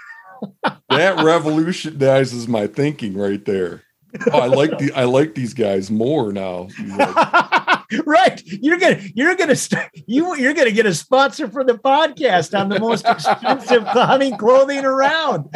That 0.88 1.24
revolutionizes 1.24 2.48
my 2.48 2.66
thinking 2.66 3.16
right 3.16 3.42
there. 3.44 3.84
Oh, 4.30 4.40
i 4.40 4.46
like 4.46 4.76
the 4.78 4.92
i 4.92 5.04
like 5.04 5.34
these 5.34 5.54
guys 5.54 5.90
more 5.90 6.32
now 6.32 6.68
right. 8.06 8.42
You're 8.44 8.78
gonna 8.78 9.00
you're 9.14 9.34
gonna 9.34 9.56
st- 9.56 9.90
you 10.06 10.36
you're 10.36 10.54
gonna 10.54 10.70
get 10.70 10.86
a 10.86 10.94
sponsor 10.94 11.48
for 11.48 11.64
the 11.64 11.74
podcast 11.74 12.58
on 12.58 12.68
the 12.68 12.80
most 12.80 13.06
expensive 13.06 13.82
hunting 13.86 14.36
clothing 14.36 14.84
around. 14.84 15.50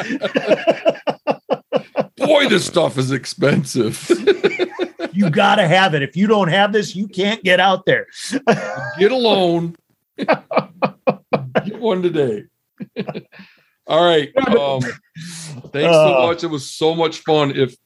Boy, 2.17 2.49
this 2.49 2.67
stuff 2.67 2.99
is 2.99 3.13
expensive. 3.13 4.11
you 5.13 5.31
gotta 5.31 5.67
have 5.67 5.95
it. 5.95 6.03
If 6.03 6.17
you 6.17 6.27
don't 6.27 6.49
have 6.49 6.73
this, 6.73 6.97
you 6.97 7.09
can't 7.09 7.43
get 7.43 7.61
out 7.61 7.87
there. 7.87 8.07
get 8.99 9.13
a 9.13 9.17
loan. 9.17 9.77
get 10.17 11.79
one 11.79 12.03
today. 12.03 12.45
All 13.87 14.05
right. 14.05 14.37
Um, 14.49 14.81
thanks 14.81 15.95
so 15.95 16.25
uh. 16.25 16.27
much. 16.27 16.43
It 16.43 16.49
was 16.49 16.71
so 16.71 16.95
much 16.95 17.19
fun. 17.21 17.53
If 17.55 17.77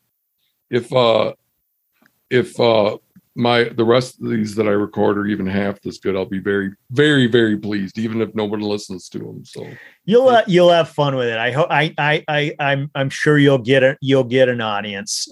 if 0.70 0.92
uh 0.92 1.34
if 2.30 2.58
uh 2.58 2.96
my 3.36 3.64
the 3.64 3.84
rest 3.84 4.20
of 4.20 4.30
these 4.30 4.54
that 4.56 4.66
I 4.66 4.72
record 4.72 5.16
are 5.18 5.26
even 5.26 5.46
half 5.46 5.84
as 5.86 5.98
good, 5.98 6.16
I'll 6.16 6.26
be 6.26 6.40
very, 6.40 6.72
very, 6.90 7.26
very 7.26 7.56
pleased, 7.56 7.98
even 7.98 8.20
if 8.20 8.34
nobody 8.34 8.64
listens 8.64 9.08
to 9.10 9.18
them. 9.18 9.44
So 9.44 9.66
you'll 10.04 10.28
uh, 10.28 10.42
you'll 10.46 10.70
have 10.70 10.88
fun 10.88 11.14
with 11.16 11.28
it. 11.28 11.38
I 11.38 11.50
hope 11.52 11.68
I 11.70 11.94
I 11.96 12.24
I 12.28 12.54
I'm 12.58 12.90
I'm 12.94 13.10
sure 13.10 13.38
you'll 13.38 13.58
get 13.58 13.82
it. 13.82 13.98
You'll 14.00 14.24
get 14.24 14.48
an 14.48 14.60
audience. 14.60 15.28